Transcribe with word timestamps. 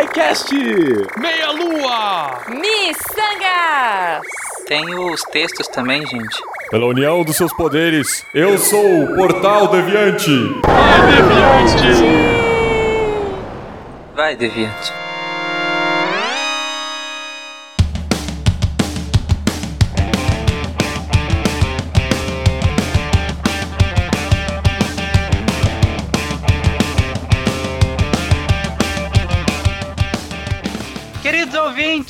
SciCast! 0.00 0.54
Meia 1.18 1.50
Lua! 1.50 2.38
Miçangas! 2.48 4.26
Tem 4.66 4.94
os 4.94 5.20
textos 5.24 5.68
também, 5.68 6.06
gente. 6.06 6.42
Pela 6.70 6.86
união 6.86 7.22
dos 7.22 7.36
seus 7.36 7.52
poderes, 7.52 8.24
eu 8.34 8.56
sou 8.56 9.02
o 9.02 9.14
Portal 9.14 9.68
Deviante! 9.68 10.30
Vai, 10.64 11.06
Deviante! 11.06 12.00
Vai, 14.14 14.36
Deviante. 14.36 14.99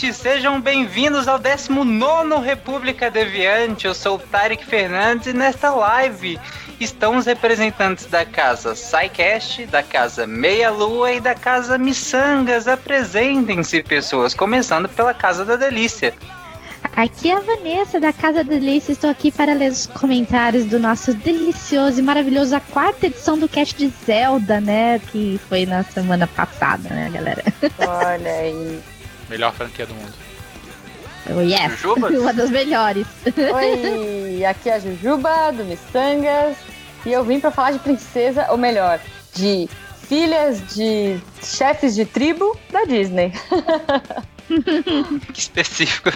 Ouvintes, 0.01 0.17
sejam 0.17 0.61
bem-vindos 0.61 1.29
ao 1.29 1.39
19 1.39 2.43
República 2.43 3.11
Deviante. 3.11 3.87
Eu 3.87 3.95
sou 3.95 4.17
o 4.17 4.19
Tarek 4.19 4.65
Fernandes 4.65 5.27
e 5.27 5.33
nesta 5.33 5.71
live 5.71 6.39
estão 6.81 7.17
os 7.17 7.27
representantes 7.27 8.07
da 8.07 8.25
casa 8.25 8.75
SciCast, 8.75 9.67
da 9.67 9.83
casa 9.83 10.27
Meia 10.27 10.71
Lua 10.71 11.13
e 11.13 11.21
da 11.21 11.35
casa 11.35 11.77
Missangas. 11.77 12.67
Apresentem-se, 12.67 13.83
pessoas, 13.83 14.33
começando 14.33 14.89
pela 14.89 15.13
Casa 15.13 15.45
da 15.45 15.57
Delícia. 15.57 16.15
Aqui 16.97 17.31
é 17.31 17.37
a 17.37 17.41
Vanessa 17.41 18.01
da 18.01 18.13
Casa 18.13 18.43
da 18.43 18.55
Delícia. 18.55 18.93
Estou 18.93 19.11
aqui 19.11 19.31
para 19.31 19.53
ler 19.53 19.71
os 19.71 19.87
comentários 19.87 20.65
do 20.65 20.79
nosso 20.79 21.13
delicioso 21.13 22.01
e 22.01 22.03
maravilhoso 22.03 22.57
a 22.57 22.61
quarta 22.61 23.07
edição 23.07 23.39
do 23.39 23.49
cast 23.49 23.77
de 23.77 23.93
Zelda, 24.07 24.61
né? 24.61 24.99
Que 24.99 25.39
foi 25.49 25.67
na 25.67 25.83
semana 25.85 26.27
passada, 26.27 26.89
né, 26.89 27.11
galera? 27.13 27.45
Olha 27.79 28.33
aí. 28.33 28.81
Melhor 29.31 29.53
franquia 29.55 29.87
do 29.87 29.95
mundo. 29.95 30.13
Oh, 31.33 31.41
yes! 31.41 31.71
Jujuba? 31.71 32.09
Uma 32.19 32.35
das 32.35 32.51
melhores. 32.51 33.07
Oi, 33.55 34.45
aqui 34.45 34.69
é 34.69 34.75
a 34.75 34.79
Jujuba 34.81 35.53
do 35.53 35.65
Mistangas 35.65 36.57
e 37.07 37.13
eu 37.13 37.25
vim 37.25 37.39
pra 37.39 37.53
falar 37.53 37.71
de 37.71 37.79
princesa, 37.79 38.49
ou 38.51 38.59
melhor, 38.59 38.99
de 39.35 39.69
filhas 40.03 40.75
de 40.75 41.21
chefes 41.41 41.95
de 41.95 42.05
tribo 42.05 42.59
da 42.71 42.85
Disney. 42.85 43.33
Que 45.33 45.39
específico. 45.39 46.11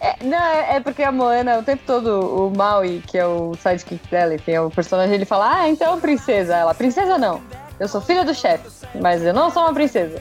É, 0.00 0.24
não, 0.24 0.38
é, 0.38 0.76
é 0.76 0.80
porque 0.80 1.02
a 1.02 1.10
Moana, 1.10 1.58
o 1.58 1.64
tempo 1.64 1.82
todo, 1.84 2.46
o 2.46 2.56
Maui, 2.56 3.02
que 3.08 3.18
é 3.18 3.26
o 3.26 3.56
sidekick 3.60 4.08
dela, 4.08 4.36
enfim, 4.36 4.52
é 4.52 4.60
o 4.60 4.70
personagem, 4.70 5.16
ele 5.16 5.24
fala, 5.24 5.62
ah, 5.62 5.68
então 5.68 6.00
princesa. 6.00 6.54
Ela, 6.54 6.72
princesa 6.74 7.18
não. 7.18 7.42
Eu 7.78 7.88
sou 7.88 8.00
filha 8.00 8.24
do 8.24 8.34
chefe, 8.34 8.68
mas 9.00 9.22
eu 9.22 9.34
não 9.34 9.50
sou 9.50 9.62
uma 9.62 9.74
princesa. 9.74 10.20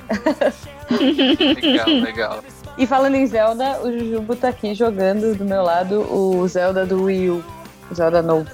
legal, 0.91 1.87
legal. 2.01 2.43
E 2.77 2.85
falando 2.85 3.15
em 3.15 3.25
Zelda, 3.25 3.79
o 3.81 3.91
Jujubo 3.91 4.35
tá 4.35 4.49
aqui 4.49 4.73
jogando 4.75 5.35
do 5.35 5.45
meu 5.45 5.63
lado 5.63 6.01
o 6.13 6.45
Zelda 6.47 6.85
do 6.85 7.03
Wii 7.03 7.29
U. 7.29 7.43
O 7.89 7.95
Zelda 7.95 8.21
novo. 8.21 8.49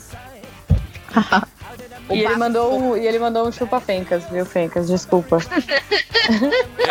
E 2.10 2.20
ele, 2.24 2.36
mandou, 2.36 2.78
um- 2.78 2.98
e 2.98 3.08
ele 3.08 3.18
mandou 3.20 3.48
um 3.48 3.52
chupa-fencas, 3.52 4.24
viu, 4.30 4.46
Fencas? 4.46 4.88
Desculpa. 4.88 5.38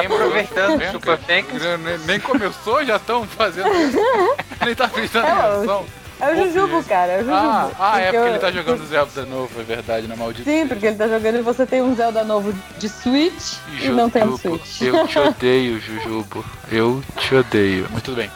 Aproveitando 0.04 0.74
o 0.74 0.78
Vendo 0.78 0.92
Chupa 0.92 1.16
que- 1.18 1.24
Fencas. 1.26 1.62
que 1.62 1.76
Nem, 1.76 1.98
nem 2.06 2.20
começou, 2.20 2.84
já 2.84 2.96
estão 2.96 3.24
fazendo. 3.26 3.68
Nem 4.64 4.74
tá 4.74 4.88
prestando 4.88 5.26
É, 5.26 5.30
atenção. 5.30 5.80
É 5.80 5.99
o 6.28 6.36
Jujubo, 6.36 6.84
cara, 6.84 7.12
é 7.12 7.16
o 7.16 7.24
Jujubo. 7.24 7.36
Ah, 7.36 7.70
ah, 7.78 7.98
é 8.00 8.04
porque 8.04 8.16
eu- 8.16 8.26
ele 8.28 8.38
tá 8.38 8.50
jogando 8.52 8.86
Zelda 8.86 9.24
novo, 9.24 9.60
é 9.60 9.64
verdade, 9.64 10.06
na 10.06 10.16
maldita. 10.16 10.50
Sim, 10.50 10.66
porque 10.68 10.86
ele 10.86 10.96
tá 10.96 11.08
jogando 11.08 11.38
e 11.38 11.42
você 11.42 11.64
tem 11.66 11.80
um 11.82 11.94
Zelda 11.94 12.22
novo 12.24 12.52
de 12.78 12.88
Switch 12.88 13.54
e 13.80 13.88
não 13.88 14.10
tem 14.10 14.24
um 14.24 14.36
Switch. 14.36 14.82
Eu 14.82 15.06
te 15.06 15.18
odeio, 15.20 15.80
Jujubo. 15.80 16.44
Eu 16.70 17.02
te 17.16 17.34
odeio. 17.34 17.86
Mas 17.90 18.02
tudo 18.02 18.16
bem. 18.16 18.30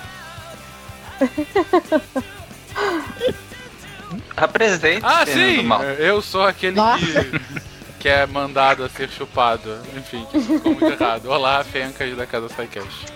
Apresente 4.36 5.04
Ah, 5.04 5.24
sim! 5.26 5.62
Mal. 5.62 5.82
Eu 5.82 6.20
sou 6.22 6.44
aquele 6.44 6.76
que, 6.98 7.60
que 8.00 8.08
é 8.08 8.26
mandado 8.26 8.84
a 8.84 8.88
ser 8.88 9.08
chupado. 9.08 9.78
Enfim, 9.96 10.26
que 10.30 10.40
ficou 10.40 10.72
muito 10.74 10.84
errado. 11.02 11.26
Olá, 11.26 11.62
Fencas 11.64 12.16
da 12.16 12.26
Casa 12.26 12.48
Psycast. 12.48 13.06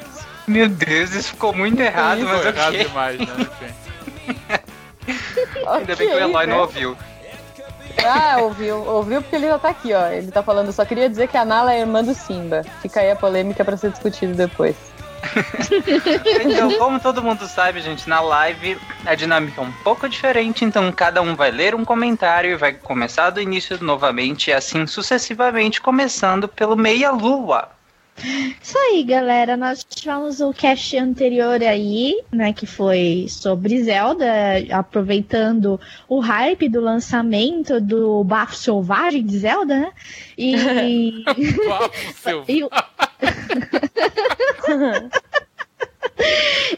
Meu 0.46 0.68
Deus, 0.68 1.12
isso 1.12 1.28
ficou 1.30 1.54
muito 1.54 1.78
errado, 1.80 2.20
mas 2.24 2.36
Ficou 2.36 2.52
errado 2.52 2.74
ok. 2.74 2.84
demais, 2.86 3.18
né? 3.18 3.26
Enfim. 3.40 3.74
Ainda 5.66 5.96
bem 5.96 6.08
que 6.08 6.14
o 6.14 6.18
Eloy 6.18 6.46
né? 6.46 6.52
não 6.52 6.60
ouviu. 6.60 6.96
Ah, 8.04 8.38
ouviu, 8.40 8.84
ouviu 8.86 9.20
porque 9.20 9.36
ele 9.36 9.48
já 9.48 9.58
tá 9.58 9.70
aqui, 9.70 9.92
ó. 9.92 10.06
Ele 10.08 10.30
tá 10.30 10.42
falando, 10.42 10.72
só 10.72 10.84
queria 10.84 11.08
dizer 11.08 11.28
que 11.28 11.36
a 11.36 11.44
Nala 11.44 11.74
é 11.74 11.80
irmã 11.80 12.04
do 12.04 12.14
Simba. 12.14 12.64
Fica 12.80 13.00
aí 13.00 13.10
a 13.10 13.16
polêmica 13.16 13.64
pra 13.64 13.76
ser 13.76 13.90
discutido 13.90 14.34
depois. 14.34 14.76
Então, 16.40 16.72
como 16.78 17.00
todo 17.00 17.22
mundo 17.22 17.46
sabe, 17.46 17.80
gente, 17.80 18.08
na 18.08 18.20
live 18.20 18.78
a 19.04 19.14
dinâmica 19.14 19.60
é 19.60 19.64
um 19.64 19.72
pouco 19.84 20.08
diferente, 20.08 20.64
então 20.64 20.90
cada 20.92 21.20
um 21.20 21.34
vai 21.34 21.50
ler 21.50 21.74
um 21.74 21.84
comentário 21.84 22.52
e 22.52 22.56
vai 22.56 22.72
começar 22.72 23.30
do 23.30 23.40
início 23.40 23.82
novamente, 23.82 24.50
e 24.50 24.52
assim 24.52 24.86
sucessivamente, 24.86 25.80
começando 25.80 26.48
pelo 26.48 26.76
Meia 26.76 27.10
Lua. 27.10 27.68
Isso 28.62 28.76
aí, 28.78 29.02
galera. 29.04 29.56
Nós 29.56 29.84
tivemos 29.84 30.40
o 30.40 30.52
cast 30.52 30.96
anterior 30.98 31.62
aí, 31.62 32.20
né? 32.32 32.52
Que 32.52 32.66
foi 32.66 33.26
sobre 33.28 33.80
Zelda, 33.82 34.26
aproveitando 34.72 35.80
o 36.08 36.18
hype 36.20 36.68
do 36.68 36.80
lançamento 36.80 37.80
do 37.80 38.22
Bafo 38.24 38.54
Selvagem 38.56 39.24
de 39.24 39.38
Zelda, 39.38 39.78
né? 39.78 39.92
E. 40.36 40.54
Seu. 42.22 42.44
e 42.48 42.64
o- 42.64 42.70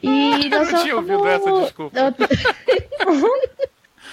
e 0.03 0.45
Eu 0.45 0.51
nós 0.51 0.71
não 0.73 0.83
tinha 0.83 0.97
ouvido 0.97 1.27
essa, 1.27 1.45
vamos- 1.45 1.63
desculpa. 1.65 2.15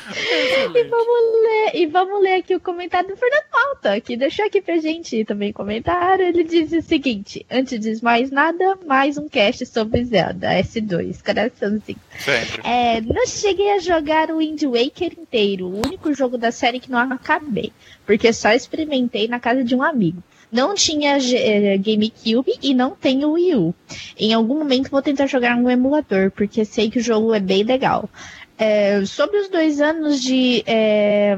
E 0.09 0.83
vamos 0.83 1.41
ler, 1.43 1.75
e 1.75 1.85
vamos 1.85 2.21
ler 2.21 2.35
aqui 2.35 2.55
o 2.55 2.59
comentário 2.59 3.09
do 3.09 3.17
Fernando 3.17 3.43
Malta, 3.51 3.99
que 3.99 4.15
deixou 4.15 4.45
aqui 4.45 4.61
pra 4.61 4.77
gente 4.77 5.25
também 5.25 5.51
comentário. 5.51 6.25
Ele 6.25 6.43
diz 6.43 6.71
o 6.71 6.81
seguinte: 6.81 7.45
antes 7.51 7.79
de 7.79 8.03
mais 8.03 8.31
nada, 8.31 8.77
mais 8.85 9.17
um 9.17 9.27
cast 9.27 9.65
sobre 9.65 10.05
Zelda 10.05 10.49
S2, 10.49 11.21
coraçãozinho. 11.23 11.99
Sempre. 12.17 12.61
É, 12.63 13.01
não 13.01 13.25
cheguei 13.25 13.73
a 13.73 13.79
jogar 13.79 14.31
o 14.31 14.37
Wind 14.37 14.63
Waker 14.63 15.13
inteiro, 15.19 15.67
o 15.67 15.85
único 15.85 16.13
jogo 16.13 16.37
da 16.37 16.51
série 16.51 16.79
que 16.79 16.91
não 16.91 16.99
acabei, 16.99 17.73
porque 18.05 18.31
só 18.31 18.51
experimentei 18.51 19.27
na 19.27 19.39
casa 19.39 19.63
de 19.63 19.75
um 19.75 19.83
amigo. 19.83 20.23
Não 20.49 20.73
tinha 20.73 21.17
eh, 21.17 21.77
GameCube 21.77 22.53
e 22.61 22.73
não 22.73 22.91
tenho 22.91 23.31
Wii 23.31 23.55
U. 23.55 23.75
Em 24.17 24.33
algum 24.33 24.59
momento 24.59 24.89
vou 24.89 25.01
tentar 25.01 25.27
jogar 25.27 25.57
no 25.57 25.69
emulador, 25.69 26.31
porque 26.31 26.63
sei 26.63 26.89
que 26.89 26.99
o 26.99 27.03
jogo 27.03 27.33
é 27.33 27.39
bem 27.39 27.63
legal. 27.63 28.09
É, 28.57 29.05
sobre 29.05 29.37
os 29.37 29.49
dois 29.49 29.79
anos 29.79 30.21
de. 30.21 30.63
É, 30.65 31.37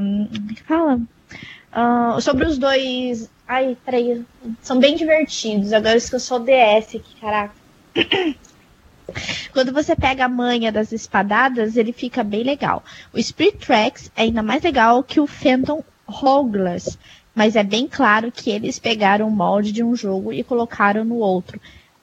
que 0.56 0.63
fala? 0.63 1.00
Ah, 1.72 2.18
sobre 2.22 2.46
os 2.46 2.57
dois. 2.57 3.30
Ai, 3.47 3.78
peraí. 3.85 4.24
São 4.62 4.80
bem 4.80 4.96
divertidos. 4.96 5.74
Agora 5.74 5.97
esqueci 5.97 6.34
o 6.34 6.40
DS 6.40 6.96
aqui, 6.96 7.16
caraca. 7.19 7.53
Quando 9.52 9.74
você 9.74 9.96
pega 9.96 10.25
a 10.25 10.30
manha 10.30 10.72
das 10.72 10.91
espadadas, 10.91 11.75
ele 11.75 11.91
fica 11.91 12.24
bem 12.24 12.44
legal. 12.44 12.84
O 13.12 13.22
Spirit 13.22 13.57
Tracks 13.57 14.12
é 14.16 14.24
ainda 14.24 14.44
mais 14.44 14.63
legal 14.63 15.03
que 15.03 15.19
o 15.19 15.28
Phantom 15.28 15.84
Hourglass, 16.07 16.97
mas 17.34 17.56
é 17.56 17.63
bem 17.63 17.88
claro 17.88 18.31
que 18.31 18.50
eles 18.50 18.80
pegaram 18.80 19.28
o 19.28 19.31
molde 19.31 19.72
de 19.72 19.84
um 19.84 19.96
jogo 19.96 20.31
e 20.31 20.44
colocaram 20.44 21.03
no 21.03 21.16
outro, 21.16 21.59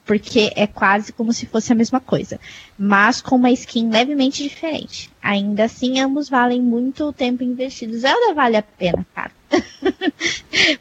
porque 0.07 0.51
é 0.55 0.65
quase 0.65 1.11
como 1.11 1.33
se 1.33 1.45
fosse 1.45 1.71
a 1.71 1.75
mesma 1.75 1.99
coisa, 1.99 2.39
mas 2.79 3.21
com 3.21 3.35
uma 3.35 3.51
skin 3.51 3.89
levemente 3.89 4.41
diferente. 4.41 5.11
Ainda 5.21 5.65
assim, 5.65 5.99
ambos 5.99 6.29
valem 6.29 6.61
muito 6.61 7.03
o 7.03 7.13
tempo 7.13 7.43
investido. 7.43 7.97
Zelda 7.99 8.33
vale 8.33 8.55
a 8.55 8.63
pena, 8.63 9.05
cara. 9.13 9.31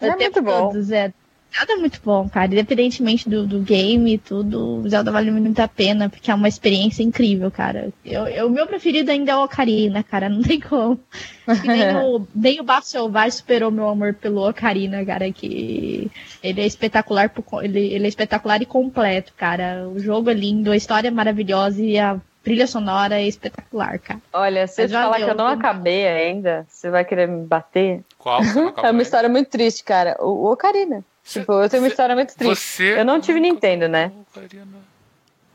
É 0.01 0.11
O 0.13 0.17
tempo 0.17 0.41
muito 0.41 0.43
bom. 0.43 0.69
todo, 0.69 0.83
Zelda. 0.83 1.15
Zelda 1.57 1.73
é 1.73 1.77
muito 1.77 2.01
bom, 2.05 2.29
cara. 2.29 2.47
Independentemente 2.47 3.29
do, 3.29 3.47
do 3.47 3.61
game 3.61 4.15
e 4.15 4.19
tudo, 4.19 4.83
Zelda 4.89 5.11
vale 5.11 5.31
muito 5.31 5.59
a 5.61 5.69
pena, 5.69 6.09
porque 6.09 6.31
é 6.31 6.35
uma 6.35 6.49
experiência 6.49 7.03
incrível, 7.03 7.51
cara. 7.51 7.91
Eu, 8.05 8.27
eu- 8.27 8.47
o 8.47 8.51
meu 8.51 8.67
preferido 8.67 9.11
ainda 9.11 9.33
é 9.33 9.37
o 9.37 9.45
Ocarina, 9.45 10.03
cara. 10.03 10.29
Não 10.31 10.43
tem 10.43 10.61
como. 10.61 10.99
Acho 11.47 11.63
que 11.63 11.69
nem 11.69 11.97
o, 11.97 12.27
nem 12.35 12.61
o 12.61 12.65
Bafo 12.65 12.87
Selvagem 12.87 13.31
superou 13.33 13.71
meu 13.71 13.89
amor 13.89 14.15
pelo 14.15 14.47
Ocarina, 14.49 15.05
cara. 15.05 15.31
Que 15.33 16.11
ele 16.43 16.61
é 16.61 16.67
espetacular, 16.67 17.31
ele, 17.63 17.81
ele 17.81 18.05
é 18.05 18.09
espetacular 18.09 18.61
e 18.61 18.67
completo, 18.67 19.33
cara. 19.37 19.89
O 19.89 19.99
jogo 19.99 20.31
é 20.31 20.35
lindo, 20.35 20.71
a 20.73 20.77
história 20.77 21.09
é 21.09 21.11
maravilhosa 21.11 21.83
e 21.83 21.99
a 21.99 22.21
trilha 22.45 22.67
sonora 22.67 23.17
é 23.21 23.27
espetacular, 23.27 23.99
cara. 23.99 24.21
Olha, 24.33 24.67
se 24.69 24.83
eu 24.83 24.87
te 24.89 24.93
falar 24.93 25.17
que 25.17 25.23
eu 25.31 25.35
não 25.35 25.47
acabei 25.49 26.07
ainda, 26.07 26.65
você 26.69 26.89
vai 26.91 27.05
querer 27.05 27.27
me 27.27 27.45
bater? 27.45 28.03
Qual? 28.19 28.41
É 28.85 28.91
uma 28.91 29.03
história 29.03 29.29
muito 29.29 29.51
triste, 29.51 29.83
cara. 29.83 30.17
O, 30.21 30.47
o 30.47 30.53
Ocarina. 30.53 31.05
Tipo, 31.27 31.53
eu 31.55 31.69
tenho 31.69 31.83
uma 31.83 31.89
história 31.89 32.15
muito 32.15 32.35
triste. 32.37 32.55
Você. 32.55 33.01
Eu 33.01 33.05
não 33.05 33.21
tive 33.21 33.41
Nintendo, 33.41 33.89
né? 33.89 34.13
Ocarina. 34.31 34.67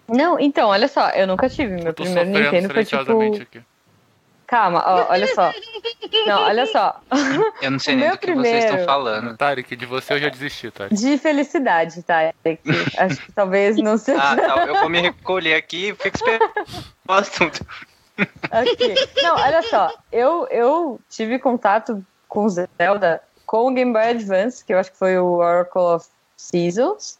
Não, 0.07 0.37
então, 0.39 0.69
olha 0.69 0.87
só, 0.89 1.09
eu 1.11 1.25
nunca 1.25 1.47
tive. 1.49 1.81
Meu 1.81 1.93
primeiro 1.93 2.29
Nintendo 2.29 2.73
foi 2.73 2.83
tipo. 2.83 3.21
aqui. 3.41 3.61
calma, 4.45 4.83
ó, 4.85 5.05
olha 5.09 5.27
só. 5.33 5.53
Não, 6.27 6.41
olha 6.41 6.65
só. 6.65 6.99
Eu 7.61 7.71
não 7.71 7.79
sei 7.79 7.95
nem 7.95 8.09
do 8.09 8.17
que 8.17 8.33
vocês 8.33 8.55
estão 8.65 8.67
primeiro- 8.75 8.85
falando. 8.85 9.37
Tarek, 9.37 9.73
de 9.77 9.85
você 9.85 10.13
eu 10.15 10.19
já 10.19 10.27
desisti, 10.27 10.69
Tarek. 10.69 10.93
De 10.93 11.17
felicidade, 11.17 12.03
que 12.03 12.59
Acho 12.97 13.21
que 13.21 13.31
talvez 13.31 13.77
não 13.77 13.97
seja. 13.97 14.21
Ah, 14.21 14.35
tá. 14.35 14.65
Eu 14.65 14.75
vou 14.81 14.89
me 14.89 14.99
recolher 14.99 15.55
aqui 15.55 15.89
e 15.89 15.95
fico 15.95 16.17
esperando 16.17 16.51
o 17.07 17.13
assunto. 17.13 17.65
Ok. 18.19 18.95
Não, 19.23 19.35
olha 19.35 19.63
só. 19.63 19.93
Eu, 20.11 20.45
eu 20.51 20.99
tive 21.09 21.39
contato 21.39 22.05
com 22.27 22.47
Zelda 22.49 23.21
com 23.51 23.67
o 23.67 23.73
Game 23.73 23.91
Boy 23.91 24.01
Advance, 24.01 24.63
que 24.63 24.73
eu 24.73 24.79
acho 24.79 24.93
que 24.93 24.97
foi 24.97 25.19
o 25.19 25.33
Oracle 25.39 25.81
of 25.81 26.07
Seasons. 26.37 27.19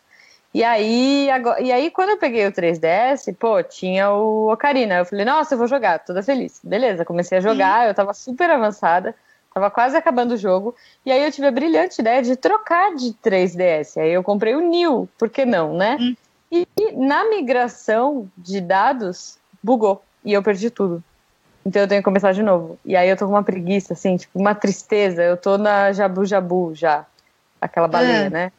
E 0.54 0.64
aí, 0.64 1.30
agora, 1.30 1.60
e 1.60 1.74
aí, 1.74 1.92
quando 1.92 2.12
eu 2.12 2.18
peguei 2.18 2.48
o 2.48 2.52
3DS, 2.54 3.36
pô, 3.38 3.62
tinha 3.62 4.10
o 4.12 4.50
Ocarina. 4.50 5.00
Eu 5.00 5.06
falei, 5.06 5.26
nossa, 5.26 5.54
eu 5.54 5.58
vou 5.58 5.68
jogar, 5.68 6.00
toda 6.00 6.24
feliz. 6.24 6.62
Beleza, 6.64 7.04
comecei 7.04 7.38
a 7.38 7.42
jogar, 7.42 7.86
eu 7.86 7.94
tava 7.94 8.14
super 8.14 8.50
avançada, 8.50 9.14
tava 9.54 9.70
quase 9.70 9.98
acabando 9.98 10.36
o 10.36 10.38
jogo. 10.38 10.74
E 11.06 11.12
aí 11.12 11.22
eu 11.22 11.34
tive 11.34 11.48
a 11.48 11.52
brilhante 11.52 12.00
ideia 12.00 12.22
de 12.22 12.38
trocar 12.38 12.96
de 12.96 13.14
3DS. 13.22 14.02
Aí 14.02 14.14
eu 14.14 14.24
comprei 14.24 14.56
o 14.56 14.62
New, 14.62 15.10
por 15.20 15.30
que 15.30 15.44
não, 15.44 15.76
né? 15.76 15.98
Hum. 16.00 16.16
E, 16.50 16.66
e 16.80 16.92
na 16.94 17.26
migração 17.26 18.32
de 18.38 18.62
dados, 18.62 19.38
bugou. 19.62 20.02
E 20.24 20.32
eu 20.32 20.42
perdi 20.42 20.70
tudo. 20.70 21.04
Então 21.66 21.82
eu 21.84 21.88
tenho 21.88 22.02
que 22.02 22.06
começar 22.06 22.32
de 22.32 22.42
novo. 22.42 22.80
E 22.84 22.96
aí 22.96 23.08
eu 23.10 23.16
tô 23.18 23.26
com 23.26 23.34
uma 23.34 23.44
preguiça, 23.44 23.94
assim, 23.94 24.18
tipo, 24.18 24.40
uma 24.40 24.56
tristeza. 24.56 25.22
Eu 25.22 25.38
tô 25.38 25.58
na 25.58 25.92
Jabu 25.92 26.26
Jabu 26.26 26.72
já. 26.74 27.06
Aquela 27.60 27.88
baleia, 27.88 28.28
Ah. 28.28 28.30
né? 28.30 28.52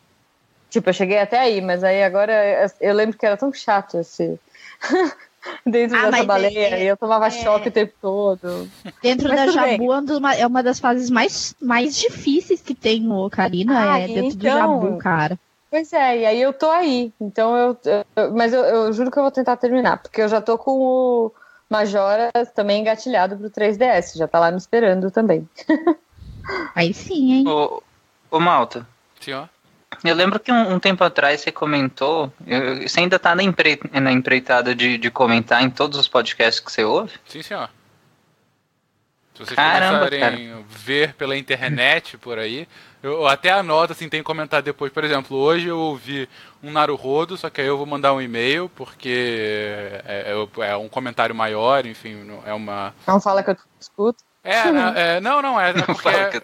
Tipo, 0.70 0.88
eu 0.88 0.94
cheguei 0.94 1.18
até 1.18 1.38
aí, 1.40 1.60
mas 1.60 1.82
aí 1.84 2.02
agora 2.02 2.32
eu 2.80 2.94
lembro 2.94 3.18
que 3.18 3.26
era 3.26 3.36
tão 3.36 3.52
chato 3.52 3.98
esse. 3.98 4.38
Dentro 5.66 5.98
Ah, 5.98 6.08
dessa 6.10 6.22
baleia, 6.24 6.76
é- 6.76 6.84
e 6.84 6.86
eu 6.86 6.96
tomava 6.96 7.26
é- 7.26 7.30
choque 7.30 7.68
o 7.68 7.72
tempo 7.72 7.92
todo. 8.00 8.68
Dentro 9.02 9.28
Mas 9.28 9.36
da 9.40 9.46
tudo 9.46 9.60
bem. 9.64 9.72
Jabu 9.72 9.92
é 9.92 10.46
uma- 10.46 10.60
é 10.60 10.62
das 10.62 10.78
fases 10.78 11.10
mais, 11.10 11.54
mais 11.60 11.96
difíceis 11.96 12.62
que 12.62 12.74
tem 12.76 13.00
no 13.00 13.26
Ocarina, 13.26 13.92
Ah, 13.94 13.98
é 13.98 14.06
dentro 14.06 14.36
do 14.36 14.46
então- 14.46 14.80
Jabu, 14.80 14.98
cara. 14.98 15.36
Pois 15.68 15.92
é, 15.92 16.18
e 16.18 16.26
aí 16.26 16.40
eu 16.40 16.52
tô 16.52 16.70
aí. 16.70 17.12
Então 17.20 17.56
eu. 17.56 17.76
eu- 18.16 18.32
mas 18.32 18.52
eu, 18.52 18.60
eu 18.62 18.92
juro 18.92 19.10
que 19.10 19.18
eu 19.18 19.22
vou 19.24 19.32
tentar 19.32 19.56
terminar, 19.56 19.98
porque 19.98 20.22
eu 20.22 20.28
já 20.28 20.40
tô 20.40 20.56
com 20.56 20.70
o 20.78 21.32
Majora 21.72 22.30
também 22.54 22.82
engatilhado 22.82 23.36
pro 23.38 23.48
3DS, 23.50 24.18
já 24.18 24.28
tá 24.28 24.38
lá 24.38 24.50
me 24.50 24.58
esperando 24.58 25.10
também. 25.10 25.48
Aí 26.74 26.92
sim, 26.92 27.32
hein? 27.32 27.48
Ô, 27.48 27.82
ô 28.30 28.38
Malta, 28.38 28.86
Senhor? 29.20 29.48
eu 30.04 30.14
lembro 30.14 30.38
que 30.38 30.52
um, 30.52 30.74
um 30.74 30.78
tempo 30.78 31.02
atrás 31.02 31.40
você 31.40 31.50
comentou, 31.50 32.30
eu- 32.46 32.86
você 32.86 33.00
ainda 33.00 33.18
tá 33.18 33.34
na, 33.34 33.42
empre- 33.42 33.80
na 33.92 34.12
empreitada 34.12 34.74
de, 34.74 34.98
de 34.98 35.10
comentar 35.10 35.62
em 35.62 35.70
todos 35.70 35.98
os 35.98 36.06
podcasts 36.08 36.60
que 36.60 36.70
você 36.70 36.84
ouve? 36.84 37.12
Sim, 37.26 37.42
senhor. 37.42 37.70
Se 39.34 39.38
vocês 39.46 39.56
Caramba, 39.56 40.06
começarem 40.10 40.52
a 40.52 40.58
ver 40.68 41.14
pela 41.14 41.36
internet 41.36 42.18
por 42.18 42.38
aí, 42.38 42.68
eu 43.02 43.26
até 43.26 43.50
anoto, 43.50 43.92
assim, 43.92 44.08
tem 44.08 44.20
que 44.20 44.24
comentar 44.26 44.62
depois. 44.62 44.92
Por 44.92 45.02
exemplo, 45.04 45.36
hoje 45.36 45.66
eu 45.68 45.78
ouvi 45.78 46.28
um 46.62 46.70
Naruhodo, 46.70 47.36
só 47.36 47.50
que 47.50 47.60
aí 47.60 47.66
eu 47.66 47.76
vou 47.76 47.86
mandar 47.86 48.12
um 48.14 48.20
e-mail, 48.22 48.68
porque 48.76 50.00
é, 50.06 50.34
é- 50.60 50.70
é 50.70 50.76
um 50.76 50.88
comentário 50.88 51.34
maior, 51.34 51.84
enfim, 51.86 52.14
não- 52.24 52.42
é 52.46 52.52
uma... 52.52 52.94
Não 53.06 53.20
fala 53.20 53.42
que 53.42 53.50
eu 53.50 53.56
escuto. 53.80 54.22
É, 54.44 54.70
né, 54.72 54.92
é, 55.16 55.20
não, 55.20 55.40
não, 55.40 55.60
é, 55.60 55.70
é 55.70 56.34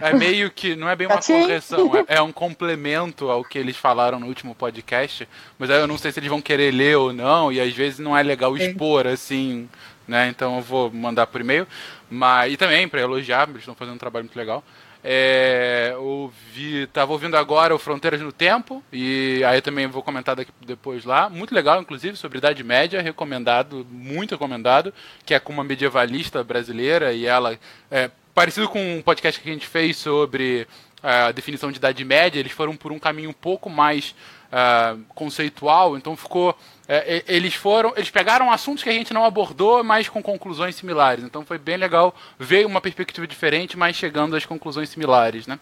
é, 0.00 0.08
é 0.10 0.12
meio 0.14 0.50
que, 0.50 0.74
não 0.74 0.88
é 0.88 0.96
bem 0.96 1.06
uma 1.06 1.16
Catim. 1.16 1.40
correção, 1.40 1.90
é, 1.96 2.16
é 2.16 2.22
um 2.22 2.32
complemento 2.32 3.30
ao 3.30 3.44
que 3.44 3.58
eles 3.58 3.76
falaram 3.76 4.18
no 4.18 4.26
último 4.26 4.54
podcast, 4.54 5.28
mas 5.58 5.70
aí 5.70 5.80
eu 5.80 5.86
não 5.86 5.96
sei 5.98 6.10
se 6.12 6.18
eles 6.18 6.30
vão 6.30 6.40
querer 6.40 6.72
ler 6.72 6.96
ou 6.96 7.12
não, 7.12 7.52
e 7.52 7.60
às 7.60 7.72
vezes 7.72 7.98
não 8.00 8.16
é 8.16 8.22
legal 8.22 8.56
expor, 8.56 9.06
assim, 9.06 9.68
né, 10.06 10.28
então 10.28 10.56
eu 10.56 10.62
vou 10.62 10.90
mandar 10.90 11.26
por 11.28 11.40
e-mail, 11.40 11.66
mas, 12.10 12.52
e 12.52 12.56
também 12.56 12.88
para 12.88 13.00
elogiar, 13.00 13.48
eles 13.48 13.60
estão 13.62 13.74
fazendo 13.74 13.94
um 13.94 13.98
trabalho 13.98 14.24
muito 14.24 14.36
legal. 14.36 14.62
É, 15.06 15.94
ouvi, 15.98 16.86
tava 16.86 17.12
ouvindo 17.12 17.36
agora 17.36 17.74
o 17.74 17.78
Fronteiras 17.78 18.22
no 18.22 18.32
Tempo, 18.32 18.82
e 18.90 19.42
aí 19.44 19.60
também 19.60 19.86
vou 19.86 20.02
comentar 20.02 20.34
daqui 20.34 20.50
depois 20.64 21.04
lá. 21.04 21.28
Muito 21.28 21.54
legal, 21.54 21.78
inclusive, 21.78 22.16
sobre 22.16 22.38
Idade 22.38 22.64
Média, 22.64 23.02
recomendado, 23.02 23.86
muito 23.90 24.30
recomendado, 24.30 24.94
que 25.26 25.34
é 25.34 25.38
com 25.38 25.52
uma 25.52 25.62
medievalista 25.62 26.42
brasileira, 26.42 27.12
e 27.12 27.26
ela 27.26 27.58
é 27.90 28.10
parecido 28.34 28.66
com 28.66 28.96
um 28.96 29.02
podcast 29.02 29.38
que 29.38 29.48
a 29.48 29.52
gente 29.52 29.66
fez 29.66 29.98
sobre 29.98 30.66
a 31.02 31.30
definição 31.32 31.70
de 31.70 31.76
Idade 31.76 32.02
Média, 32.02 32.40
eles 32.40 32.52
foram 32.52 32.74
por 32.74 32.90
um 32.90 32.98
caminho 32.98 33.28
um 33.28 33.34
pouco 33.34 33.68
mais 33.68 34.14
ah, 34.50 34.96
conceitual, 35.08 35.96
então 35.96 36.16
ficou. 36.16 36.56
É, 36.86 37.24
eles 37.26 37.54
foram. 37.54 37.92
Eles 37.96 38.10
pegaram 38.10 38.50
assuntos 38.52 38.82
que 38.82 38.90
a 38.90 38.92
gente 38.92 39.14
não 39.14 39.24
abordou, 39.24 39.82
mas 39.82 40.08
com 40.08 40.22
conclusões 40.22 40.74
similares. 40.74 41.24
Então 41.24 41.44
foi 41.44 41.56
bem 41.56 41.76
legal 41.76 42.14
ver 42.38 42.66
uma 42.66 42.80
perspectiva 42.80 43.26
diferente, 43.26 43.76
mas 43.76 43.96
chegando 43.96 44.36
às 44.36 44.44
conclusões 44.44 44.90
similares, 44.90 45.46
né? 45.46 45.58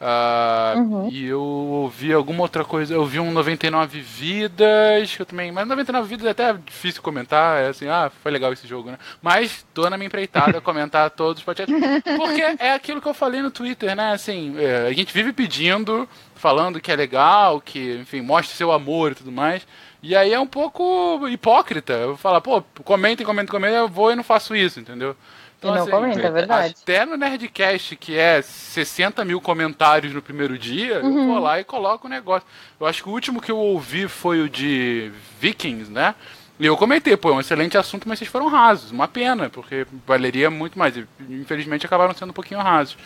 Ah, 0.00 0.74
E 1.10 1.26
eu 1.26 1.42
ouvi 1.42 2.12
alguma 2.12 2.42
outra 2.42 2.64
coisa. 2.64 2.94
Eu 2.94 3.04
vi 3.04 3.18
um 3.18 3.32
99 3.32 4.00
Vidas, 4.00 5.14
que 5.16 5.22
eu 5.22 5.26
também. 5.26 5.50
Mas 5.50 5.66
99 5.66 6.06
Vidas 6.08 6.26
é 6.26 6.30
até 6.30 6.52
difícil 6.52 7.02
comentar. 7.02 7.62
É 7.62 7.68
assim, 7.68 7.88
ah, 7.88 8.10
foi 8.22 8.30
legal 8.30 8.52
esse 8.52 8.66
jogo, 8.66 8.90
né? 8.90 8.98
Mas 9.22 9.64
tô 9.74 9.88
na 9.88 9.96
minha 9.96 10.06
empreitada 10.06 10.60
comentar 10.62 11.10
todos 11.10 11.38
os 11.40 11.44
podcasts. 11.44 11.74
Porque 12.16 12.42
é 12.42 12.72
aquilo 12.72 13.00
que 13.00 13.08
eu 13.08 13.14
falei 13.14 13.40
no 13.42 13.50
Twitter, 13.50 13.96
né? 13.96 14.12
Assim, 14.12 14.54
é, 14.58 14.86
a 14.86 14.92
gente 14.92 15.12
vive 15.12 15.32
pedindo, 15.32 16.08
falando 16.34 16.80
que 16.80 16.92
é 16.92 16.96
legal, 16.96 17.60
que, 17.60 17.98
enfim, 18.02 18.20
mostre 18.20 18.56
seu 18.56 18.70
amor 18.70 19.12
e 19.12 19.14
tudo 19.16 19.32
mais. 19.32 19.66
E 20.02 20.14
aí 20.14 20.32
é 20.32 20.38
um 20.38 20.46
pouco 20.46 21.26
hipócrita. 21.28 21.92
Eu 21.92 22.16
falo, 22.16 22.40
pô, 22.40 22.62
comentem, 22.84 23.26
comentem, 23.26 23.50
comentem, 23.50 23.78
eu 23.78 23.88
vou 23.88 24.12
e 24.12 24.16
não 24.16 24.22
faço 24.22 24.54
isso, 24.54 24.78
entendeu? 24.78 25.16
E 25.62 25.66
não 25.66 25.88
comenta, 25.88 26.20
é 26.20 26.30
verdade. 26.30 26.76
Até 26.82 27.04
no 27.04 27.16
Nerdcast, 27.16 27.96
que 27.96 28.16
é 28.16 28.40
60 28.40 29.24
mil 29.24 29.40
comentários 29.40 30.14
no 30.14 30.22
primeiro 30.22 30.56
dia, 30.56 30.94
eu 30.96 31.26
vou 31.26 31.38
lá 31.40 31.58
e 31.58 31.64
coloco 31.64 32.06
o 32.06 32.10
negócio. 32.10 32.46
Eu 32.78 32.86
acho 32.86 33.02
que 33.02 33.08
o 33.08 33.12
último 33.12 33.40
que 33.40 33.50
eu 33.50 33.58
ouvi 33.58 34.06
foi 34.06 34.40
o 34.40 34.48
de 34.48 35.10
Vikings, 35.40 35.90
né? 35.90 36.14
E 36.60 36.66
eu 36.66 36.76
comentei, 36.76 37.16
pô, 37.16 37.30
é 37.30 37.34
um 37.34 37.40
excelente 37.40 37.78
assunto, 37.78 38.08
mas 38.08 38.18
vocês 38.18 38.30
foram 38.30 38.48
rasos. 38.48 38.90
Uma 38.90 39.06
pena, 39.06 39.48
porque 39.48 39.86
valeria 40.06 40.50
muito 40.50 40.78
mais. 40.78 40.96
E, 40.96 41.06
infelizmente 41.28 41.86
acabaram 41.86 42.14
sendo 42.14 42.30
um 42.30 42.34
pouquinho 42.34 42.60
rasos. 42.60 42.96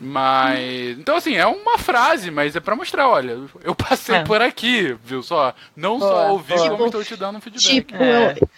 Mas. 0.00 0.98
Então, 0.98 1.16
assim, 1.16 1.36
é 1.36 1.46
uma 1.46 1.78
frase, 1.78 2.30
mas 2.30 2.54
é 2.56 2.60
pra 2.60 2.76
mostrar, 2.76 3.08
olha, 3.08 3.38
eu 3.62 3.74
passei 3.74 4.16
É. 4.16 4.24
por 4.24 4.40
aqui, 4.42 4.96
viu 5.04 5.22
só? 5.22 5.54
Não 5.76 5.98
Boa, 5.98 6.10
só 6.10 6.32
ouvi, 6.32 6.54
boa. 6.54 6.70
como 6.70 6.86
estou 6.86 7.04
te 7.04 7.16
dando 7.16 7.38
um 7.38 7.40
feedback. 7.40 7.64
Tipo, 7.86 8.02
É. 8.02 8.32
eu, 8.40 8.48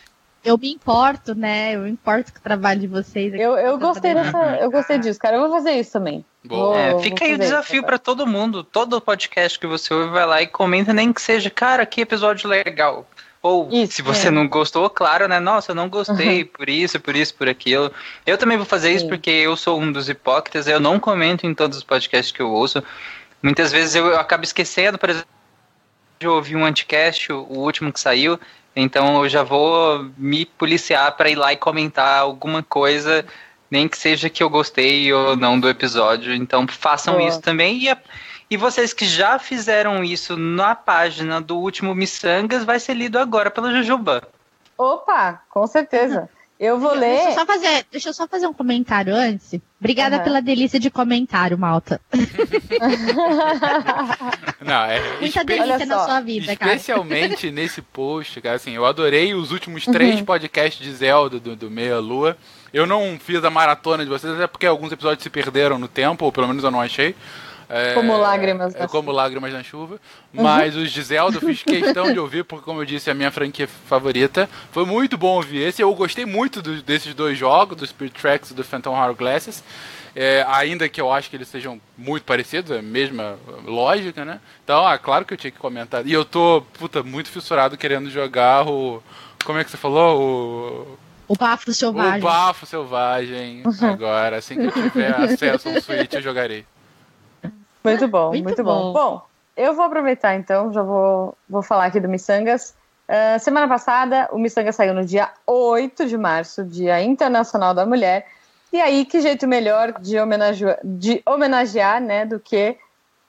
eu 0.45 0.59
me 0.59 0.73
importo, 0.73 1.35
né? 1.35 1.75
Eu 1.75 1.81
me 1.81 1.91
importo 1.91 2.33
com 2.33 2.39
o 2.39 2.43
trabalho 2.43 2.81
de 2.81 2.87
vocês. 2.87 3.33
aqui 3.35 3.43
Eu, 3.43 3.57
eu 3.57 3.79
gostei 3.79 4.15
dessa. 4.15 4.57
Eu 4.61 4.71
gostei 4.71 4.99
disso, 4.99 5.19
cara. 5.19 5.37
Eu 5.37 5.41
vou 5.43 5.51
fazer 5.51 5.73
isso 5.73 5.93
também. 5.93 6.25
Boa. 6.45 6.79
É, 6.79 6.99
fica 7.01 7.25
aí 7.25 7.35
o 7.35 7.39
desafio 7.39 7.83
pra 7.85 7.99
todo 7.99 8.27
mundo. 8.27 8.63
Todo 8.63 9.01
podcast 9.01 9.59
que 9.59 9.67
você 9.67 9.93
ouve, 9.93 10.11
vai 10.11 10.25
lá 10.25 10.41
e 10.43 10.47
comenta, 10.47 10.93
nem 10.95 11.13
que 11.13 11.21
seja, 11.21 11.51
cara, 11.51 11.85
que 11.85 12.01
episódio 12.01 12.49
legal. 12.49 13.07
Ou, 13.43 13.69
Isso, 13.71 13.95
se 13.95 14.03
você 14.03 14.29
é. 14.29 14.31
não 14.31 14.49
gostou, 14.49 14.91
claro, 14.91 15.29
né? 15.29 15.39
Nossa, 15.39 15.71
eu 15.71 15.75
não 15.75 15.89
gostei 15.89 16.45
por 16.45 16.69
isso, 16.69 16.99
por 16.99 17.15
isso, 17.15 17.35
por 17.35 17.49
aquilo. 17.49 17.93
Eu 18.27 18.37
também 18.37 18.57
vou 18.57 18.67
fazer 18.67 18.91
isso 18.91 19.05
Sim. 19.05 19.09
porque 19.09 19.31
eu 19.31 19.57
sou 19.57 19.81
um 19.81 19.93
dos 19.93 20.09
hipócritas, 20.09 20.67
eu 20.67 20.81
não 20.81 20.99
comento 20.99 21.47
em 21.47 21.55
todos 21.55 21.79
os 21.79 21.85
podcasts 21.85 22.33
que 22.33 22.43
eu 22.43 22.51
ouço. 22.51 22.83
Muitas 23.43 23.71
vezes 23.71 23.95
eu, 23.95 24.07
eu 24.07 24.19
acabo 24.19 24.43
esquecendo, 24.43 24.99
por 24.99 25.11
exemplo, 25.11 25.29
de 26.19 26.27
ouvir 26.27 26.57
um 26.57 26.65
anticast, 26.65 27.33
o, 27.33 27.47
o 27.49 27.59
último 27.59 27.93
que 27.93 28.01
saiu, 28.01 28.41
então 28.75 29.23
eu 29.23 29.29
já 29.29 29.43
vou 29.43 30.11
me 30.19 30.45
policiar 30.45 31.13
pra 31.13 31.31
ir 31.31 31.37
lá 31.37 31.53
e 31.53 31.57
comentar 31.57 32.19
alguma 32.19 32.63
coisa, 32.63 33.25
nem 33.71 33.89
que 33.89 33.97
seja 33.97 34.29
que 34.29 34.43
eu 34.43 34.51
gostei 34.51 35.13
ou 35.13 35.37
não 35.37 35.59
do 35.59 35.69
episódio. 35.69 36.35
Então 36.35 36.67
façam 36.69 37.15
Boa. 37.17 37.29
isso 37.29 37.41
também. 37.41 37.89
E, 37.89 37.97
e 38.51 38.57
vocês 38.57 38.93
que 38.93 39.05
já 39.05 39.39
fizeram 39.39 40.05
isso 40.05 40.37
na 40.37 40.75
página 40.75 41.41
do 41.41 41.57
último 41.59 41.95
Missangas, 41.95 42.65
vai 42.65 42.79
ser 42.79 42.95
lido 42.95 43.19
agora 43.19 43.51
pela 43.51 43.73
Jujuba. 43.73 44.23
Opa, 44.79 45.43
com 45.49 45.67
certeza. 45.67 46.29
Eu 46.59 46.79
vou 46.79 46.99
Deixa 46.99 47.05
eu, 47.07 47.27
ler. 47.29 47.35
só 47.35 47.45
fazer, 47.45 47.87
deixa 47.93 48.09
eu 48.09 48.15
só 48.15 48.27
fazer 48.27 48.47
um 48.47 48.53
comentário 48.53 49.15
antes. 49.15 49.61
Obrigada 49.79 50.17
Aham. 50.17 50.25
pela 50.25 50.41
delícia 50.41 50.81
de 50.81 50.89
comentário, 50.91 51.59
Malta. 51.59 52.01
Não, 54.65 54.85
é 54.85 55.19
Muita 55.21 55.45
delícia 55.45 55.85
na 55.85 56.05
sua 56.05 56.21
vida, 56.21 56.57
cara. 56.57 56.73
Especialmente 56.75 57.51
nesse 57.51 57.83
post, 57.83 58.41
cara, 58.41 58.57
assim, 58.57 58.73
eu 58.73 58.87
adorei 58.87 59.35
os 59.35 59.53
últimos 59.53 59.85
três 59.85 60.21
podcasts 60.23 60.83
de 60.83 60.93
Zelda 60.95 61.39
do, 61.39 61.55
do 61.55 61.71
Meia 61.71 61.99
Lua. 61.99 62.39
Eu 62.73 62.87
não 62.87 63.19
fiz 63.19 63.45
a 63.45 63.51
maratona 63.51 64.03
de 64.05 64.11
vocês, 64.11 64.33
até 64.33 64.47
porque 64.47 64.65
alguns 64.67 64.91
episódios 64.93 65.23
se 65.23 65.31
perderam 65.31 65.79
no 65.79 65.89
tempo, 65.89 66.25
ou 66.25 66.33
pelo 66.33 66.49
menos 66.49 66.65
eu 66.65 66.71
não 66.71 66.81
achei. 66.81 67.15
É, 67.69 67.95
Como 67.95 68.17
lágrimas 68.17 68.75
é, 68.75 68.81
na 68.81 68.89
como 68.89 69.11
lágrimas 69.11 69.53
na 69.53 69.63
chuva. 69.63 69.99
Mas 70.33 70.77
os 70.77 70.93
de 70.93 71.03
Zelda 71.03 71.37
eu 71.39 71.41
fiz 71.41 71.63
questão 71.63 72.13
de 72.13 72.19
ouvir, 72.19 72.45
porque, 72.45 72.65
como 72.65 72.81
eu 72.81 72.85
disse, 72.85 73.09
é 73.09 73.13
a 73.13 73.15
minha 73.15 73.31
franquia 73.31 73.67
favorita. 73.67 74.49
Foi 74.71 74.85
muito 74.85 75.19
bom 75.19 75.35
ouvir 75.37 75.63
esse. 75.63 75.83
Eu 75.83 75.93
gostei 75.95 76.25
muito 76.25 76.63
do- 76.63 76.81
desses 76.83 77.13
dois 77.15 77.37
jogos, 77.37 77.77
do 77.77 77.87
Spirit 77.87 78.21
Tracks 78.21 78.51
e 78.51 78.55
do 78.55 78.63
Phantom 78.63 78.95
Hourglasses. 78.95 79.65
É, 80.15 80.47
ainda 80.49 80.89
que 80.89 80.99
eu 81.01 81.13
acho 81.13 81.29
que 81.29 81.37
eles 81.37 81.49
sejam 81.49 81.79
muito 81.99 82.23
parecidos, 82.25 82.71
é 82.71 82.79
a 82.79 82.83
mesma 82.83 83.37
lógica, 83.67 84.25
né? 84.25 84.41
Então, 84.65 84.87
ah, 84.87 84.97
claro 84.97 85.25
que 85.27 85.35
eu 85.35 85.39
tinha 85.39 85.51
que 85.51 85.59
comentar. 85.59 86.07
E 86.07 86.13
eu 86.13 86.25
tô, 86.25 86.63
puta, 86.79 87.03
muito 87.03 87.29
fissurado 87.31 87.77
querendo 87.77 88.09
jogar 88.09 88.67
o. 88.67 89.03
Como 89.45 89.59
é 89.59 89.65
que 89.65 89.71
você 89.71 89.77
falou? 89.77 90.21
O. 90.21 90.99
O 91.29 91.37
bafo 91.37 91.73
selvagem. 91.75 92.21
O 92.21 92.23
bafo 92.23 92.65
selvagem. 92.65 93.63
Agora, 93.83 94.37
assim 94.37 94.55
que 94.55 94.67
eu 94.67 94.73
tiver 94.73 95.15
acesso 95.15 95.69
ao 95.69 95.75
Switch, 95.83 96.15
eu 96.15 96.23
jogarei. 96.23 96.65
Muito 97.91 98.09
bom, 98.09 98.29
muito, 98.29 98.45
Muito 98.45 98.65
bom. 98.65 98.93
bom. 98.93 98.93
Bom, 98.93 99.23
eu 99.57 99.75
vou 99.75 99.85
aproveitar 99.85 100.35
então, 100.35 100.73
já 100.73 100.83
vou, 100.83 101.37
vou 101.49 101.63
falar 101.63 101.87
aqui 101.87 102.01
do 102.01 102.09
Missangas. 102.09 102.75
Ah, 103.09 103.39
semana 103.39 103.69
passada, 103.69 104.29
o 104.33 104.39
Missanga 104.39 104.73
saiu 104.73 104.93
no 104.93 105.05
dia 105.05 105.31
8 105.47 106.07
de 106.07 106.19
março, 106.19 106.65
Dia 106.65 107.01
Internacional 107.03 107.73
da 107.73 107.87
Mulher. 107.87 108.27
E 108.73 108.81
aí, 108.81 109.05
que 109.05 109.21
jeito 109.21 109.47
melhor 109.47 109.93
de 110.01 110.19
homenagear, 110.19 110.79
de 110.85 111.23
homenagear 111.25 112.01
né, 112.01 112.27
do 112.27 112.41
que 112.41 112.77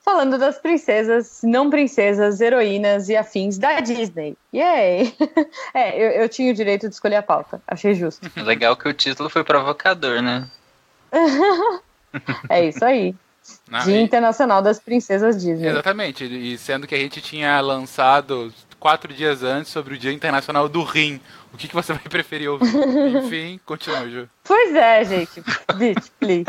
falando 0.04 0.36
das 0.36 0.58
princesas, 0.58 1.40
não 1.44 1.70
princesas, 1.70 2.40
heroínas 2.40 3.08
e 3.08 3.16
afins 3.16 3.56
da 3.56 3.80
Disney. 3.80 4.36
Yay! 4.52 5.14
É, 5.74 5.96
eu, 5.96 6.22
eu 6.22 6.28
tinha 6.28 6.50
o 6.50 6.54
direito 6.54 6.88
de 6.88 6.94
escolher 6.94 7.16
a 7.16 7.22
pauta, 7.22 7.62
achei 7.66 7.94
justo. 7.94 8.28
Legal 8.36 8.74
que 8.76 8.88
o 8.88 8.92
título 8.92 9.28
foi 9.28 9.44
provocador, 9.44 10.22
né? 10.22 10.48
É 12.48 12.66
isso 12.66 12.84
aí. 12.84 13.14
Não, 13.70 13.80
Dia 13.80 14.00
Internacional 14.00 14.62
das 14.62 14.78
Princesas 14.78 15.36
Disney. 15.42 15.68
Exatamente, 15.68 16.24
e 16.24 16.56
sendo 16.58 16.86
que 16.86 16.94
a 16.94 16.98
gente 16.98 17.20
tinha 17.20 17.60
lançado 17.60 18.52
quatro 18.78 19.12
dias 19.12 19.42
antes 19.42 19.70
sobre 19.70 19.94
o 19.94 19.98
Dia 19.98 20.12
Internacional 20.12 20.68
do 20.68 20.82
Rim. 20.82 21.20
O 21.52 21.56
que, 21.56 21.66
que 21.68 21.74
você 21.74 21.92
vai 21.94 22.02
preferir 22.02 22.48
ouvir? 22.50 22.66
Enfim, 23.24 23.60
continua, 23.66 24.08
Ju. 24.08 24.28
Pois 24.44 24.74
é, 24.74 25.04
gente. 25.04 25.42
Bitch, 25.76 26.06
please. 26.20 26.44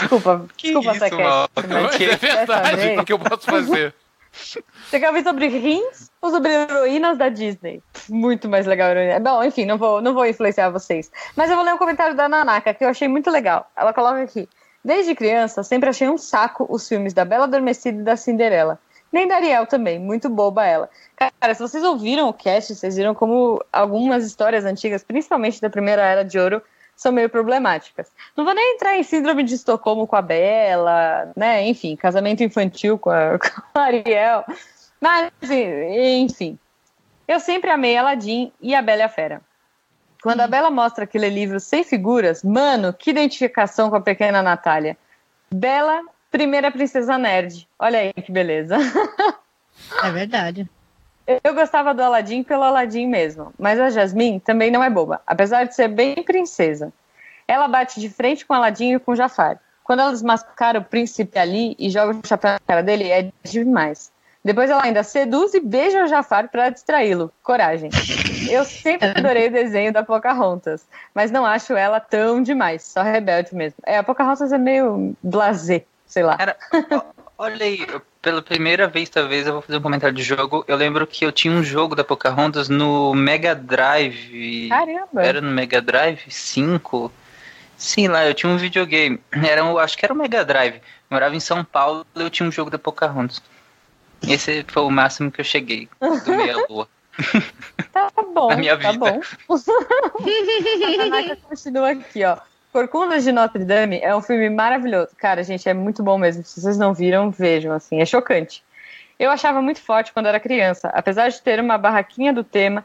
Desculpa, 0.00 0.46
Que 0.56 0.68
desculpa, 0.68 0.90
isso, 0.92 0.98
Saquete, 1.00 1.22
Mal? 1.22 1.48
mas 1.56 1.66
Mas 1.66 2.00
é 2.00 2.16
verdade, 2.16 2.76
vez- 2.76 2.98
o 3.00 3.04
que 3.04 3.12
eu 3.12 3.18
posso 3.18 3.46
fazer? 3.46 3.94
Você 4.32 5.00
quer 5.00 5.08
ouvir 5.08 5.24
sobre 5.24 5.48
rins 5.48 6.08
ou 6.22 6.30
sobre 6.30 6.52
heroínas 6.52 7.18
da 7.18 7.28
Disney? 7.28 7.82
Muito 8.08 8.48
mais 8.48 8.64
legal 8.64 8.90
heroína. 8.90 9.18
Bom, 9.18 9.42
enfim, 9.42 9.64
não 9.66 9.76
vou, 9.76 10.00
não 10.00 10.14
vou 10.14 10.24
influenciar 10.24 10.70
vocês. 10.70 11.10
Mas 11.34 11.50
eu 11.50 11.56
vou 11.56 11.64
ler 11.64 11.74
um 11.74 11.78
comentário 11.78 12.14
da 12.14 12.28
Nanaka 12.28 12.72
que 12.72 12.84
eu 12.84 12.88
achei 12.88 13.08
muito 13.08 13.28
legal. 13.28 13.68
Ela 13.76 13.92
coloca 13.92 14.22
aqui. 14.22 14.48
Desde 14.84 15.14
criança, 15.14 15.62
sempre 15.62 15.90
achei 15.90 16.08
um 16.08 16.16
saco 16.16 16.66
os 16.68 16.88
filmes 16.88 17.12
da 17.12 17.24
Bela 17.24 17.44
Adormecida 17.44 18.00
e 18.00 18.04
da 18.04 18.16
Cinderela. 18.16 18.78
Nem 19.12 19.26
da 19.26 19.36
Ariel 19.36 19.66
também, 19.66 19.98
muito 19.98 20.28
boba 20.28 20.64
ela. 20.64 20.88
Cara, 21.16 21.54
se 21.54 21.60
vocês 21.60 21.82
ouviram 21.82 22.28
o 22.28 22.32
cast, 22.32 22.74
vocês 22.74 22.96
viram 22.96 23.14
como 23.14 23.62
algumas 23.72 24.24
histórias 24.24 24.64
antigas, 24.64 25.02
principalmente 25.02 25.60
da 25.60 25.68
primeira 25.68 26.02
era 26.02 26.24
de 26.24 26.38
ouro, 26.38 26.62
são 26.96 27.10
meio 27.10 27.28
problemáticas. 27.28 28.08
Não 28.36 28.44
vou 28.44 28.54
nem 28.54 28.74
entrar 28.74 28.96
em 28.96 29.02
síndrome 29.02 29.42
de 29.42 29.54
Estocolmo 29.54 30.06
com 30.06 30.16
a 30.16 30.22
Bela, 30.22 31.32
né? 31.34 31.66
Enfim, 31.66 31.96
casamento 31.96 32.44
infantil 32.44 32.98
com 32.98 33.10
a, 33.10 33.38
com 33.40 33.78
a 33.78 33.80
Ariel. 33.80 34.44
Mas, 35.00 35.30
enfim. 35.50 36.58
Eu 37.26 37.40
sempre 37.40 37.70
amei 37.70 37.96
Aladdin 37.96 38.52
e 38.60 38.74
a 38.74 38.82
Bela 38.82 39.00
e 39.00 39.04
a 39.04 39.08
Fera. 39.08 39.40
Quando 40.22 40.40
a 40.40 40.46
Bela 40.46 40.70
mostra 40.70 41.04
aquele 41.04 41.28
livro 41.28 41.58
sem 41.58 41.82
figuras, 41.82 42.42
mano, 42.42 42.92
que 42.92 43.10
identificação 43.10 43.88
com 43.88 43.96
a 43.96 44.00
pequena 44.00 44.42
Natália. 44.42 44.96
Bela, 45.52 46.02
primeira 46.30 46.70
princesa 46.70 47.16
nerd. 47.16 47.66
Olha 47.78 47.98
aí 47.98 48.12
que 48.12 48.30
beleza. 48.30 48.76
É 50.04 50.10
verdade. 50.10 50.68
Eu 51.42 51.54
gostava 51.54 51.94
do 51.94 52.02
Aladdin 52.02 52.42
pelo 52.42 52.64
Aladdin 52.64 53.06
mesmo, 53.06 53.52
mas 53.58 53.78
a 53.78 53.88
Jasmine 53.88 54.40
também 54.40 54.70
não 54.70 54.82
é 54.82 54.90
boba, 54.90 55.22
apesar 55.26 55.64
de 55.64 55.74
ser 55.74 55.88
bem 55.88 56.22
princesa. 56.22 56.92
Ela 57.46 57.68
bate 57.68 58.00
de 58.00 58.08
frente 58.08 58.44
com 58.44 58.52
Aladdin 58.52 58.94
e 58.94 58.98
com 58.98 59.14
Jafar. 59.14 59.58
Quando 59.82 60.00
ela 60.00 60.10
desmascara 60.10 60.78
o 60.78 60.84
príncipe 60.84 61.38
ali 61.38 61.74
e 61.78 61.88
joga 61.88 62.18
o 62.18 62.26
chapéu 62.26 62.52
na 62.52 62.60
cara 62.60 62.82
dele, 62.82 63.10
é 63.10 63.30
demais. 63.42 64.12
Depois 64.44 64.70
ela 64.70 64.84
ainda 64.84 65.02
seduz 65.02 65.54
e 65.54 65.60
beija 65.60 66.04
o 66.04 66.08
Jafar 66.08 66.48
para 66.48 66.70
distraí-lo. 66.70 67.32
Coragem. 67.42 67.90
Eu 68.50 68.64
sempre 68.64 69.08
adorei 69.08 69.48
o 69.48 69.52
desenho 69.52 69.92
da 69.92 70.02
Pocahontas, 70.02 70.86
mas 71.14 71.30
não 71.30 71.46
acho 71.46 71.74
ela 71.74 72.00
tão 72.00 72.42
demais, 72.42 72.82
só 72.82 73.02
rebelde 73.02 73.54
mesmo. 73.54 73.78
É, 73.86 73.98
a 73.98 74.02
Pocahontas 74.02 74.52
é 74.52 74.58
meio 74.58 75.16
blasé, 75.22 75.84
sei 76.06 76.22
lá. 76.22 76.36
Ó, 76.90 77.02
olha 77.38 77.64
aí, 77.64 77.86
pela 78.20 78.42
primeira 78.42 78.86
vez, 78.86 79.08
talvez, 79.08 79.46
eu 79.46 79.54
vou 79.54 79.62
fazer 79.62 79.78
um 79.78 79.82
comentário 79.82 80.14
de 80.14 80.22
jogo. 80.22 80.64
Eu 80.68 80.76
lembro 80.76 81.06
que 81.06 81.24
eu 81.24 81.32
tinha 81.32 81.52
um 81.52 81.62
jogo 81.62 81.94
da 81.94 82.04
Pocahontas 82.04 82.68
no 82.68 83.14
Mega 83.14 83.54
Drive. 83.54 84.68
Caramba. 84.68 85.22
Era 85.22 85.40
no 85.40 85.50
Mega 85.50 85.80
Drive 85.80 86.24
5? 86.28 87.12
Sei 87.76 88.08
lá, 88.08 88.26
eu 88.26 88.34
tinha 88.34 88.52
um 88.52 88.58
videogame. 88.58 89.20
Era 89.32 89.64
um, 89.64 89.78
acho 89.78 89.96
que 89.96 90.04
era 90.04 90.12
o 90.12 90.16
Mega 90.16 90.44
Drive. 90.44 90.76
Eu 90.76 90.82
morava 91.10 91.34
em 91.34 91.40
São 91.40 91.64
Paulo 91.64 92.06
e 92.14 92.20
eu 92.20 92.28
tinha 92.28 92.46
um 92.46 92.52
jogo 92.52 92.70
da 92.70 92.78
Pocahontas. 92.78 93.40
Esse 94.28 94.64
foi 94.68 94.82
o 94.82 94.90
máximo 94.90 95.30
que 95.30 95.40
eu 95.40 95.44
cheguei 95.44 95.88
do 95.98 96.32
Meia 96.32 96.56
Lua. 96.68 96.86
Tá 97.92 98.10
bom, 98.34 98.48
tá 98.48 98.56
vida. 98.56 98.92
bom. 98.98 99.20
continua 101.48 101.90
aqui, 101.90 102.24
ó. 102.24 102.36
Corcundas 102.72 103.24
de 103.24 103.32
Notre 103.32 103.64
Dame 103.64 103.98
é 104.00 104.14
um 104.14 104.22
filme 104.22 104.48
maravilhoso. 104.48 105.10
Cara, 105.16 105.42
gente, 105.42 105.68
é 105.68 105.74
muito 105.74 106.02
bom 106.02 106.16
mesmo. 106.16 106.44
Se 106.44 106.60
vocês 106.60 106.78
não 106.78 106.94
viram, 106.94 107.30
vejam, 107.30 107.72
assim, 107.72 108.00
é 108.00 108.06
chocante. 108.06 108.62
Eu 109.18 109.30
achava 109.30 109.60
muito 109.60 109.82
forte 109.82 110.12
quando 110.12 110.26
era 110.26 110.38
criança, 110.38 110.88
apesar 110.94 111.28
de 111.28 111.42
ter 111.42 111.60
uma 111.60 111.76
barraquinha 111.76 112.32
do 112.32 112.44
tema 112.44 112.84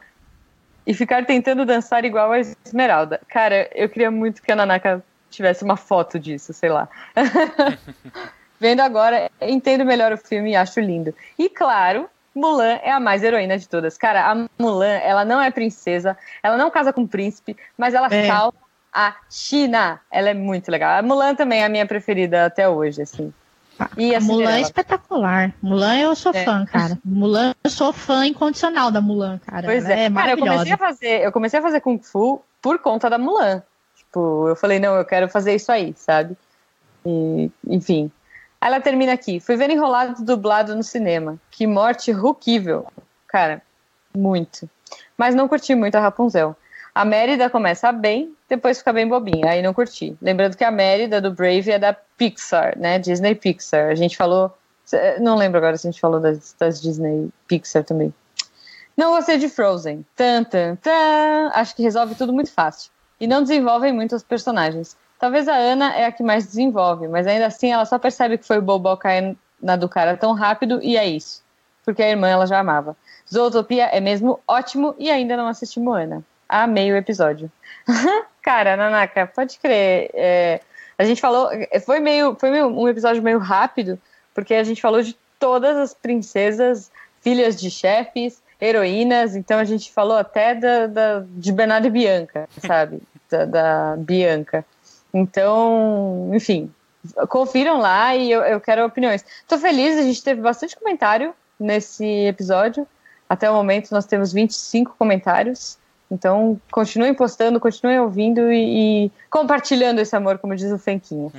e 0.86 0.92
ficar 0.92 1.24
tentando 1.24 1.64
dançar 1.64 2.04
igual 2.04 2.32
a 2.32 2.40
Esmeralda. 2.40 3.20
Cara, 3.28 3.70
eu 3.74 3.88
queria 3.88 4.10
muito 4.10 4.42
que 4.42 4.52
a 4.52 4.56
Nanaka 4.56 5.02
tivesse 5.30 5.64
uma 5.64 5.76
foto 5.76 6.18
disso, 6.18 6.52
sei 6.52 6.68
lá. 6.68 6.88
Vendo 8.58 8.80
agora, 8.80 9.30
entendo 9.40 9.84
melhor 9.84 10.12
o 10.12 10.18
filme 10.18 10.52
e 10.52 10.56
acho 10.56 10.80
lindo. 10.80 11.14
E 11.38 11.48
claro, 11.48 12.08
Mulan 12.36 12.78
é 12.82 12.92
a 12.92 13.00
mais 13.00 13.22
heroína 13.22 13.58
de 13.58 13.66
todas. 13.66 13.96
Cara, 13.96 14.30
a 14.30 14.46
Mulan, 14.62 14.98
ela 15.02 15.24
não 15.24 15.40
é 15.40 15.50
princesa, 15.50 16.16
ela 16.42 16.58
não 16.58 16.70
casa 16.70 16.92
com 16.92 17.00
um 17.00 17.06
príncipe, 17.06 17.56
mas 17.78 17.94
ela 17.94 18.08
É. 18.08 18.26
salva 18.26 18.56
a 18.92 19.14
China. 19.30 19.98
Ela 20.10 20.30
é 20.30 20.34
muito 20.34 20.70
legal. 20.70 20.98
A 20.98 21.02
Mulan 21.02 21.34
também 21.34 21.62
é 21.62 21.64
a 21.64 21.68
minha 21.68 21.86
preferida 21.86 22.44
até 22.44 22.68
hoje, 22.68 23.02
assim. 23.02 23.32
E 23.96 24.14
a 24.14 24.18
A 24.18 24.20
Mulan 24.20 24.56
é 24.56 24.60
espetacular. 24.60 25.52
Mulan 25.62 25.98
eu 25.98 26.14
sou 26.14 26.32
É. 26.34 26.44
fã, 26.44 26.64
cara. 26.64 26.98
Mulan, 27.04 27.54
eu 27.64 27.70
sou 27.70 27.92
fã 27.92 28.26
incondicional 28.26 28.90
da 28.90 29.00
Mulan, 29.00 29.38
cara. 29.38 29.66
Pois 29.66 29.84
Ela 29.84 29.94
é, 29.94 30.04
é 30.04 30.10
cara, 30.10 30.32
eu 30.32 30.38
comecei 30.38 30.72
a 30.72 30.78
fazer, 30.78 31.20
eu 31.22 31.32
comecei 31.32 31.58
a 31.58 31.62
fazer 31.62 31.80
Kung 31.80 31.98
Fu 31.98 32.42
por 32.62 32.78
conta 32.78 33.08
da 33.10 33.18
Mulan. 33.18 33.62
Tipo, 33.96 34.48
eu 34.48 34.56
falei, 34.56 34.78
não, 34.78 34.94
eu 34.94 35.04
quero 35.04 35.28
fazer 35.28 35.54
isso 35.54 35.70
aí, 35.70 35.94
sabe? 35.96 36.36
E, 37.04 37.50
enfim. 37.66 38.10
Ela 38.60 38.80
termina 38.80 39.12
aqui. 39.12 39.40
Fui 39.40 39.56
ver 39.56 39.70
enrolado 39.70 40.24
dublado 40.24 40.74
no 40.74 40.82
cinema. 40.82 41.38
Que 41.50 41.66
morte 41.66 42.10
ruquível. 42.10 42.86
Cara, 43.28 43.62
muito. 44.16 44.68
Mas 45.16 45.34
não 45.34 45.48
curti 45.48 45.74
muito 45.74 45.94
a 45.96 46.00
Rapunzel. 46.00 46.56
A 46.94 47.04
Mérida 47.04 47.50
começa 47.50 47.92
bem, 47.92 48.34
depois 48.48 48.78
fica 48.78 48.92
bem 48.92 49.06
bobinha. 49.06 49.50
Aí 49.50 49.60
não 49.60 49.74
curti. 49.74 50.16
Lembrando 50.20 50.56
que 50.56 50.64
a 50.64 50.70
Mérida 50.70 51.20
do 51.20 51.30
Brave 51.30 51.72
é 51.72 51.78
da 51.78 51.92
Pixar, 51.92 52.78
né? 52.78 52.98
Disney 52.98 53.34
Pixar. 53.34 53.90
A 53.90 53.94
gente 53.94 54.16
falou. 54.16 54.56
Não 55.20 55.36
lembro 55.36 55.58
agora 55.58 55.76
se 55.76 55.86
a 55.86 55.90
gente 55.90 56.00
falou 56.00 56.20
das, 56.20 56.54
das 56.58 56.80
Disney 56.80 57.28
Pixar 57.46 57.84
também. 57.84 58.14
Não 58.96 59.10
gostei 59.10 59.36
de 59.36 59.48
Frozen. 59.48 60.06
Tan, 60.16 60.44
tan, 60.44 60.76
tan. 60.76 61.50
Acho 61.52 61.76
que 61.76 61.82
resolve 61.82 62.14
tudo 62.14 62.32
muito 62.32 62.50
fácil. 62.50 62.90
E 63.20 63.26
não 63.26 63.42
desenvolvem 63.42 63.92
muito 63.92 64.16
os 64.16 64.22
personagens. 64.22 64.96
Talvez 65.18 65.48
a 65.48 65.54
Ana 65.54 65.94
é 65.94 66.04
a 66.04 66.12
que 66.12 66.22
mais 66.22 66.46
desenvolve, 66.46 67.08
mas 67.08 67.26
ainda 67.26 67.46
assim 67.46 67.72
ela 67.72 67.84
só 67.84 67.98
percebe 67.98 68.36
que 68.38 68.44
foi 68.46 68.58
o 68.58 68.62
Bobo 68.62 68.96
cair 68.96 69.36
na 69.62 69.74
do 69.76 69.88
cara 69.88 70.16
tão 70.16 70.32
rápido 70.34 70.78
e 70.82 70.96
é 70.96 71.06
isso. 71.06 71.42
Porque 71.84 72.02
a 72.02 72.10
irmã 72.10 72.28
ela 72.28 72.46
já 72.46 72.58
amava. 72.58 72.96
Zootopia 73.32 73.86
é 73.86 74.00
mesmo 74.00 74.40
ótimo 74.46 74.94
e 74.98 75.10
ainda 75.10 75.36
não 75.36 75.46
assisti 75.48 75.80
Moana. 75.80 76.22
Amei 76.48 76.92
o 76.92 76.96
episódio. 76.96 77.50
cara, 78.42 78.76
Nanaka, 78.76 79.26
pode 79.26 79.58
crer. 79.58 80.10
é, 80.14 80.60
a 80.98 81.04
gente 81.04 81.20
falou. 81.20 81.50
Foi 81.84 81.98
meio. 82.00 82.36
Foi 82.38 82.50
meio, 82.50 82.66
um 82.68 82.88
episódio 82.88 83.22
meio 83.22 83.38
rápido, 83.38 83.98
porque 84.34 84.54
a 84.54 84.64
gente 84.64 84.80
falou 84.82 85.02
de 85.02 85.16
todas 85.38 85.76
as 85.76 85.92
princesas, 85.94 86.90
filhas 87.20 87.56
de 87.60 87.70
chefes, 87.70 88.42
heroínas, 88.60 89.36
então 89.36 89.58
a 89.58 89.64
gente 89.64 89.92
falou 89.92 90.16
até 90.16 90.54
da, 90.54 90.86
da- 90.86 91.24
de 91.26 91.52
Bernardo 91.52 91.86
e 91.86 91.90
Bianca, 91.90 92.48
sabe? 92.66 93.02
Da, 93.30 93.44
da 93.44 93.96
Bianca. 93.98 94.64
Então, 95.18 96.30
enfim, 96.34 96.70
confiram 97.28 97.78
lá 97.78 98.14
e 98.14 98.30
eu, 98.30 98.42
eu 98.42 98.60
quero 98.60 98.84
opiniões. 98.84 99.24
Tô 99.48 99.56
feliz, 99.56 99.98
a 99.98 100.02
gente 100.02 100.22
teve 100.22 100.40
bastante 100.40 100.76
comentário 100.76 101.32
nesse 101.58 102.04
episódio. 102.26 102.86
Até 103.28 103.50
o 103.50 103.54
momento 103.54 103.90
nós 103.92 104.04
temos 104.04 104.32
25 104.32 104.94
comentários. 104.98 105.78
Então, 106.10 106.60
continuem 106.70 107.14
postando, 107.14 107.58
continuem 107.58 107.98
ouvindo 107.98 108.52
e, 108.52 109.06
e 109.06 109.12
compartilhando 109.30 110.00
esse 110.00 110.14
amor, 110.14 110.38
como 110.38 110.54
diz 110.54 110.70
o 110.70 110.78
Fenquinho. 110.78 111.32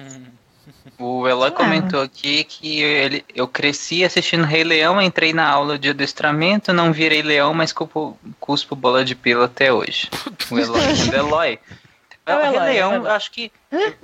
O 0.99 1.27
Eloy 1.27 1.49
Ah. 1.49 1.51
comentou 1.51 2.01
aqui 2.01 2.43
que 2.43 2.81
ele, 2.81 3.23
eu 3.33 3.47
cresci 3.47 4.03
assistindo 4.03 4.43
Rei 4.43 4.63
Leão, 4.63 5.01
entrei 5.01 5.31
na 5.31 5.47
aula 5.47 5.77
de 5.77 5.89
adestramento, 5.91 6.73
não 6.73 6.91
virei 6.91 7.21
leão, 7.21 7.53
mas 7.53 7.71
cuspo, 7.71 8.17
cuspo 8.39 8.75
bola 8.75 9.05
de 9.05 9.15
pila 9.15 9.45
até 9.45 9.71
hoje. 9.71 10.09
O 10.51 10.57
Eloy. 10.57 10.81
o 10.81 11.15
Eloy. 11.15 11.59
É 12.27 12.35
o 12.35 12.37
o 12.37 12.41
Rei 12.41 12.49
Eloy, 12.49 12.57
é 12.57 12.61
o 12.61 12.65
Leão, 12.73 12.93
Eloy. 12.95 13.07
eu 13.07 13.11
acho 13.15 13.31
que 13.31 13.51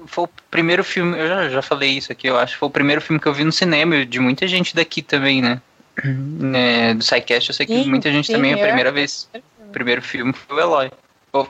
foi 0.08 0.24
o 0.24 0.30
primeiro 0.50 0.84
filme, 0.84 1.18
eu 1.18 1.28
já, 1.28 1.50
já 1.50 1.62
falei 1.62 1.90
isso 1.92 2.12
aqui, 2.12 2.28
eu 2.28 2.38
acho 2.38 2.54
que 2.54 2.60
foi 2.60 2.68
o 2.68 2.72
primeiro 2.72 3.02
filme 3.02 3.20
que 3.20 3.28
eu 3.28 3.34
vi 3.34 3.44
no 3.44 3.52
cinema, 3.52 3.96
e 3.98 4.06
de 4.06 4.20
muita 4.20 4.48
gente 4.48 4.76
daqui 4.76 5.02
também, 5.02 5.42
né? 5.42 5.62
né 6.04 6.94
do 6.94 7.04
SciCast, 7.04 7.50
eu 7.50 7.54
sei 7.56 7.66
que 7.66 7.84
Sim, 7.84 7.90
muita 7.90 8.12
gente 8.12 8.28
sim, 8.28 8.34
também, 8.34 8.54
a 8.54 8.58
eu- 8.58 8.62
primeira 8.62 8.92
vez, 8.92 9.30
o 9.60 9.72
primeiro 9.72 10.02
filme 10.02 10.34
foi 10.34 10.58
o 10.58 10.60
Eloy. 10.60 10.92
Pô, 11.32 11.48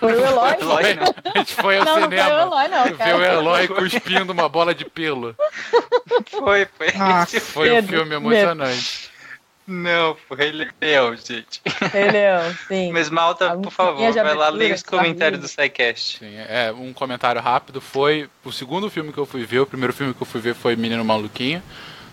Foi 0.00 0.12
o 0.14 0.24
Eloy? 0.24 0.56
Eloy, 0.60 0.94
não. 0.94 1.14
A 1.34 1.38
gente 1.38 1.54
foi 1.54 1.78
ao 1.78 1.84
Não, 1.84 1.94
não 2.00 2.08
foi 2.08 2.18
cinema. 2.18 2.30
o 2.34 2.40
Eloy, 2.40 2.68
não, 2.68 2.84
Ver 2.84 2.92
o 2.94 2.96
cara. 2.98 3.32
Eloy 3.34 3.68
cuspindo 3.68 4.32
uma 4.32 4.48
bola 4.48 4.74
de 4.74 4.84
pelo. 4.84 5.34
Foi, 6.28 6.66
foi. 6.76 6.92
Nossa. 6.98 7.40
Foi 7.40 7.70
um 7.70 7.82
filme 7.82 8.04
medo. 8.18 8.26
emocionante. 8.26 9.09
Não, 9.72 10.16
foi 10.28 10.36
Rei 10.36 10.68
Leão, 10.80 11.16
gente. 11.16 11.60
Rei 11.92 12.10
Leão, 12.10 12.54
sim. 12.66 12.90
Mas 12.92 13.08
Malta, 13.08 13.52
A 13.52 13.56
por 13.56 13.70
favor, 13.70 14.12
vai 14.12 14.34
lá 14.34 14.48
ler 14.48 14.74
os 14.74 14.82
tá 14.82 14.90
comentários 14.98 15.40
do. 15.40 15.46
SciCast. 15.48 16.18
Sim, 16.18 16.34
é, 16.36 16.72
um 16.72 16.92
comentário 16.92 17.40
rápido 17.40 17.80
foi 17.80 18.28
o 18.44 18.50
segundo 18.50 18.90
filme 18.90 19.12
que 19.12 19.18
eu 19.18 19.26
fui 19.26 19.44
ver, 19.44 19.60
o 19.60 19.66
primeiro 19.66 19.92
filme 19.92 20.12
que 20.12 20.20
eu 20.20 20.26
fui 20.26 20.40
ver 20.40 20.54
foi 20.54 20.74
Menino 20.74 21.04
Maluquinho. 21.04 21.62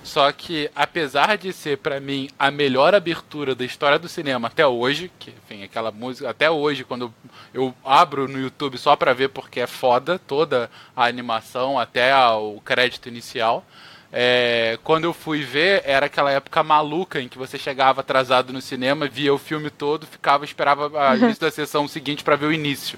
Só 0.04 0.32
que, 0.32 0.70
apesar 0.74 1.38
de 1.38 1.52
ser 1.52 1.80
pra 1.80 2.00
mim 2.00 2.30
a 2.40 2.50
melhor 2.50 2.96
abertura 2.96 3.54
da 3.54 3.66
história 3.66 4.00
do 4.00 4.08
cinema 4.08 4.48
até 4.48 4.66
hoje, 4.66 5.12
que 5.20 5.32
enfim, 5.32 5.64
aquela 5.64 5.92
música, 5.92 6.30
até 6.30 6.50
hoje, 6.50 6.86
quando 6.86 7.14
eu 7.54 7.74
abro 7.84 8.26
no 8.26 8.40
YouTube 8.40 8.78
só 8.78 8.96
pra 8.96 9.12
ver 9.14 9.28
porque 9.30 9.60
é 9.60 9.68
foda 9.68 10.18
toda 10.18 10.70
a 10.96 11.06
animação 11.06 11.78
até 11.78 12.14
a- 12.14 12.38
o 12.38 12.62
crédito 12.62 13.10
inicial. 13.10 13.66
É, 14.12 14.80
quando 14.84 15.04
eu 15.04 15.14
fui 15.14 15.42
ver, 15.44 15.82
era 15.86 16.06
aquela 16.06 16.32
época 16.32 16.64
maluca 16.64 17.20
em 17.20 17.28
que 17.28 17.38
você 17.38 17.58
chegava 17.58 18.02
atrasado 18.02 18.54
no 18.54 18.62
cinema, 18.62 19.08
via 19.08 19.34
o 19.34 19.38
filme 19.38 19.70
todo, 19.70 20.08
ficava, 20.08 20.46
esperava 20.46 21.10
a 21.10 21.18
início 21.18 21.42
da 21.42 21.52
sessão 21.52 21.88
seguinte 21.88 22.24
pra 22.24 22.38
ver 22.38 22.46
o 22.46 22.54
início. 22.54 22.98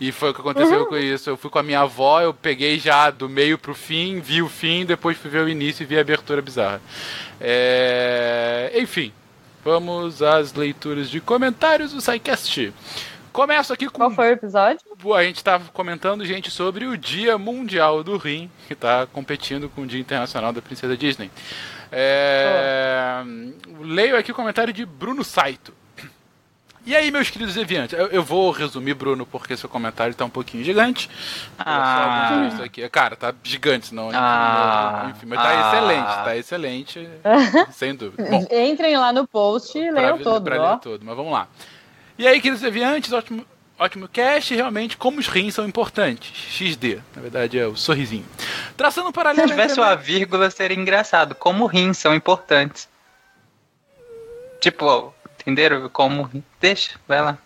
E 0.00 0.12
foi 0.12 0.30
o 0.30 0.34
que 0.34 0.40
aconteceu 0.40 0.86
com 0.86 0.96
isso. 0.96 1.28
Eu 1.28 1.36
fui 1.36 1.50
com 1.50 1.58
a 1.58 1.62
minha 1.62 1.80
avó, 1.80 2.20
eu 2.20 2.32
peguei 2.32 2.78
já 2.78 3.10
do 3.10 3.28
meio 3.28 3.58
pro 3.58 3.74
fim, 3.74 4.20
vi 4.20 4.42
o 4.42 4.48
fim, 4.48 4.86
depois 4.86 5.16
fui 5.16 5.30
ver 5.30 5.44
o 5.44 5.48
início 5.48 5.82
e 5.82 5.86
vi 5.86 5.98
a 5.98 6.00
abertura 6.00 6.40
bizarra. 6.40 6.80
É, 7.40 8.72
Enfim, 8.76 9.12
vamos 9.64 10.22
às 10.22 10.52
leituras 10.52 11.10
de 11.10 11.20
comentários 11.20 11.92
do 11.92 12.00
SciCast. 12.00 12.72
Começo 13.34 13.72
aqui 13.72 13.88
com 13.88 13.98
Qual 13.98 14.12
foi 14.12 14.28
o 14.28 14.32
episódio? 14.34 14.80
a 15.12 15.24
gente 15.24 15.38
estava 15.38 15.64
comentando, 15.72 16.24
gente, 16.24 16.52
sobre 16.52 16.86
o 16.86 16.96
Dia 16.96 17.36
Mundial 17.36 18.04
do 18.04 18.16
Rim, 18.16 18.48
que 18.68 18.74
está 18.74 19.08
competindo 19.12 19.68
com 19.68 19.82
o 19.82 19.86
Dia 19.88 19.98
Internacional 19.98 20.52
da 20.52 20.62
Princesa 20.62 20.96
Disney. 20.96 21.32
É, 21.90 23.24
Leio 23.80 24.16
aqui 24.16 24.30
o 24.30 24.34
comentário 24.36 24.72
de 24.72 24.86
Bruno 24.86 25.24
Saito. 25.24 25.74
E 26.86 26.94
aí, 26.94 27.10
meus 27.10 27.28
queridos 27.28 27.56
deviantes, 27.56 27.98
eu, 27.98 28.06
eu 28.06 28.22
vou 28.22 28.52
resumir, 28.52 28.94
Bruno, 28.94 29.26
porque 29.26 29.56
seu 29.56 29.68
comentário 29.68 30.12
está 30.12 30.24
um 30.24 30.30
pouquinho 30.30 30.62
gigante. 30.62 31.10
Ah. 31.58 32.42
textos 32.44 32.64
aqui. 32.64 32.88
Cara, 32.88 33.16
tá 33.16 33.34
gigante, 33.42 33.86
senão. 33.86 34.10
Ah. 34.14 35.10
enfim, 35.10 35.26
mas 35.26 35.40
tá 35.40 35.48
Ah. 35.48 35.70
excelente, 35.72 36.06
tá 36.24 36.36
excelente, 36.36 37.08
sem 37.72 37.96
dúvida. 37.96 38.30
Bom, 38.30 38.46
Entrem 38.48 38.96
lá 38.96 39.12
no 39.12 39.26
post 39.26 39.76
e 39.76 39.90
leiam 39.90 40.18
todo, 40.18 40.44
pra 40.44 40.62
ó. 40.62 40.70
ler 40.74 40.78
todo, 40.78 41.04
mas 41.04 41.16
vamos 41.16 41.32
lá. 41.32 41.48
E 42.18 42.26
aí, 42.26 42.40
queridos 42.40 42.60
deviantes, 42.60 43.12
ótimo, 43.12 43.44
ótimo 43.78 44.06
cast, 44.08 44.54
realmente, 44.54 44.96
como 44.96 45.18
os 45.18 45.26
rins 45.26 45.54
são 45.54 45.66
importantes. 45.66 46.30
XD, 46.50 47.00
na 47.14 47.22
verdade 47.22 47.58
é 47.58 47.66
o 47.66 47.76
sorrisinho. 47.76 48.26
Traçando 48.76 49.06
um 49.08 49.10
Se 49.10 49.14
paralelo 49.14 49.48
tivesse 49.48 49.72
entre- 49.72 49.82
uma 49.84 49.96
vírgula, 49.96 50.50
seria 50.50 50.76
engraçado. 50.78 51.34
Como 51.34 51.66
rins 51.66 51.98
são 51.98 52.14
importantes. 52.14 52.88
Tipo, 54.60 55.12
entenderam? 55.40 55.88
Como 55.88 56.30
Deixa, 56.60 56.98
vai 57.06 57.20
lá. 57.20 57.38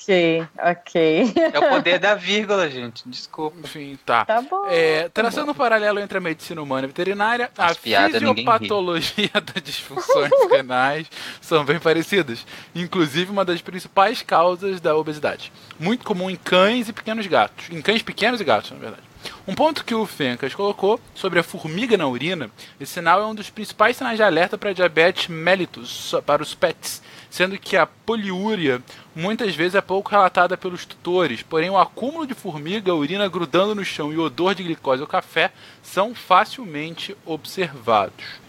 Ok, 0.00 0.46
ok. 0.58 1.32
É 1.52 1.58
o 1.58 1.68
poder 1.70 1.98
da 2.00 2.14
vírgula, 2.14 2.70
gente. 2.70 3.02
Desculpa. 3.06 3.58
Enfim, 3.64 3.98
tá. 4.06 4.24
Tá 4.24 4.40
bom. 4.40 4.66
É, 4.68 5.08
traçando 5.08 5.50
um 5.50 5.54
paralelo 5.54 5.98
entre 5.98 6.18
a 6.18 6.20
medicina 6.20 6.62
humana 6.62 6.82
e 6.82 6.84
a 6.84 6.88
veterinária, 6.88 7.50
a 7.58 7.66
As 7.66 7.78
ninguém 7.84 8.06
ri. 8.06 8.12
fisiopatologia 8.12 9.30
das 9.42 9.62
disfunções 9.62 10.30
renais 10.50 11.10
são 11.40 11.64
bem 11.64 11.80
parecidas. 11.80 12.46
Inclusive, 12.74 13.30
uma 13.30 13.44
das 13.44 13.60
principais 13.60 14.22
causas 14.22 14.80
da 14.80 14.96
obesidade. 14.96 15.52
Muito 15.78 16.04
comum 16.04 16.30
em 16.30 16.36
cães 16.36 16.88
e 16.88 16.92
pequenos 16.92 17.26
gatos. 17.26 17.68
Em 17.70 17.82
cães 17.82 18.02
pequenos 18.02 18.40
e 18.40 18.44
gatos, 18.44 18.70
na 18.70 18.78
verdade. 18.78 19.02
Um 19.46 19.54
ponto 19.54 19.84
que 19.84 19.94
o 19.94 20.06
Fencas 20.06 20.54
colocou 20.54 21.00
sobre 21.14 21.40
a 21.40 21.42
formiga 21.42 21.96
na 21.96 22.06
urina, 22.06 22.50
esse 22.80 22.92
sinal 22.92 23.20
é 23.20 23.26
um 23.26 23.34
dos 23.34 23.50
principais 23.50 23.96
sinais 23.96 24.16
de 24.16 24.22
alerta 24.22 24.56
para 24.56 24.72
diabetes 24.72 25.26
mellitus 25.26 26.14
para 26.24 26.40
os 26.40 26.54
pets, 26.54 27.02
sendo 27.30 27.58
que 27.58 27.76
a 27.76 27.86
poliúria 27.86 28.82
muitas 29.14 29.54
vezes 29.54 29.74
é 29.74 29.80
pouco 29.80 30.10
relatada 30.10 30.56
pelos 30.56 30.84
tutores, 30.84 31.42
porém 31.42 31.70
o 31.70 31.78
acúmulo 31.78 32.26
de 32.26 32.34
formiga, 32.34 32.94
urina 32.94 33.28
grudando 33.28 33.74
no 33.74 33.84
chão 33.84 34.12
e 34.12 34.18
odor 34.18 34.54
de 34.54 34.62
glicose 34.62 35.02
ou 35.02 35.08
café 35.08 35.52
são 35.82 36.14
facilmente 36.14 37.16
observados. 37.24 38.48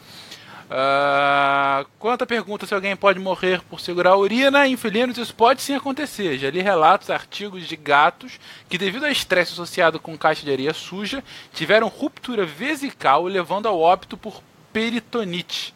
Ah, 0.71 1.83
quanto 1.97 2.21
à 2.21 2.27
pergunta 2.27 2.67
se 2.67 2.75
alguém 2.75 2.95
pode 2.95 3.19
morrer 3.19 3.59
por 3.63 3.79
segurar 3.79 4.11
a 4.11 4.17
urina 4.17 4.67
em 4.67 4.77
felinos, 4.77 5.17
isso 5.17 5.33
pode 5.33 5.63
sim 5.63 5.73
acontecer. 5.73 6.37
Já 6.37 6.51
li 6.51 6.61
relatos, 6.61 7.09
artigos 7.09 7.67
de 7.67 7.75
gatos 7.75 8.39
que, 8.69 8.77
devido 8.77 9.05
ao 9.05 9.11
estresse 9.11 9.53
associado 9.53 9.99
com 9.99 10.15
caixa 10.15 10.45
de 10.45 10.51
areia 10.51 10.73
suja, 10.73 11.23
tiveram 11.53 11.87
ruptura 11.87 12.45
vesical, 12.45 13.23
levando 13.23 13.67
ao 13.67 13.79
óbito 13.79 14.15
por 14.15 14.43
peritonite. 14.71 15.73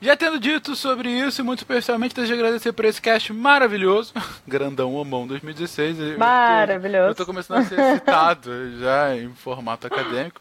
Já 0.00 0.16
tendo 0.16 0.38
dito 0.40 0.74
sobre 0.74 1.10
isso, 1.10 1.40
e 1.42 1.44
muito 1.44 1.58
especialmente 1.58 2.14
desejo 2.14 2.34
agradecer 2.34 2.72
por 2.72 2.84
esse 2.86 3.00
cast 3.02 3.32
maravilhoso. 3.34 4.14
Grandão 4.48 4.94
Homão 4.94 5.26
2016. 5.26 5.98
Eu 5.98 6.12
tô- 6.14 6.18
Maravilhoso. 6.18 7.08
Eu 7.10 7.14
tô 7.14 7.26
começando 7.26 7.58
a 7.58 7.64
ser 7.64 7.94
citado 7.94 8.50
já 8.80 9.14
em 9.16 9.28
formato 9.34 9.86
acadêmico. 9.86 10.40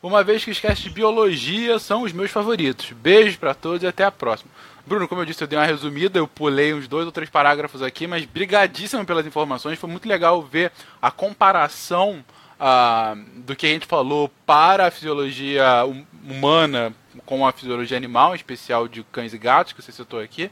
Uma 0.00 0.22
vez 0.22 0.44
que 0.44 0.50
os 0.50 0.58
casts 0.60 0.84
de 0.84 0.90
biologia 0.90 1.78
são 1.78 2.02
os 2.02 2.12
meus 2.12 2.30
favoritos. 2.30 2.92
Beijos 2.92 3.36
pra 3.36 3.54
todos 3.54 3.82
e 3.82 3.86
até 3.86 4.04
a 4.04 4.10
próxima. 4.10 4.50
Bruno, 4.86 5.06
como 5.06 5.20
eu 5.20 5.24
disse, 5.24 5.42
eu 5.42 5.48
dei 5.48 5.56
uma 5.58 5.64
resumida, 5.64 6.18
eu 6.18 6.26
pulei 6.26 6.74
uns 6.74 6.88
dois 6.88 7.06
ou 7.06 7.12
três 7.12 7.30
parágrafos 7.30 7.82
aqui, 7.82 8.06
mas 8.08 8.24
brigadíssimo 8.24 9.04
pelas 9.04 9.24
informações. 9.26 9.78
Foi 9.78 9.88
muito 9.88 10.08
legal 10.08 10.42
ver 10.42 10.72
a 11.00 11.08
comparação 11.10 12.24
ah, 12.58 13.14
do 13.36 13.54
que 13.54 13.66
a 13.66 13.68
gente 13.68 13.86
falou 13.86 14.28
para 14.44 14.86
a 14.86 14.90
fisiologia 14.90 15.84
hum- 15.86 16.04
humana 16.28 16.92
com 17.24 17.46
a 17.46 17.52
fisiologia 17.52 17.96
animal, 17.96 18.32
em 18.32 18.36
especial 18.36 18.88
de 18.88 19.02
cães 19.04 19.32
e 19.34 19.38
gatos, 19.38 19.72
que 19.72 19.82
você 19.82 19.92
citou 19.92 20.20
aqui. 20.20 20.50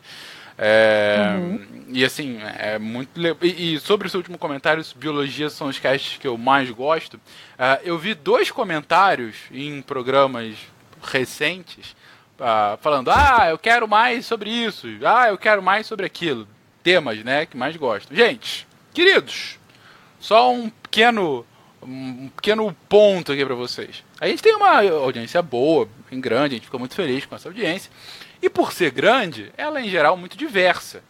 É, 0.59 1.37
E 1.89 2.05
assim, 2.05 2.39
é 2.59 2.79
muito 2.79 3.19
e, 3.43 3.75
e 3.75 3.81
sobre 3.81 4.07
o 4.07 4.11
seu 4.11 4.19
último 4.19 4.37
comentário, 4.37 4.85
biologia 4.97 5.49
são 5.49 5.69
os 5.69 5.79
casts 5.79 6.19
que 6.19 6.27
eu 6.27 6.37
mais 6.37 6.71
gosto. 6.71 7.19
ah, 7.59 7.81
eu 7.83 7.99
vi 7.99 8.13
dois 8.15 8.51
comentários 8.51 9.37
em 9.51 9.81
programas 9.81 10.57
recentes 11.03 11.97
ah, 12.39 12.79
falando: 12.81 13.11
ah, 13.11 13.47
eu 13.49 13.59
quero 13.59 13.87
mais 13.89 14.27
sobre 14.27 14.51
isso, 14.51 14.87
ah, 15.05 15.29
eu 15.29 15.39
quero 15.39 15.63
mais 15.63 15.87
sobre 15.87 16.07
aquilo. 16.07 16.47
Temas, 16.83 17.23
né, 17.23 17.45
que 17.45 17.57
mais 17.57 17.77
gosto. 17.77 18.15
Gente, 18.15 18.67
queridos, 18.95 19.59
só 20.19 20.51
um 20.51 20.71
pequeno 20.71 21.45
um 21.83 22.29
pequeno 22.37 22.75
ponto 22.89 23.33
aqui 23.33 23.45
pra 23.45 23.55
vocês. 23.55 24.05
A 24.21 24.29
gente 24.29 24.43
tem 24.43 24.55
uma 24.55 24.83
audiência 24.83 25.41
boa, 25.41 25.89
bem 26.11 26.21
grande, 26.21 26.55
a 26.55 26.59
gente 26.59 26.67
fica 26.67 26.79
muito 26.79 26.95
feliz 26.95 27.25
com 27.25 27.35
essa 27.35 27.49
audiência. 27.49 27.91
E 28.43 28.51
por 28.51 28.73
ser 28.73 28.91
grande, 28.91 29.53
ela 29.57 29.81
é 29.81 29.85
em 29.85 29.89
geral 29.89 30.17
muito 30.17 30.37
diversa. 30.37 31.03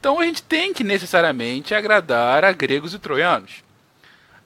Então 0.00 0.20
a 0.20 0.24
gente 0.24 0.42
tem 0.42 0.72
que 0.72 0.84
necessariamente 0.84 1.74
agradar 1.74 2.44
a 2.44 2.52
gregos 2.52 2.94
e 2.94 2.98
troianos. 2.98 3.62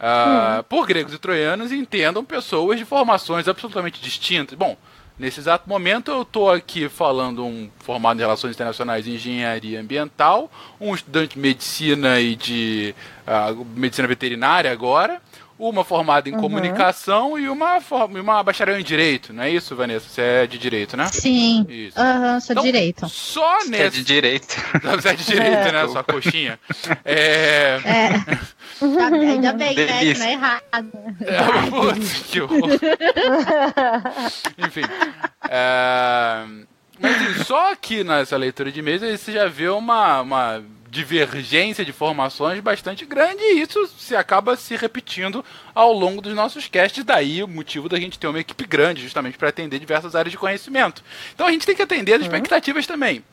Ah, 0.01 0.65
Por 0.69 0.87
gregos 0.87 1.15
e 1.15 1.19
troianos, 1.19 1.71
entendam 1.71 2.25
pessoas 2.25 2.79
de 2.79 2.85
formações 2.85 3.47
absolutamente 3.47 4.01
distintas. 4.01 4.59
Bom, 4.59 4.77
nesse 5.17 5.39
exato 5.39 5.69
momento 5.69 6.11
eu 6.11 6.23
estou 6.23 6.51
aqui 6.51 6.89
falando 6.89 7.45
um 7.45 7.71
formado 7.79 8.19
em 8.19 8.23
Relações 8.23 8.55
Internacionais 8.55 9.07
e 9.07 9.13
Engenharia 9.13 9.81
Ambiental, 9.81 10.51
um 10.81 10.93
estudante 10.93 11.35
de 11.35 11.41
Medicina 11.41 12.19
e 12.19 12.35
de 12.35 12.95
ah, 13.25 13.55
Medicina 13.77 14.09
Veterinária 14.09 14.73
agora, 14.73 15.23
uma 15.69 15.85
formada 15.85 16.29
em 16.29 16.33
Comunicação 16.33 17.39
e 17.39 17.49
uma, 17.49 17.81
form- 17.81 18.17
e 18.17 18.21
uma 18.21 18.43
bacharel 18.43 18.79
em 18.79 18.83
Direito. 18.85 19.33
Não 19.33 19.43
é 19.45 19.51
isso, 19.51 19.75
Vanessa? 19.77 20.07
Você 20.09 20.21
é 20.21 20.47
de 20.47 20.59
Direito, 20.59 20.97
né? 20.97 21.07
Sim. 21.07 21.65
Isso. 21.69 21.99
Aham, 22.01 22.41
sou 22.41 22.53
Então, 22.55 22.65
direito. 22.65 23.09
Só 23.09 23.59
Que 23.61 23.67
é 23.67 23.69
nesse... 23.85 23.97
de 23.99 24.05
direito. 24.05 24.57
Você 24.97 25.09
é 25.09 25.15
de 25.15 25.25
Direito, 25.25 25.73
né? 25.73 25.89
Sua 25.89 26.03
coxinha. 26.05 26.59
É... 27.05 27.79
É. 27.85 28.83
Ainda 28.83 29.53
bem, 29.53 29.75
né? 29.77 30.15
Não 30.15 30.27
é 30.27 30.33
errado. 30.33 30.63
É, 31.21 31.71
putz, 31.71 32.23
que 32.31 32.41
horror. 32.41 32.69
Enfim. 34.59 34.83
é, 35.49 36.45
Mas 37.01 37.17
assim, 37.17 37.45
só 37.45 37.73
aqui 37.73 38.03
nessa 38.05 38.37
leitura 38.37 38.71
de 38.73 38.83
mesa 38.83 39.17
você 39.17 39.33
já 39.33 39.47
vê 39.47 39.69
uma, 39.69 40.21
uma 40.21 40.63
divergência 40.93 41.87
de 41.87 41.91
formações 41.91 42.61
bastante 42.61 43.07
grande 43.07 43.43
e 43.43 43.63
isso 43.63 43.87
se 43.99 44.15
acaba 44.15 44.57
se 44.57 44.77
repetindo 44.77 45.43
ao 45.75 45.91
longo 45.91 46.21
dos 46.21 46.35
nossos 46.35 46.69
casts. 46.69 47.03
Daí 47.03 47.43
o 47.43 47.49
motivo 47.49 47.89
da 47.89 47.99
gente 47.99 48.19
ter 48.19 48.27
uma 48.27 48.39
equipe 48.39 48.67
grande, 48.67 49.01
justamente 49.01 49.39
para 49.39 49.49
atender 49.49 49.79
diversas 49.79 50.15
áreas 50.15 50.31
de 50.31 50.37
conhecimento. 50.37 51.03
Então 51.35 51.47
a 51.47 51.51
gente 51.51 51.65
tem 51.65 51.75
que 51.75 51.81
atender 51.81 52.13
as 52.13 52.21
expectativas 52.21 52.87
também. 52.87 53.25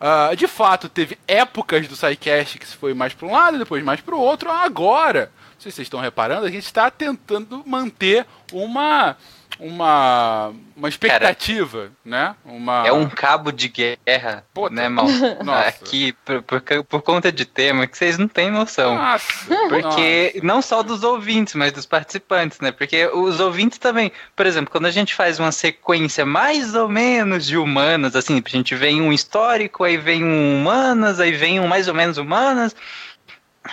Ah, 0.00 0.32
de 0.36 0.46
fato, 0.46 0.88
teve 0.88 1.18
épocas 1.26 1.88
do 1.88 1.96
SciCast 1.96 2.60
que 2.60 2.66
se 2.66 2.76
foi 2.76 2.94
mais 2.94 3.12
para 3.12 3.26
um 3.26 3.32
lado, 3.32 3.58
depois 3.58 3.82
mais 3.82 4.00
para 4.00 4.14
o 4.14 4.20
outro. 4.20 4.48
Agora, 4.48 5.32
se 5.58 5.64
vocês 5.64 5.86
estão 5.86 5.98
reparando, 5.98 6.46
a 6.46 6.50
gente 6.50 6.64
está 6.64 6.92
tentando 6.92 7.64
manter 7.66 8.24
uma 8.52 9.16
uma, 9.60 10.52
uma 10.74 10.88
expectativa, 10.88 11.90
né? 12.04 12.34
Uma... 12.44 12.86
É 12.86 12.92
um 12.92 13.08
cabo 13.08 13.52
de 13.52 13.68
guerra, 13.68 14.44
Puta. 14.54 14.74
né, 14.74 14.88
mal? 14.88 15.06
Nossa. 15.44 15.68
Aqui, 15.68 16.12
por, 16.24 16.42
por, 16.42 16.62
por 16.84 17.02
conta 17.02 17.30
de 17.30 17.44
tema 17.44 17.86
que 17.86 17.96
vocês 17.96 18.16
não 18.16 18.26
têm 18.26 18.50
noção. 18.50 18.96
Nossa, 18.96 19.26
Porque 19.68 20.40
não 20.42 20.62
só 20.62 20.82
dos 20.82 21.02
ouvintes, 21.04 21.54
mas 21.54 21.72
dos 21.72 21.84
participantes, 21.84 22.58
né? 22.60 22.72
Porque 22.72 23.06
os 23.06 23.38
ouvintes 23.38 23.78
também, 23.78 24.10
por 24.34 24.46
exemplo, 24.46 24.70
quando 24.70 24.86
a 24.86 24.90
gente 24.90 25.14
faz 25.14 25.38
uma 25.38 25.52
sequência 25.52 26.24
mais 26.24 26.74
ou 26.74 26.88
menos 26.88 27.46
de 27.46 27.56
humanas, 27.56 28.16
assim, 28.16 28.42
a 28.44 28.48
gente 28.48 28.74
vem 28.74 29.02
um 29.02 29.12
histórico, 29.12 29.84
aí 29.84 29.96
vem 29.98 30.24
um 30.24 30.56
humanas, 30.56 31.20
aí 31.20 31.32
vem 31.32 31.60
um 31.60 31.68
mais 31.68 31.86
ou 31.86 31.94
menos 31.94 32.16
humanas. 32.16 32.74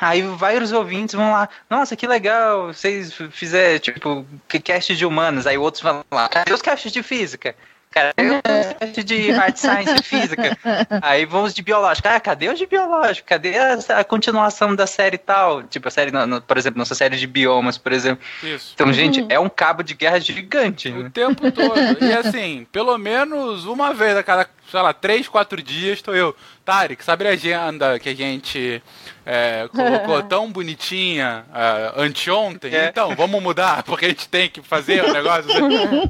Aí 0.02 0.22
vários 0.22 0.72
ouvintes 0.72 1.16
vão 1.16 1.32
lá, 1.32 1.48
nossa, 1.70 1.96
que 1.96 2.06
legal, 2.06 2.68
vocês 2.68 3.14
fizeram, 3.32 3.80
tipo, 3.80 4.26
que 4.48 4.60
cast 4.60 4.96
de 4.96 5.06
humanas. 5.06 5.48
Aí 5.48 5.58
outros 5.58 5.82
vão 5.82 6.04
lá, 6.12 6.28
cadê 6.28 6.54
os 6.54 6.62
casts 6.62 6.92
de 6.92 7.02
física? 7.02 7.56
Cadê 7.90 8.30
os 8.30 8.42
casts 8.78 9.06
de 9.06 9.32
art 9.32 9.56
science 9.56 9.96
e 10.00 10.04
física? 10.04 10.58
Aí 11.02 11.26
vamos 11.26 11.54
de 11.54 11.62
biológico. 11.64 12.08
Ah, 12.10 12.20
cadê 12.20 12.50
os 12.50 12.60
de 12.60 12.66
biológico? 12.68 13.28
Cadê 13.30 13.58
a, 13.58 13.78
a 14.00 14.04
continuação 14.04 14.76
da 14.76 14.86
série 14.86 15.18
tal? 15.18 15.64
Tipo, 15.64 15.88
a 15.88 15.92
série, 15.92 16.12
no- 16.12 16.28
no- 16.28 16.42
por 16.42 16.58
exemplo, 16.58 16.78
nossa 16.78 16.94
série 16.94 17.16
de 17.16 17.26
biomas, 17.26 17.78
por 17.78 17.94
exemplo. 17.94 18.24
Isso. 18.44 18.74
Então, 18.76 18.92
gente, 18.92 19.26
é 19.30 19.40
um 19.40 19.48
cabo 19.50 19.82
de 19.84 19.94
guerra 19.94 20.20
gigante, 20.20 20.90
O 20.90 21.04
né? 21.04 21.10
tempo 21.14 21.50
todo. 21.50 21.80
E 22.04 22.12
assim, 22.14 22.68
pelo 22.74 22.96
menos 22.98 23.66
uma 23.66 23.94
vez 23.94 24.18
a 24.18 24.22
cada, 24.22 24.48
sei 24.70 24.82
lá, 24.82 24.94
três, 24.94 25.28
quatro 25.28 25.62
dias 25.62 26.00
estou 26.00 26.16
eu. 26.16 26.36
Tarek, 26.68 27.02
sabe 27.02 27.26
a 27.26 27.32
agenda 27.32 27.98
que 27.98 28.10
a 28.10 28.14
gente 28.14 28.84
é, 29.26 29.70
colocou 29.74 30.22
tão 30.24 30.52
bonitinha 30.52 31.46
é, 31.54 31.94
anteontem? 31.96 32.76
É. 32.76 32.90
Então, 32.90 33.16
vamos 33.16 33.42
mudar, 33.42 33.84
porque 33.88 34.06
a 34.06 34.10
gente 34.10 34.28
tem 34.28 34.50
que 34.50 34.62
fazer 34.62 35.02
o 35.06 35.14
negócio. 35.14 35.50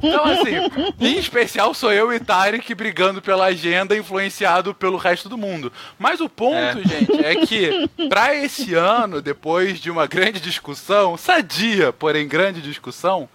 Então, 0.02 0.24
assim, 0.24 0.56
em 1.00 1.16
especial 1.16 1.72
sou 1.72 1.92
eu 1.92 2.12
e 2.12 2.18
Tarek 2.18 2.74
brigando 2.74 3.22
pela 3.22 3.46
agenda, 3.46 3.96
influenciado 3.96 4.74
pelo 4.74 4.96
resto 4.96 5.28
do 5.28 5.38
mundo. 5.38 5.72
Mas 5.96 6.20
o 6.20 6.28
ponto, 6.28 6.82
gente, 6.88 7.24
é 7.24 7.36
que 7.36 7.88
para 8.08 8.34
esse 8.34 8.74
ano, 8.74 9.22
depois 9.22 9.78
de 9.78 9.92
uma 9.92 10.08
grande 10.08 10.40
discussão, 10.40 11.16
sadia, 11.16 11.92
porém 11.92 12.26
grande 12.26 12.60
discussão, 12.60 13.28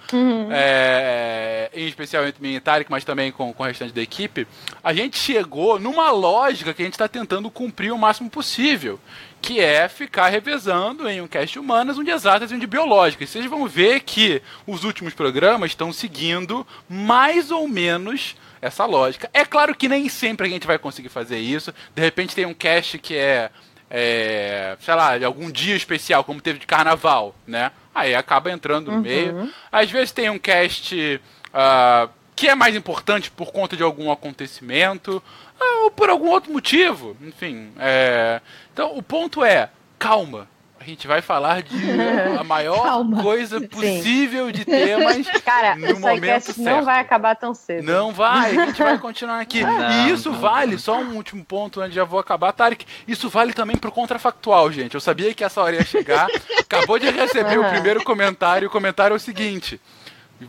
é, 0.52 1.70
em 1.74 1.88
especial 1.88 2.28
entre 2.28 2.42
mim 2.42 2.56
e 2.56 2.60
Tarek, 2.60 2.92
mas 2.92 3.06
também 3.06 3.32
com, 3.32 3.54
com 3.54 3.64
o 3.64 3.66
restante 3.66 3.94
da 3.94 4.02
equipe, 4.02 4.46
a 4.84 4.94
gente 4.94 5.13
chegou 5.14 5.80
numa 5.80 6.10
lógica 6.12 6.74
que 6.74 6.82
a 6.82 6.86
gente 6.86 6.96
está 6.96 7.08
tentando 7.08 7.50
cumprir 7.52 7.92
o 7.92 7.98
máximo 7.98 8.30
possível. 8.30 9.00
Que 9.42 9.60
é 9.60 9.88
ficar 9.88 10.30
revezando 10.30 11.08
em 11.08 11.22
um 11.22 11.28
cast 11.28 11.60
humanas, 11.60 11.98
um 11.98 12.04
de 12.04 12.12
exatas 12.12 12.52
e 12.52 12.56
um 12.56 12.60
de 12.60 12.66
biológicas. 12.66 13.30
Vocês 13.30 13.46
vão 13.46 13.68
ver 13.68 14.00
que 14.02 14.42
os 14.66 14.84
últimos 14.84 15.14
programas 15.14 15.72
estão 15.72 15.94
seguindo 15.94 16.66
mais 16.90 17.52
ou 17.52 17.68
menos 17.68 18.36
essa 18.62 18.86
lógica. 18.86 19.30
É 19.34 19.44
claro 19.46 19.76
que 19.76 19.90
nem 19.90 20.08
sempre 20.10 20.48
a 20.48 20.50
gente 20.50 20.66
vai 20.66 20.80
conseguir 20.80 21.10
fazer 21.10 21.38
isso. 21.38 21.74
De 21.94 22.02
repente 22.02 22.34
tem 22.34 22.46
um 22.46 22.54
cast 22.54 22.98
que 22.98 23.16
é 23.16 23.52
é, 23.96 24.76
sei 24.80 24.96
lá, 24.96 25.20
de 25.20 25.24
algum 25.24 25.52
dia 25.52 25.76
especial, 25.76 26.24
como 26.24 26.42
teve 26.42 26.58
de 26.58 26.66
carnaval, 26.66 27.36
né? 27.46 27.72
Aí 27.94 28.16
acaba 28.16 28.52
entrando 28.52 28.92
no 28.92 29.02
meio. 29.02 29.54
Às 29.72 29.92
vezes 29.92 30.12
tem 30.12 30.32
um 30.32 30.40
cast 30.40 31.22
ah, 31.54 32.10
que 32.36 32.48
é 32.48 32.56
mais 32.56 32.76
importante 32.76 33.30
por 33.32 33.52
conta 33.52 33.76
de 33.78 33.84
algum 33.84 34.12
acontecimento, 34.12 35.22
ah, 35.60 35.84
ou 35.84 35.92
por 35.92 36.10
algum 36.10 36.30
outro 36.30 36.52
motivo. 36.52 37.16
Enfim. 37.22 37.72
é, 37.80 38.42
Então 38.74 38.98
o 38.98 39.02
ponto 39.04 39.44
é, 39.44 39.70
calma. 40.00 40.48
A 40.80 40.86
gente 40.86 41.08
vai 41.08 41.22
falar 41.22 41.64
de 41.64 41.74
a 42.38 42.44
maior 42.44 42.84
Calma. 42.84 43.24
coisa 43.24 43.62
possível 43.62 44.52
de 44.52 44.66
temas 44.66 45.26
Cara, 45.46 45.78
no 45.78 45.94
o 45.96 46.00
momento 46.02 46.44
certo. 46.52 46.62
não 46.62 46.84
vai 46.84 47.00
acabar 47.00 47.38
tão 47.38 47.54
cedo. 47.54 47.86
Não 47.86 48.12
vai, 48.12 48.58
a 48.58 48.66
gente 48.66 48.84
vai 48.84 48.98
continuar 49.00 49.40
aqui. 49.40 49.64
Não, 49.64 50.10
e 50.10 50.12
isso 50.12 50.30
não, 50.30 50.40
vale, 50.42 50.78
só 50.78 50.98
um 51.00 51.16
último 51.16 51.46
ponto 51.46 51.80
antes 51.80 51.92
de 51.92 51.96
já 51.96 52.04
vou 52.04 52.20
acabar, 52.20 52.52
Tarek. 52.52 52.86
Isso 53.08 53.30
vale 53.30 53.54
também 53.54 53.78
pro 53.78 53.94
contrafactual, 53.94 54.70
gente. 54.74 54.94
Eu 54.96 55.00
sabia 55.00 55.34
que 55.34 55.42
essa 55.46 55.62
hora 55.62 55.78
ia 55.78 55.86
chegar. 55.86 56.28
Acabou 56.60 57.00
de 57.00 57.10
receber 57.10 57.58
o 57.58 57.62
Aham. 57.64 57.72
primeiro 57.72 58.04
comentário. 58.04 58.68
O 58.68 58.72
comentário 58.72 59.14
é 59.14 59.18
o 59.18 59.20
seguinte: 59.22 59.80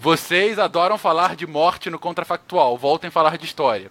Vocês 0.00 0.59
adoram 0.59 0.98
falar 0.98 1.37
de 1.37 1.46
morte 1.46 1.90
no 1.90 1.98
contrafactual, 1.98 2.76
voltem 2.76 3.09
a 3.09 3.11
falar 3.11 3.37
de 3.38 3.44
história. 3.44 3.90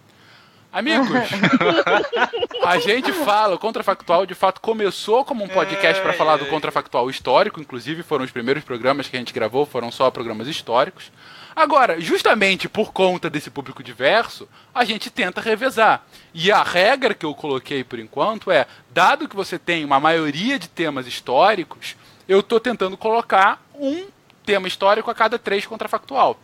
Amigos, 0.74 1.08
a 2.66 2.80
gente 2.80 3.14
fala, 3.14 3.54
o 3.54 3.60
Contrafactual 3.60 4.26
de 4.26 4.34
fato 4.34 4.60
começou 4.60 5.24
como 5.24 5.44
um 5.44 5.48
podcast 5.48 6.02
para 6.02 6.14
falar 6.14 6.38
do 6.38 6.48
contrafactual 6.48 7.12
histórico, 7.12 7.62
inclusive 7.62 8.02
foram 8.02 8.26
os 8.26 8.32
primeiros 8.32 8.64
programas 8.64 9.08
que 9.08 9.16
a 9.16 9.20
gente 9.20 9.32
gravou, 9.32 9.68
foram 9.68 9.92
só 9.92 10.10
programas 10.10 10.48
históricos. 10.48 11.12
Agora, 11.56 12.02
justamente 12.02 12.68
por 12.68 12.92
conta 12.92 13.30
desse 13.30 13.52
público 13.52 13.84
diverso, 13.84 14.50
a 14.74 14.84
gente 14.84 15.12
tenta 15.12 15.40
revezar. 15.40 16.04
E 16.34 16.52
a 16.52 16.64
regra 16.64 17.14
que 17.14 17.26
eu 17.26 17.36
coloquei 17.36 17.84
por 17.84 18.00
enquanto 18.00 18.50
é, 18.50 18.66
dado 18.92 19.30
que 19.30 19.36
você 19.36 19.60
tem 19.60 19.86
uma 19.86 20.00
maioria 20.00 20.58
de 20.58 20.68
temas 20.68 21.06
históricos, 21.06 21.96
eu 22.28 22.40
estou 22.40 22.60
tentando 22.60 22.98
colocar 22.98 23.62
um 23.76 24.08
tema 24.46 24.68
histórico 24.68 25.10
a 25.10 25.16
cada 25.16 25.40
três 25.40 25.66
contrafactual. 25.66 26.38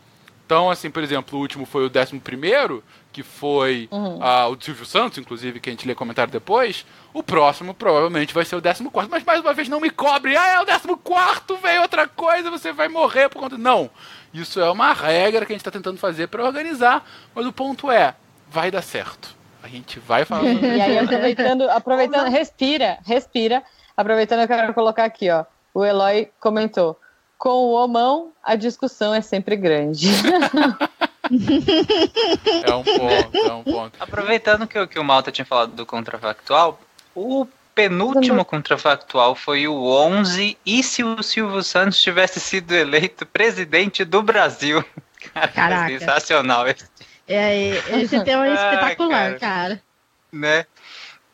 Então, 0.50 0.68
assim, 0.68 0.90
por 0.90 1.00
exemplo, 1.00 1.38
o 1.38 1.42
último 1.42 1.64
foi 1.64 1.86
o 1.86 1.88
décimo 1.88 2.20
primeiro, 2.20 2.82
que 3.12 3.22
foi 3.22 3.88
ah, 4.20 4.48
o 4.48 4.56
do 4.56 4.64
Silvio 4.64 4.84
Santos, 4.84 5.16
inclusive, 5.16 5.60
que 5.60 5.70
a 5.70 5.72
gente 5.72 5.86
lê 5.86 5.94
comentário 5.94 6.32
depois. 6.32 6.84
O 7.14 7.22
próximo 7.22 7.72
provavelmente 7.72 8.34
vai 8.34 8.44
ser 8.44 8.56
o 8.56 8.60
décimo 8.60 8.90
quarto. 8.90 9.08
Mas 9.08 9.22
mais 9.22 9.40
uma 9.40 9.54
vez, 9.54 9.68
não 9.68 9.80
me 9.80 9.90
cobre. 9.90 10.36
Ah, 10.36 10.54
é 10.54 10.60
o 10.60 10.64
décimo 10.64 10.96
quarto, 10.96 11.56
veio 11.56 11.82
outra 11.82 12.08
coisa, 12.08 12.50
você 12.50 12.72
vai 12.72 12.88
morrer 12.88 13.28
por 13.28 13.38
conta. 13.38 13.56
Não. 13.56 13.88
Isso 14.34 14.60
é 14.60 14.68
uma 14.68 14.92
regra 14.92 15.46
que 15.46 15.52
a 15.52 15.54
gente 15.54 15.60
está 15.60 15.70
tentando 15.70 15.98
fazer 15.98 16.26
para 16.26 16.44
organizar. 16.44 17.08
Mas 17.32 17.46
o 17.46 17.52
ponto 17.52 17.88
é, 17.88 18.16
vai 18.48 18.72
dar 18.72 18.82
certo. 18.82 19.36
A 19.62 19.68
gente 19.68 20.00
vai 20.00 20.24
falar 20.24 20.52
sobre 20.52 20.66
E 20.76 20.80
aí, 20.80 20.98
aproveitando, 20.98 21.70
aproveitando, 21.70 22.28
respira, 22.28 22.98
respira. 23.06 23.62
Aproveitando, 23.96 24.40
eu 24.40 24.48
quero 24.48 24.74
colocar 24.74 25.04
aqui, 25.04 25.30
ó. 25.30 25.44
O 25.72 25.84
Eloy 25.84 26.28
comentou: 26.40 26.98
com 27.40 27.48
o 27.48 27.72
homão, 27.72 28.32
a 28.44 28.54
discussão 28.54 29.14
é 29.14 29.22
sempre 29.22 29.56
grande. 29.56 30.08
É 32.66 32.74
um 32.74 32.82
ponto, 32.82 33.36
é 33.36 33.52
um 33.52 33.62
ponto. 33.64 33.92
Aproveitando 34.00 34.66
que, 34.66 34.78
o- 34.78 34.88
que 34.88 34.98
o 34.98 35.04
Malta 35.04 35.30
tinha 35.30 35.44
falado 35.44 35.72
do 35.72 35.86
contrafactual, 35.86 36.80
o 37.14 37.46
penúltimo 37.74 38.44
contrafactual 38.44 39.34
foi 39.34 39.68
o 39.68 39.74
11, 39.80 40.58
e 40.66 40.82
se 40.82 41.04
o 41.04 41.22
Silvio 41.22 41.62
Santos 41.62 42.00
tivesse 42.02 42.40
sido 42.40 42.72
eleito 42.74 43.24
presidente 43.26 44.04
do 44.04 44.22
Brasil? 44.22 44.84
Cara, 45.34 45.48
Caraca. 45.48 45.98
sensacional, 45.98 46.66
esse, 46.66 46.84
É, 47.28 47.68
esse 48.00 48.22
tema 48.24 48.46
é 48.46 48.50
Ah, 48.50 48.54
espetacular, 48.72 49.38
cara. 49.38 49.38
cara. 49.38 49.82
né? 50.32 50.66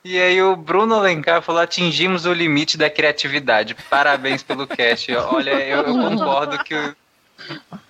E 0.09 0.21
aí 0.21 0.41
o 0.41 0.55
Bruno 0.55 0.95
Alencar 0.95 1.43
falou, 1.43 1.61
atingimos 1.61 2.27
o 2.27 2.33
limite 2.33 2.79
da 2.79 2.89
criatividade. 2.89 3.75
Parabéns 3.91 4.41
pelo 4.41 4.65
cast. 4.65 5.13
Olha, 5.17 5.51
eu, 5.51 5.79
eu 5.79 5.95
concordo 5.95 6.63
que 6.63 6.77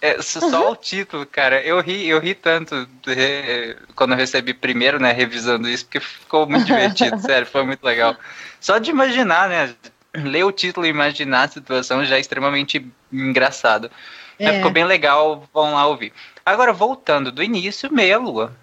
é, 0.01 0.23
só 0.23 0.73
o 0.73 0.77
título, 0.77 1.27
cara, 1.27 1.61
eu 1.61 1.79
ri, 1.79 2.09
eu 2.09 2.19
ri 2.19 2.35
tanto 2.35 2.89
é, 3.07 3.77
quando 3.95 4.13
eu 4.13 4.17
recebi 4.17 4.55
primeiro, 4.55 4.99
né, 4.99 5.13
revisando 5.13 5.69
isso, 5.69 5.85
porque 5.85 6.01
ficou 6.01 6.47
muito 6.47 6.65
divertido, 6.65 7.19
sério, 7.21 7.47
foi 7.47 7.65
muito 7.65 7.85
legal. 7.85 8.17
Só 8.59 8.79
de 8.79 8.91
imaginar, 8.91 9.51
né, 9.51 9.75
ler 10.15 10.45
o 10.45 10.53
título 10.53 10.87
e 10.87 10.89
imaginar 10.89 11.43
a 11.43 11.49
situação 11.49 12.03
já 12.03 12.17
é 12.17 12.21
extremamente 12.21 12.91
engraçado. 13.13 13.91
Mas 14.41 14.49
É. 14.49 14.53
Ficou 14.55 14.71
bem 14.71 14.85
legal, 14.85 15.47
vão 15.53 15.75
lá 15.75 15.87
ouvir. 15.87 16.15
Agora, 16.47 16.73
voltando 16.73 17.31
do 17.31 17.43
início, 17.43 17.93
meia 17.93 18.19
lua. 18.19 18.57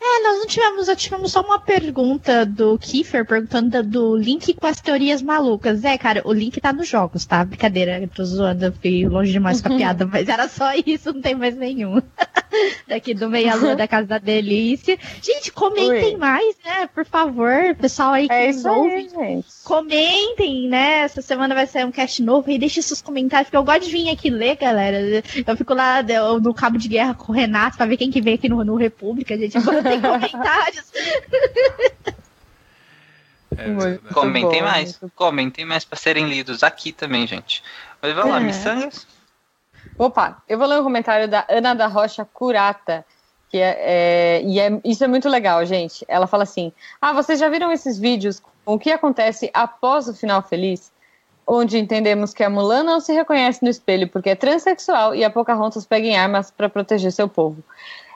É, 0.00 0.22
nós 0.22 0.38
não 0.38 0.46
tivemos, 0.46 0.86
nós 0.86 0.96
tivemos 0.96 1.32
só 1.32 1.40
uma 1.40 1.58
pergunta 1.58 2.46
do 2.46 2.78
Kiefer 2.78 3.26
perguntando 3.26 3.82
do 3.82 4.16
link 4.16 4.54
com 4.54 4.66
as 4.66 4.80
teorias 4.80 5.20
malucas. 5.20 5.84
É, 5.84 5.98
cara, 5.98 6.22
o 6.24 6.32
link 6.32 6.60
tá 6.60 6.72
nos 6.72 6.88
jogos, 6.88 7.26
tá? 7.26 7.44
Brincadeira, 7.44 8.00
eu 8.00 8.08
tô 8.08 8.24
zoando, 8.24 8.66
eu 8.66 8.72
fui 8.72 9.06
longe 9.08 9.32
demais 9.32 9.60
com 9.60 9.72
a 9.72 9.74
piada, 9.76 10.06
mas 10.06 10.28
era 10.28 10.48
só 10.48 10.70
isso, 10.86 11.12
não 11.12 11.20
tem 11.20 11.34
mais 11.34 11.56
nenhum. 11.56 12.00
Daqui 12.88 13.12
do 13.12 13.28
Meia 13.28 13.54
Lua 13.56 13.76
da 13.76 13.86
Casa 13.86 14.06
da 14.06 14.18
Delícia. 14.18 14.98
Gente, 15.22 15.52
comentem 15.52 16.14
Ui. 16.14 16.16
mais, 16.16 16.56
né? 16.64 16.88
Por 16.94 17.04
favor, 17.04 17.74
pessoal 17.78 18.12
aí 18.12 18.26
que 18.26 18.32
É 18.34 18.46
nos 18.52 18.64
ouve. 18.64 19.10
aí. 19.18 19.44
Comentem, 19.64 20.68
né? 20.68 21.00
Essa 21.00 21.20
semana 21.20 21.54
vai 21.54 21.66
sair 21.66 21.84
um 21.84 21.90
cast 21.90 22.22
novo 22.22 22.50
e 22.50 22.58
deixem 22.58 22.82
seus 22.82 23.02
comentários, 23.02 23.48
porque 23.48 23.56
eu 23.56 23.64
gosto 23.64 23.84
de 23.84 23.90
vir 23.90 24.08
aqui 24.08 24.30
ler, 24.30 24.56
galera. 24.56 24.98
Eu 25.46 25.56
fico 25.56 25.74
lá 25.74 26.00
eu, 26.08 26.40
no 26.40 26.54
cabo 26.54 26.78
de 26.78 26.88
guerra 26.88 27.14
com 27.14 27.32
o 27.32 27.34
Renato 27.34 27.76
pra 27.76 27.84
ver 27.84 27.96
quem 27.98 28.10
que 28.10 28.20
vem 28.20 28.34
aqui 28.34 28.48
no, 28.48 28.64
no 28.64 28.76
República, 28.76 29.36
gente. 29.36 29.58
Tem 29.88 30.00
comentários. 30.00 30.92
É, 33.56 33.98
Comentem 34.12 34.60
bom, 34.60 34.68
mais, 34.68 35.00
muito 35.00 35.14
comentem 35.16 35.64
mais 35.64 35.84
para 35.84 35.98
serem 35.98 36.28
lidos 36.28 36.62
aqui 36.62 36.92
também, 36.92 37.26
gente. 37.26 37.62
Mas 38.00 38.14
vamos 38.14 38.30
lá, 38.32 38.38
É. 38.38 38.40
miçangas? 38.44 39.06
Opa, 39.96 40.42
eu 40.48 40.58
vou 40.58 40.66
ler 40.66 40.80
um 40.80 40.84
comentário 40.84 41.26
da 41.26 41.44
Ana 41.48 41.74
da 41.74 41.86
Rocha 41.86 42.24
Curata, 42.24 43.04
que 43.50 43.56
é, 43.58 43.76
é- 43.80 44.42
e 44.44 44.60
é, 44.60 44.80
isso 44.84 45.02
é 45.02 45.08
muito 45.08 45.28
legal, 45.28 45.64
gente. 45.64 46.04
Ela 46.06 46.26
fala 46.26 46.42
assim: 46.42 46.72
Ah, 47.00 47.12
vocês 47.12 47.40
já 47.40 47.48
viram 47.48 47.72
esses 47.72 47.98
vídeos 47.98 48.40
com 48.64 48.74
o 48.74 48.78
que 48.78 48.90
acontece 48.92 49.50
após 49.52 50.08
o 50.08 50.14
final 50.14 50.42
feliz? 50.42 50.92
onde 51.50 51.78
entendemos 51.78 52.34
que 52.34 52.44
a 52.44 52.50
Mulan 52.50 52.82
não 52.82 53.00
se 53.00 53.10
reconhece 53.10 53.62
no 53.62 53.70
espelho 53.70 54.06
porque 54.06 54.28
é 54.28 54.34
transexual 54.34 55.14
e 55.14 55.24
a 55.24 55.30
Pocahontas 55.30 55.86
pega 55.86 56.06
em 56.06 56.14
armas 56.14 56.50
para 56.50 56.68
proteger 56.68 57.10
seu 57.10 57.26
povo. 57.26 57.64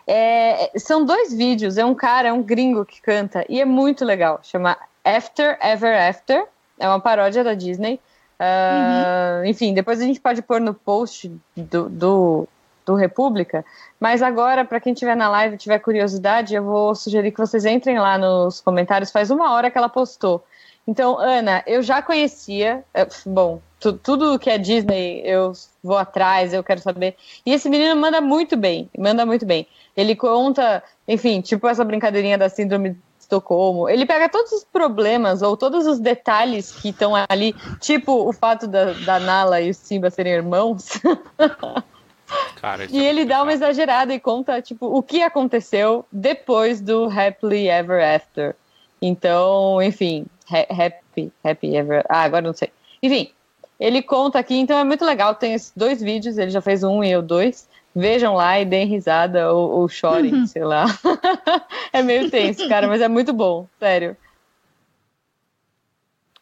É, 0.06 0.70
são 0.76 1.04
dois 1.04 1.32
vídeos, 1.32 1.78
é 1.78 1.84
um 1.84 1.94
cara, 1.94 2.28
é 2.28 2.32
um 2.32 2.42
gringo 2.42 2.84
que 2.84 3.00
canta 3.00 3.44
e 3.48 3.60
é 3.60 3.64
muito 3.64 4.04
legal. 4.04 4.40
Chama 4.42 4.76
After 5.04 5.58
Ever 5.60 6.08
After, 6.08 6.44
é 6.78 6.88
uma 6.88 7.00
paródia 7.00 7.44
da 7.44 7.54
Disney. 7.54 8.00
Uh, 8.40 9.38
uhum. 9.38 9.44
Enfim, 9.46 9.72
depois 9.72 10.00
a 10.00 10.04
gente 10.04 10.20
pode 10.20 10.42
pôr 10.42 10.60
no 10.60 10.74
post 10.74 11.30
do, 11.56 11.88
do, 11.88 12.48
do 12.84 12.94
República. 12.94 13.64
Mas 14.00 14.20
agora, 14.20 14.64
para 14.64 14.80
quem 14.80 14.92
estiver 14.92 15.16
na 15.16 15.28
live 15.28 15.54
e 15.54 15.58
tiver 15.58 15.78
curiosidade, 15.78 16.54
eu 16.54 16.64
vou 16.64 16.94
sugerir 16.94 17.30
que 17.30 17.38
vocês 17.38 17.64
entrem 17.64 18.00
lá 18.00 18.18
nos 18.18 18.60
comentários. 18.60 19.12
Faz 19.12 19.30
uma 19.30 19.52
hora 19.52 19.70
que 19.70 19.78
ela 19.78 19.88
postou. 19.88 20.44
Então, 20.86 21.18
Ana, 21.18 21.62
eu 21.66 21.82
já 21.82 22.02
conhecia. 22.02 22.84
É, 22.92 23.06
bom, 23.26 23.60
tu, 23.82 23.92
tudo 23.92 24.38
que 24.38 24.48
é 24.48 24.56
Disney 24.56 25.22
eu 25.24 25.52
vou 25.82 25.98
atrás, 25.98 26.54
eu 26.54 26.62
quero 26.62 26.80
saber. 26.80 27.16
E 27.44 27.52
esse 27.52 27.68
menino 27.68 27.96
manda 27.96 28.20
muito 28.20 28.56
bem, 28.56 28.88
manda 28.96 29.26
muito 29.26 29.44
bem. 29.44 29.66
Ele 29.96 30.14
conta, 30.14 30.82
enfim, 31.06 31.40
tipo 31.40 31.66
essa 31.66 31.84
brincadeirinha 31.84 32.38
da 32.38 32.48
síndrome 32.48 32.90
de 32.90 32.98
Estocolmo. 33.18 33.88
Ele 33.88 34.06
pega 34.06 34.28
todos 34.28 34.52
os 34.52 34.64
problemas 34.64 35.42
ou 35.42 35.56
todos 35.56 35.86
os 35.86 35.98
detalhes 35.98 36.70
que 36.70 36.90
estão 36.90 37.12
ali, 37.28 37.54
tipo 37.80 38.28
o 38.28 38.32
fato 38.32 38.68
da, 38.68 38.92
da 38.92 39.18
Nala 39.18 39.60
e 39.60 39.70
o 39.70 39.74
Simba 39.74 40.10
serem 40.10 40.34
irmãos. 40.34 41.00
Cara, 42.56 42.86
e 42.88 43.04
é 43.04 43.10
ele 43.10 43.24
dá 43.26 43.42
uma 43.42 43.52
exagerada 43.52 44.14
e 44.14 44.20
conta, 44.20 44.62
tipo, 44.62 44.86
o 44.86 45.02
que 45.02 45.20
aconteceu 45.20 46.06
depois 46.10 46.80
do 46.80 47.10
Happily 47.10 47.68
Ever 47.68 48.02
After. 48.02 48.54
Então, 49.02 49.82
enfim, 49.82 50.24
happy, 50.48 51.30
happy 51.44 51.76
ever. 51.76 52.04
Ah, 52.08 52.22
agora 52.22 52.40
não 52.40 52.54
sei. 52.54 52.70
Enfim, 53.02 53.30
ele 53.82 54.00
conta 54.00 54.38
aqui, 54.38 54.54
então 54.54 54.78
é 54.78 54.84
muito 54.84 55.04
legal. 55.04 55.34
Tem 55.34 55.54
esses 55.54 55.72
dois 55.74 56.00
vídeos, 56.00 56.38
ele 56.38 56.52
já 56.52 56.60
fez 56.60 56.84
um 56.84 57.02
e 57.02 57.16
o 57.16 57.20
dois. 57.20 57.68
Vejam 57.94 58.34
lá 58.34 58.58
e 58.60 58.64
deem 58.64 58.86
risada 58.86 59.52
ou, 59.52 59.70
ou 59.80 59.88
chorem, 59.88 60.32
uhum. 60.32 60.46
sei 60.46 60.62
lá. 60.62 60.86
é 61.92 62.00
meio 62.00 62.30
tenso, 62.30 62.66
cara, 62.68 62.86
mas 62.86 63.00
é 63.00 63.08
muito 63.08 63.32
bom, 63.32 63.66
sério. 63.80 64.16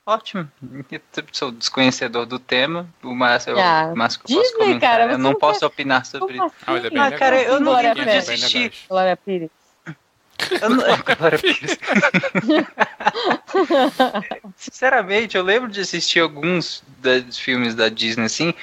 Ótimo. 0.04 0.50
Eu 0.90 1.00
sou 1.32 1.50
desconhecedor 1.50 2.26
do 2.26 2.38
tema. 2.38 2.86
O 3.02 3.14
Márcio, 3.14 3.58
ah, 3.58 3.90
o 3.92 3.96
Márcio 3.96 4.20
Disney, 4.26 4.52
comentar. 4.52 4.98
Cara, 4.98 5.12
eu 5.12 5.18
não 5.18 5.34
posso 5.34 5.60
quer... 5.60 5.66
opinar 5.66 6.04
sobre 6.04 6.34
isso. 6.34 6.44
Assim? 6.44 6.54
Ah, 6.66 6.76
é 6.76 7.06
ah 7.06 7.18
cara, 7.18 7.42
eu 7.42 7.58
não 7.58 7.74
lembro 7.74 8.04
de 8.04 8.10
assistir. 8.10 8.72
Glória 8.88 9.16
Pires. 9.16 9.50
Eu 10.60 10.70
não... 10.70 10.84
Glória 11.18 11.38
Pires. 11.38 11.78
Sinceramente, 14.56 15.36
eu 15.36 15.42
lembro 15.42 15.70
de 15.70 15.80
assistir 15.80 16.20
alguns 16.20 16.82
dos 16.98 17.38
filmes 17.38 17.74
da 17.74 17.88
Disney 17.88 18.26
assim, 18.26 18.54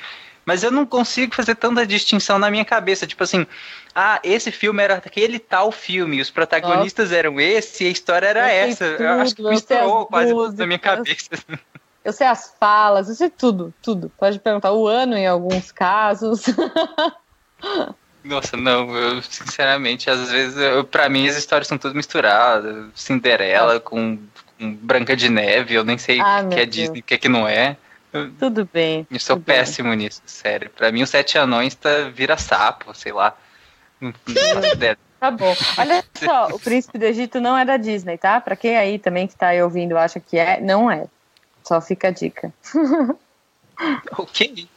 mas 0.46 0.64
eu 0.64 0.72
não 0.72 0.86
consigo 0.86 1.36
fazer 1.36 1.56
tanta 1.56 1.86
distinção 1.86 2.40
na 2.40 2.50
minha 2.50 2.64
cabeça. 2.64 3.06
Tipo 3.06 3.24
assim, 3.24 3.46
ah, 3.94 4.20
esse 4.24 4.52
filme 4.52 4.82
era 4.82 4.96
aquele 4.96 5.40
tal 5.40 5.72
filme, 5.72 6.22
os 6.22 6.30
protagonistas 6.30 7.12
eram 7.12 7.40
esse 7.40 7.84
e 7.84 7.88
a 7.88 7.90
história 7.90 8.28
era 8.28 8.54
eu 8.54 8.70
essa. 8.70 8.92
Tudo, 8.92 9.04
eu 9.04 9.22
acho 9.22 9.36
que 9.36 9.44
misturou 9.44 10.06
quase 10.06 10.34
músicas, 10.34 10.60
na 10.60 10.68
minha 10.68 10.80
cabeça. 10.80 11.30
Eu 12.06 12.14
sei 12.14 12.28
as 12.28 12.56
falas, 12.58 13.10
eu 13.10 13.16
sei 13.16 13.30
tudo, 13.30 13.74
tudo. 13.82 14.10
Pode 14.18 14.40
perguntar 14.40 14.72
o 14.72 14.88
ano 14.88 15.18
em 15.18 15.28
alguns 15.28 15.72
casos. 15.72 16.44
Nossa, 18.24 18.58
não, 18.58 18.96
eu 18.96 19.22
sinceramente, 19.22 20.10
às 20.10 20.30
vezes, 20.30 20.58
eu, 20.58 20.84
pra 20.84 21.08
mim 21.08 21.28
as 21.28 21.38
histórias 21.38 21.68
são 21.68 21.78
todas 21.78 21.96
misturadas. 21.96 22.88
Cinderela 22.96 23.78
ah. 23.78 23.80
com, 23.80 24.18
com, 24.58 24.74
Branca 24.74 25.16
de 25.16 25.30
Neve, 25.30 25.76
eu 25.76 25.84
nem 25.84 25.98
sei 25.98 26.20
ah, 26.20 26.42
o 26.44 26.50
que 26.50 26.60
é 26.60 26.66
Disney, 26.66 27.00
o 27.00 27.04
que 27.04 27.14
é 27.14 27.18
que 27.18 27.30
não 27.30 27.48
é. 27.48 27.78
Tudo 28.40 28.68
bem. 28.72 29.06
Eu 29.12 29.20
sou 29.20 29.40
péssimo 29.40 29.90
bem. 29.90 30.00
nisso, 30.00 30.22
sério. 30.26 30.70
Pra 30.70 30.92
mim, 30.92 31.04
os 31.04 31.10
sete 31.10 31.38
anões 31.38 31.76
tá, 31.76 32.10
vira 32.14 32.38
sapo, 32.38 32.94
sei 32.94 33.12
lá. 33.12 33.36
Tá 35.20 35.32
bom. 35.32 35.56
Olha 35.80 36.04
só, 36.14 36.48
o 36.50 36.60
Príncipe 36.60 37.00
do 37.00 37.06
Egito 37.06 37.42
não 37.42 37.58
é 37.58 37.66
da 37.66 37.76
Disney, 37.76 38.20
tá? 38.20 38.40
Pra 38.40 38.56
quem 38.56 38.78
aí 38.78 39.00
também 39.00 39.28
que 39.28 39.36
tá 39.36 39.48
aí 39.48 39.62
ouvindo 39.64 39.98
acha 39.98 40.20
que 40.20 40.38
é, 40.38 40.62
não 40.62 40.92
é. 40.92 41.08
Só 41.64 41.82
fica 41.82 42.10
a 42.10 42.12
dica. 42.12 42.54
ok. 44.16 44.68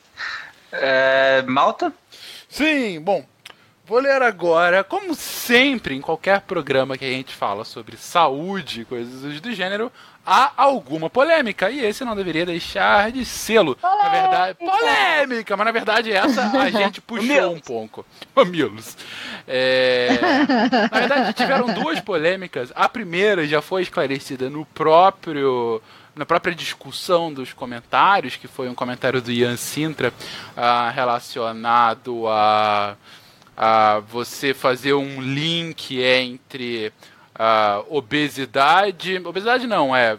É, 0.72 1.42
Malta? 1.42 1.92
Sim, 2.50 3.00
bom. 3.00 3.24
Vou 3.86 3.98
ler 3.98 4.22
agora, 4.22 4.84
como 4.84 5.14
sempre, 5.14 5.94
em 5.96 6.00
qualquer 6.00 6.42
programa 6.42 6.98
que 6.98 7.04
a 7.04 7.08
gente 7.08 7.34
fala 7.34 7.64
sobre 7.64 7.96
saúde 7.96 8.82
e 8.82 8.84
coisas 8.84 9.40
do 9.40 9.52
gênero, 9.52 9.90
há 10.24 10.52
alguma 10.56 11.08
polêmica. 11.10 11.70
E 11.70 11.84
esse 11.84 12.04
não 12.04 12.14
deveria 12.14 12.46
deixar 12.46 13.10
de 13.10 13.24
sê-lo. 13.24 13.76
Na 13.82 14.08
verdade, 14.08 14.58
polêmica, 14.58 15.56
mas 15.56 15.66
na 15.66 15.72
verdade 15.72 16.12
essa 16.12 16.42
a 16.56 16.70
gente 16.70 17.00
puxou 17.00 17.50
um 17.54 17.58
pouco. 17.58 18.06
Mamilos. 18.34 18.96
É, 19.46 20.10
na 20.92 21.00
verdade, 21.00 21.32
tiveram 21.32 21.66
duas 21.72 22.00
polêmicas. 22.00 22.72
A 22.76 22.88
primeira 22.88 23.46
já 23.46 23.60
foi 23.60 23.82
esclarecida 23.82 24.48
no 24.48 24.64
próprio 24.66 25.82
na 26.20 26.26
própria 26.26 26.54
discussão 26.54 27.32
dos 27.32 27.52
comentários, 27.52 28.36
que 28.36 28.46
foi 28.46 28.68
um 28.68 28.74
comentário 28.74 29.20
do 29.20 29.32
Ian 29.32 29.56
Sintra 29.56 30.12
uh, 30.56 30.94
relacionado 30.94 32.28
a 32.28 32.96
a 33.62 34.00
você 34.00 34.54
fazer 34.54 34.94
um 34.94 35.20
link 35.20 36.00
entre 36.00 36.90
a 37.34 37.82
obesidade. 37.90 39.18
Obesidade 39.18 39.66
não, 39.66 39.94
é. 39.94 40.16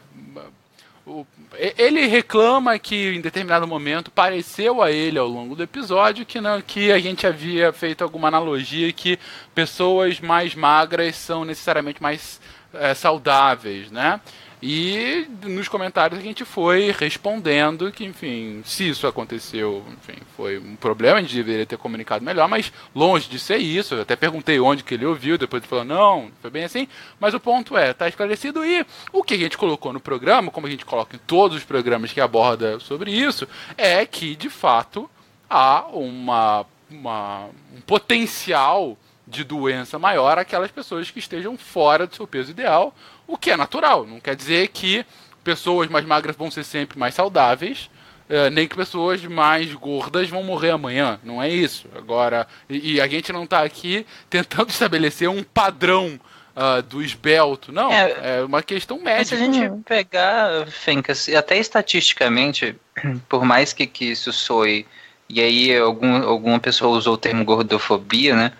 O, 1.08 1.26
ele 1.60 2.06
reclama 2.06 2.78
que 2.78 3.16
em 3.16 3.20
determinado 3.20 3.68
momento 3.68 4.12
pareceu 4.12 4.80
a 4.80 4.92
ele 4.92 5.18
ao 5.18 5.28
longo 5.28 5.56
do 5.56 5.64
episódio 5.64 6.24
que, 6.24 6.40
não, 6.40 6.62
que 6.62 6.92
a 6.92 7.00
gente 7.00 7.26
havia 7.26 7.74
feito 7.74 8.04
alguma 8.04 8.28
analogia 8.28 8.94
que 8.94 9.18
pessoas 9.56 10.20
mais 10.20 10.54
magras 10.54 11.16
são 11.16 11.44
necessariamente 11.44 12.02
mais 12.02 12.40
é, 12.74 12.94
saudáveis, 12.94 13.90
né? 13.90 14.22
E 14.62 15.28
nos 15.43 15.67
comentários 15.67 16.19
a 16.19 16.24
gente 16.24 16.45
foi 16.45 16.91
respondendo 16.91 17.91
que, 17.91 18.06
enfim, 18.06 18.62
se 18.63 18.89
isso 18.89 19.08
aconteceu, 19.08 19.84
enfim, 19.91 20.19
foi 20.38 20.60
um 20.60 20.76
problema, 20.76 21.17
a 21.17 21.21
gente 21.21 21.34
deveria 21.34 21.65
ter 21.65 21.78
comunicado 21.78 22.24
melhor, 22.24 22.47
mas 22.47 22.71
longe 22.93 23.28
de 23.28 23.39
ser 23.39 23.58
isso, 23.58 23.95
eu 23.95 24.02
até 24.02 24.15
perguntei 24.15 24.60
onde 24.60 24.84
que 24.84 24.93
ele 24.93 25.06
ouviu, 25.06 25.36
depois 25.36 25.63
ele 25.63 25.69
falou, 25.69 25.84
não, 25.84 26.32
foi 26.41 26.52
bem 26.52 26.63
assim, 26.63 26.88
mas 27.19 27.34
o 27.34 27.39
ponto 27.39 27.76
é, 27.76 27.91
tá 27.91 28.08
esclarecido. 28.08 28.63
E 28.63 28.86
o 29.12 29.24
que 29.24 29.34
a 29.34 29.38
gente 29.38 29.58
colocou 29.58 29.91
no 29.91 30.00
programa, 30.00 30.52
como 30.52 30.67
a 30.67 30.69
gente 30.69 30.86
coloca 30.86 31.15
em 31.15 31.19
todos 31.19 31.58
os 31.58 31.63
programas 31.63 32.13
que 32.13 32.21
aborda 32.21 32.80
sobre 32.80 33.12
isso, 33.12 33.47
é 33.76 34.06
que, 34.06 34.36
de 34.36 34.50
fato, 34.50 35.10
há 35.50 35.88
uma, 35.88 36.67
uma 36.89 37.50
um 37.76 37.82
potencial 37.82 38.95
de 39.26 39.43
doença 39.43 39.97
maior 39.97 40.38
aquelas 40.38 40.71
pessoas 40.71 41.10
que 41.10 41.19
estejam 41.19 41.58
fora 41.58 42.06
do 42.06 42.15
seu 42.15 42.28
peso 42.28 42.52
ideal 42.52 42.93
o 43.32 43.38
que 43.38 43.52
é 43.52 43.58
natural. 43.58 44.06
Não 44.06 44.20
quer 44.20 44.36
dizer 44.36 44.67
que 44.67 45.06
pessoas 45.44 45.89
mais 45.89 46.06
magras 46.06 46.36
vão 46.36 46.52
ser 46.52 46.63
sempre 46.63 47.00
mais 47.00 47.15
saudáveis, 47.15 47.89
é, 48.30 48.50
nem 48.50 48.67
que 48.67 48.76
pessoas 48.76 49.24
mais 49.26 49.74
gordas 49.74 50.30
vão 50.30 50.44
morrer 50.44 50.72
amanhã. 50.72 51.20
Não 51.24 51.41
é 51.41 51.50
isso. 51.50 51.88
Agora, 51.96 52.48
e, 52.70 52.94
e 52.94 53.02
a 53.02 53.08
gente 53.08 53.34
não 53.34 53.44
está 53.44 53.63
aqui 53.63 54.06
tentando 54.30 54.70
estabelecer 54.72 55.30
um 55.30 55.44
padrão 55.44 56.20
uh, 56.56 56.82
do 56.82 57.02
esbelto. 57.02 57.72
Não, 57.72 57.91
é, 57.91 58.39
é, 58.39 58.44
uma 58.44 58.62
questão 58.62 59.02
médica. 59.02 59.26
Se 59.26 59.36
a 59.36 59.38
gente 59.38 59.84
pegar, 59.84 60.67
Fencas, 60.67 61.28
até 61.30 61.58
estatisticamente, 61.58 62.76
por 63.28 63.44
mais 63.44 63.74
que, 63.74 63.86
que 63.88 64.12
isso 64.12 64.32
soe, 64.32 64.86
e 65.28 65.41
aí 65.41 65.78
algum, 65.78 66.24
alguma 66.24 66.60
pessoa 66.60 66.98
usou 66.98 67.13
o 67.13 67.17
termo 67.17 67.46
gordofobia, 67.46 68.36
né? 68.36 68.52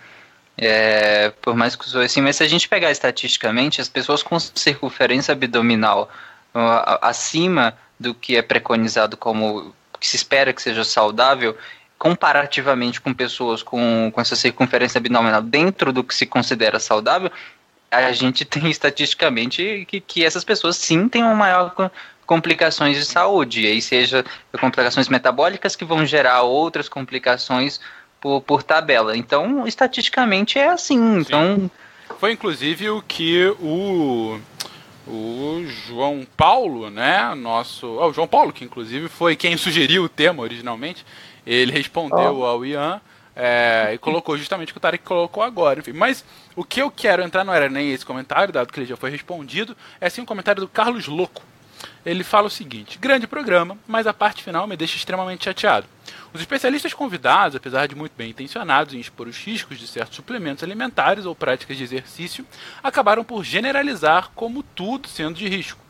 É, 0.64 1.30
por 1.42 1.56
mais 1.56 1.74
que 1.74 1.84
usou 1.84 2.02
assim, 2.02 2.20
mas 2.20 2.36
se 2.36 2.44
a 2.44 2.48
gente 2.48 2.68
pegar 2.68 2.92
estatisticamente, 2.92 3.80
as 3.80 3.88
pessoas 3.88 4.22
com 4.22 4.38
circunferência 4.38 5.32
abdominal 5.32 6.08
acima 7.00 7.76
do 7.98 8.14
que 8.14 8.36
é 8.36 8.42
preconizado 8.42 9.16
como 9.16 9.74
que 9.98 10.06
se 10.06 10.14
espera 10.14 10.52
que 10.52 10.62
seja 10.62 10.84
saudável, 10.84 11.56
comparativamente 11.98 13.00
com 13.00 13.12
pessoas 13.12 13.62
com, 13.62 14.10
com 14.12 14.20
essa 14.20 14.36
circunferência 14.36 14.98
abdominal 14.98 15.42
dentro 15.42 15.92
do 15.92 16.04
que 16.04 16.14
se 16.14 16.26
considera 16.26 16.78
saudável, 16.78 17.30
a 17.90 18.12
gente 18.12 18.44
tem 18.46 18.70
estatisticamente 18.70 19.84
que, 19.88 20.00
que 20.00 20.24
essas 20.24 20.44
pessoas 20.44 20.76
sim 20.76 21.08
têm 21.08 21.24
uma 21.24 21.34
maior 21.34 21.74
complicações 22.24 22.96
de 22.96 23.04
saúde, 23.04 23.66
aí 23.66 23.82
seja 23.82 24.24
complicações 24.60 25.08
metabólicas 25.08 25.74
que 25.74 25.84
vão 25.84 26.06
gerar 26.06 26.42
outras 26.42 26.88
complicações 26.88 27.80
por, 28.22 28.40
por 28.40 28.62
tabela. 28.62 29.16
Então, 29.16 29.66
estatisticamente 29.66 30.58
é 30.58 30.68
assim. 30.68 31.18
Então. 31.18 31.70
Foi 32.18 32.32
inclusive 32.32 32.88
o 32.88 33.02
que 33.02 33.52
o 33.60 34.38
o 35.04 35.64
João 35.66 36.24
Paulo, 36.36 36.88
né, 36.88 37.34
nosso, 37.34 37.88
oh, 37.88 38.06
o 38.06 38.12
João 38.12 38.28
Paulo 38.28 38.52
que 38.52 38.64
inclusive 38.64 39.08
foi 39.08 39.34
quem 39.34 39.56
sugeriu 39.56 40.04
o 40.04 40.08
tema 40.08 40.44
originalmente, 40.44 41.04
ele 41.44 41.72
respondeu 41.72 42.38
oh. 42.38 42.44
ao 42.44 42.64
Ian 42.64 43.00
é, 43.34 43.90
e 43.94 43.98
colocou 43.98 44.38
justamente 44.38 44.70
o 44.70 44.74
que 44.74 44.78
o 44.78 44.80
Tarek 44.80 45.02
colocou 45.02 45.42
agora. 45.42 45.80
Enfim, 45.80 45.92
mas 45.92 46.24
o 46.54 46.62
que 46.62 46.80
eu 46.80 46.88
quero 46.88 47.24
entrar 47.24 47.42
não 47.42 47.52
era 47.52 47.68
nem 47.68 47.90
esse 47.90 48.06
comentário, 48.06 48.52
dado 48.52 48.72
que 48.72 48.78
ele 48.78 48.86
já 48.86 48.96
foi 48.96 49.10
respondido, 49.10 49.76
é 50.00 50.08
sim 50.08 50.20
um 50.20 50.26
comentário 50.26 50.60
do 50.60 50.68
Carlos 50.68 51.08
Louco. 51.08 51.42
Ele 52.04 52.24
fala 52.24 52.46
o 52.46 52.50
seguinte: 52.50 52.98
grande 52.98 53.26
programa, 53.26 53.78
mas 53.86 54.06
a 54.06 54.14
parte 54.14 54.42
final 54.42 54.66
me 54.66 54.76
deixa 54.76 54.96
extremamente 54.96 55.44
chateado. 55.44 55.86
Os 56.32 56.40
especialistas 56.40 56.94
convidados, 56.94 57.56
apesar 57.56 57.86
de 57.86 57.94
muito 57.94 58.12
bem 58.16 58.30
intencionados 58.30 58.94
em 58.94 59.00
expor 59.00 59.28
os 59.28 59.36
riscos 59.36 59.78
de 59.78 59.86
certos 59.86 60.16
suplementos 60.16 60.64
alimentares 60.64 61.26
ou 61.26 61.34
práticas 61.34 61.76
de 61.76 61.84
exercício, 61.84 62.46
acabaram 62.82 63.22
por 63.22 63.44
generalizar 63.44 64.30
como 64.34 64.62
tudo 64.62 65.08
sendo 65.08 65.34
de 65.34 65.48
risco. 65.48 65.80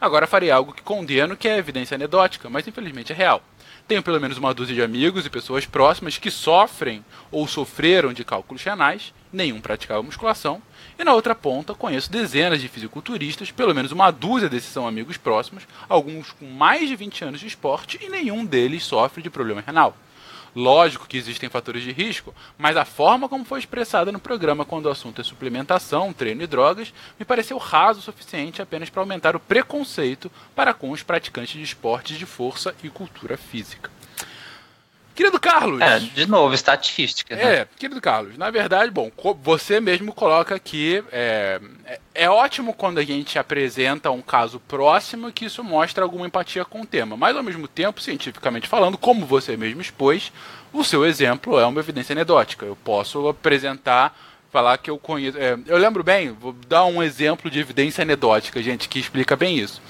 Agora 0.00 0.26
farei 0.26 0.50
algo 0.50 0.72
que 0.72 0.82
condeno, 0.82 1.36
que 1.36 1.46
é 1.46 1.56
evidência 1.56 1.94
anedótica, 1.94 2.50
mas 2.50 2.66
infelizmente 2.66 3.12
é 3.12 3.14
real. 3.14 3.40
Tenho 3.86 4.02
pelo 4.02 4.20
menos 4.20 4.36
uma 4.36 4.52
dúzia 4.52 4.74
de 4.74 4.82
amigos 4.82 5.24
e 5.24 5.30
pessoas 5.30 5.64
próximas 5.64 6.18
que 6.18 6.30
sofrem 6.30 7.04
ou 7.30 7.46
sofreram 7.46 8.12
de 8.12 8.24
cálculos 8.24 8.62
renais, 8.62 9.14
nenhum 9.32 9.60
praticava 9.60 10.02
musculação, 10.02 10.60
e 10.98 11.04
na 11.04 11.12
outra 11.12 11.34
ponta 11.34 11.74
conheço 11.74 12.10
dezenas 12.10 12.60
de 12.60 12.68
fisiculturistas, 12.68 13.50
pelo 13.50 13.74
menos 13.74 13.92
uma 13.92 14.10
dúzia 14.10 14.48
desses 14.48 14.70
são 14.70 14.86
amigos 14.86 15.16
próximos, 15.16 15.66
alguns 15.88 16.32
com 16.32 16.46
mais 16.46 16.88
de 16.88 16.96
20 16.96 17.24
anos 17.24 17.40
de 17.40 17.46
esporte 17.46 17.98
e 18.02 18.08
nenhum 18.08 18.44
deles 18.44 18.84
sofre 18.84 19.22
de 19.22 19.30
problema 19.30 19.62
renal. 19.66 19.96
Lógico 20.54 21.06
que 21.06 21.16
existem 21.16 21.48
fatores 21.48 21.82
de 21.82 21.92
risco, 21.92 22.34
mas 22.58 22.76
a 22.76 22.84
forma 22.84 23.26
como 23.26 23.42
foi 23.42 23.58
expressada 23.58 24.12
no 24.12 24.20
programa 24.20 24.66
quando 24.66 24.84
o 24.84 24.90
assunto 24.90 25.18
é 25.18 25.24
suplementação, 25.24 26.12
treino 26.12 26.42
e 26.42 26.46
drogas 26.46 26.92
me 27.18 27.24
pareceu 27.24 27.56
raso 27.56 28.00
o 28.00 28.02
suficiente 28.02 28.60
apenas 28.60 28.90
para 28.90 29.00
aumentar 29.00 29.34
o 29.34 29.40
preconceito 29.40 30.30
para 30.54 30.74
com 30.74 30.90
os 30.90 31.02
praticantes 31.02 31.54
de 31.54 31.62
esportes 31.62 32.18
de 32.18 32.26
força 32.26 32.74
e 32.84 32.90
cultura 32.90 33.38
física. 33.38 33.90
Querido 35.14 35.38
Carlos. 35.38 35.80
É, 35.80 35.98
de 35.98 36.26
novo, 36.26 36.54
estatística. 36.54 37.36
Né? 37.36 37.42
É, 37.42 37.68
querido 37.78 38.00
Carlos, 38.00 38.38
na 38.38 38.50
verdade, 38.50 38.90
bom, 38.90 39.10
você 39.42 39.80
mesmo 39.80 40.12
coloca 40.12 40.54
aqui. 40.54 41.04
É, 41.12 41.60
é, 41.84 42.00
é, 42.14 42.30
ótimo 42.30 42.72
quando 42.72 42.98
a 42.98 43.04
gente 43.04 43.38
apresenta 43.38 44.10
um 44.10 44.22
caso 44.22 44.58
próximo 44.60 45.30
que 45.30 45.44
isso 45.44 45.62
mostra 45.62 46.02
alguma 46.02 46.26
empatia 46.26 46.64
com 46.64 46.80
o 46.80 46.86
tema. 46.86 47.16
Mas 47.16 47.36
ao 47.36 47.42
mesmo 47.42 47.68
tempo, 47.68 48.00
cientificamente 48.00 48.68
falando, 48.68 48.96
como 48.96 49.26
você 49.26 49.56
mesmo 49.56 49.82
expôs, 49.82 50.32
o 50.72 50.82
seu 50.82 51.04
exemplo 51.04 51.58
é 51.58 51.66
uma 51.66 51.80
evidência 51.80 52.14
anedótica. 52.14 52.64
Eu 52.64 52.76
posso 52.76 53.28
apresentar, 53.28 54.18
falar 54.50 54.78
que 54.78 54.90
eu 54.90 54.98
conheço. 54.98 55.36
É, 55.36 55.58
eu 55.66 55.76
lembro 55.76 56.02
bem, 56.02 56.32
vou 56.32 56.54
dar 56.66 56.86
um 56.86 57.02
exemplo 57.02 57.50
de 57.50 57.60
evidência 57.60 58.00
anedótica, 58.00 58.62
gente, 58.62 58.88
que 58.88 58.98
explica 58.98 59.36
bem 59.36 59.58
isso. 59.58 59.82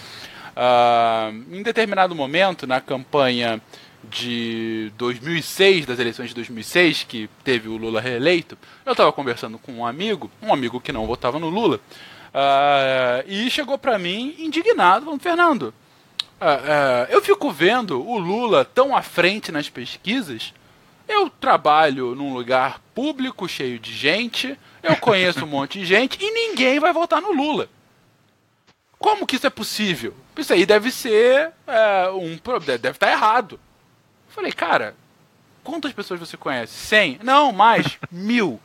Uh, 0.52 1.56
em 1.56 1.62
determinado 1.62 2.14
momento, 2.14 2.66
na 2.66 2.78
campanha 2.78 3.60
de 4.04 4.92
2006, 4.96 5.86
das 5.86 5.98
eleições 5.98 6.28
de 6.28 6.34
2006, 6.34 7.04
que 7.04 7.28
teve 7.44 7.68
o 7.68 7.76
Lula 7.76 8.00
reeleito, 8.00 8.58
eu 8.84 8.92
estava 8.92 9.12
conversando 9.12 9.58
com 9.58 9.72
um 9.72 9.86
amigo, 9.86 10.30
um 10.42 10.52
amigo 10.52 10.80
que 10.80 10.92
não 10.92 11.06
votava 11.06 11.38
no 11.38 11.48
Lula, 11.48 11.76
uh, 11.76 13.24
e 13.26 13.48
chegou 13.50 13.78
para 13.78 13.98
mim 13.98 14.34
indignado, 14.38 15.04
falando, 15.04 15.22
Fernando, 15.22 15.62
uh, 15.62 16.44
uh, 16.44 17.10
eu 17.10 17.22
fico 17.22 17.50
vendo 17.50 18.06
o 18.06 18.18
Lula 18.18 18.64
tão 18.64 18.96
à 18.96 19.02
frente 19.02 19.52
nas 19.52 19.68
pesquisas, 19.68 20.52
eu 21.08 21.28
trabalho 21.28 22.14
num 22.14 22.32
lugar 22.32 22.80
público 22.94 23.48
cheio 23.48 23.78
de 23.78 23.92
gente, 23.92 24.58
eu 24.82 24.96
conheço 24.96 25.44
um 25.44 25.48
monte 25.48 25.78
de 25.78 25.84
gente 25.84 26.18
e 26.20 26.30
ninguém 26.30 26.80
vai 26.80 26.92
votar 26.92 27.20
no 27.20 27.32
Lula. 27.32 27.68
Como 28.98 29.26
que 29.26 29.34
isso 29.34 29.46
é 29.46 29.50
possível? 29.50 30.14
Isso 30.36 30.52
aí 30.52 30.64
deve 30.64 30.90
ser 30.90 31.52
é, 31.66 32.08
um 32.10 32.38
deve 32.64 32.90
estar 32.90 33.10
errado. 33.10 33.58
Falei, 34.34 34.52
cara, 34.52 34.94
quantas 35.62 35.92
pessoas 35.92 36.18
você 36.18 36.36
conhece? 36.36 36.72
100? 36.72 37.20
Não, 37.22 37.52
mais. 37.52 37.98
Mil. 38.10 38.60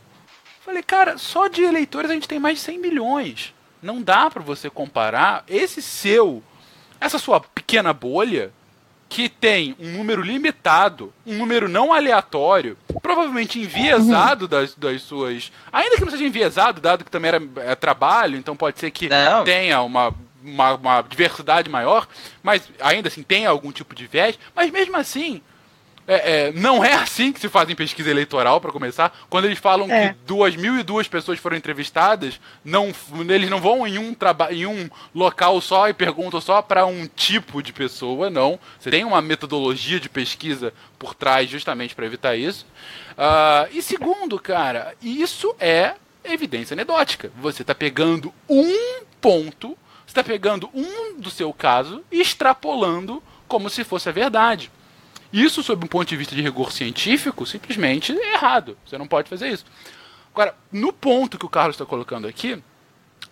Falei, 0.63 0.83
cara, 0.83 1.17
só 1.17 1.47
de 1.47 1.63
eleitores 1.63 2.09
a 2.09 2.13
gente 2.13 2.27
tem 2.27 2.39
mais 2.39 2.57
de 2.57 2.63
100 2.63 2.79
milhões. 2.79 3.53
Não 3.81 4.01
dá 4.01 4.29
para 4.29 4.41
você 4.41 4.69
comparar 4.69 5.43
esse 5.47 5.81
seu, 5.81 6.43
essa 6.99 7.19
sua 7.19 7.39
pequena 7.39 7.93
bolha, 7.93 8.51
que 9.09 9.29
tem 9.29 9.75
um 9.79 9.91
número 9.91 10.21
limitado, 10.21 11.13
um 11.25 11.37
número 11.37 11.69
não 11.69 11.93
aleatório, 11.93 12.77
provavelmente 13.01 13.59
enviesado 13.59 14.47
das, 14.47 14.75
das 14.75 15.01
suas. 15.01 15.51
Ainda 15.71 15.95
que 15.95 16.03
não 16.03 16.11
seja 16.11 16.25
enviesado, 16.25 16.81
dado 16.81 17.05
que 17.05 17.11
também 17.11 17.29
era 17.29 17.41
é, 17.57 17.75
trabalho, 17.75 18.37
então 18.37 18.55
pode 18.55 18.79
ser 18.79 18.91
que 18.91 19.07
não. 19.07 19.43
tenha 19.45 19.81
uma, 19.81 20.13
uma, 20.43 20.73
uma 20.73 21.01
diversidade 21.01 21.69
maior, 21.69 22.07
mas 22.43 22.69
ainda 22.81 23.07
assim 23.07 23.23
tem 23.23 23.45
algum 23.45 23.71
tipo 23.71 23.95
de 23.95 24.07
viés, 24.07 24.37
mas 24.53 24.69
mesmo 24.71 24.97
assim 24.97 25.41
é, 26.07 26.47
é, 26.47 26.51
não 26.53 26.83
é 26.83 26.93
assim 26.93 27.33
que 27.33 27.39
se 27.39 27.49
faz 27.49 27.69
em 27.69 27.75
pesquisa 27.75 28.09
eleitoral, 28.09 28.61
para 28.61 28.71
começar. 28.71 29.13
Quando 29.29 29.45
eles 29.45 29.59
falam 29.59 29.91
é. 29.91 30.09
que 30.09 30.15
duas 30.25 30.55
mil 30.55 30.79
e 30.79 30.83
duas 30.83 31.07
pessoas 31.07 31.37
foram 31.37 31.57
entrevistadas, 31.57 32.39
não, 32.63 32.93
eles 33.27 33.49
não 33.49 33.59
vão 33.59 33.85
em 33.85 33.97
um, 33.97 34.15
em 34.49 34.65
um 34.65 34.89
local 35.13 35.59
só 35.59 35.89
e 35.89 35.93
perguntam 35.93 36.39
só 36.39 36.61
para 36.61 36.85
um 36.85 37.07
tipo 37.07 37.61
de 37.61 37.73
pessoa, 37.73 38.29
não. 38.29 38.57
Você 38.79 38.89
tem 38.89 39.03
uma 39.03 39.21
metodologia 39.21 39.99
de 39.99 40.07
pesquisa 40.07 40.73
por 40.97 41.13
trás 41.13 41.49
justamente 41.49 41.93
para 41.93 42.05
evitar 42.05 42.37
isso. 42.37 42.65
Uh, 43.11 43.67
e 43.71 43.81
segundo, 43.81 44.39
cara, 44.39 44.95
isso 45.01 45.53
é 45.59 45.95
evidência 46.23 46.73
anedótica. 46.73 47.31
Você 47.41 47.63
está 47.63 47.75
pegando 47.75 48.33
um 48.47 49.01
ponto, 49.19 49.77
você 50.05 50.11
está 50.11 50.23
pegando 50.23 50.69
um 50.73 51.19
do 51.19 51.29
seu 51.29 51.51
caso 51.51 52.01
e 52.09 52.21
extrapolando 52.21 53.21
como 53.45 53.69
se 53.69 53.83
fosse 53.83 54.07
a 54.07 54.13
verdade. 54.13 54.71
Isso, 55.31 55.61
sob 55.61 55.85
um 55.85 55.87
ponto 55.87 56.07
de 56.07 56.15
vista 56.15 56.35
de 56.35 56.41
rigor 56.41 56.71
científico, 56.71 57.45
simplesmente 57.45 58.11
é 58.11 58.33
errado. 58.33 58.77
Você 58.85 58.97
não 58.97 59.07
pode 59.07 59.29
fazer 59.29 59.49
isso. 59.49 59.65
Agora, 60.33 60.55
no 60.71 60.93
ponto 60.93 61.37
que 61.37 61.45
o 61.45 61.49
Carlos 61.49 61.75
está 61.75 61.85
colocando 61.85 62.27
aqui, 62.27 62.61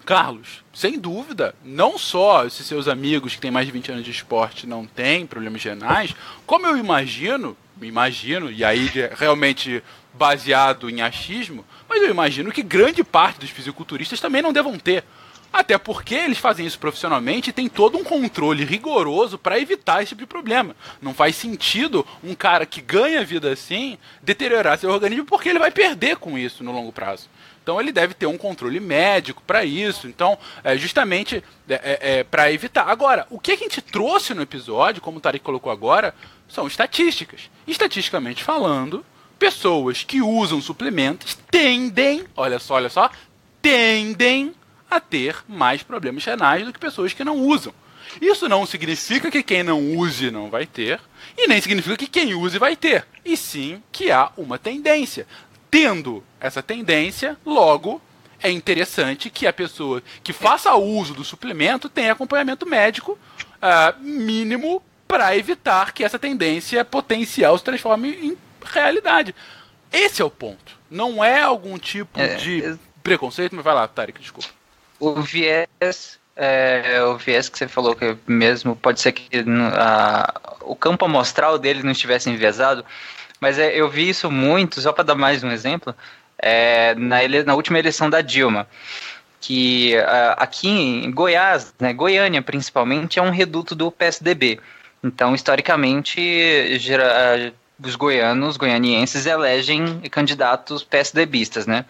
Carlos, 0.05 0.63
sem 0.73 0.99
dúvida, 0.99 1.55
não 1.63 1.97
só 1.97 2.45
esses 2.45 2.65
seus 2.65 2.87
amigos 2.87 3.33
que 3.33 3.41
têm 3.41 3.51
mais 3.51 3.65
de 3.65 3.71
20 3.71 3.91
anos 3.91 4.05
de 4.05 4.11
esporte 4.11 4.67
não 4.67 4.85
têm 4.85 5.25
problemas 5.25 5.63
renais, 5.63 6.15
como 6.45 6.67
eu 6.67 6.77
imagino, 6.77 7.57
imagino, 7.81 8.51
e 8.51 8.63
aí 8.63 8.89
realmente 9.17 9.83
baseado 10.13 10.89
em 10.89 11.01
achismo, 11.01 11.65
mas 11.89 12.01
eu 12.01 12.09
imagino 12.09 12.51
que 12.51 12.61
grande 12.61 13.03
parte 13.03 13.39
dos 13.39 13.49
fisiculturistas 13.49 14.19
também 14.19 14.41
não 14.41 14.53
devam 14.53 14.77
ter. 14.77 15.03
Até 15.55 15.77
porque 15.77 16.15
eles 16.15 16.37
fazem 16.37 16.65
isso 16.65 16.77
profissionalmente 16.77 17.49
e 17.49 17.53
tem 17.53 17.69
todo 17.69 17.97
um 17.97 18.03
controle 18.03 18.65
rigoroso 18.65 19.37
para 19.37 19.57
evitar 19.57 20.03
esse 20.03 20.09
tipo 20.09 20.19
de 20.19 20.27
problema. 20.27 20.75
Não 21.01 21.13
faz 21.13 21.37
sentido 21.37 22.05
um 22.21 22.35
cara 22.35 22.65
que 22.65 22.81
ganha 22.81 23.23
vida 23.23 23.49
assim 23.49 23.97
deteriorar 24.21 24.77
seu 24.77 24.89
organismo 24.89 25.23
porque 25.23 25.47
ele 25.47 25.57
vai 25.57 25.71
perder 25.71 26.17
com 26.17 26.37
isso 26.37 26.61
no 26.61 26.73
longo 26.73 26.91
prazo. 26.91 27.29
Então 27.63 27.79
ele 27.79 27.93
deve 27.93 28.13
ter 28.13 28.25
um 28.25 28.37
controle 28.37 28.81
médico 28.81 29.41
para 29.47 29.63
isso. 29.63 30.09
Então, 30.09 30.37
é 30.61 30.77
justamente 30.77 31.41
é, 31.69 31.73
é, 31.73 31.99
é 32.19 32.23
para 32.25 32.51
evitar. 32.51 32.89
Agora, 32.89 33.25
o 33.29 33.39
que 33.39 33.53
a 33.53 33.57
gente 33.57 33.81
trouxe 33.81 34.33
no 34.33 34.41
episódio, 34.41 35.01
como 35.01 35.19
o 35.19 35.21
Tarek 35.21 35.41
colocou 35.41 35.71
agora, 35.71 36.13
são 36.49 36.67
estatísticas. 36.67 37.49
Estatisticamente 37.65 38.43
falando, 38.43 39.05
pessoas 39.39 40.03
que 40.03 40.21
usam 40.21 40.61
suplementos 40.61 41.37
tendem, 41.49 42.25
olha 42.35 42.59
só, 42.59 42.73
olha 42.73 42.89
só, 42.89 43.09
tendem 43.61 44.53
a 44.89 44.99
ter 44.99 45.37
mais 45.47 45.83
problemas 45.83 46.23
renais 46.23 46.65
do 46.65 46.73
que 46.73 46.79
pessoas 46.79 47.13
que 47.13 47.23
não 47.23 47.37
usam. 47.37 47.73
Isso 48.21 48.47
não 48.47 48.65
significa 48.65 49.29
que 49.31 49.43
quem 49.43 49.63
não 49.63 49.95
use 49.95 50.31
não 50.31 50.49
vai 50.49 50.65
ter, 50.65 50.99
e 51.37 51.47
nem 51.47 51.59
significa 51.59 51.97
que 51.97 52.07
quem 52.07 52.33
use 52.33 52.57
vai 52.57 52.75
ter, 52.75 53.05
e 53.23 53.35
sim 53.35 53.81
que 53.91 54.11
há 54.11 54.31
uma 54.37 54.57
tendência. 54.57 55.27
Tendo 55.69 56.23
essa 56.39 56.63
tendência, 56.63 57.37
logo 57.45 58.01
é 58.41 58.49
interessante 58.49 59.29
que 59.29 59.47
a 59.47 59.53
pessoa 59.53 60.03
que 60.23 60.31
faça 60.31 60.75
uso 60.75 61.13
do 61.13 61.23
suplemento 61.23 61.89
tenha 61.89 62.11
acompanhamento 62.11 62.65
médico 62.65 63.13
uh, 63.13 63.99
mínimo 63.99 64.83
para 65.07 65.35
evitar 65.35 65.93
que 65.93 66.03
essa 66.03 66.19
tendência 66.19 66.85
potencial 66.85 67.57
se 67.57 67.63
transforme 67.63 68.11
em 68.11 68.37
realidade. 68.63 69.33
Esse 69.91 70.21
é 70.21 70.25
o 70.25 70.29
ponto. 70.29 70.77
Não 70.89 71.23
é 71.23 71.41
algum 71.41 71.77
tipo 71.77 72.19
é, 72.19 72.35
de 72.35 72.63
é... 72.63 72.77
preconceito, 73.03 73.55
mas 73.55 73.63
vai 73.63 73.73
lá, 73.73 73.87
Tarek, 73.87 74.19
desculpa 74.19 74.49
o 74.99 75.13
viés 75.21 76.19
é, 76.35 77.01
o 77.03 77.17
viés 77.17 77.47
que 77.47 77.57
você 77.57 77.67
falou 77.67 77.95
que 77.95 78.17
mesmo 78.27 78.75
pode 78.75 78.99
ser 78.99 79.13
que 79.13 79.29
a, 79.73 80.33
o 80.61 80.75
campo 80.75 81.05
amostral 81.05 81.57
dele 81.57 81.81
não 81.83 81.91
estivesse 81.91 82.29
enviesado, 82.29 82.83
mas 83.39 83.57
é, 83.57 83.73
eu 83.73 83.89
vi 83.89 84.09
isso 84.09 84.29
muito, 84.29 84.81
só 84.81 84.91
para 84.91 85.05
dar 85.05 85.15
mais 85.15 85.43
um 85.43 85.51
exemplo, 85.51 85.95
é, 86.37 86.93
na, 86.95 87.23
ele, 87.23 87.43
na 87.43 87.55
última 87.55 87.79
eleição 87.79 88.09
da 88.09 88.21
Dilma, 88.21 88.67
que 89.39 89.93
aqui 90.37 90.67
em 90.67 91.11
Goiás, 91.11 91.73
né, 91.79 91.93
Goiânia 91.93 92.41
principalmente, 92.41 93.19
é 93.19 93.21
um 93.21 93.29
reduto 93.29 93.75
do 93.75 93.91
PSDB. 93.91 94.59
Então, 95.03 95.35
historicamente, 95.35 96.79
gera, 96.79 97.53
os 97.83 97.95
goianos, 97.95 98.57
goianienses, 98.57 99.27
elegem 99.27 99.99
candidatos 100.09 100.83
PSDBistas, 100.83 101.67
né? 101.67 101.85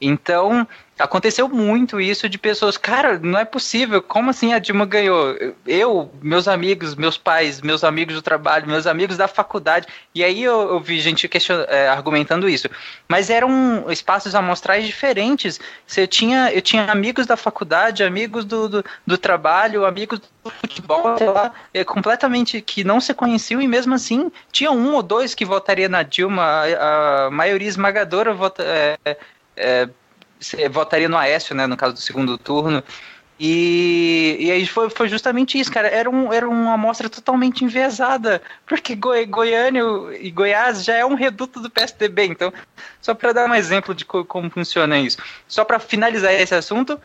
Então, 0.00 0.66
aconteceu 0.98 1.48
muito 1.48 2.00
isso 2.00 2.28
de 2.28 2.38
pessoas, 2.38 2.76
cara, 2.76 3.18
não 3.18 3.38
é 3.38 3.44
possível, 3.44 4.02
como 4.02 4.30
assim 4.30 4.52
a 4.52 4.58
Dilma 4.58 4.86
ganhou? 4.86 5.36
Eu, 5.66 6.10
meus 6.22 6.48
amigos, 6.48 6.94
meus 6.94 7.18
pais, 7.18 7.60
meus 7.60 7.84
amigos 7.84 8.14
do 8.14 8.22
trabalho, 8.22 8.66
meus 8.66 8.86
amigos 8.86 9.16
da 9.16 9.28
faculdade, 9.28 9.86
e 10.14 10.22
aí 10.24 10.42
eu, 10.42 10.60
eu 10.70 10.80
vi 10.80 11.00
gente 11.00 11.28
question, 11.28 11.64
é, 11.68 11.88
argumentando 11.88 12.48
isso. 12.48 12.68
Mas 13.08 13.30
eram 13.30 13.86
espaços 13.90 14.34
amostrais 14.34 14.86
diferentes. 14.86 15.60
Você 15.86 16.06
tinha, 16.06 16.52
eu 16.52 16.62
tinha 16.62 16.90
amigos 16.90 17.26
da 17.26 17.36
faculdade, 17.36 18.02
amigos 18.02 18.44
do, 18.44 18.68
do, 18.68 18.84
do 19.06 19.18
trabalho, 19.18 19.84
amigos 19.84 20.18
do 20.18 20.50
futebol, 20.50 21.18
sei 21.18 21.28
lá, 21.28 21.52
é, 21.74 21.84
completamente 21.84 22.60
que 22.60 22.84
não 22.84 23.00
se 23.00 23.12
conheciam, 23.12 23.60
e 23.60 23.68
mesmo 23.68 23.94
assim 23.94 24.30
tinha 24.52 24.70
um 24.70 24.94
ou 24.94 25.02
dois 25.02 25.34
que 25.34 25.44
votaria 25.44 25.88
na 25.88 26.02
Dilma, 26.02 26.42
a, 26.42 27.26
a 27.26 27.30
maioria 27.30 27.68
esmagadora 27.68 28.32
vota. 28.32 28.62
É, 28.62 29.16
é, 29.60 30.68
votaria 30.68 31.08
no 31.08 31.16
Aécio, 31.16 31.54
né, 31.54 31.66
no 31.66 31.76
caso 31.76 31.94
do 31.94 32.00
segundo 32.00 32.36
turno. 32.38 32.82
E, 33.42 34.36
e 34.38 34.50
aí 34.50 34.66
foi, 34.66 34.90
foi 34.90 35.08
justamente 35.08 35.58
isso, 35.58 35.72
cara. 35.72 35.88
Era, 35.88 36.10
um, 36.10 36.30
era 36.30 36.46
uma 36.46 36.74
amostra 36.74 37.08
totalmente 37.08 37.64
enviesada, 37.64 38.42
porque 38.66 38.94
Goi, 38.94 39.24
Goiânia 39.24 39.82
e 40.20 40.30
Goiás 40.30 40.84
já 40.84 40.96
é 40.96 41.06
um 41.06 41.14
reduto 41.14 41.58
do 41.58 41.70
PSDB. 41.70 42.26
Então, 42.26 42.52
só 43.00 43.14
para 43.14 43.32
dar 43.32 43.48
um 43.48 43.54
exemplo 43.54 43.94
de 43.94 44.04
co, 44.04 44.26
como 44.26 44.50
funciona 44.50 44.98
isso. 44.98 45.16
Só 45.48 45.64
para 45.64 45.78
finalizar 45.78 46.34
esse 46.34 46.54
assunto, 46.54 47.00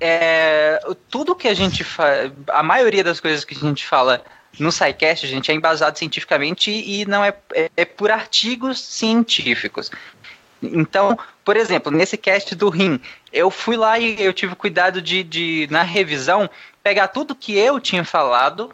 é, 0.00 0.80
tudo 1.08 1.36
que 1.36 1.46
a 1.46 1.54
gente 1.54 1.84
faz, 1.84 2.32
a 2.48 2.62
maioria 2.64 3.04
das 3.04 3.20
coisas 3.20 3.44
que 3.44 3.54
a 3.54 3.60
gente 3.60 3.86
fala 3.86 4.24
no 4.58 4.72
SciCast, 4.72 5.28
gente, 5.28 5.52
é 5.52 5.54
embasado 5.54 5.96
cientificamente 5.96 6.72
e 6.72 7.04
não 7.06 7.24
é, 7.24 7.32
é, 7.54 7.70
é 7.76 7.84
por 7.84 8.10
artigos 8.10 8.80
científicos. 8.80 9.92
Então, 10.62 11.18
por 11.44 11.56
exemplo, 11.56 11.90
nesse 11.90 12.16
cast 12.16 12.54
do 12.54 12.68
rim, 12.68 13.00
eu 13.32 13.50
fui 13.50 13.76
lá 13.76 13.98
e 13.98 14.20
eu 14.22 14.32
tive 14.32 14.54
cuidado 14.54 15.00
de, 15.00 15.22
de 15.22 15.68
na 15.70 15.82
revisão, 15.82 16.48
pegar 16.82 17.08
tudo 17.08 17.34
que 17.34 17.56
eu 17.56 17.80
tinha 17.80 18.04
falado 18.04 18.70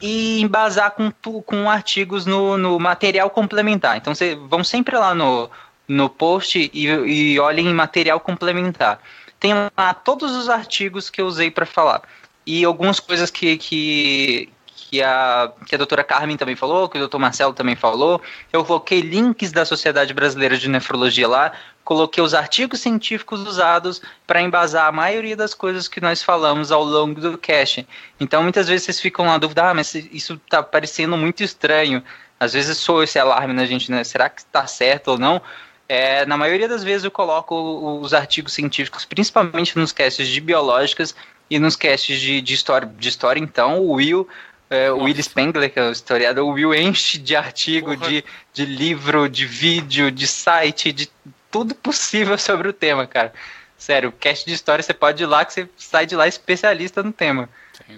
e 0.00 0.40
embasar 0.40 0.90
com, 0.90 1.10
com 1.42 1.70
artigos 1.70 2.26
no, 2.26 2.58
no 2.58 2.78
material 2.78 3.30
complementar. 3.30 3.96
Então, 3.96 4.14
vocês 4.14 4.38
vão 4.38 4.62
sempre 4.62 4.96
lá 4.96 5.14
no, 5.14 5.50
no 5.88 6.08
post 6.08 6.70
e, 6.72 6.86
e 6.86 7.38
olhem 7.38 7.68
em 7.68 7.74
material 7.74 8.20
complementar. 8.20 9.00
Tem 9.38 9.52
lá 9.54 9.94
todos 9.94 10.34
os 10.34 10.48
artigos 10.48 11.10
que 11.10 11.20
eu 11.20 11.26
usei 11.26 11.50
para 11.50 11.66
falar. 11.66 12.02
E 12.46 12.64
algumas 12.64 13.00
coisas 13.00 13.30
que, 13.30 13.56
que, 13.56 14.50
que 14.94 15.02
a, 15.02 15.52
que 15.66 15.74
a 15.74 15.78
doutora 15.78 16.04
Carmen 16.04 16.36
também 16.36 16.54
falou, 16.54 16.88
que 16.88 16.96
o 16.96 17.00
doutor 17.00 17.18
Marcelo 17.18 17.52
também 17.52 17.74
falou. 17.74 18.22
Eu 18.52 18.64
coloquei 18.64 19.00
links 19.00 19.50
da 19.50 19.64
Sociedade 19.64 20.14
Brasileira 20.14 20.56
de 20.56 20.68
Nefrologia 20.68 21.26
lá, 21.26 21.50
coloquei 21.82 22.22
os 22.22 22.32
artigos 22.32 22.80
científicos 22.80 23.40
usados 23.40 24.00
para 24.24 24.40
embasar 24.40 24.86
a 24.86 24.92
maioria 24.92 25.36
das 25.36 25.52
coisas 25.52 25.88
que 25.88 26.00
nós 26.00 26.22
falamos 26.22 26.70
ao 26.70 26.84
longo 26.84 27.20
do 27.20 27.36
cast. 27.36 27.84
Então, 28.20 28.44
muitas 28.44 28.68
vezes 28.68 28.84
vocês 28.84 29.00
ficam 29.00 29.24
na 29.24 29.36
dúvida, 29.36 29.68
ah, 29.68 29.74
mas 29.74 29.96
isso 29.96 30.34
está 30.34 30.62
parecendo 30.62 31.16
muito 31.16 31.42
estranho. 31.42 32.00
Às 32.38 32.52
vezes 32.52 32.78
sou 32.78 33.02
esse 33.02 33.18
alarme 33.18 33.52
na 33.52 33.66
gente, 33.66 33.90
né? 33.90 34.04
Será 34.04 34.30
que 34.30 34.42
está 34.42 34.64
certo 34.68 35.08
ou 35.08 35.18
não? 35.18 35.42
É, 35.88 36.24
na 36.24 36.36
maioria 36.36 36.68
das 36.68 36.84
vezes 36.84 37.04
eu 37.04 37.10
coloco 37.10 38.00
os 38.00 38.14
artigos 38.14 38.52
científicos, 38.52 39.04
principalmente 39.04 39.76
nos 39.76 39.90
casts 39.90 40.28
de 40.28 40.40
biológicas 40.40 41.16
e 41.50 41.58
nos 41.58 41.74
casts 41.74 42.20
de, 42.20 42.40
de, 42.40 42.54
história, 42.54 42.88
de 42.96 43.08
história. 43.08 43.40
Então, 43.40 43.80
o 43.80 43.94
Will 43.94 44.28
é, 44.74 44.90
o 44.90 45.02
Will 45.04 45.22
Spengler, 45.22 45.72
que 45.72 45.78
é 45.78 45.88
o 45.88 45.92
historiador, 45.92 46.44
o 46.44 46.52
Will 46.52 46.74
enche 46.74 47.18
de 47.18 47.36
artigo, 47.36 47.96
de, 47.96 48.24
de 48.52 48.64
livro, 48.64 49.28
de 49.28 49.46
vídeo, 49.46 50.10
de 50.10 50.26
site, 50.26 50.92
de 50.92 51.08
tudo 51.50 51.74
possível 51.74 52.36
sobre 52.36 52.68
o 52.68 52.72
tema, 52.72 53.06
cara. 53.06 53.32
Sério, 53.78 54.08
o 54.08 54.12
cast 54.12 54.44
de 54.44 54.52
história 54.52 54.82
você 54.82 54.94
pode 54.94 55.22
ir 55.22 55.26
lá 55.26 55.44
que 55.44 55.52
você 55.52 55.68
sai 55.76 56.06
de 56.06 56.16
lá 56.16 56.26
especialista 56.26 57.02
no 57.02 57.12
tema. 57.12 57.48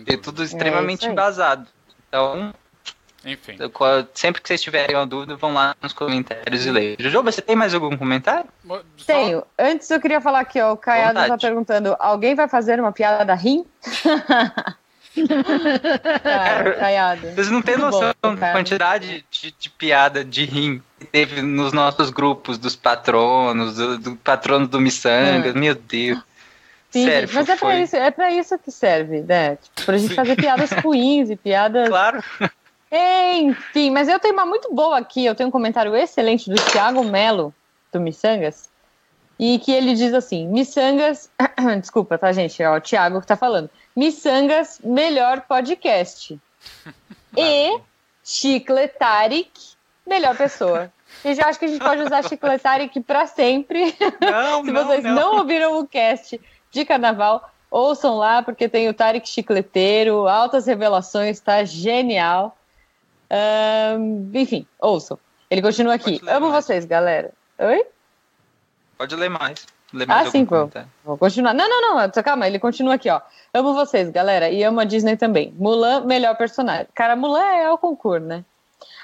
É 0.06 0.16
tudo 0.16 0.42
extremamente 0.42 1.06
é 1.06 1.10
embasado. 1.10 1.66
Então, 2.08 2.52
enfim. 3.24 3.56
Sempre 4.14 4.42
que 4.42 4.48
vocês 4.48 4.62
tiverem 4.62 4.96
uma 4.96 5.06
dúvida, 5.06 5.36
vão 5.36 5.54
lá 5.54 5.74
nos 5.82 5.92
comentários 5.92 6.66
e 6.66 6.70
leiam. 6.70 6.96
Jojo, 6.98 7.22
você 7.22 7.40
tem 7.42 7.56
mais 7.56 7.74
algum 7.74 7.96
comentário? 7.96 8.48
Só... 8.96 9.06
Tenho. 9.06 9.42
Antes 9.58 9.90
eu 9.90 10.00
queria 10.00 10.20
falar 10.20 10.40
aqui, 10.40 10.60
ó, 10.60 10.72
o 10.72 10.76
Caiado 10.76 11.18
está 11.18 11.38
perguntando: 11.38 11.96
alguém 11.98 12.34
vai 12.34 12.48
fazer 12.48 12.78
uma 12.78 12.92
piada 12.92 13.24
da 13.24 13.34
rim? 13.34 13.66
cara, 16.22 16.74
caiado. 16.74 17.30
Vocês 17.34 17.50
não 17.50 17.62
têm 17.62 17.76
noção 17.76 18.14
da 18.22 18.52
quantidade 18.52 19.24
de, 19.30 19.54
de, 19.58 19.70
piada 19.70 20.24
de 20.24 20.44
rim 20.44 20.82
que 20.98 21.06
teve 21.06 21.42
nos 21.42 21.72
nossos 21.72 22.10
grupos 22.10 22.58
dos 22.58 22.76
patronos, 22.76 23.76
do, 23.76 23.98
do 23.98 24.16
patrono 24.16 24.66
do 24.66 24.80
Missangas, 24.80 25.54
hum. 25.54 25.58
meu 25.58 25.74
Deus. 25.74 26.18
Sim, 26.90 27.04
Sério, 27.04 27.28
mas 27.32 27.48
é 27.48 27.56
pra, 27.56 27.80
isso, 27.80 27.96
é 27.96 28.10
pra 28.10 28.30
isso 28.30 28.58
que 28.58 28.70
serve, 28.70 29.20
né? 29.20 29.56
Tipo, 29.56 29.84
pra 29.84 29.98
gente 29.98 30.10
Sim. 30.10 30.14
fazer 30.14 30.36
piadas 30.36 30.70
ruins 30.82 31.28
e 31.30 31.36
piadas. 31.36 31.88
Claro. 31.88 32.22
Enfim, 32.90 33.90
mas 33.90 34.08
eu 34.08 34.18
tenho 34.18 34.34
uma 34.34 34.46
muito 34.46 34.72
boa 34.72 34.98
aqui. 34.98 35.24
Eu 35.24 35.34
tenho 35.34 35.48
um 35.48 35.52
comentário 35.52 35.94
excelente 35.94 36.48
do 36.48 36.56
Thiago 36.56 37.04
Melo, 37.04 37.52
do 37.92 38.00
Missangas, 38.00 38.70
e 39.38 39.58
que 39.58 39.72
ele 39.72 39.94
diz 39.94 40.14
assim: 40.14 40.46
Missangas. 40.48 41.28
Desculpa, 41.80 42.16
tá, 42.16 42.32
gente? 42.32 42.62
É 42.62 42.70
o 42.70 42.80
Thiago 42.80 43.20
que 43.20 43.26
tá 43.26 43.36
falando. 43.36 43.68
Missangas, 43.96 44.78
melhor 44.84 45.40
podcast. 45.42 46.38
e 47.36 47.80
Chicletarik, 48.22 49.50
melhor 50.06 50.36
pessoa. 50.36 50.92
E 51.24 51.34
já 51.34 51.46
acho 51.46 51.58
que 51.58 51.64
a 51.64 51.68
gente 51.68 51.82
pode 51.82 52.02
usar 52.02 52.22
Chicletarik 52.22 53.00
para 53.00 53.26
sempre. 53.26 53.96
Não, 54.20 54.62
Se 54.66 54.70
vocês 54.70 55.04
não, 55.04 55.14
não. 55.14 55.36
ouviram 55.38 55.78
o 55.80 55.86
cast 55.86 56.38
de 56.70 56.84
carnaval, 56.84 57.50
ouçam 57.70 58.16
lá, 58.16 58.42
porque 58.42 58.68
tem 58.68 58.88
o 58.88 58.94
Tarek 58.94 59.26
Chicleteiro, 59.26 60.28
altas 60.28 60.66
revelações, 60.66 61.40
tá 61.40 61.64
genial. 61.64 62.56
Um, 63.98 64.30
enfim, 64.34 64.66
ouçam. 64.78 65.18
Ele 65.50 65.62
continua 65.62 65.94
aqui. 65.94 66.20
Amo 66.26 66.48
mais. 66.48 66.64
vocês, 66.64 66.84
galera. 66.84 67.32
Oi? 67.58 67.86
Pode 68.98 69.14
ler 69.16 69.30
mais. 69.30 69.66
Ah, 70.08 70.26
sim, 70.26 70.44
vou. 70.44 70.70
Vou 71.04 71.16
continuar. 71.16 71.54
Não, 71.54 71.68
não, 71.68 71.96
não. 71.96 72.10
Calma, 72.10 72.46
ele 72.46 72.58
continua 72.58 72.94
aqui, 72.94 73.08
ó. 73.08 73.20
Amo 73.54 73.72
vocês, 73.72 74.10
galera. 74.10 74.50
E 74.50 74.62
amo 74.64 74.80
a 74.80 74.84
Disney 74.84 75.16
também. 75.16 75.54
Mulan, 75.56 76.04
melhor 76.04 76.36
personagem. 76.36 76.86
Cara, 76.94 77.14
Mulan 77.14 77.44
é 77.44 77.70
o 77.70 77.78
concurso, 77.78 78.26
né? 78.26 78.44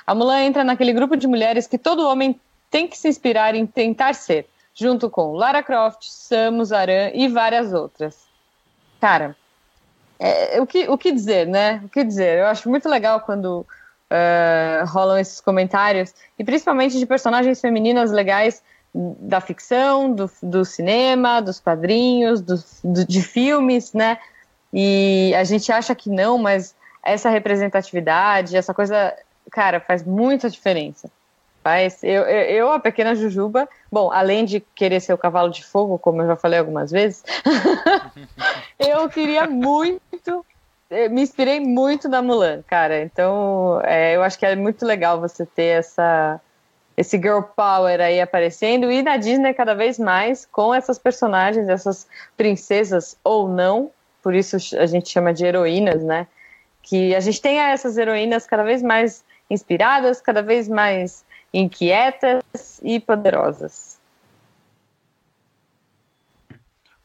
A 0.06 0.14
Mulan 0.14 0.42
entra 0.42 0.64
naquele 0.64 0.92
grupo 0.92 1.16
de 1.16 1.26
mulheres 1.26 1.66
que 1.66 1.78
todo 1.78 2.08
homem 2.08 2.38
tem 2.70 2.88
que 2.88 2.98
se 2.98 3.08
inspirar 3.08 3.54
em 3.54 3.66
tentar 3.66 4.14
ser, 4.14 4.46
junto 4.74 5.08
com 5.08 5.32
Lara 5.32 5.62
Croft, 5.62 6.04
Samus 6.08 6.72
Aran 6.72 7.10
e 7.14 7.28
várias 7.28 7.72
outras. 7.72 8.26
Cara, 9.00 9.36
é, 10.18 10.60
o, 10.60 10.66
que, 10.66 10.88
o 10.88 10.96
que 10.96 11.12
dizer, 11.12 11.46
né? 11.46 11.80
O 11.84 11.88
que 11.88 12.02
dizer? 12.02 12.38
Eu 12.38 12.46
acho 12.46 12.68
muito 12.68 12.88
legal 12.88 13.20
quando 13.20 13.66
uh, 14.12 14.86
rolam 14.86 15.18
esses 15.18 15.40
comentários, 15.40 16.14
e 16.38 16.44
principalmente 16.44 16.98
de 16.98 17.06
personagens 17.06 17.60
femininas 17.60 18.10
legais 18.10 18.62
da 18.94 19.40
ficção, 19.40 20.12
do, 20.12 20.30
do 20.42 20.64
cinema, 20.64 21.40
dos 21.40 21.58
quadrinhos, 21.58 22.40
do, 22.40 22.62
do, 22.84 23.06
de 23.06 23.22
filmes, 23.22 23.92
né? 23.92 24.18
E 24.72 25.34
a 25.34 25.44
gente 25.44 25.72
acha 25.72 25.94
que 25.94 26.10
não, 26.10 26.38
mas 26.38 26.74
essa 27.02 27.30
representatividade, 27.30 28.56
essa 28.56 28.72
coisa, 28.72 29.14
cara, 29.50 29.80
faz 29.80 30.04
muita 30.04 30.48
diferença. 30.48 31.10
Faz. 31.62 32.02
Eu, 32.02 32.22
eu, 32.24 32.72
a 32.72 32.80
pequena 32.80 33.14
Jujuba, 33.14 33.68
bom, 33.90 34.10
além 34.10 34.44
de 34.44 34.60
querer 34.60 35.00
ser 35.00 35.12
o 35.12 35.18
cavalo 35.18 35.48
de 35.50 35.64
fogo, 35.64 35.98
como 35.98 36.22
eu 36.22 36.26
já 36.26 36.36
falei 36.36 36.58
algumas 36.58 36.90
vezes, 36.90 37.22
eu 38.78 39.08
queria 39.08 39.46
muito, 39.46 40.44
me 41.10 41.22
inspirei 41.22 41.60
muito 41.60 42.08
na 42.08 42.20
Mulan, 42.20 42.62
cara. 42.66 43.00
Então, 43.02 43.80
é, 43.84 44.16
eu 44.16 44.22
acho 44.22 44.38
que 44.38 44.44
é 44.44 44.56
muito 44.56 44.84
legal 44.84 45.20
você 45.20 45.46
ter 45.46 45.78
essa 45.78 46.40
esse 46.96 47.16
girl 47.16 47.40
power 47.56 48.00
aí 48.00 48.20
aparecendo 48.20 48.90
e 48.90 49.02
na 49.02 49.16
Disney 49.16 49.54
cada 49.54 49.74
vez 49.74 49.98
mais 49.98 50.46
com 50.46 50.74
essas 50.74 50.98
personagens, 50.98 51.68
essas 51.68 52.06
princesas 52.36 53.16
ou 53.24 53.48
não, 53.48 53.90
por 54.22 54.34
isso 54.34 54.56
a 54.76 54.86
gente 54.86 55.08
chama 55.08 55.32
de 55.32 55.44
heroínas, 55.44 56.02
né? 56.02 56.26
Que 56.82 57.14
a 57.14 57.20
gente 57.20 57.40
tenha 57.40 57.70
essas 57.70 57.96
heroínas 57.96 58.46
cada 58.46 58.62
vez 58.62 58.82
mais 58.82 59.24
inspiradas, 59.50 60.20
cada 60.20 60.42
vez 60.42 60.68
mais 60.68 61.24
inquietas 61.52 62.80
e 62.82 62.98
poderosas. 63.00 64.00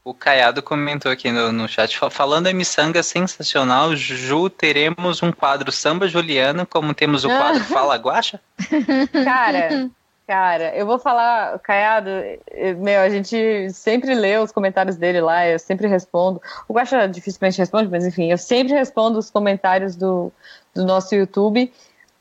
O 0.08 0.14
Caiado 0.14 0.62
comentou 0.62 1.12
aqui 1.12 1.30
no, 1.30 1.52
no 1.52 1.68
chat, 1.68 1.98
falando 2.10 2.46
em 2.46 2.54
miçanga 2.54 3.02
sensacional, 3.02 3.94
Ju, 3.94 4.48
teremos 4.48 5.22
um 5.22 5.30
quadro 5.30 5.70
Samba 5.70 6.08
Juliana, 6.08 6.64
como 6.64 6.94
temos 6.94 7.26
o 7.26 7.28
quadro 7.28 7.62
Fala 7.64 7.94
Guacha? 7.96 8.40
Cara, 9.12 9.90
Cara, 10.26 10.74
eu 10.74 10.86
vou 10.86 10.98
falar, 10.98 11.58
Caiado, 11.58 12.08
eh, 12.08 12.72
meu, 12.78 13.02
a 13.02 13.10
gente 13.10 13.68
sempre 13.70 14.14
lê 14.14 14.38
os 14.38 14.50
comentários 14.50 14.96
dele 14.96 15.20
lá, 15.20 15.46
eu 15.46 15.58
sempre 15.58 15.86
respondo. 15.86 16.40
O 16.66 16.72
Guaxa 16.72 17.06
dificilmente 17.06 17.58
responde, 17.58 17.90
mas 17.90 18.06
enfim, 18.06 18.30
eu 18.30 18.38
sempre 18.38 18.72
respondo 18.72 19.18
os 19.18 19.30
comentários 19.30 19.94
do, 19.94 20.32
do 20.74 20.86
nosso 20.86 21.14
YouTube. 21.14 21.70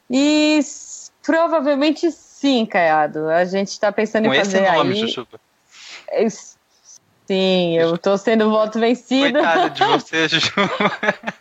E 0.09 0.59
provavelmente 1.25 2.11
sim, 2.11 2.65
Caiado. 2.65 3.29
A 3.29 3.45
gente 3.45 3.69
está 3.69 3.93
pensando 3.93 4.25
Com 4.25 4.33
em 4.33 4.37
fazer 4.39 4.69
nome, 4.73 4.93
aí. 4.93 4.99
Chuchupa. 5.07 5.39
Sim, 7.27 7.77
eu 7.77 7.97
tô 7.97 8.17
sendo 8.17 8.49
voto 8.49 8.79
vencido. 8.79 9.33
Coitada 9.33 9.69
de 9.69 9.83
você, 9.83 10.27
Juju. 10.29 10.51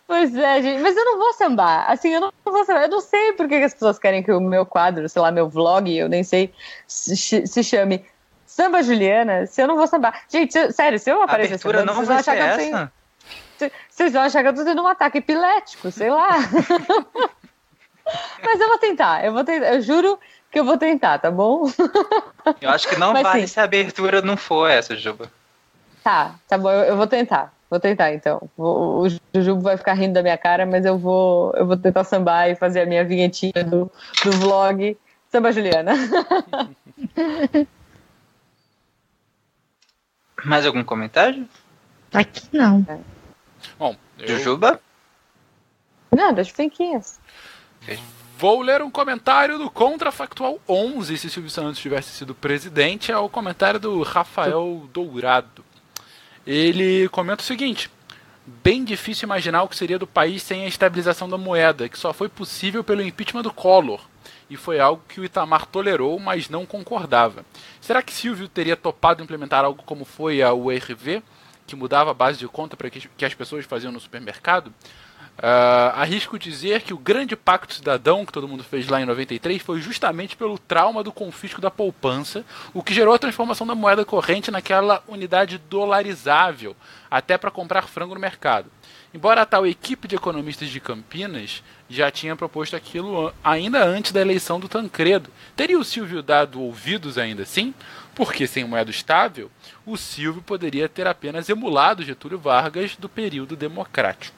Pois 0.06 0.34
é, 0.34 0.62
gente. 0.62 0.82
Mas 0.82 0.96
eu 0.96 1.04
não 1.04 1.18
vou 1.18 1.32
sambar. 1.34 1.88
Assim, 1.90 2.08
eu 2.08 2.20
não 2.20 2.32
vou 2.44 2.64
sambar. 2.64 2.82
Eu 2.82 2.88
não 2.88 3.00
sei 3.00 3.32
por 3.34 3.48
que 3.48 3.58
que 3.58 3.64
as 3.64 3.72
pessoas 3.72 3.98
querem 3.98 4.22
que 4.22 4.32
o 4.32 4.40
meu 4.40 4.66
quadro, 4.66 5.08
sei 5.08 5.22
lá, 5.22 5.30
meu 5.30 5.48
vlog, 5.48 5.96
eu 5.96 6.08
nem 6.08 6.24
sei, 6.24 6.52
se, 6.86 7.62
chame 7.62 8.04
Samba 8.44 8.82
Juliana, 8.82 9.46
se 9.46 9.62
eu 9.62 9.68
não 9.68 9.76
vou 9.76 9.86
sambar. 9.86 10.22
Gente, 10.28 10.52
se- 10.52 10.72
sério, 10.72 10.98
se 10.98 11.10
eu 11.10 11.22
aparecer 11.22 11.58
sambando, 11.58 11.84
não 11.84 11.94
vocês 11.94 12.08
vão 12.08 12.16
achar 12.16 12.36
que 12.36 12.42
eu 12.42 12.56
tenho. 12.56 12.90
Vocês 13.88 14.12
vão 14.12 14.22
achar 14.22 14.42
que 14.42 14.48
eu 14.48 14.54
tô 14.54 14.64
tendo 14.64 14.82
um 14.82 14.88
ataque 14.88 15.18
epilético, 15.18 15.90
sei 15.90 16.10
lá. 16.10 16.36
Mas 18.44 18.60
eu 18.60 18.68
vou 18.68 18.78
tentar, 18.78 19.24
eu 19.24 19.32
vou 19.32 19.44
tentar, 19.44 19.74
eu 19.74 19.80
juro 19.80 20.18
que 20.50 20.60
eu 20.60 20.64
vou 20.64 20.78
tentar, 20.78 21.18
tá 21.18 21.30
bom? 21.30 21.64
Eu 22.60 22.70
acho 22.70 22.88
que 22.88 22.96
não 22.96 23.12
Mas 23.12 23.22
vale 23.22 23.40
sim. 23.42 23.46
se 23.54 23.60
a 23.60 23.64
abertura 23.64 24.22
não 24.22 24.36
for 24.36 24.70
essa, 24.70 24.96
Juba. 24.96 25.30
Tá, 26.06 26.38
tá 26.46 26.56
bom, 26.56 26.70
eu, 26.70 26.84
eu 26.84 26.96
vou 26.96 27.08
tentar. 27.08 27.52
Vou 27.68 27.80
tentar, 27.80 28.12
então. 28.12 28.48
Vou- 28.56 29.00
o 29.04 29.08
Jujubo 29.34 29.60
vai 29.60 29.76
ficar 29.76 29.94
rindo 29.94 30.14
da 30.14 30.22
minha 30.22 30.38
cara, 30.38 30.64
mas 30.64 30.84
eu 30.84 30.96
vou, 30.96 31.52
eu 31.56 31.66
vou 31.66 31.76
tentar 31.76 32.04
sambar 32.04 32.48
e 32.48 32.54
fazer 32.54 32.82
a 32.82 32.86
minha 32.86 33.04
vinhetinha 33.04 33.64
do, 33.64 33.90
do 34.22 34.30
vlog 34.38 34.96
Samba 35.28 35.50
Juliana. 35.50 35.94
Mais 40.44 40.64
algum 40.64 40.84
comentário? 40.84 41.48
Aqui 42.14 42.42
não. 42.52 42.86
Bom, 43.76 43.96
eu 44.20 44.28
Jujuba? 44.28 44.80
Não, 46.14 46.32
das 46.32 46.50
fenquinhas. 46.50 47.18
vou 48.38 48.62
ler 48.62 48.80
um 48.80 48.92
comentário 48.92 49.58
do 49.58 49.68
Contrafactual 49.68 50.60
11, 50.68 51.18
se 51.18 51.28
Silvio 51.28 51.50
Santos 51.50 51.80
tivesse 51.80 52.10
sido 52.10 52.32
presidente, 52.32 53.10
é 53.10 53.18
o 53.18 53.28
comentário 53.28 53.80
do 53.80 54.04
Rafael 54.04 54.88
Dourado. 54.92 55.65
Ele 56.46 57.08
comenta 57.08 57.42
o 57.42 57.46
seguinte: 57.46 57.90
bem 58.46 58.84
difícil 58.84 59.26
imaginar 59.26 59.62
o 59.62 59.68
que 59.68 59.76
seria 59.76 59.98
do 59.98 60.06
país 60.06 60.42
sem 60.42 60.64
a 60.64 60.68
estabilização 60.68 61.28
da 61.28 61.36
moeda, 61.36 61.88
que 61.88 61.98
só 61.98 62.12
foi 62.12 62.28
possível 62.28 62.84
pelo 62.84 63.02
impeachment 63.02 63.42
do 63.42 63.52
Collor. 63.52 64.00
E 64.48 64.56
foi 64.56 64.78
algo 64.78 65.02
que 65.08 65.20
o 65.20 65.24
Itamar 65.24 65.66
tolerou, 65.66 66.20
mas 66.20 66.48
não 66.48 66.64
concordava. 66.64 67.44
Será 67.80 68.00
que 68.00 68.12
Silvio 68.12 68.48
teria 68.48 68.76
topado 68.76 69.22
implementar 69.22 69.64
algo 69.64 69.82
como 69.82 70.04
foi 70.04 70.40
a 70.40 70.52
URV, 70.52 71.20
que 71.66 71.74
mudava 71.74 72.12
a 72.12 72.14
base 72.14 72.38
de 72.38 72.46
conta 72.46 72.76
para 72.76 72.88
que 72.88 73.24
as 73.24 73.34
pessoas 73.34 73.64
faziam 73.64 73.90
no 73.90 73.98
supermercado? 73.98 74.72
Ah, 75.38 75.92
arrisco 75.96 76.38
dizer 76.38 76.80
que 76.80 76.94
o 76.94 76.98
grande 76.98 77.36
pacto 77.36 77.74
cidadão 77.74 78.24
que 78.24 78.32
todo 78.32 78.48
mundo 78.48 78.64
fez 78.64 78.88
lá 78.88 79.02
em 79.02 79.04
93 79.04 79.60
foi 79.60 79.80
justamente 79.80 80.34
pelo 80.34 80.58
trauma 80.58 81.02
do 81.02 81.12
confisco 81.12 81.60
da 81.60 81.70
poupança, 81.70 82.42
o 82.72 82.82
que 82.82 82.94
gerou 82.94 83.14
a 83.14 83.18
transformação 83.18 83.66
da 83.66 83.74
moeda 83.74 84.04
corrente 84.04 84.50
naquela 84.50 85.02
unidade 85.06 85.58
dolarizável, 85.58 86.74
até 87.10 87.36
para 87.36 87.50
comprar 87.50 87.82
frango 87.86 88.14
no 88.14 88.20
mercado. 88.20 88.70
Embora 89.12 89.42
a 89.42 89.46
tal 89.46 89.66
equipe 89.66 90.08
de 90.08 90.16
economistas 90.16 90.68
de 90.68 90.80
Campinas 90.80 91.62
já 91.88 92.10
tinha 92.10 92.34
proposto 92.34 92.74
aquilo 92.74 93.32
ainda 93.44 93.84
antes 93.84 94.12
da 94.12 94.20
eleição 94.20 94.58
do 94.58 94.68
Tancredo, 94.68 95.30
teria 95.54 95.78
o 95.78 95.84
Silvio 95.84 96.22
dado 96.22 96.60
ouvidos 96.60 97.18
ainda 97.18 97.42
assim? 97.42 97.74
Porque 98.14 98.46
sem 98.46 98.64
moeda 98.64 98.90
estável, 98.90 99.50
o 99.84 99.96
Silvio 99.96 100.42
poderia 100.42 100.88
ter 100.88 101.06
apenas 101.06 101.48
emulado 101.48 102.02
Getúlio 102.02 102.38
Vargas 102.38 102.96
do 102.96 103.08
período 103.08 103.54
democrático. 103.54 104.35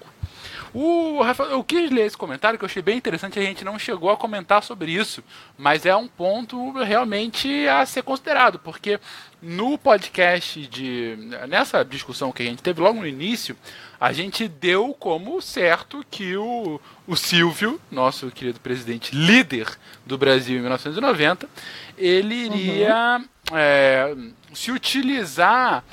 O 0.74 1.22
Rafael, 1.22 1.50
eu 1.50 1.64
quis 1.64 1.90
ler 1.90 2.06
esse 2.06 2.16
comentário 2.16 2.58
que 2.58 2.64
eu 2.64 2.68
achei 2.68 2.82
bem 2.82 2.96
interessante, 2.96 3.38
a 3.38 3.42
gente 3.42 3.64
não 3.64 3.78
chegou 3.78 4.10
a 4.10 4.16
comentar 4.16 4.62
sobre 4.62 4.92
isso, 4.92 5.22
mas 5.56 5.86
é 5.86 5.94
um 5.96 6.06
ponto 6.06 6.72
realmente 6.72 7.66
a 7.68 7.84
ser 7.86 8.02
considerado, 8.02 8.58
porque 8.58 9.00
no 9.40 9.78
podcast 9.78 10.66
de 10.66 11.16
nessa 11.48 11.84
discussão 11.84 12.32
que 12.32 12.42
a 12.42 12.46
gente 12.46 12.62
teve 12.62 12.80
logo 12.80 13.00
no 13.00 13.06
início, 13.06 13.56
a 14.00 14.12
gente 14.12 14.46
deu 14.46 14.94
como 14.94 15.40
certo 15.40 16.04
que 16.10 16.36
o, 16.36 16.80
o 17.06 17.16
Silvio, 17.16 17.80
nosso 17.90 18.30
querido 18.30 18.60
presidente 18.60 19.14
líder 19.14 19.68
do 20.04 20.18
Brasil 20.18 20.58
em 20.58 20.60
1990, 20.60 21.48
ele 21.96 22.34
iria 22.34 23.24
é, 23.52 24.14
se 24.52 24.70
utilizar 24.70 25.84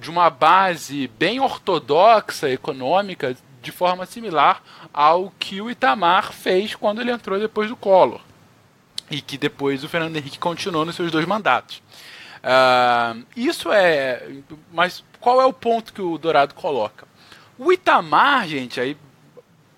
de 0.00 0.08
uma 0.08 0.30
base 0.30 1.06
bem 1.18 1.38
ortodoxa 1.38 2.48
econômica 2.48 3.36
de 3.66 3.72
forma 3.72 4.06
similar 4.06 4.62
ao 4.94 5.32
que 5.38 5.60
o 5.60 5.68
Itamar 5.68 6.32
fez 6.32 6.74
quando 6.74 7.00
ele 7.00 7.10
entrou 7.10 7.38
depois 7.38 7.68
do 7.68 7.76
Collor 7.76 8.20
e 9.10 9.20
que 9.20 9.36
depois 9.36 9.82
o 9.84 9.88
Fernando 9.88 10.16
Henrique 10.16 10.38
continuou 10.38 10.84
nos 10.84 10.94
seus 10.94 11.10
dois 11.10 11.26
mandatos. 11.26 11.82
Ah, 12.42 13.16
isso 13.36 13.72
é. 13.72 14.22
Mas 14.72 15.02
qual 15.20 15.40
é 15.40 15.44
o 15.44 15.52
ponto 15.52 15.92
que 15.92 16.00
o 16.00 16.16
Dourado 16.16 16.54
coloca? 16.54 17.06
O 17.58 17.72
Itamar, 17.72 18.46
gente, 18.46 18.80
aí 18.80 18.96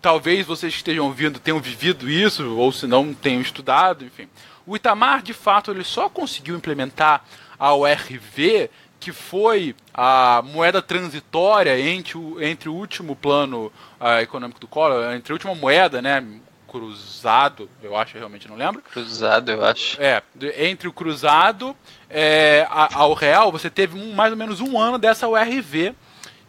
talvez 0.03 0.47
vocês 0.47 0.72
que 0.72 0.78
estejam 0.78 1.07
ouvindo 1.07 1.39
tenham 1.39 1.61
vivido 1.61 2.11
isso, 2.11 2.57
ou 2.57 2.70
se 2.70 2.86
não 2.86 3.14
tenham 3.14 3.41
estudado, 3.41 4.05
enfim. 4.05 4.28
O 4.66 4.76
Itamar, 4.76 5.22
de 5.22 5.32
fato, 5.32 5.70
ele 5.70 5.84
só 5.84 6.11
conseguiu 6.11 6.57
implementar 6.57 7.24
a 7.59 7.72
ORV, 7.74 8.70
que 9.01 9.12
foi 9.12 9.74
a 9.94 10.42
moeda 10.44 10.82
transitória 10.82 11.78
entre 11.78 12.18
o, 12.18 12.42
entre 12.42 12.68
o 12.68 12.74
último 12.74 13.14
plano 13.14 13.72
ah, 14.01 14.20
econômico 14.22 14.59
do 14.61 14.66
Collor, 14.66 15.12
entre 15.14 15.32
a 15.32 15.34
última 15.34 15.55
moeda, 15.55 16.03
né, 16.03 16.24
cruzado, 16.66 17.68
eu 17.82 17.96
acho, 17.96 18.16
eu 18.16 18.20
realmente 18.20 18.46
não 18.49 18.57
lembro, 18.57 18.82
Cruzado, 18.92 19.51
eu 19.51 19.64
acho. 19.64 20.01
é, 20.01 20.22
entre 20.59 20.86
o 20.88 20.92
cruzado 20.92 21.74
é, 22.11 22.66
ao 22.70 23.14
real, 23.14 23.51
você 23.51 23.70
teve 23.70 23.99
um- 23.99 24.14
mais 24.14 24.30
ou 24.32 24.36
menos 24.38 24.61
um 24.61 24.78
ano 24.78 24.99
dessa 24.99 25.26
URV, 25.28 25.94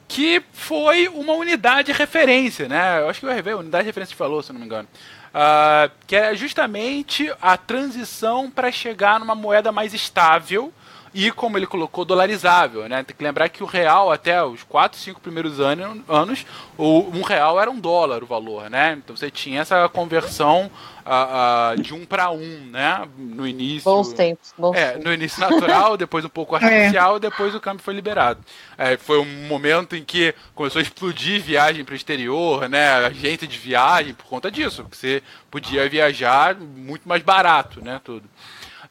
que 0.08 0.42
foi 0.52 1.08
uma 1.08 1.34
unidade 1.34 1.92
de 1.94 1.98
referência, 1.98 2.68
né? 2.68 3.00
Eu 3.00 3.10
acho 3.10 3.20
que 3.20 3.26
o 3.26 3.30
URV 3.30 3.50
é 3.52 3.56
unidade 3.56 3.84
de 3.84 3.90
referência 3.90 4.16
valor, 4.18 4.44
se 4.44 4.52
não 4.52 4.60
me 4.60 4.66
engano. 4.66 4.88
Ah, 5.34 5.90
que 6.08 6.16
é 6.16 6.36
justamente 6.36 7.32
a 7.40 7.56
transição 7.56 8.50
para 8.50 8.72
chegar 8.72 9.20
numa 9.20 9.36
moeda 9.36 9.72
mais 9.72 9.94
estável 9.94 10.74
e, 11.14 11.32
como 11.32 11.58
ele 11.58 11.66
colocou, 11.68 12.06
dolarizável. 12.06 12.88
Né? 12.88 13.04
Tem 13.04 13.16
que 13.16 13.24
lembrar 13.24 13.50
que 13.50 13.64
o 13.64 13.66
real, 13.66 14.12
até 14.12 14.44
os 14.44 14.64
4, 14.64 15.00
5 15.00 15.20
primeiros 15.20 15.60
ano- 15.60 16.04
anos, 16.08 16.46
o, 16.78 17.10
um 17.14 17.22
real 17.22 17.60
era 17.60 17.70
um 17.70 17.80
dólar 17.80 18.24
o 18.24 18.28
valor. 18.28 18.70
Né? 18.70 18.98
Então 19.04 19.16
você 19.16 19.30
tinha 19.32 19.62
essa 19.62 19.88
conversão 19.90 20.70
ah, 21.06 21.72
ah, 21.72 21.76
de 21.82 21.94
um 21.94 22.06
para 22.06 22.30
um 22.30 22.68
né? 22.72 23.08
no 23.18 23.48
início. 23.48 23.90
Bons 23.90 24.14
tempos, 24.14 24.54
bons 24.58 24.76
É, 24.76 24.90
tempos. 24.92 25.06
no 25.06 25.14
início 25.14 25.40
natural, 25.40 25.96
depois 25.98 26.24
um 26.24 26.30
pouco 26.30 26.56
artificial, 26.56 27.20
depois 27.20 27.56
o 27.56 27.60
câmbio 27.60 27.84
foi 27.84 27.94
liberado. 27.94 28.40
É, 28.78 28.96
foi 28.98 29.20
um 29.20 29.48
momento 29.48 29.96
em 29.96 30.04
que 30.04 30.34
começou 30.54 30.80
a 30.80 30.84
explodir 30.84 31.42
viagem 31.42 31.84
para 31.84 31.94
o 31.94 31.96
exterior, 31.96 32.70
né? 32.70 33.06
Agência 33.06 33.48
de 33.48 33.58
viagem 33.58 34.14
por 34.14 34.26
conta 34.26 34.52
disso, 34.52 34.84
porque 34.84 34.96
você 34.98 35.24
podia 35.50 35.90
viajar 35.90 36.56
muito 36.56 37.08
mais 37.10 37.24
barato, 37.24 37.84
né? 37.84 38.00
Tudo. 38.04 38.30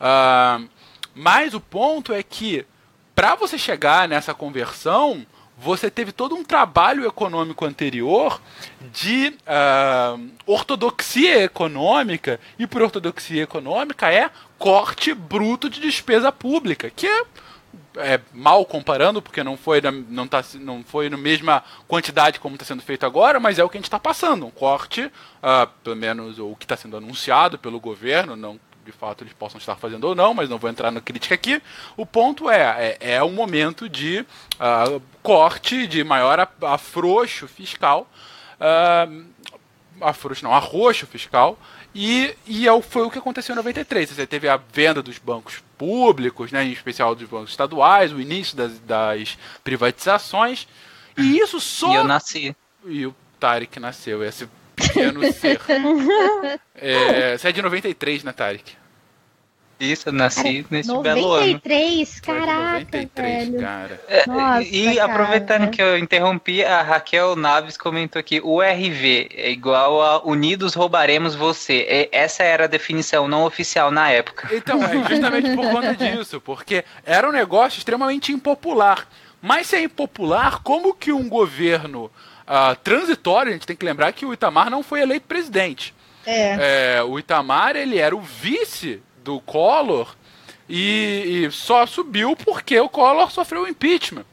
Ah, 0.00 0.60
mas 1.18 1.52
o 1.52 1.60
ponto 1.60 2.12
é 2.12 2.22
que 2.22 2.64
para 3.12 3.34
você 3.34 3.58
chegar 3.58 4.06
nessa 4.08 4.32
conversão, 4.32 5.26
você 5.58 5.90
teve 5.90 6.12
todo 6.12 6.36
um 6.36 6.44
trabalho 6.44 7.04
econômico 7.04 7.64
anterior 7.64 8.40
de 8.92 9.36
ah, 9.44 10.16
ortodoxia 10.46 11.42
econômica, 11.42 12.38
e 12.56 12.68
por 12.68 12.82
ortodoxia 12.82 13.42
econômica 13.42 14.12
é 14.12 14.30
corte 14.56 15.12
bruto 15.12 15.68
de 15.68 15.80
despesa 15.80 16.30
pública, 16.30 16.88
que 16.88 17.08
é, 17.08 17.24
é, 17.96 18.20
mal 18.32 18.64
comparando, 18.64 19.20
porque 19.20 19.42
não 19.42 19.56
foi, 19.56 19.80
na, 19.80 19.90
não, 19.90 20.28
tá, 20.28 20.44
não 20.60 20.84
foi 20.84 21.10
na 21.10 21.16
mesma 21.16 21.64
quantidade 21.88 22.38
como 22.38 22.54
está 22.54 22.64
sendo 22.64 22.82
feito 22.82 23.04
agora, 23.04 23.40
mas 23.40 23.58
é 23.58 23.64
o 23.64 23.68
que 23.68 23.76
a 23.76 23.80
gente 23.80 23.86
está 23.86 23.98
passando. 23.98 24.46
Um 24.46 24.52
corte, 24.52 25.10
ah, 25.42 25.66
pelo 25.82 25.96
menos 25.96 26.38
o 26.38 26.54
que 26.54 26.64
está 26.64 26.76
sendo 26.76 26.96
anunciado 26.96 27.58
pelo 27.58 27.80
governo, 27.80 28.36
não 28.36 28.60
de 28.88 28.92
fato 28.92 29.22
eles 29.22 29.34
possam 29.34 29.58
estar 29.58 29.76
fazendo 29.76 30.04
ou 30.04 30.14
não, 30.14 30.32
mas 30.32 30.48
não 30.48 30.56
vou 30.56 30.70
entrar 30.70 30.90
na 30.90 30.98
crítica 31.00 31.34
aqui. 31.34 31.60
O 31.94 32.06
ponto 32.06 32.48
é, 32.48 32.96
é, 33.00 33.12
é 33.16 33.22
um 33.22 33.30
momento 33.32 33.86
de 33.86 34.24
ah, 34.58 34.98
corte, 35.22 35.86
de 35.86 36.02
maior 36.02 36.40
af- 36.40 36.64
afrouxo 36.64 37.46
fiscal, 37.46 38.08
ah, 38.58 39.06
afrouxo 40.00 40.42
não, 40.42 40.54
arroxo 40.54 41.06
fiscal, 41.06 41.58
e, 41.94 42.34
e 42.46 42.66
é 42.66 42.72
o- 42.72 42.80
foi 42.80 43.02
o 43.02 43.10
que 43.10 43.18
aconteceu 43.18 43.52
em 43.52 43.56
93. 43.56 44.08
Você 44.10 44.26
teve 44.26 44.48
a 44.48 44.56
venda 44.56 45.02
dos 45.02 45.18
bancos 45.18 45.62
públicos, 45.76 46.50
né, 46.50 46.64
em 46.64 46.72
especial 46.72 47.14
dos 47.14 47.28
bancos 47.28 47.50
estaduais, 47.50 48.10
o 48.10 48.20
início 48.20 48.56
das, 48.56 48.78
das 48.80 49.36
privatizações, 49.62 50.66
e 51.16 51.38
isso 51.38 51.60
só 51.60 51.92
E 51.92 51.96
eu 51.96 52.04
nasci. 52.04 52.56
e 52.86 53.04
o 53.06 53.14
Tarek 53.38 53.78
nasceu, 53.78 54.24
esse 54.24 54.48
pequeno 54.78 55.32
ser. 55.32 55.60
É, 56.80 57.36
você 57.36 57.48
é 57.48 57.52
de 57.52 57.60
93, 57.60 58.22
né, 58.22 58.32
Tarek? 58.32 58.76
Isso, 59.80 60.08
eu 60.08 60.12
nasci 60.12 60.66
nesse 60.70 60.88
belo 60.98 61.32
ano. 61.32 61.46
93, 61.46 62.20
Foi 62.24 62.34
de 62.34 62.40
caraca, 62.46 62.78
93, 62.80 63.48
velho. 63.48 63.60
cara. 63.60 64.00
É, 64.08 64.26
Nossa, 64.26 64.62
e 64.62 64.96
cara. 64.96 65.04
aproveitando 65.04 65.70
que 65.70 65.80
eu 65.80 65.96
interrompi, 65.96 66.64
a 66.64 66.82
Raquel 66.82 67.36
Naves 67.36 67.76
comentou 67.76 68.18
aqui: 68.18 68.40
o 68.42 68.60
RV 68.60 69.28
é 69.32 69.50
igual 69.50 70.02
a 70.02 70.26
Unidos 70.26 70.74
Roubaremos 70.74 71.36
Você. 71.36 71.86
E 71.88 72.08
essa 72.10 72.42
era 72.42 72.64
a 72.64 72.68
definição 72.68 73.28
não 73.28 73.44
oficial 73.44 73.90
na 73.92 74.10
época. 74.10 74.48
Então, 74.52 74.82
é 74.82 75.08
justamente 75.08 75.54
por 75.54 75.70
conta 75.70 75.94
disso, 75.96 76.40
porque 76.40 76.84
era 77.06 77.28
um 77.28 77.32
negócio 77.32 77.78
extremamente 77.78 78.32
impopular. 78.32 79.06
Mas 79.40 79.68
se 79.68 79.76
é 79.76 79.82
impopular, 79.82 80.60
como 80.62 80.92
que 80.92 81.12
um 81.12 81.28
governo 81.28 82.10
ah, 82.48 82.74
transitório, 82.74 83.50
a 83.50 83.52
gente 83.52 83.66
tem 83.66 83.76
que 83.76 83.84
lembrar 83.84 84.10
que 84.12 84.24
o 84.24 84.32
Itamar 84.32 84.70
não 84.70 84.82
foi 84.82 85.02
eleito 85.02 85.26
presidente. 85.26 85.94
É. 86.24 86.96
É, 86.96 87.02
o 87.02 87.18
Itamar, 87.18 87.76
ele 87.76 87.98
era 87.98 88.16
o 88.16 88.20
vice 88.20 89.02
do 89.22 89.38
Collor 89.40 90.16
e, 90.66 91.44
e 91.46 91.50
só 91.50 91.84
subiu 91.84 92.34
porque 92.34 92.80
o 92.80 92.88
Collor 92.88 93.30
sofreu 93.30 93.64
o 93.64 93.68
impeachment. 93.68 94.24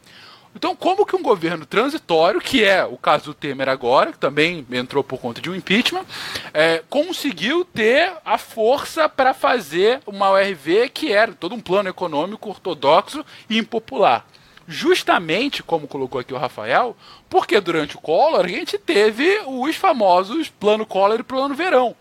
Então, 0.56 0.74
como 0.74 1.06
que 1.06 1.16
um 1.18 1.22
governo 1.22 1.66
transitório, 1.66 2.40
que 2.40 2.64
é 2.64 2.86
o 2.86 2.96
caso 2.96 3.26
do 3.26 3.34
Temer 3.34 3.68
agora, 3.68 4.14
que 4.14 4.18
também 4.18 4.66
entrou 4.72 5.04
por 5.04 5.20
conta 5.20 5.42
de 5.42 5.50
um 5.50 5.56
impeachment, 5.56 6.06
é, 6.54 6.82
conseguiu 6.90 7.66
ter 7.66 8.14
a 8.24 8.38
força 8.38 9.10
para 9.10 9.34
fazer 9.34 10.00
uma 10.08 10.30
ORV 10.30 10.88
que 10.94 11.12
era 11.12 11.34
todo 11.34 11.54
um 11.54 11.60
plano 11.60 11.90
econômico 11.90 12.50
ortodoxo 12.50 13.26
e 13.50 13.58
impopular? 13.58 14.26
Justamente, 14.68 15.62
como 15.62 15.88
colocou 15.88 16.20
aqui 16.20 16.34
o 16.34 16.38
Rafael, 16.38 16.96
porque 17.30 17.60
durante 17.60 17.96
o 17.96 18.02
Collor 18.02 18.46
a 18.46 18.48
gente 18.48 18.78
teve 18.78 19.42
os 19.46 19.76
famosos 19.76 20.50
plano 20.50 20.86
Collor 20.86 21.20
e 21.20 21.24
plano 21.24 21.54
Verão, 21.54 21.96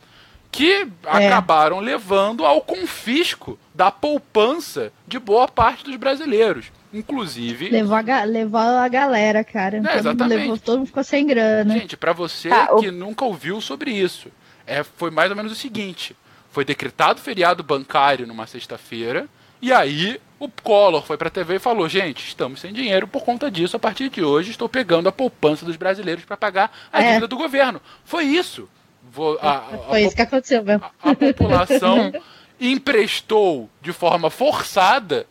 que 0.51 0.87
acabaram 1.05 1.79
levando 1.81 2.45
ao 2.47 2.61
confisco 2.63 3.59
da 3.75 3.91
poupança 3.91 4.93
de 5.07 5.19
boa 5.19 5.47
parte 5.47 5.85
dos 5.85 5.97
brasileiros. 5.97 6.67
Inclusive, 6.93 7.71
Levou 7.71 7.97
a, 7.97 8.03
ga- 8.03 8.23
levou 8.25 8.61
a 8.61 8.87
galera, 8.89 9.43
cara. 9.43 9.79
É, 9.85 9.99
exatamente. 9.99 10.39
levou, 10.43 10.57
todo 10.59 10.79
mundo 10.79 10.87
ficou 10.87 11.03
sem 11.05 11.27
grana. 11.27 11.75
Gente, 11.75 11.97
pra 11.97 12.13
você 12.13 12.49
Tá, 12.49 12.69
o- 12.73 12.81
que 12.81 12.91
nunca 12.91 13.25
ouviu 13.25 13.61
sobre 13.61 13.91
isso, 13.91 14.29
é, 14.65 14.85
foi 14.85 15.11
mais 15.11 15.29
ou 15.29 15.37
menos 15.37 15.51
o 15.51 15.57
seguinte: 15.57 16.17
foi 16.53 16.65
decretado 16.65 17.21
feriado 17.21 17.65
bancário 17.65 18.27
numa 18.29 18.47
sexta-feira, 18.47 19.29
e 19.61 19.73
aí 19.73 20.21
o 20.39 20.49
Collor 20.49 21.03
foi 21.05 21.17
pra 21.17 21.31
TV 21.31 21.57
e 21.57 21.59
falou: 21.59 21.89
gente, 21.89 22.27
estamos 22.27 22.61
sem 22.61 22.73
dinheiro 22.73 23.07
por 23.07 23.23
conta 23.25 23.51
disso. 23.51 23.77
A 23.77 23.81
partir 23.81 24.09
de 24.09 24.23
hoje, 24.23 24.51
estou 24.51 24.69
pegando 24.69 25.09
a 25.09 25.13
poupança 25.13 25.65
dos 25.65 25.77
brasileiros 25.77 26.25
para 26.25 26.37
pagar 26.37 26.71
a 26.93 27.03
É. 27.03 27.09
dívida 27.09 27.29
do 27.29 27.37
governo. 27.37 27.81
Foi 28.05 28.25
isso. 28.25 28.69
Vou- 29.11 29.39
a- 29.41 29.59
a- 29.59 29.79
Foi 29.89 29.99
a 29.99 30.01
isso 30.07 30.17
que 30.17 30.23
aconteceu 30.23 30.63
mesmo. 30.65 30.85
a, 31.03 31.11
a 31.11 31.15
população 31.15 32.13
emprestou 32.61 33.69
de 33.81 33.93
forma 33.93 34.31
forçada 34.31 35.27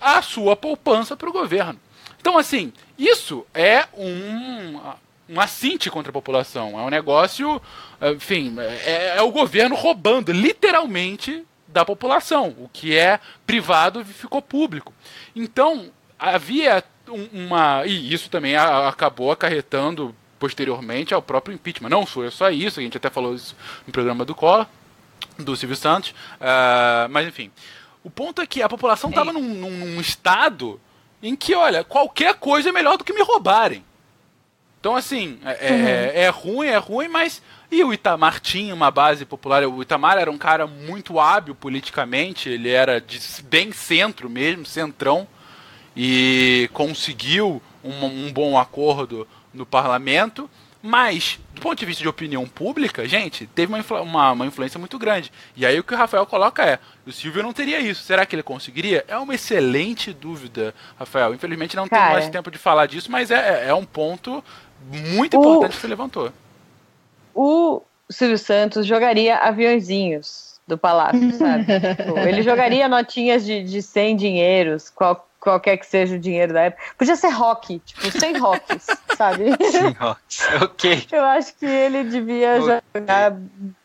a 0.00 0.20
sua 0.22 0.56
poupança 0.56 1.16
para 1.16 1.28
o 1.28 1.32
governo. 1.32 1.78
Então, 2.20 2.36
assim, 2.38 2.72
isso 2.98 3.46
é 3.54 3.84
um, 3.96 4.80
um 5.28 5.40
assinte 5.40 5.90
contra 5.90 6.10
a 6.10 6.12
população. 6.12 6.78
É 6.78 6.82
um 6.82 6.90
negócio, 6.90 7.60
enfim, 8.14 8.54
é, 8.58 9.14
é 9.18 9.22
o 9.22 9.30
governo 9.30 9.74
roubando 9.74 10.32
literalmente 10.32 11.44
da 11.74 11.84
população. 11.84 12.54
O 12.58 12.70
que 12.72 12.96
é 12.96 13.18
privado 13.44 14.04
ficou 14.04 14.40
público. 14.40 14.94
Então, 15.34 15.90
havia 16.18 16.82
um- 17.08 17.46
uma. 17.46 17.84
E 17.84 18.14
isso 18.14 18.30
também 18.30 18.56
acabou 18.56 19.32
acarretando 19.32 20.14
posteriormente 20.38 21.12
ao 21.12 21.20
próprio 21.20 21.54
impeachment. 21.54 21.88
Não 21.90 22.06
foi 22.06 22.30
só 22.30 22.48
isso, 22.50 22.78
a 22.78 22.82
gente 22.82 22.96
até 22.96 23.10
falou 23.10 23.34
isso 23.34 23.56
no 23.86 23.92
programa 23.92 24.24
do 24.24 24.34
Collor, 24.34 24.66
do 25.38 25.56
Silvio 25.56 25.76
Santos. 25.76 26.14
ah, 26.40 27.08
mas 27.10 27.26
enfim. 27.26 27.50
O 28.04 28.10
ponto 28.10 28.40
é 28.40 28.46
que 28.46 28.62
a 28.62 28.68
população 28.68 29.10
estava 29.10 29.32
num, 29.32 29.40
num- 29.42 29.70
num 29.94 30.00
estado 30.00 30.80
em 31.22 31.34
que, 31.34 31.54
olha, 31.54 31.82
qualquer 31.82 32.34
coisa 32.34 32.68
é 32.68 32.72
melhor 32.72 32.96
do 32.98 33.04
que 33.04 33.12
me 33.14 33.22
roubarem. 33.22 33.82
Então, 34.78 34.94
assim, 34.94 35.40
é, 35.44 35.50
é- 35.68 36.22
é 36.24 36.28
ruim, 36.28 36.68
é 36.68 36.76
ruim, 36.76 37.08
mas. 37.08 37.42
E 37.74 37.82
o 37.82 37.92
Itamar 37.92 38.38
tinha 38.38 38.72
uma 38.72 38.88
base 38.88 39.24
popular. 39.24 39.64
O 39.64 39.82
Itamar 39.82 40.16
era 40.16 40.30
um 40.30 40.38
cara 40.38 40.64
muito 40.64 41.18
hábil 41.18 41.56
politicamente, 41.56 42.48
ele 42.48 42.70
era 42.70 43.00
de 43.00 43.18
bem 43.42 43.72
centro 43.72 44.30
mesmo, 44.30 44.64
centrão, 44.64 45.26
e 45.96 46.70
conseguiu 46.72 47.60
um, 47.82 48.04
um 48.04 48.32
bom 48.32 48.56
acordo 48.56 49.26
no 49.52 49.66
parlamento. 49.66 50.48
Mas, 50.80 51.40
do 51.54 51.62
ponto 51.62 51.78
de 51.78 51.86
vista 51.86 52.02
de 52.02 52.08
opinião 52.08 52.46
pública, 52.46 53.08
gente, 53.08 53.46
teve 53.46 53.72
uma, 53.74 54.00
uma, 54.02 54.32
uma 54.32 54.46
influência 54.46 54.78
muito 54.78 54.98
grande. 54.98 55.32
E 55.56 55.64
aí 55.64 55.80
o 55.80 55.82
que 55.82 55.94
o 55.94 55.96
Rafael 55.96 56.26
coloca 56.26 56.62
é: 56.62 56.78
o 57.06 57.10
Silvio 57.10 57.42
não 57.42 57.54
teria 57.54 57.80
isso. 57.80 58.02
Será 58.04 58.24
que 58.26 58.36
ele 58.36 58.42
conseguiria? 58.42 59.04
É 59.08 59.16
uma 59.16 59.34
excelente 59.34 60.12
dúvida, 60.12 60.74
Rafael. 60.98 61.34
Infelizmente 61.34 61.74
não 61.74 61.88
Cara. 61.88 62.02
tem 62.04 62.12
mais 62.12 62.28
tempo 62.28 62.50
de 62.50 62.58
falar 62.58 62.86
disso, 62.86 63.10
mas 63.10 63.30
é, 63.32 63.68
é 63.68 63.74
um 63.74 63.84
ponto 63.84 64.44
muito 64.92 65.38
O- 65.38 65.40
importante 65.40 65.74
que 65.74 65.80
você 65.80 65.88
levantou. 65.88 66.30
O 67.34 67.82
Silvio 68.10 68.38
Santos 68.38 68.86
jogaria 68.86 69.36
aviãozinhos 69.38 70.54
do 70.66 70.78
palácio, 70.78 71.32
sabe? 71.32 71.64
Tipo, 71.96 72.18
ele 72.20 72.42
jogaria 72.42 72.88
notinhas 72.88 73.44
de, 73.44 73.62
de 73.64 73.82
100 73.82 74.16
dinheiros, 74.16 74.88
qual- 74.90 75.28
qualquer 75.38 75.76
que 75.76 75.84
seja 75.86 76.16
o 76.16 76.18
dinheiro 76.18 76.54
da 76.54 76.62
época. 76.62 76.82
Podia 76.96 77.16
ser 77.16 77.28
rock, 77.28 77.78
tipo, 77.80 78.10
100 78.18 78.38
rocks, 78.38 78.86
sabe? 79.14 79.50
Sim, 79.70 79.94
ó. 80.00 80.14
ok. 80.64 81.06
Eu 81.12 81.22
acho 81.22 81.54
que 81.56 81.66
ele 81.66 82.04
devia 82.04 82.56
Ok. 82.62 82.80
jogar 82.96 83.36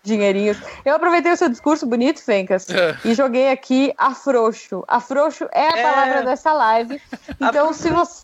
dinheirinhos. 0.01 0.57
Eu 0.85 0.95
aproveitei 0.95 1.33
o 1.33 1.35
seu 1.35 1.49
discurso 1.49 1.85
bonito, 1.85 2.23
Fencas, 2.23 2.69
É. 2.69 2.95
e 3.03 3.13
joguei 3.13 3.51
aqui 3.51 3.93
afrouxo. 3.97 4.85
Afrouxo 4.87 5.49
é 5.51 5.67
a 5.67 5.77
É. 5.77 5.83
palavra 5.83 6.23
dessa 6.23 6.53
live. 6.53 7.01
Então, 7.41 7.73
se 7.73 7.89
você 7.89 8.23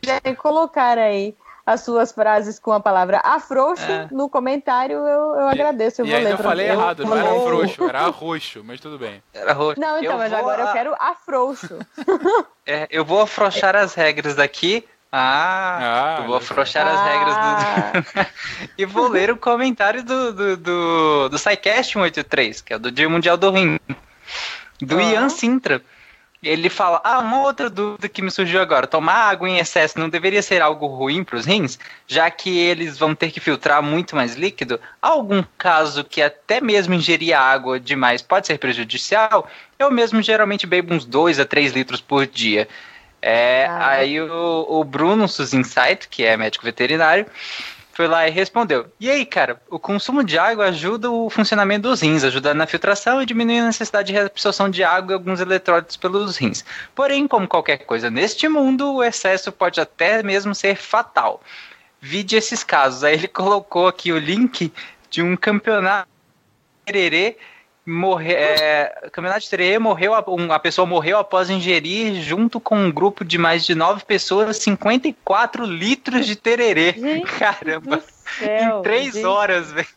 quiser 0.00 0.36
colocar 0.36 0.96
aí 0.96 1.34
as 1.66 1.80
suas 1.82 2.12
frases 2.12 2.58
com 2.58 2.72
a 2.72 2.80
palavra 2.80 3.20
afrouxo 3.24 3.82
É. 3.90 4.08
no 4.10 4.28
comentário, 4.28 4.96
eu, 4.98 5.34
eu 5.40 5.48
agradeço. 5.48 6.02
Eu 6.02 6.06
e 6.06 6.10
vou 6.10 6.20
ler 6.20 6.32
eu 6.32 6.38
falei 6.38 6.68
eu 6.68 6.72
errado, 6.74 7.04
não 7.04 7.16
era 7.16 7.30
ler. 7.32 7.40
frouxo, 7.42 7.84
era 7.88 8.06
roxo, 8.08 8.62
mas 8.64 8.80
tudo 8.80 8.98
bem. 8.98 9.22
Era 9.32 9.52
roxo. 9.52 9.80
Não, 9.80 9.98
então, 9.98 10.18
mas 10.18 10.30
vou 10.30 10.38
agora 10.40 10.62
eu 10.62 10.68
a- 10.68 10.72
quero 10.72 10.94
afrouxo. 11.00 11.78
é, 12.66 12.86
eu 12.90 13.04
vou 13.04 13.20
afrouxar 13.22 13.74
as 13.76 13.94
regras 13.94 14.34
daqui. 14.34 14.86
Ah, 15.16 15.78
Ah, 15.80 16.20
eu 16.22 16.26
vou 16.26 16.36
afrouxar 16.36 16.86
as 16.88 17.00
regras 17.08 17.36
do. 17.36 18.26
e 18.76 18.84
vou 18.84 19.06
ler 19.08 19.30
o 19.30 19.36
comentário 19.36 20.02
do, 20.02 20.32
do, 20.32 20.56
do, 20.56 21.28
do 21.28 21.38
SciCast 21.38 21.92
183, 21.92 22.60
que 22.60 22.74
é 22.74 22.78
do 22.78 22.90
Dia 22.90 23.08
Mundial 23.08 23.36
do 23.36 23.48
Rim. 23.52 23.78
Do 24.82 24.98
Ah. 24.98 25.02
Ian 25.02 25.28
Sintra. 25.28 25.80
Ele 26.44 26.68
fala: 26.68 27.00
Ah, 27.02 27.18
uma 27.20 27.42
outra 27.42 27.70
dúvida 27.70 28.08
que 28.08 28.22
me 28.22 28.30
surgiu 28.30 28.60
agora: 28.60 28.86
tomar 28.86 29.14
água 29.30 29.48
em 29.48 29.58
excesso 29.58 29.98
não 29.98 30.08
deveria 30.08 30.42
ser 30.42 30.60
algo 30.62 30.86
ruim 30.86 31.24
para 31.24 31.36
os 31.36 31.44
rins, 31.46 31.78
já 32.06 32.30
que 32.30 32.58
eles 32.58 32.98
vão 32.98 33.14
ter 33.14 33.30
que 33.30 33.40
filtrar 33.40 33.82
muito 33.82 34.14
mais 34.14 34.34
líquido? 34.34 34.78
Há 35.00 35.08
algum 35.08 35.42
caso 35.56 36.04
que 36.04 36.20
até 36.22 36.60
mesmo 36.60 36.94
ingerir 36.94 37.36
água 37.38 37.80
demais 37.80 38.22
pode 38.22 38.46
ser 38.46 38.58
prejudicial? 38.58 39.48
Eu 39.78 39.90
mesmo 39.90 40.22
geralmente 40.22 40.66
bebo 40.66 40.94
uns 40.94 41.04
2 41.04 41.40
a 41.40 41.44
3 41.44 41.72
litros 41.72 42.00
por 42.00 42.26
dia. 42.26 42.68
É, 43.20 43.66
Ah. 43.70 43.88
aí 43.88 44.20
o, 44.20 44.66
o 44.68 44.84
Bruno 44.84 45.26
Suzinsight, 45.26 46.08
que 46.08 46.24
é 46.24 46.36
médico 46.36 46.64
veterinário, 46.64 47.26
foi 47.94 48.08
lá 48.08 48.26
e 48.26 48.30
respondeu. 48.30 48.92
E 48.98 49.08
aí, 49.08 49.24
cara, 49.24 49.60
o 49.70 49.78
consumo 49.78 50.24
de 50.24 50.36
água 50.36 50.66
ajuda 50.66 51.10
o 51.10 51.30
funcionamento 51.30 51.88
dos 51.88 52.00
rins, 52.00 52.24
ajudando 52.24 52.58
na 52.58 52.66
filtração 52.66 53.22
e 53.22 53.26
diminuindo 53.26 53.62
a 53.62 53.66
necessidade 53.66 54.08
de 54.08 54.12
reabsorção 54.12 54.68
de 54.68 54.82
água 54.82 55.12
e 55.12 55.14
alguns 55.14 55.40
eletrólitos 55.40 55.96
pelos 55.96 56.36
rins. 56.36 56.64
Porém, 56.94 57.28
como 57.28 57.46
qualquer 57.46 57.78
coisa 57.78 58.10
neste 58.10 58.48
mundo, 58.48 58.94
o 58.94 59.02
excesso 59.02 59.52
pode 59.52 59.80
até 59.80 60.22
mesmo 60.22 60.54
ser 60.54 60.76
fatal. 60.76 61.40
Vide 62.00 62.36
esses 62.36 62.64
casos. 62.64 63.04
Aí 63.04 63.14
ele 63.14 63.28
colocou 63.28 63.86
aqui 63.86 64.12
o 64.12 64.18
link 64.18 64.72
de 65.08 65.22
um 65.22 65.36
campeonato 65.36 66.08
tererê 67.86 67.90
morre, 67.92 68.32
é, 68.32 69.08
campeonato 69.12 69.40
de 69.40 69.50
morreu, 69.78 70.14
a- 70.14 70.24
um- 70.28 70.52
a 70.52 70.58
pessoa 70.58 70.86
morreu 70.86 71.18
após 71.18 71.50
ingerir 71.50 72.14
junto 72.22 72.58
com 72.58 72.76
um 72.76 72.90
grupo 72.90 73.24
de 73.24 73.36
mais 73.38 73.64
de 73.64 73.74
nove 73.74 74.04
pessoas 74.04 74.56
54 74.58 75.64
litros 75.64 76.26
de 76.26 76.36
tererê. 76.36 76.92
Gente 76.92 77.26
Caramba, 77.38 78.02
céu, 78.38 78.78
em 78.78 78.82
três 78.82 79.12
gente. 79.14 79.26
horas, 79.26 79.72
velho. 79.72 79.88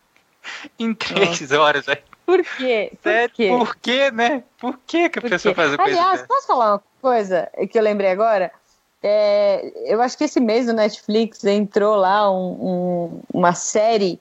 Em 0.80 0.94
três 0.94 1.52
horas, 1.52 1.86
velho. 1.86 2.02
Por 2.26 2.44
quê? 2.44 2.92
Por 3.02 3.10
Sério, 3.10 3.34
quê? 3.34 3.48
por 3.48 3.76
quê, 3.78 4.12
né? 4.12 4.44
Por 4.60 4.78
que, 4.86 5.10
que 5.10 5.20
a 5.20 5.22
Por 5.22 5.30
pessoa 5.30 5.54
quê? 5.54 5.62
faz 5.62 5.74
a 5.74 5.78
coisa 5.78 5.92
Aliás, 6.02 6.22
posso 6.28 6.48
falar 6.48 6.74
uma 6.74 6.84
coisa 7.02 7.50
que 7.72 7.78
eu 7.80 7.84
lembrei 7.84 8.12
agora? 8.12 8.52
É, 9.02 9.72
eu 9.86 10.02
acho 10.02 10.18
que 10.18 10.26
esse 10.26 10.40
mês 10.40 10.66
do 10.66 10.74
Netflix 10.74 11.44
entrou 11.46 11.96
lá 11.96 12.30
um- 12.30 12.52
um- 12.60 13.22
uma 13.34 13.54
série 13.54 14.20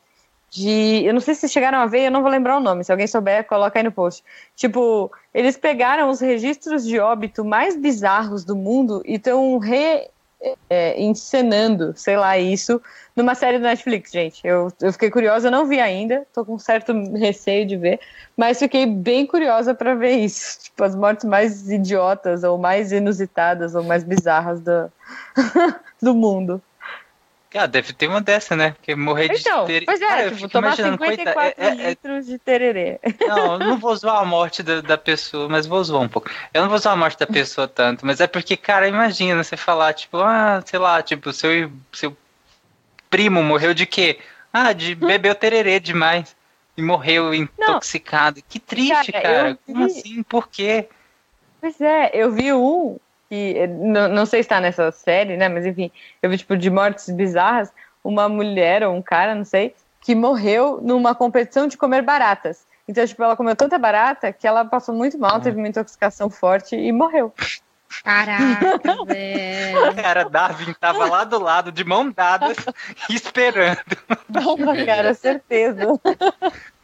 de. 0.50 1.04
Eu 1.04 1.12
não 1.12 1.20
sei 1.20 1.34
se 1.34 1.48
chegaram 1.48 1.78
a 1.78 1.86
ver, 1.86 2.06
eu 2.06 2.10
não 2.10 2.22
vou 2.22 2.30
lembrar 2.30 2.56
o 2.56 2.60
nome. 2.60 2.84
Se 2.84 2.92
alguém 2.92 3.06
souber, 3.06 3.44
coloca 3.44 3.78
aí 3.78 3.82
no 3.82 3.92
post. 3.92 4.24
Tipo, 4.54 5.10
eles 5.32 5.56
pegaram 5.56 6.08
os 6.10 6.20
registros 6.20 6.86
de 6.86 6.98
óbito 6.98 7.44
mais 7.44 7.76
bizarros 7.76 8.44
do 8.44 8.56
mundo 8.56 9.02
e 9.04 9.14
estão 9.14 9.60
é, 10.68 11.00
encenando, 11.00 11.94
sei 11.96 12.16
lá, 12.16 12.38
isso 12.38 12.80
numa 13.14 13.34
série 13.34 13.58
do 13.58 13.64
Netflix, 13.64 14.10
gente. 14.10 14.46
Eu, 14.46 14.70
eu 14.80 14.92
fiquei 14.92 15.10
curiosa, 15.10 15.50
não 15.50 15.66
vi 15.66 15.80
ainda, 15.80 16.26
tô 16.32 16.44
com 16.44 16.58
certo 16.58 16.92
receio 17.16 17.66
de 17.66 17.76
ver, 17.76 18.00
mas 18.36 18.58
fiquei 18.58 18.86
bem 18.86 19.26
curiosa 19.26 19.74
para 19.74 19.94
ver 19.94 20.12
isso. 20.12 20.60
Tipo, 20.76 20.84
as 20.84 20.94
mortes 20.94 21.24
mais 21.24 21.70
idiotas, 21.70 22.44
ou 22.44 22.58
mais 22.58 22.92
inusitadas, 22.92 23.74
ou 23.74 23.82
mais 23.82 24.04
bizarras 24.04 24.60
do, 24.60 24.92
do 26.02 26.14
mundo. 26.14 26.60
Ah, 27.56 27.66
deve 27.66 27.92
ter 27.92 28.06
uma 28.08 28.20
dessa, 28.20 28.54
né? 28.56 28.72
Porque 28.72 28.94
morrer 28.94 29.26
Então, 29.38 29.62
de 29.62 29.66
tererê. 29.66 29.86
pois 29.86 30.00
é, 30.00 30.06
Cara, 30.06 30.30
tipo, 30.30 30.48
tomar 30.48 30.66
imaginando, 30.68 30.98
54 30.98 31.34
coita- 31.34 31.62
é- 31.62 31.68
é- 31.84 31.88
litros 31.90 32.26
de 32.26 32.38
tererê. 32.38 33.00
Não, 33.26 33.52
eu 33.54 33.58
não 33.58 33.78
vou 33.78 33.96
zoar 33.96 34.18
a 34.20 34.24
morte 34.24 34.62
da, 34.62 34.80
da 34.80 34.98
pessoa, 34.98 35.48
mas 35.48 35.66
vou 35.66 35.82
zoar 35.82 36.02
um 36.02 36.08
pouco. 36.08 36.30
Eu 36.52 36.62
não 36.62 36.68
vou 36.68 36.78
zoar 36.78 36.94
a 36.94 36.96
morte 36.96 37.18
da 37.18 37.26
pessoa 37.26 37.66
tanto, 37.66 38.04
mas 38.04 38.20
é 38.20 38.26
porque, 38.26 38.56
cara, 38.56 38.86
imagina 38.88 39.42
você 39.42 39.56
falar, 39.56 39.92
tipo, 39.94 40.18
ah, 40.18 40.62
sei 40.66 40.78
lá, 40.78 41.02
tipo, 41.02 41.32
seu, 41.32 41.70
seu 41.92 42.16
primo 43.10 43.42
morreu 43.42 43.72
de 43.74 43.86
quê? 43.86 44.18
Ah, 44.52 44.72
de 44.72 44.94
beber 45.20 45.30
o 45.32 45.34
tererê 45.34 45.80
demais. 45.80 46.34
E 46.76 46.82
morreu 46.82 47.32
intoxicado. 47.32 48.42
Que 48.46 48.58
triste, 48.60 49.10
Cara, 49.12 49.22
cara. 49.22 49.58
Como 49.66 49.86
vi- 49.88 49.98
assim? 49.98 50.22
Por 50.22 50.46
quê? 50.48 50.88
Pois 51.58 51.80
é, 51.80 52.10
eu 52.12 52.30
vi 52.32 52.52
um 52.52 52.98
que 53.28 53.56
eh, 53.56 53.66
não, 53.66 54.08
não 54.08 54.26
sei 54.26 54.42
se 54.42 54.48
tá 54.48 54.60
nessa 54.60 54.90
série, 54.90 55.36
né? 55.36 55.48
Mas 55.48 55.66
enfim, 55.66 55.90
eu 56.22 56.30
vi 56.30 56.38
tipo 56.38 56.56
de 56.56 56.70
mortes 56.70 57.10
bizarras, 57.10 57.72
uma 58.02 58.28
mulher 58.28 58.82
ou 58.84 58.94
um 58.94 59.02
cara, 59.02 59.34
não 59.34 59.44
sei, 59.44 59.74
que 60.00 60.14
morreu 60.14 60.80
numa 60.82 61.14
competição 61.14 61.66
de 61.66 61.76
comer 61.76 62.02
baratas. 62.02 62.66
Então, 62.88 63.04
tipo, 63.04 63.22
ela 63.22 63.36
comeu 63.36 63.56
tanta 63.56 63.78
barata 63.78 64.32
que 64.32 64.46
ela 64.46 64.64
passou 64.64 64.94
muito 64.94 65.18
mal, 65.18 65.40
teve 65.40 65.58
uma 65.58 65.66
intoxicação 65.66 66.30
forte 66.30 66.76
e 66.76 66.92
morreu. 66.92 67.34
Caraca, 68.04 68.78
velho. 69.06 69.94
Cara, 69.96 70.28
Darwin 70.28 70.72
tava 70.78 71.06
lá 71.06 71.24
do 71.24 71.38
lado, 71.40 71.72
de 71.72 71.84
mão 71.84 72.10
dadas, 72.10 72.56
esperando. 73.10 73.80
Nossa, 74.28 74.84
cara, 74.84 75.14
certeza. 75.14 75.82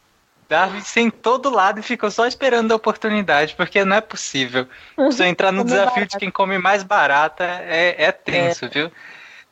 Darwin 0.47 0.81
sentou 0.81 1.37
do 1.37 1.49
lado 1.49 1.79
e 1.79 1.83
ficou 1.83 2.09
só 2.11 2.25
esperando 2.25 2.71
a 2.71 2.75
oportunidade, 2.75 3.55
porque 3.55 3.83
não 3.85 3.95
é 3.95 4.01
possível. 4.01 4.67
Eu 4.97 5.25
entrar 5.25 5.51
no 5.53 5.63
Comer 5.63 5.71
desafio 5.71 6.05
de 6.07 6.17
quem 6.17 6.29
come 6.31 6.57
mais 6.57 6.83
barata, 6.83 7.43
é, 7.43 8.05
é 8.05 8.11
tenso, 8.11 8.69
viu? 8.69 8.91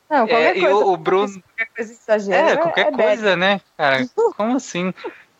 Não, 0.10 0.28
qualquer 0.28 0.56
É, 0.56 0.58
e 0.58 0.62
coisa. 0.62 0.76
o, 0.76 0.94
o 0.94 0.98
Bruno. 0.98 1.44
Qualquer 1.58 1.74
coisa. 1.74 2.36
É, 2.36 2.58
qualquer 2.58 2.92
bad. 2.92 3.04
coisa, 3.04 3.36
né, 3.38 3.62
cara? 3.78 4.06
Como 4.36 4.58
assim? 4.58 4.94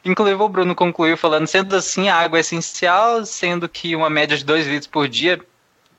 Inclusive, 0.04 0.42
o 0.42 0.50
Bruno 0.50 0.74
concluiu 0.74 1.18
falando: 1.18 1.46
sendo 1.48 1.76
assim, 1.76 2.10
a 2.10 2.16
água 2.16 2.40
é 2.40 2.42
essencial, 2.42 3.26
sendo 3.26 3.68
que 3.68 3.96
uma 3.96 4.10
média 4.10 4.38
de 4.38 4.46
2 4.46 4.66
litros 4.68 4.88
por 4.88 5.08
dia, 5.08 5.40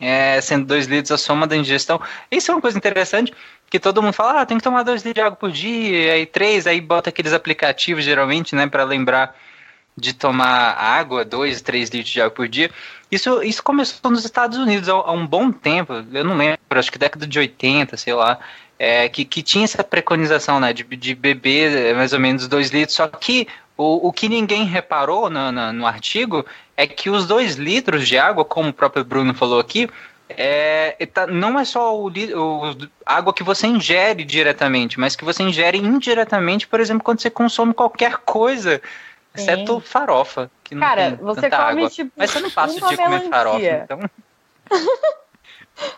é, 0.01 0.41
sendo 0.41 0.67
2 0.67 0.87
litros 0.87 1.13
a 1.13 1.19
soma 1.19 1.47
da 1.47 1.57
ingestão. 1.57 2.01
Isso 2.31 2.51
é 2.51 2.55
uma 2.55 2.61
coisa 2.61 2.77
interessante, 2.79 3.33
que 3.73 3.81
todo 3.81 4.03
mundo 4.03 4.13
fala: 4.13 4.43
ah, 4.43 4.47
tem 4.47 4.59
que 4.59 4.63
tomar 4.63 4.83
2 4.83 5.03
litros 5.03 5.15
de 5.15 5.21
água 5.23 5.37
por 5.37 5.51
dia, 5.51 6.13
aí 6.13 6.27
3, 6.27 6.67
aí 6.67 6.79
bota 6.79 7.09
aqueles 7.09 7.33
aplicativos, 7.33 8.05
geralmente, 8.05 8.55
né, 8.55 8.67
para 8.67 8.85
lembrar 8.85 9.35
de 9.97 10.13
tomar 10.13 10.75
água, 10.75 11.25
2, 11.25 11.63
3 11.63 11.89
litros 11.89 12.13
de 12.13 12.21
água 12.21 12.31
por 12.33 12.49
dia. 12.49 12.71
Isso, 13.11 13.43
isso 13.43 13.63
começou 13.63 14.11
nos 14.11 14.27
Estados 14.27 14.59
Unidos 14.59 14.91
há, 14.91 14.93
há 14.93 15.13
um 15.13 15.27
bom 15.27 15.51
tempo, 15.51 16.05
eu 16.13 16.23
não 16.23 16.37
lembro, 16.37 16.59
acho 16.71 16.93
que 16.93 16.99
década 16.99 17.27
de 17.27 17.39
80, 17.39 17.97
sei 17.97 18.13
lá, 18.13 18.39
é, 18.79 19.09
que, 19.09 19.25
que 19.25 19.43
tinha 19.43 19.65
essa 19.65 19.83
preconização 19.83 20.61
né, 20.61 20.75
de, 20.75 20.85
de 20.85 21.15
beber 21.15 21.75
é, 21.75 21.95
mais 21.95 22.13
ou 22.13 22.21
menos 22.21 22.47
2 22.47 22.71
litros, 22.73 22.95
só 22.95 23.09
que 23.09 23.49
o, 23.75 24.09
o 24.09 24.13
que 24.13 24.29
ninguém 24.29 24.67
reparou 24.67 25.31
no, 25.31 25.51
no, 25.51 25.73
no 25.73 25.87
artigo 25.87 26.45
é 26.77 26.87
que 26.87 27.09
os 27.09 27.27
2 27.27 27.57
litros 27.57 28.07
de 28.07 28.19
água, 28.19 28.45
como 28.45 28.69
o 28.69 28.75
próprio 28.75 29.03
Bruno 29.03 29.33
falou 29.33 29.59
aqui, 29.59 29.89
é, 30.37 31.07
tá- 31.07 31.27
não 31.27 31.59
é 31.59 31.65
só 31.65 31.97
o, 31.97 32.09
o- 32.09 32.77
água 33.07 33.33
que 33.33 33.43
você 33.43 33.67
ingere 33.67 34.25
diretamente, 34.25 34.99
mas 34.99 35.15
que 35.17 35.25
você 35.25 35.43
ingere 35.43 35.79
indiretamente, 35.79 36.67
por 36.67 36.81
exemplo, 36.81 37.03
quando 37.05 37.21
você 37.21 37.31
consome 37.31 37.73
qualquer 37.75 38.17
coisa, 38.19 38.81
exceto 39.35 39.81
farofa, 39.81 40.51
que 40.65 40.75
não 40.75 40.81
Cara, 40.87 41.17
tem 41.17 41.17
você 41.17 41.51
come, 41.51 41.63
água. 41.63 41.91
tipo, 41.91 42.13
Mas 42.17 42.31
você 42.31 42.41
não 42.41 42.51
passa 42.51 42.85
o 42.85 42.89
dia 42.89 42.97
comendo 42.99 43.29
farofa, 43.31 43.59
então... 43.85 43.99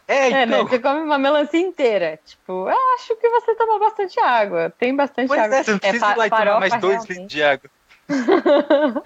É, 0.06 0.28
É, 0.28 0.30
né? 0.30 0.42
então... 0.44 0.66
Você 0.68 0.78
come 0.78 1.00
uma 1.00 1.18
melancia 1.18 1.58
inteira. 1.60 2.18
Tipo, 2.24 2.68
eu 2.68 2.94
acho 2.94 3.16
que 3.16 3.28
você 3.28 3.54
toma 3.56 3.78
bastante 3.78 4.18
água. 4.20 4.72
Tem 4.78 4.94
bastante 4.94 5.26
Pois 5.28 5.40
água. 5.40 5.56
é, 5.56 5.62
você 5.62 5.72
não 5.72 5.78
precisa 5.78 6.06
fa- 6.06 6.12
ir 6.12 6.16
lá 6.18 6.30
tomar 6.30 6.60
mais 6.60 6.80
dois 6.80 7.04
realmente. 7.04 7.10
litros 7.12 7.28
de 7.28 7.42
água. 7.42 7.70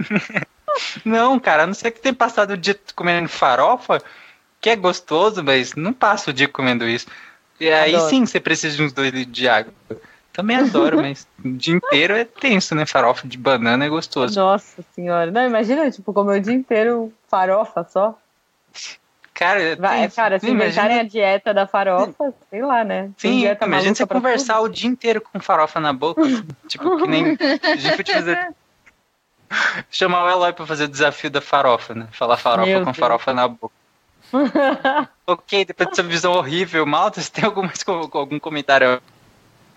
não, 1.04 1.38
cara, 1.38 1.62
a 1.62 1.66
não 1.66 1.74
ser 1.74 1.90
que 1.90 2.00
tenha 2.00 2.14
passado 2.14 2.50
o 2.52 2.56
dia 2.56 2.78
comendo 2.94 3.28
farofa, 3.28 4.02
que 4.60 4.70
é 4.70 4.76
gostoso, 4.76 5.42
mas 5.42 5.74
não 5.74 5.92
passa 5.92 6.30
o 6.30 6.34
dia 6.34 6.48
comendo 6.48 6.86
isso. 6.88 7.06
E 7.60 7.70
aí 7.70 7.94
Adoro. 7.94 8.10
sim 8.10 8.26
você 8.26 8.38
precisa 8.40 8.76
de 8.76 8.82
uns 8.82 8.92
dois 8.92 9.12
litros 9.12 9.32
de 9.34 9.48
água. 9.48 9.72
Também 10.32 10.56
adoro, 10.56 10.98
mas 11.02 11.26
o 11.44 11.50
dia 11.52 11.74
inteiro 11.74 12.14
é 12.14 12.24
tenso, 12.24 12.74
né? 12.74 12.86
Farofa 12.86 13.26
de 13.26 13.36
banana 13.36 13.84
é 13.84 13.88
gostoso. 13.88 14.38
Nossa 14.38 14.82
senhora. 14.94 15.30
Não, 15.30 15.44
imagina, 15.46 15.90
tipo, 15.90 16.12
comer 16.12 16.38
o 16.38 16.40
dia 16.42 16.54
inteiro 16.54 17.12
farofa 17.28 17.84
só. 17.90 18.16
Cara, 19.34 19.60
é 19.62 19.76
Vai, 19.76 20.02
tenso. 20.02 20.16
cara, 20.16 20.38
se 20.40 20.46
Imagina- 20.48 20.66
inventarem 20.66 20.98
a 20.98 21.02
dieta 21.04 21.54
da 21.54 21.66
farofa, 21.66 22.34
sei 22.50 22.60
lá, 22.62 22.82
né? 22.82 23.10
Sim, 23.16 23.38
dieta 23.38 23.66
imagina 23.66 23.94
você 23.94 24.06
conversar 24.06 24.60
o 24.60 24.68
dia 24.68 24.88
inteiro 24.90 25.20
com 25.20 25.38
farofa 25.40 25.78
na 25.78 25.92
boca. 25.92 26.20
tipo, 26.66 26.96
que 26.98 27.06
nem. 27.06 27.36
Podia 27.36 28.14
fazer. 28.16 28.48
Chamar 29.90 30.24
o 30.24 30.28
Eloy 30.30 30.52
pra 30.52 30.66
fazer 30.66 30.84
o 30.84 30.88
desafio 30.88 31.30
da 31.30 31.40
farofa, 31.40 31.94
né? 31.94 32.08
Falar 32.12 32.36
farofa 32.36 32.66
Meu 32.68 32.80
com 32.80 32.84
Deus. 32.86 32.96
farofa 32.96 33.32
na 33.32 33.48
boca. 33.48 33.72
Ok, 35.26 35.64
depois 35.64 35.90
dessa 35.90 36.02
visão 36.02 36.32
horrível, 36.32 36.86
Malta, 36.86 37.20
você 37.20 37.30
tem 37.30 37.44
algum, 37.44 37.68
algum 38.14 38.38
comentário? 38.38 39.00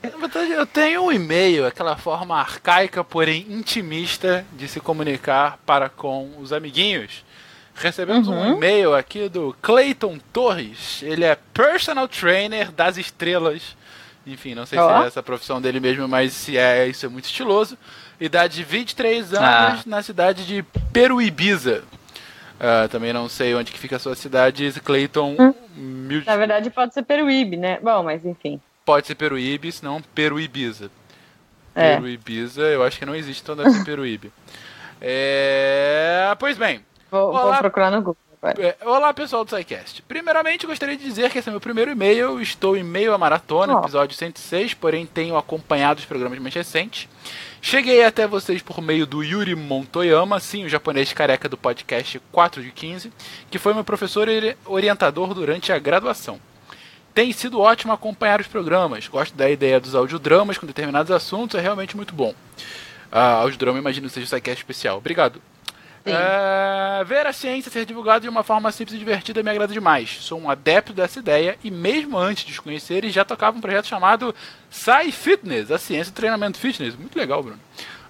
Na 0.01 0.09
verdade, 0.17 0.51
eu 0.51 0.65
tenho 0.65 1.03
um 1.03 1.11
e-mail, 1.11 1.65
aquela 1.65 1.95
forma 1.95 2.35
arcaica, 2.39 3.03
porém 3.03 3.45
intimista 3.49 4.45
de 4.53 4.67
se 4.67 4.79
comunicar 4.79 5.59
para 5.65 5.89
com 5.89 6.31
os 6.39 6.51
amiguinhos. 6.51 7.23
Recebemos 7.75 8.27
um 8.27 8.53
e-mail 8.53 8.93
aqui 8.95 9.29
do 9.29 9.55
Clayton 9.61 10.19
Torres. 10.33 11.01
Ele 11.03 11.23
é 11.23 11.37
personal 11.53 12.07
trainer 12.07 12.71
das 12.71 12.97
estrelas. 12.97 13.75
Enfim, 14.25 14.53
não 14.53 14.65
sei 14.65 14.77
se 14.77 14.83
é 14.85 15.07
essa 15.07 15.19
a 15.19 15.23
profissão 15.23 15.61
dele 15.61 15.79
mesmo, 15.79 16.07
mas 16.07 16.33
se 16.33 16.57
é, 16.57 16.87
isso 16.87 17.05
é 17.05 17.09
muito 17.09 17.25
estiloso. 17.25 17.77
Idade 18.19 18.55
de 18.55 18.63
23 18.63 19.33
anos, 19.33 19.39
Ah. 19.39 19.79
na 19.85 20.01
cidade 20.03 20.45
de 20.45 20.63
Peruíbiza. 20.93 21.83
Ah, 22.63 22.87
também 22.87 23.11
não 23.11 23.27
sei 23.27 23.55
onde 23.55 23.71
que 23.71 23.79
fica 23.79 23.95
a 23.95 23.99
sua 23.99 24.13
cidade, 24.15 24.71
Clayton. 24.83 25.35
mil- 25.75 26.23
Na 26.23 26.37
verdade, 26.37 26.69
pode 26.69 26.93
ser 26.93 27.01
peruíbe, 27.01 27.57
né? 27.57 27.79
Bom, 27.81 28.03
mas 28.03 28.23
enfim. 28.23 28.61
Pode 28.85 29.07
ser 29.07 29.15
Peruíbe, 29.15 29.71
senão 29.71 29.99
Peruíbiza. 30.13 30.91
É. 31.73 31.95
Peruíbiza, 31.95 32.61
eu 32.61 32.83
acho 32.83 32.99
que 32.99 33.05
não 33.05 33.15
existe, 33.15 33.41
então 33.41 33.55
deve 33.55 33.71
ser 33.71 33.83
Peruíbe. 33.83 34.31
É... 35.03 36.35
Pois 36.37 36.55
bem, 36.59 36.85
Vou, 37.09 37.31
vou 37.33 37.57
procurar 37.57 37.89
no 37.89 37.97
Google. 37.97 38.17
É, 38.43 38.75
olá 38.83 39.13
pessoal 39.13 39.45
do 39.45 39.55
SciCast. 39.55 40.01
Primeiramente, 40.01 40.65
gostaria 40.65 40.97
de 40.97 41.03
dizer 41.03 41.29
que 41.29 41.37
esse 41.37 41.47
é 41.47 41.51
meu 41.51 41.61
primeiro 41.61 41.91
e-mail. 41.91 42.41
Estou 42.41 42.75
em 42.75 42.83
meio 42.83 43.13
à 43.13 43.17
maratona, 43.17 43.75
Ó. 43.75 43.79
episódio 43.81 44.15
106, 44.15 44.73
porém 44.73 45.05
tenho 45.05 45.37
acompanhado 45.37 45.99
os 45.99 46.05
programas 46.05 46.39
mais 46.39 46.53
recentes. 46.55 47.07
Cheguei 47.61 48.03
até 48.03 48.25
vocês 48.25 48.61
por 48.63 48.81
meio 48.81 49.05
do 49.05 49.21
Yuri 49.23 49.55
Montoyama, 49.55 50.39
sim, 50.39 50.65
o 50.65 50.69
japonês 50.69 51.13
careca 51.13 51.47
do 51.47 51.55
podcast 51.55 52.19
4 52.31 52.63
de 52.63 52.71
15, 52.71 53.13
que 53.51 53.59
foi 53.59 53.75
meu 53.75 53.83
professor 53.83 54.27
e 54.27 54.57
orientador 54.65 55.35
durante 55.35 55.71
a 55.71 55.77
graduação. 55.77 56.39
Tem 57.13 57.31
sido 57.31 57.59
ótimo 57.59 57.93
acompanhar 57.93 58.41
os 58.41 58.47
programas. 58.47 59.07
Gosto 59.07 59.35
da 59.35 59.49
ideia 59.51 59.79
dos 59.79 59.93
audiodramas 59.93 60.57
com 60.57 60.65
determinados 60.65 61.11
assuntos, 61.11 61.59
é 61.59 61.61
realmente 61.61 61.95
muito 61.95 62.15
bom. 62.15 62.33
Ah, 63.11 63.33
audiodrama, 63.33 63.77
imagino 63.77 64.07
que 64.07 64.13
seja 64.13 64.25
o 64.25 64.29
SciCast 64.29 64.61
especial. 64.61 64.97
Obrigado. 64.97 65.39
É, 66.05 67.03
ver 67.03 67.27
a 67.27 67.33
ciência 67.33 67.71
ser 67.71 67.85
divulgada 67.85 68.21
de 68.21 68.29
uma 68.29 68.43
forma 68.43 68.71
simples 68.71 68.95
e 68.95 68.99
divertida 68.99 69.43
me 69.43 69.49
agrada 69.49 69.73
demais. 69.73 70.17
Sou 70.21 70.39
um 70.39 70.49
adepto 70.49 70.93
dessa 70.93 71.19
ideia 71.19 71.57
e, 71.63 71.69
mesmo 71.69 72.17
antes 72.17 72.45
de 72.45 72.51
os 72.51 72.59
conhecerem, 72.59 73.09
já 73.09 73.23
tocava 73.23 73.57
um 73.57 73.61
projeto 73.61 73.87
chamado 73.87 74.33
Sci 74.69 75.11
Fitness, 75.11 75.69
a 75.71 75.77
ciência 75.77 76.11
do 76.11 76.15
treinamento 76.15 76.57
fitness. 76.57 76.95
Muito 76.95 77.17
legal, 77.17 77.43
Bruno. 77.43 77.59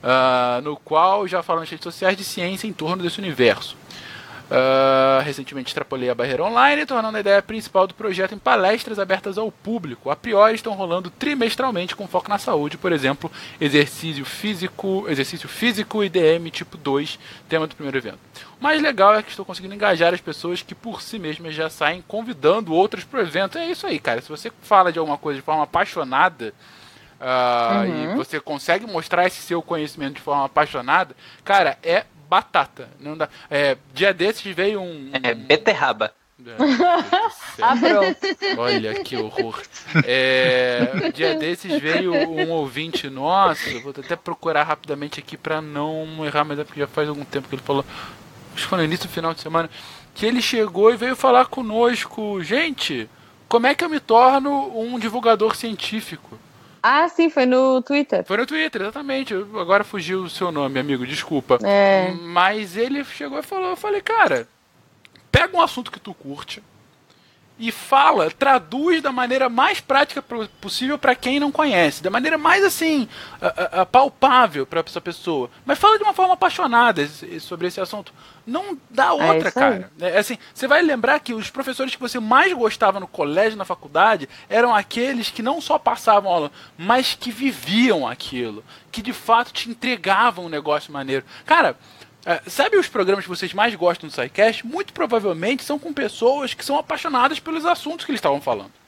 Ah, 0.03 0.59
no 0.63 0.75
qual 0.77 1.27
já 1.27 1.43
falo 1.43 1.59
nas 1.59 1.69
redes 1.69 1.83
sociais 1.83 2.17
de 2.17 2.23
ciência 2.23 2.67
em 2.67 2.73
torno 2.73 3.03
desse 3.03 3.19
universo. 3.19 3.77
Ah, 4.53 5.21
recentemente 5.23 5.69
extrapolei 5.69 6.09
a 6.09 6.15
barreira 6.15 6.43
online, 6.43 6.85
tornando 6.85 7.15
a 7.15 7.21
ideia 7.21 7.41
principal 7.41 7.87
do 7.87 7.93
projeto 7.93 8.35
em 8.35 8.37
palestras 8.37 8.99
abertas 8.99 9.37
ao 9.37 9.49
público. 9.49 10.09
A 10.11 10.15
priori 10.15 10.55
estão 10.55 10.73
rolando 10.73 11.09
trimestralmente 11.09 11.95
com 11.95 12.05
foco 12.05 12.29
na 12.29 12.37
saúde, 12.37 12.77
por 12.77 12.91
exemplo, 12.91 13.31
exercício 13.61 14.25
físico, 14.25 15.05
exercício 15.07 15.47
físico 15.47 16.03
e 16.03 16.09
DM 16.09 16.51
tipo 16.51 16.75
2, 16.75 17.17
tema 17.47 17.65
do 17.65 17.75
primeiro 17.75 17.97
evento. 17.97 18.19
O 18.59 18.63
mais 18.63 18.81
legal 18.81 19.15
é 19.15 19.23
que 19.23 19.29
estou 19.29 19.45
conseguindo 19.45 19.73
engajar 19.73 20.13
as 20.13 20.19
pessoas 20.19 20.61
que 20.61 20.75
por 20.75 21.01
si 21.01 21.17
mesmas 21.17 21.55
já 21.55 21.69
saem 21.69 22.03
convidando 22.05 22.73
outros 22.73 23.05
para 23.05 23.21
o 23.21 23.23
evento. 23.23 23.57
É 23.57 23.71
isso 23.71 23.87
aí, 23.87 23.99
cara. 23.99 24.21
Se 24.21 24.27
você 24.27 24.51
fala 24.63 24.91
de 24.91 24.99
alguma 24.99 25.17
coisa 25.17 25.39
de 25.39 25.45
forma 25.45 25.63
apaixonada, 25.63 26.53
ah, 27.21 27.85
e 27.87 28.15
você 28.17 28.37
consegue 28.41 28.85
mostrar 28.85 29.25
esse 29.27 29.41
seu 29.41 29.61
conhecimento 29.61 30.15
de 30.15 30.21
forma 30.21 30.43
apaixonada, 30.43 31.15
cara, 31.45 31.77
é 31.81 32.03
batata. 32.31 32.87
Não 32.97 33.17
dá. 33.17 33.27
É, 33.49 33.77
dia 33.93 34.13
desses 34.13 34.55
veio 34.55 34.81
um. 34.81 35.11
É 35.21 35.33
beterraba. 35.33 36.13
É. 36.47 36.55
Ah. 37.61 37.75
Olha 38.57 39.03
que 39.03 39.17
horror. 39.17 39.61
É, 40.05 41.11
dia 41.13 41.35
desses 41.35 41.77
veio 41.81 42.13
um 42.13 42.49
ouvinte 42.51 43.09
nosso, 43.09 43.81
vou 43.81 43.93
até 43.95 44.15
procurar 44.15 44.63
rapidamente 44.63 45.19
aqui 45.19 45.35
pra 45.35 45.61
não 45.61 46.25
errar, 46.25 46.45
mas 46.45 46.57
é 46.57 46.63
porque 46.63 46.79
já 46.79 46.87
faz 46.87 47.09
algum 47.09 47.25
tempo 47.25 47.49
que 47.49 47.55
ele 47.55 47.61
falou, 47.61 47.85
acho 48.53 48.63
que 48.63 48.69
foi 48.69 48.77
no 48.77 48.85
início 48.85 49.07
do 49.07 49.11
final 49.11 49.33
de 49.33 49.41
semana, 49.41 49.69
que 50.15 50.25
ele 50.25 50.41
chegou 50.41 50.91
e 50.91 50.97
veio 50.97 51.15
falar 51.15 51.45
conosco, 51.45 52.41
gente, 52.41 53.07
como 53.47 53.67
é 53.67 53.75
que 53.75 53.83
eu 53.83 53.89
me 53.89 53.99
torno 53.99 54.75
um 54.79 54.97
divulgador 54.97 55.55
científico? 55.55 56.39
Ah, 56.83 57.07
sim, 57.07 57.29
foi 57.29 57.45
no 57.45 57.81
Twitter. 57.81 58.23
Foi 58.25 58.37
no 58.37 58.45
Twitter, 58.45 58.81
exatamente. 58.81 59.33
Agora 59.33 59.83
fugiu 59.83 60.23
o 60.23 60.29
seu 60.29 60.51
nome, 60.51 60.79
amigo, 60.79 61.05
desculpa. 61.05 61.59
É. 61.63 62.11
Mas 62.11 62.75
ele 62.75 63.03
chegou 63.03 63.37
e 63.37 63.43
falou, 63.43 63.69
eu 63.69 63.75
falei, 63.75 64.01
cara, 64.01 64.47
pega 65.31 65.55
um 65.55 65.61
assunto 65.61 65.91
que 65.91 65.99
tu 65.99 66.13
curte 66.13 66.63
e 67.59 67.71
fala, 67.71 68.31
traduz 68.31 69.01
da 69.03 69.11
maneira 69.11 69.47
mais 69.47 69.79
prática 69.79 70.23
possível 70.59 70.97
pra 70.97 71.13
quem 71.13 71.39
não 71.39 71.51
conhece, 71.51 72.01
da 72.01 72.09
maneira 72.09 72.35
mais 72.37 72.63
assim 72.63 73.07
a- 73.39 73.81
a- 73.81 73.85
palpável 73.85 74.65
pra 74.65 74.83
essa 74.85 74.99
pessoa. 74.99 75.49
Mas 75.63 75.77
fala 75.77 75.97
de 75.97 76.03
uma 76.03 76.13
forma 76.13 76.33
apaixonada 76.33 77.07
sobre 77.39 77.67
esse 77.67 77.79
assunto. 77.79 78.11
Não 78.47 78.75
dá 78.89 79.13
outra, 79.13 79.37
isso 79.49 79.59
aí. 79.59 79.79
cara. 79.79 79.91
É, 80.01 80.17
assim, 80.17 80.37
você 80.51 80.67
vai 80.67 80.81
lembrar 80.81 81.19
que 81.19 81.33
os 81.35 81.51
professores 81.51 81.93
que 81.93 82.01
você 82.01 82.19
mais 82.19 82.51
gostava 82.53 82.99
no 82.99 83.05
colégio, 83.07 83.57
na 83.57 83.65
faculdade, 83.65 84.27
eram 84.49 84.73
aqueles 84.73 85.29
que 85.29 85.43
não 85.43 85.61
só 85.61 85.77
passavam 85.77 86.31
aula, 86.31 86.51
mas 86.75 87.13
que 87.13 87.31
viviam 87.31 88.07
aquilo, 88.07 88.63
que 88.91 89.03
de 89.03 89.13
fato 89.13 89.53
te 89.53 89.69
entregavam 89.69 90.45
um 90.45 90.49
negócio 90.49 90.91
maneiro. 90.91 91.23
Cara, 91.45 91.77
é, 92.25 92.41
sabe 92.47 92.77
os 92.77 92.87
programas 92.87 93.25
que 93.25 93.29
vocês 93.29 93.53
mais 93.53 93.73
gostam 93.75 94.07
do 94.07 94.13
SciCast? 94.13 94.65
Muito 94.65 94.93
provavelmente 94.93 95.63
são 95.63 95.79
com 95.79 95.91
pessoas 95.93 96.53
que 96.53 96.63
são 96.63 96.77
apaixonadas 96.77 97.39
pelos 97.39 97.65
assuntos 97.65 98.05
que 98.05 98.11
eles 98.11 98.19
estavam 98.19 98.41
falando. 98.41 98.80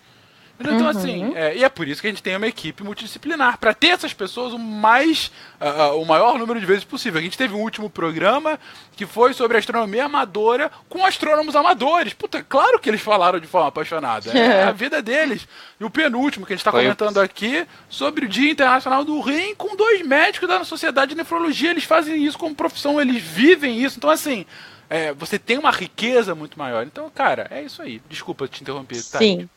Então, 0.71 0.87
assim, 0.87 1.33
é, 1.35 1.57
e 1.57 1.63
é 1.63 1.69
por 1.69 1.87
isso 1.87 2.01
que 2.01 2.07
a 2.07 2.09
gente 2.09 2.21
tem 2.21 2.35
uma 2.35 2.47
equipe 2.47 2.83
multidisciplinar, 2.83 3.57
para 3.57 3.73
ter 3.73 3.87
essas 3.87 4.13
pessoas 4.13 4.53
o 4.53 4.59
mais, 4.59 5.31
ah, 5.59 5.83
ah, 5.83 5.93
o 5.95 6.05
maior 6.05 6.37
número 6.37 6.59
de 6.59 6.65
vezes 6.65 6.83
possível. 6.83 7.19
A 7.19 7.23
gente 7.23 7.37
teve 7.37 7.53
um 7.53 7.61
último 7.61 7.89
programa 7.89 8.59
que 8.95 9.05
foi 9.05 9.33
sobre 9.33 9.57
astronomia 9.57 10.05
amadora 10.05 10.71
com 10.87 11.05
astrônomos 11.05 11.55
amadores. 11.55 12.13
Puta, 12.13 12.43
claro 12.43 12.79
que 12.79 12.89
eles 12.89 13.01
falaram 13.01 13.39
de 13.39 13.47
forma 13.47 13.69
apaixonada. 13.69 14.31
É 14.31 14.63
a 14.69 14.71
vida 14.71 15.01
deles. 15.01 15.47
E 15.79 15.83
o 15.83 15.89
penúltimo 15.89 16.45
que 16.45 16.53
a 16.53 16.55
gente 16.55 16.61
está 16.61 16.71
comentando 16.71 17.19
aqui 17.19 17.65
sobre 17.89 18.25
o 18.25 18.29
Dia 18.29 18.51
Internacional 18.51 19.03
do 19.03 19.19
Rim 19.19 19.55
com 19.55 19.75
dois 19.75 20.05
médicos 20.05 20.47
da 20.47 20.63
Sociedade 20.63 21.11
de 21.11 21.17
Nefrologia. 21.17 21.71
Eles 21.71 21.83
fazem 21.83 22.23
isso 22.23 22.37
como 22.37 22.55
profissão, 22.55 23.01
eles 23.01 23.21
vivem 23.21 23.83
isso. 23.83 23.97
Então, 23.97 24.09
assim, 24.09 24.45
é, 24.89 25.11
você 25.13 25.39
tem 25.39 25.57
uma 25.57 25.71
riqueza 25.71 26.35
muito 26.35 26.57
maior. 26.59 26.85
Então, 26.85 27.09
cara, 27.09 27.47
é 27.49 27.63
isso 27.63 27.81
aí. 27.81 27.99
Desculpa 28.07 28.47
te 28.47 28.61
interromper. 28.61 29.03
tá? 29.03 29.17
Sim. 29.17 29.49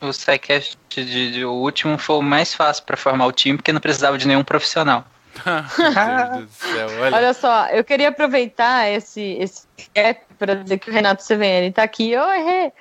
O 0.00 0.12
SciCast 0.12 0.76
de, 0.90 1.32
de- 1.32 1.44
o 1.44 1.52
último 1.52 1.96
foi 1.98 2.16
o 2.16 2.22
mais 2.22 2.52
fácil 2.54 2.84
pra 2.84 2.96
formar 2.96 3.26
o 3.26 3.32
time, 3.32 3.56
porque 3.56 3.72
não 3.72 3.80
precisava 3.80 4.18
de 4.18 4.26
nenhum 4.26 4.44
profissional. 4.44 5.04
Meu 5.44 6.28
Deus 6.32 6.44
do 6.46 6.52
céu, 6.52 6.88
olha. 7.00 7.16
Olha 7.16 7.34
só, 7.34 7.66
eu 7.68 7.82
queria 7.82 8.08
aproveitar 8.08 8.88
esse, 8.88 9.36
esse 9.40 9.66
para 10.38 10.56
dizer 10.56 10.78
que 10.78 10.90
o 10.90 10.92
Renato 10.92 11.24
CVN 11.24 11.72
tá 11.72 11.82
aqui. 11.82 12.16
Oi, 12.16 12.38
Rê. 12.42 12.72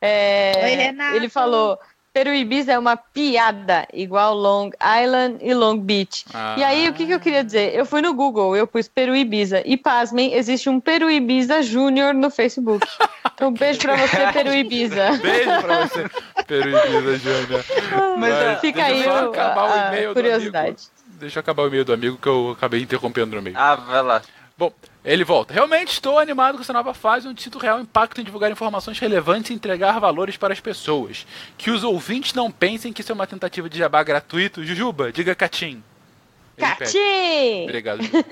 É, 0.00 0.52
Oi, 0.62 0.70
Renato. 0.74 1.16
Ele 1.16 1.28
falou: 1.28 1.78
Peruíbiza 2.12 2.72
é 2.72 2.78
uma 2.78 2.94
piada, 2.94 3.86
igual 3.92 4.34
Long 4.34 4.70
Island 5.02 5.38
e 5.40 5.54
Long 5.54 5.78
Beach. 5.78 6.26
Ah. 6.34 6.56
E 6.58 6.62
aí, 6.64 6.88
o 6.88 6.92
que, 6.92 7.06
que 7.06 7.12
eu 7.14 7.18
queria 7.20 7.42
dizer? 7.42 7.74
Eu 7.74 7.86
fui 7.86 8.02
no 8.02 8.12
Google, 8.12 8.54
eu 8.54 8.66
pus 8.66 8.86
Peruíbiza. 8.86 9.62
E 9.64 9.78
pasmem, 9.78 10.34
existe 10.34 10.68
um 10.68 10.78
Peruíbiza 10.78 11.62
Júnior 11.62 12.12
no 12.12 12.28
Facebook. 12.30 12.86
Então, 13.34 13.48
um 13.48 13.54
beijo 13.54 13.78
pra 13.80 13.96
você, 13.96 14.30
Peruíbiza. 14.32 15.12
Beijo 15.22 15.62
pra 15.62 15.86
você, 15.86 16.10
Peruína 16.46 17.16
Júnior. 17.18 17.64
Mas, 18.18 18.34
ah, 18.34 18.56
Fica 18.60 18.84
deixa 18.84 18.92
aí 18.92 19.04
eu 19.04 19.10
só 19.12 19.26
o- 19.26 19.30
acabar 19.30 19.64
o 19.64 19.72
a 19.72 19.88
e-mail 19.88 20.08
do 20.10 20.14
curiosidade. 20.14 20.66
amigo. 20.68 21.18
Deixa 21.18 21.38
eu 21.38 21.40
acabar 21.40 21.62
o 21.62 21.66
e-mail 21.68 21.84
do 21.84 21.92
amigo 21.94 22.18
que 22.18 22.28
eu 22.28 22.50
acabei 22.50 22.82
interrompendo 22.82 23.34
no 23.36 23.40
meio. 23.42 23.56
Ah, 23.58 23.74
vai 23.76 24.02
lá. 24.02 24.22
Bom, 24.58 24.70
ele 25.04 25.24
volta. 25.24 25.52
Realmente 25.52 25.92
estou 25.92 26.18
animado 26.18 26.56
com 26.56 26.62
essa 26.62 26.72
nova 26.72 26.94
fase 26.94 27.26
onde 27.26 27.42
sinto 27.42 27.58
real 27.58 27.80
impacto 27.80 28.20
em 28.20 28.24
divulgar 28.24 28.50
informações 28.50 28.98
relevantes 28.98 29.50
e 29.50 29.54
entregar 29.54 29.98
valores 29.98 30.36
para 30.36 30.52
as 30.52 30.60
pessoas. 30.60 31.26
Que 31.58 31.70
os 31.70 31.82
ouvintes 31.82 32.34
não 32.34 32.50
pensem 32.50 32.92
que 32.92 33.00
isso 33.00 33.10
é 33.10 33.14
uma 33.14 33.26
tentativa 33.26 33.68
de 33.68 33.78
jabá 33.78 34.02
gratuito. 34.02 34.64
Jujuba, 34.64 35.10
diga 35.10 35.34
Catim. 35.34 35.82
Catim! 36.56 37.64
Obrigado. 37.64 38.02
Jujuba. 38.02 38.24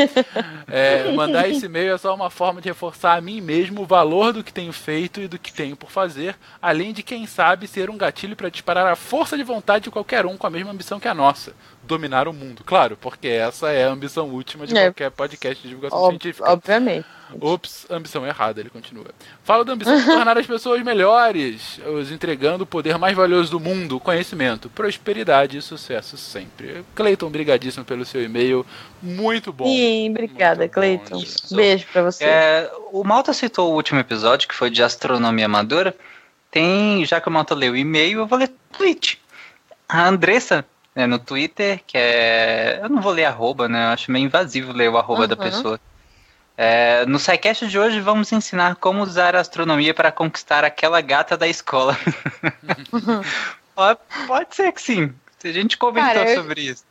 É, 0.68 1.10
mandar 1.12 1.48
esse 1.48 1.66
e-mail 1.66 1.94
é 1.94 1.98
só 1.98 2.14
uma 2.14 2.30
forma 2.30 2.60
de 2.60 2.68
reforçar 2.68 3.16
a 3.16 3.20
mim 3.20 3.40
mesmo 3.40 3.82
o 3.82 3.86
valor 3.86 4.32
do 4.32 4.44
que 4.44 4.52
tenho 4.52 4.72
feito 4.72 5.20
e 5.20 5.26
do 5.26 5.38
que 5.38 5.52
tenho 5.52 5.74
por 5.74 5.90
fazer, 5.90 6.36
além 6.62 6.92
de, 6.92 7.02
quem 7.02 7.26
sabe, 7.26 7.66
ser 7.66 7.90
um 7.90 7.96
gatilho 7.96 8.36
para 8.36 8.48
disparar 8.48 8.86
a 8.86 8.94
força 8.94 9.36
de 9.36 9.42
vontade 9.42 9.84
de 9.84 9.90
qualquer 9.90 10.26
um 10.26 10.36
com 10.36 10.46
a 10.46 10.50
mesma 10.50 10.70
ambição 10.70 11.00
que 11.00 11.08
a 11.08 11.14
nossa: 11.14 11.54
dominar 11.90 12.26
o 12.28 12.32
mundo. 12.32 12.62
Claro, 12.64 12.96
porque 13.00 13.28
essa 13.28 13.70
é 13.70 13.84
a 13.84 13.90
ambição 13.90 14.28
última 14.30 14.66
de 14.66 14.76
É. 14.76 14.84
qualquer 14.86 15.10
podcast 15.10 15.62
de 15.62 15.68
divulgação 15.68 15.98
Ob- 15.98 16.10
científica. 16.12 16.50
obviamente. 16.50 17.06
Ops, 17.40 17.86
ambição 17.88 18.26
errada, 18.26 18.58
ele 18.60 18.70
continua. 18.70 19.04
Fala 19.44 19.64
da 19.64 19.72
ambição 19.72 19.96
de 19.96 20.04
tornar 20.04 20.36
as 20.36 20.46
pessoas 20.46 20.82
melhores, 20.82 21.78
os 21.86 22.10
entregando 22.10 22.64
o 22.64 22.66
poder 22.66 22.98
mais 22.98 23.14
valioso 23.16 23.52
do 23.52 23.60
mundo, 23.60 24.00
conhecimento, 24.00 24.68
prosperidade 24.68 25.56
e 25.56 25.62
sucesso 25.62 26.16
sempre. 26.16 26.84
Cleiton, 26.94 27.30
brigadíssimo 27.30 27.84
pelo 27.84 28.04
seu 28.04 28.20
e-mail, 28.24 28.66
muito 29.00 29.52
bom. 29.52 29.66
Sim, 29.66 30.10
obrigada, 30.10 30.68
Cleiton. 30.68 31.22
Beijo 31.52 31.86
pra 31.92 32.02
você. 32.02 32.24
É, 32.24 32.72
o 32.90 33.04
Malta 33.04 33.32
citou 33.32 33.70
o 33.70 33.76
último 33.76 34.00
episódio, 34.00 34.48
que 34.48 34.54
foi 34.54 34.68
de 34.70 34.82
astronomia 34.82 35.46
amadora. 35.46 35.94
Tem, 36.50 37.04
já 37.04 37.20
que 37.20 37.28
o 37.28 37.30
Malta 37.32 37.54
leu 37.54 37.74
o 37.74 37.76
e-mail, 37.76 38.18
eu 38.18 38.26
vou 38.26 38.38
ler 38.40 38.50
tweet. 38.76 39.20
A 39.88 40.08
Andressa, 40.08 40.64
né, 41.00 41.06
no 41.06 41.18
Twitter, 41.18 41.80
que 41.86 41.96
é. 41.96 42.78
Eu 42.82 42.88
não 42.90 43.00
vou 43.00 43.12
ler 43.12 43.24
arroba, 43.24 43.68
né? 43.68 43.84
Eu 43.86 43.88
acho 43.88 44.12
meio 44.12 44.26
invasivo 44.26 44.72
ler 44.72 44.90
o 44.90 44.98
arroba 44.98 45.26
da 45.26 45.34
Uhum. 45.34 45.40
pessoa. 45.40 45.80
É, 46.56 47.06
no 47.06 47.18
SciCast 47.18 47.66
de 47.68 47.78
hoje 47.78 48.00
vamos 48.00 48.30
ensinar 48.32 48.76
como 48.76 49.02
usar 49.02 49.34
a 49.34 49.40
astronomia 49.40 49.94
para 49.94 50.12
conquistar 50.12 50.62
aquela 50.62 51.00
gata 51.00 51.34
da 51.36 51.48
escola. 51.48 51.96
pode, 53.74 53.98
pode 54.26 54.54
ser 54.54 54.72
que 54.72 54.82
sim. 54.82 55.12
A 55.42 55.48
gente 55.48 55.78
comentou 55.78 56.12
Cara, 56.12 56.30
eu- 56.30 56.42
sobre 56.42 56.60
isso. 56.62 56.84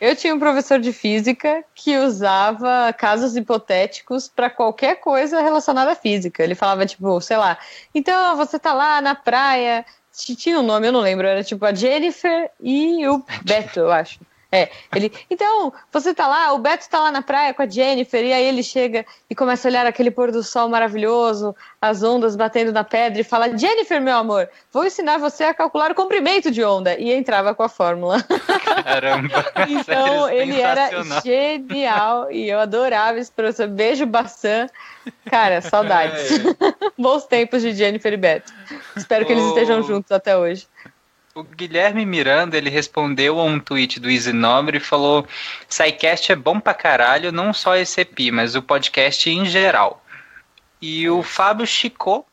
Eu 0.00 0.16
tinha 0.16 0.34
um 0.34 0.38
professor 0.38 0.80
de 0.80 0.92
física 0.92 1.62
que 1.74 1.96
usava 1.98 2.92
casos 2.92 3.36
hipotéticos 3.36 4.26
para 4.26 4.50
qualquer 4.50 4.96
coisa 4.96 5.40
relacionada 5.42 5.92
à 5.92 5.94
física. 5.94 6.42
Ele 6.42 6.54
falava, 6.56 6.84
tipo, 6.86 7.20
sei 7.20 7.36
lá, 7.36 7.56
então 7.94 8.36
você 8.36 8.58
tá 8.58 8.72
lá 8.72 9.00
na 9.00 9.14
praia. 9.14 9.84
Tinha 10.12 10.58
um 10.58 10.62
nome, 10.62 10.88
eu 10.88 10.92
não 10.92 11.00
lembro, 11.00 11.26
era 11.26 11.42
tipo 11.44 11.64
a 11.64 11.72
Jennifer 11.72 12.50
e 12.60 13.06
o 13.06 13.24
Beto, 13.44 13.80
eu 13.80 13.92
acho. 13.92 14.20
É, 14.52 14.68
ele. 14.94 15.12
Então, 15.30 15.72
você 15.92 16.12
tá 16.12 16.26
lá, 16.26 16.52
o 16.52 16.58
Beto 16.58 16.88
tá 16.88 16.98
lá 16.98 17.12
na 17.12 17.22
praia 17.22 17.54
com 17.54 17.62
a 17.62 17.68
Jennifer, 17.68 18.24
e 18.24 18.32
aí 18.32 18.44
ele 18.44 18.62
chega 18.64 19.06
e 19.28 19.34
começa 19.34 19.68
a 19.68 19.70
olhar 19.70 19.86
aquele 19.86 20.10
pôr 20.10 20.32
do 20.32 20.42
sol 20.42 20.68
maravilhoso, 20.68 21.54
as 21.80 22.02
ondas 22.02 22.34
batendo 22.34 22.72
na 22.72 22.82
pedra, 22.82 23.20
e 23.20 23.24
fala: 23.24 23.56
Jennifer, 23.56 24.00
meu 24.00 24.16
amor, 24.16 24.48
vou 24.72 24.84
ensinar 24.84 25.18
você 25.18 25.44
a 25.44 25.54
calcular 25.54 25.92
o 25.92 25.94
comprimento 25.94 26.50
de 26.50 26.64
onda. 26.64 26.98
E 26.98 27.12
entrava 27.12 27.54
com 27.54 27.62
a 27.62 27.68
fórmula. 27.68 28.22
Caramba. 28.84 29.44
Então, 29.68 30.26
Sério, 30.26 30.28
ele 30.30 30.60
era 30.60 30.90
genial 31.22 32.30
e 32.30 32.48
eu 32.48 32.58
adorava 32.58 33.18
esse 33.18 33.30
professor. 33.30 33.68
Beijo, 33.68 34.04
Bassan. 34.06 34.66
Cara, 35.30 35.60
saudades. 35.60 36.28
Bons 36.98 37.24
tempos 37.24 37.62
de 37.62 37.72
Jennifer 37.72 38.12
e 38.12 38.16
Beto. 38.16 38.52
Espero 38.96 39.24
que 39.24 39.32
eles 39.32 39.44
Oh. 39.44 39.48
estejam 39.48 39.82
juntos 39.82 40.10
até 40.12 40.36
hoje. 40.36 40.66
O 41.40 41.44
Guilherme 41.44 42.04
Miranda, 42.04 42.56
ele 42.56 42.68
respondeu 42.70 43.40
a 43.40 43.44
um 43.44 43.58
tweet 43.58 43.98
do 43.98 44.10
Easy 44.10 44.32
Nobre 44.32 44.76
e 44.76 44.80
falou: 44.80 45.26
SciCast 45.68 46.32
é 46.32 46.36
bom 46.36 46.60
pra 46.60 46.74
caralho, 46.74 47.32
não 47.32 47.52
só 47.52 47.76
esse 47.76 48.00
EP, 48.02 48.30
mas 48.32 48.54
o 48.54 48.62
podcast 48.62 49.28
em 49.30 49.44
geral. 49.46 50.04
E 50.80 51.08
o 51.08 51.22
Fábio 51.22 51.66
Chicô, 51.66 52.24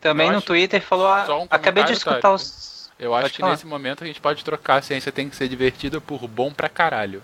também 0.00 0.26
Eu 0.26 0.32
no 0.32 0.38
acho- 0.38 0.46
Twitter, 0.46 0.80
falou: 0.82 1.06
ah, 1.08 1.26
um 1.38 1.46
acabei 1.50 1.84
de 1.84 1.92
escutar 1.92 2.32
os. 2.32 2.90
Eu 2.98 3.14
acho 3.14 3.22
Pode 3.22 3.34
que 3.34 3.40
falar. 3.40 3.52
nesse 3.52 3.66
momento 3.66 4.04
a 4.04 4.06
gente 4.06 4.20
pode 4.20 4.44
trocar 4.44 4.76
a 4.76 4.82
ciência 4.82 5.10
tem 5.10 5.28
que 5.30 5.34
ser 5.36 5.48
divertida 5.48 6.00
por 6.02 6.28
bom 6.28 6.52
pra 6.52 6.68
caralho. 6.68 7.22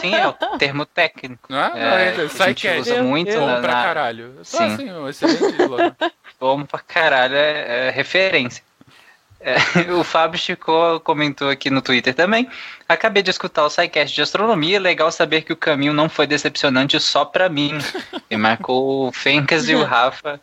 Sim, 0.00 0.14
é 0.14 0.28
o 0.28 0.32
termo 0.58 0.86
técnico. 0.86 1.42
Não 1.48 1.58
é? 1.58 1.66
É, 2.10 2.16
Não, 2.16 2.24
a 2.44 2.48
gente 2.48 2.68
usa 2.68 3.02
muito 3.02 3.32
bom 3.32 3.46
na, 3.46 3.60
pra 3.60 3.72
caralho. 3.72 4.38
Só 4.44 4.58
Sim. 4.58 4.64
assim, 4.74 4.92
um 4.92 5.08
excelente 5.08 5.60
slogan. 5.60 5.96
Bom 6.38 6.64
pra 6.64 6.78
caralho, 6.78 7.34
é, 7.34 7.88
é 7.88 7.90
referência. 7.90 8.62
É, 9.40 9.56
o 9.92 10.02
Fábio 10.02 10.38
Chicô 10.38 10.98
comentou 11.00 11.48
aqui 11.48 11.70
no 11.70 11.82
Twitter 11.82 12.14
também. 12.14 12.48
Acabei 12.88 13.22
de 13.22 13.30
escutar 13.30 13.64
o 13.64 13.70
SciCast 13.70 14.14
de 14.14 14.22
astronomia. 14.22 14.80
Legal 14.80 15.10
saber 15.12 15.42
que 15.42 15.52
o 15.52 15.56
caminho 15.56 15.92
não 15.92 16.08
foi 16.08 16.26
decepcionante 16.26 16.98
só 17.00 17.24
pra 17.24 17.48
mim. 17.48 17.72
E 18.28 18.36
marcou 18.36 19.06
o 19.06 19.12
Fencas 19.12 19.68
e 19.68 19.74
o 19.76 19.84
Rafa, 19.86 20.40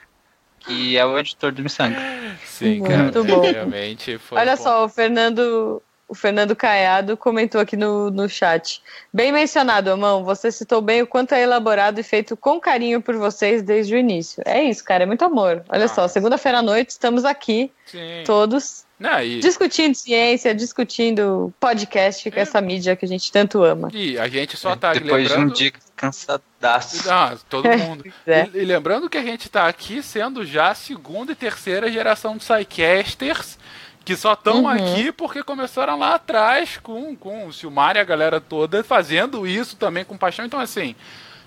que 0.59 0.97
é 0.97 1.05
o 1.05 1.19
editor 1.19 1.51
do 1.51 1.61
Missanga. 1.61 1.99
Sim, 2.45 2.79
Muito 2.79 2.89
cara. 2.89 3.23
bom. 3.23 3.41
Realmente 3.41 4.17
foi 4.17 4.39
Olha 4.39 4.55
bom. 4.55 4.63
só, 4.63 4.85
o 4.85 4.89
Fernando. 4.89 5.81
O 6.13 6.15
Fernando 6.15 6.55
Caiado 6.55 7.17
comentou 7.17 7.59
aqui 7.59 7.75
no, 7.75 8.11
no 8.11 8.29
chat. 8.29 8.83
Bem 9.11 9.31
mencionado, 9.31 9.89
Amão. 9.89 10.23
Você 10.23 10.51
citou 10.51 10.79
bem 10.79 11.01
o 11.01 11.07
quanto 11.07 11.33
é 11.33 11.41
elaborado 11.41 11.99
e 11.99 12.03
feito 12.03 12.37
com 12.37 12.59
carinho 12.59 13.01
por 13.01 13.15
vocês 13.15 13.63
desde 13.63 13.95
o 13.95 13.97
início. 13.97 14.43
É 14.45 14.63
isso, 14.63 14.83
cara. 14.83 15.03
É 15.03 15.05
muito 15.07 15.25
amor. 15.25 15.63
Olha 15.67 15.87
só, 15.87 16.07
segunda-feira 16.07 16.59
à 16.59 16.61
noite 16.61 16.91
estamos 16.91 17.25
aqui, 17.25 17.71
Sim. 17.87 18.21
todos, 18.27 18.85
Não, 18.99 19.19
e, 19.23 19.39
discutindo 19.39 19.95
ciência, 19.95 20.53
discutindo 20.53 21.51
podcast, 21.59 22.29
com 22.29 22.39
essa 22.39 22.61
mídia 22.61 22.95
que 22.95 23.05
a 23.05 23.07
gente 23.07 23.31
tanto 23.31 23.63
ama. 23.63 23.89
e 23.91 24.15
a 24.19 24.27
gente 24.27 24.55
só 24.55 24.75
tá 24.75 24.93
Depois 24.93 25.27
de 25.27 25.33
um 25.33 25.37
lembrando... 25.37 25.55
dia 25.55 25.73
cansadaço. 25.95 27.09
Ah, 27.11 27.35
todo 27.49 27.67
mundo. 27.69 28.03
É. 28.27 28.47
E, 28.53 28.59
e 28.59 28.65
lembrando 28.65 29.09
que 29.09 29.17
a 29.17 29.23
gente 29.23 29.49
tá 29.49 29.67
aqui 29.67 30.03
sendo 30.03 30.45
já 30.45 30.69
a 30.69 30.75
segunda 30.75 31.31
e 31.31 31.35
terceira 31.35 31.91
geração 31.91 32.37
de 32.37 32.45
Psycasters 32.45 33.57
que 34.05 34.15
só 34.17 34.33
estão 34.33 34.63
Uhum. 34.63 34.67
aqui 34.69 35.11
porque 35.11 35.41
começaram 35.43 35.97
lá 35.97 36.15
atrás 36.15 36.77
com, 36.81 37.15
com 37.15 37.47
o 37.47 37.53
Silmar 37.53 37.95
e 37.95 37.99
a 37.99 38.03
galera 38.03 38.41
toda 38.41 38.83
fazendo 38.83 39.47
isso 39.47 39.75
também 39.77 40.03
com 40.03 40.17
paixão. 40.17 40.45
Então, 40.45 40.59
assim, 40.59 40.95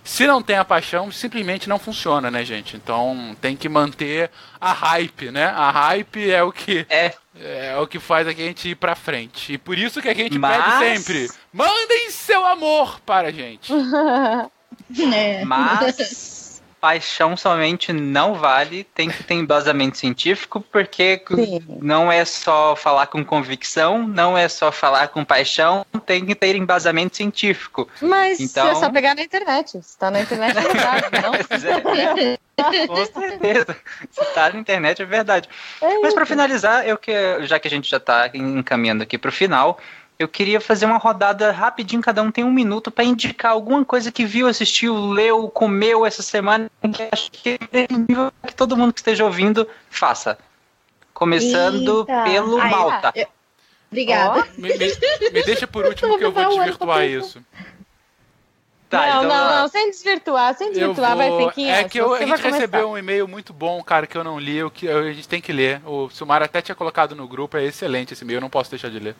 se 0.02 0.26
não 0.26 0.40
tem 0.40 0.57
a 0.57 0.64
paixão, 0.64 1.11
simplesmente 1.11 1.68
não 1.68 1.78
funciona, 1.78 2.30
né, 2.30 2.44
gente? 2.44 2.76
Então 2.76 3.36
tem 3.40 3.57
que 3.57 3.68
manter 3.68 4.30
a 4.61 4.72
hype, 4.72 5.30
né? 5.30 5.46
A 5.46 5.70
hype 5.70 6.30
é 6.30 6.42
o 6.42 6.52
que 6.52 6.86
É, 6.88 7.12
é 7.38 7.76
o 7.76 7.86
que 7.86 7.98
faz 7.98 8.26
a 8.28 8.32
gente 8.32 8.68
ir 8.70 8.76
pra 8.76 8.94
frente. 8.94 9.54
E 9.54 9.59
por 9.59 9.76
isso 9.76 10.00
que 10.00 10.09
a 10.09 10.14
gente 10.14 10.38
Mas- 10.38 10.57
pede 10.78 11.02
sempre: 11.02 11.30
mandem 11.52 12.11
seu 12.11 12.46
amor 12.46 13.00
para 13.00 13.28
a 13.28 13.32
gente. 13.32 13.72
É. 13.72 14.48
mas 15.44 15.96
paixão 16.87 17.37
somente 17.37 17.93
não 17.93 18.34
vale, 18.34 18.84
tem 18.95 19.11
que 19.11 19.24
ter 19.24 19.34
embasamento 19.34 19.99
científico, 19.99 20.61
porque 20.61 21.20
Sim. 21.28 21.61
não 21.82 22.12
é 22.12 22.24
só 22.24 22.76
falar 22.76 23.09
com 23.09 23.24
convicção, 23.24 24.07
não 24.07 24.39
é 24.39 24.49
só 24.49 24.70
falar 24.70 25.09
com 25.09 25.24
paixão, 25.24 25.84
tem 26.07 26.24
que 26.24 26.32
ter 26.37 26.55
embasamento 26.55 27.16
científico. 27.16 27.89
Mas 28.01 28.39
Então- 28.39 28.68
é 28.68 28.74
só 28.76 28.89
pegar 28.89 29.16
na 29.16 29.22
internet. 29.22 29.82
Se 29.82 29.99
tá 29.99 30.12
na 30.12 30.20
internet, 30.20 30.57
é 30.57 30.61
verdade, 30.61 31.07
não? 31.22 32.37
É, 32.59 32.87
com 32.87 33.05
certeza. 33.05 33.76
Se 34.11 34.24
tá 34.32 34.51
na 34.51 34.59
internet 34.59 35.03
é 35.03 35.05
verdade. 35.05 35.47
É 35.82 35.99
Mas 35.99 36.14
para 36.14 36.24
finalizar, 36.24 36.89
eu 36.89 36.97
que, 36.97 37.12
já 37.43 37.59
que 37.59 37.68
a 37.68 37.70
gente 37.70 37.91
já 37.91 38.01
tá 38.01 38.30
encaminhando 38.32 39.03
aqui 39.03 39.18
pro 39.18 39.30
final, 39.30 39.78
eu 40.18 40.26
queria 40.28 40.60
fazer 40.60 40.86
uma 40.86 40.96
rodada 40.96 41.50
rapidinho, 41.52 42.00
cada 42.02 42.22
um 42.22 42.30
tem 42.30 42.42
um 42.44 42.50
minuto 42.52 42.90
para 42.90 43.04
indicar 43.04 43.52
alguma 43.52 43.84
coisa 43.84 44.10
que 44.10 44.24
viu, 44.24 44.46
assistiu, 44.46 44.94
leu, 45.10 45.48
comeu 45.48 46.06
essa 46.06 46.22
semana, 46.22 46.70
que 46.92 47.08
acho 47.12 47.30
que 47.30 47.58
é 47.72 47.86
nível 47.92 48.32
que 48.46 48.54
todo 48.54 48.76
mundo 48.76 48.92
que 48.92 49.00
esteja 49.00 49.24
ouvindo 49.24 49.68
faça. 49.90 50.38
Começando 51.12 52.00
Eita. 52.08 52.24
pelo 52.24 52.58
Ai, 52.60 52.70
Malta. 52.70 53.12
eu- 53.14 53.26
Obrigada. 53.90 54.46
Me, 54.58 54.68
me- 54.68 55.30
me 55.32 55.42
deixa 55.44 55.66
por 55.66 55.84
último 55.86 56.18
que 56.18 56.24
eu 56.24 56.32
vou 56.32 56.42
Vou 56.44 56.52
um 56.54 56.56
desvirtuar 56.58 57.04
isso. 57.04 57.40
Tá, 58.88 59.00
não, 59.00 59.24
então, 59.24 59.36
não, 59.36 59.60
não, 59.62 59.68
sem 59.68 59.90
desvirtuar, 59.90 60.54
sem 60.56 60.68
Eu 60.68 60.72
desvirtuar, 60.72 61.16
vai, 61.16 61.28
vou... 61.28 61.48
Pequinha. 61.48 61.74
É 61.74 61.84
que 61.84 61.98
eu- 62.00 62.14
a 62.14 62.24
gente 62.24 62.40
recebeu 62.42 62.90
um 62.90 62.98
e-mail 62.98 63.26
muito 63.26 63.52
bom, 63.52 63.82
cara, 63.82 64.06
que 64.06 64.16
eu 64.16 64.22
não 64.24 64.38
li, 64.38 64.56
eu, 64.56 64.70
que 64.70 64.88
a 64.88 65.12
gente 65.12 65.28
tem 65.28 65.40
que 65.40 65.52
ler. 65.52 65.80
O 65.84 66.08
Silmar 66.10 66.42
até 66.42 66.62
tinha 66.62 66.74
colocado 66.74 67.14
no 67.14 67.26
grupo, 67.26 67.56
é 67.56 67.64
excelente 67.64 68.12
esse 68.12 68.22
e-mail, 68.22 68.36
eu 68.38 68.40
não 68.42 68.50
posso 68.50 68.70
deixar 68.70 68.90
de 68.90 68.98
ler. 68.98 69.16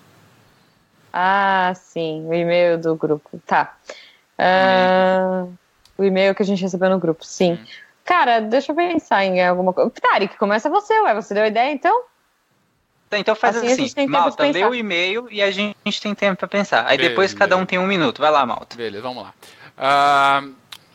Ah, 1.19 1.73
sim, 1.75 2.27
o 2.27 2.35
e-mail 2.35 2.77
do 2.77 2.95
grupo. 2.95 3.41
Tá. 3.47 3.75
Ah, 4.37 5.47
o 5.97 6.05
e-mail 6.05 6.35
que 6.35 6.43
a 6.43 6.45
gente 6.47 6.61
recebeu 6.61 6.91
no 6.91 6.99
grupo, 6.99 7.25
sim. 7.25 7.55
Hum. 7.55 7.65
Cara, 8.05 8.41
deixa 8.41 8.71
eu 8.73 8.77
pensar 8.77 9.25
em 9.25 9.43
alguma 9.43 9.73
coisa. 9.73 9.91
Tarek, 9.91 10.37
começa 10.37 10.69
você, 10.69 10.93
ué. 11.01 11.15
Você 11.15 11.33
deu 11.33 11.45
a 11.45 11.49
ideia, 11.49 11.73
então? 11.73 12.03
Tá, 13.09 13.19
então 13.19 13.35
faz 13.35 13.57
Assim 13.57 13.67
a 13.67 13.73
assim, 13.73 13.83
gente 13.85 13.95
tem 13.95 14.07
tempo 14.07 14.19
Malta, 14.19 14.43
lê 14.47 14.65
o 14.65 14.75
e-mail 14.75 15.27
e 15.31 15.43
a 15.43 15.51
gente 15.51 15.75
tem 16.03 16.15
tempo 16.15 16.37
para 16.37 16.49
pensar. 16.49 16.85
Aí 16.87 16.99
depois 16.99 17.33
Beleza. 17.33 17.37
cada 17.39 17.57
um 17.57 17.65
tem 17.65 17.79
um 17.79 17.87
minuto. 17.87 18.21
Vai 18.21 18.31
lá, 18.31 18.45
Malta. 18.45 18.77
Beleza, 18.77 19.03
vamos 19.03 19.23
lá. 19.23 19.33
Ah, 19.79 20.43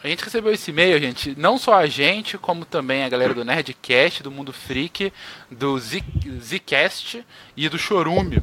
a 0.04 0.08
gente 0.08 0.24
recebeu 0.24 0.54
esse 0.54 0.70
e-mail, 0.70 1.00
gente, 1.00 1.34
não 1.38 1.58
só 1.58 1.74
a 1.74 1.88
gente, 1.88 2.38
como 2.38 2.64
também 2.64 3.04
a 3.04 3.10
galera 3.10 3.34
do 3.34 3.44
Nerdcast, 3.44 4.22
do 4.22 4.30
Mundo 4.32 4.54
Freak, 4.54 5.12
do 5.50 5.80
Z- 5.80 6.04
Zcast 6.40 7.26
e 7.58 7.68
do 7.70 7.78
Chorume, 7.80 8.42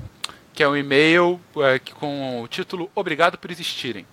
que 0.59 0.63
é 0.65 0.69
um 0.69 0.77
e-mail 0.77 1.41
é, 1.59 1.79
que- 1.79 1.95
com 1.95 2.43
o 2.43 2.49
título 2.49 2.91
Obrigado 2.93 3.39
por 3.39 3.49
Existirem. 3.49 4.05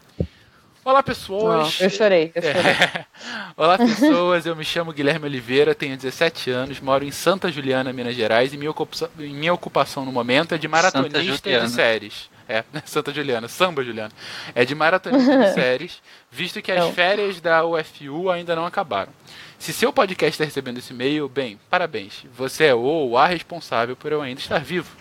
Olá, 0.83 1.01
pessoas. 1.01 1.81
eu 1.81 1.89
chorei, 1.89 2.31
eu 2.35 2.41
chorei. 2.43 2.71
É. 2.71 3.05
Olá, 3.57 3.79
pessoas. 3.79 4.45
Eu 4.45 4.55
me 4.55 4.63
chamo 4.63 4.93
Guilherme 4.93 5.25
Oliveira, 5.25 5.73
tenho 5.73 5.97
17 5.97 6.51
anos, 6.51 6.79
moro 6.79 7.03
em 7.03 7.09
Santa 7.09 7.51
Juliana, 7.51 7.91
Minas 7.91 8.13
Gerais, 8.15 8.53
e 8.53 8.57
minha, 8.57 8.69
ocupa- 8.69 9.09
e 9.17 9.23
minha 9.29 9.51
ocupação 9.55 10.05
no 10.05 10.11
momento 10.11 10.53
é 10.53 10.59
de 10.59 10.67
maratonista 10.67 11.49
de 11.61 11.69
séries. 11.71 12.29
É, 12.47 12.63
Santa 12.85 13.11
Juliana, 13.11 13.47
Samba 13.47 13.83
Juliana. 13.83 14.11
É 14.53 14.63
de 14.63 14.75
maratonista 14.75 15.35
de 15.47 15.53
séries, 15.59 15.99
visto 16.29 16.61
que 16.61 16.71
as 16.71 16.79
Não. 16.79 16.93
férias 16.93 17.41
da 17.41 17.65
UFU 17.65 18.29
ainda 18.29 18.55
não 18.55 18.67
acabaram. 18.67 19.11
Se 19.57 19.73
seu 19.73 19.91
podcast 19.91 20.35
está 20.35 20.45
recebendo 20.45 20.77
esse 20.77 20.93
e-mail, 20.93 21.27
bem, 21.27 21.59
parabéns. 21.71 22.23
Você 22.37 22.65
é 22.65 22.75
o 22.75 22.81
ou 22.81 23.17
a 23.17 23.25
responsável 23.25 23.95
por 23.95 24.11
eu 24.11 24.21
ainda 24.21 24.39
estar 24.39 24.59
vivo. 24.59 24.95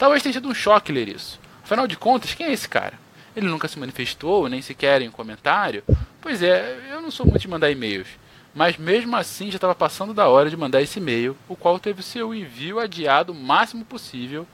Talvez 0.00 0.22
tenha 0.22 0.32
sido 0.32 0.48
um 0.48 0.54
choque 0.54 0.90
ler 0.90 1.10
isso. 1.10 1.38
Afinal 1.62 1.86
de 1.86 1.94
contas, 1.94 2.32
quem 2.32 2.46
é 2.46 2.52
esse 2.54 2.66
cara? 2.66 2.94
Ele 3.36 3.46
nunca 3.46 3.68
se 3.68 3.78
manifestou, 3.78 4.48
nem 4.48 4.62
sequer 4.62 5.02
em 5.02 5.08
um 5.08 5.12
comentário? 5.12 5.84
Pois 6.22 6.42
é, 6.42 6.88
eu 6.90 7.02
não 7.02 7.10
sou 7.10 7.26
muito 7.26 7.42
de 7.42 7.46
mandar 7.46 7.70
e-mails. 7.70 8.08
Mas 8.54 8.78
mesmo 8.78 9.14
assim 9.14 9.50
já 9.50 9.58
estava 9.58 9.74
passando 9.74 10.14
da 10.14 10.26
hora 10.26 10.48
de 10.48 10.56
mandar 10.56 10.80
esse 10.80 10.98
e-mail, 10.98 11.36
o 11.46 11.54
qual 11.54 11.78
teve 11.78 12.02
seu 12.02 12.34
envio 12.34 12.80
adiado 12.80 13.32
o 13.32 13.34
máximo 13.34 13.84
possível. 13.84 14.46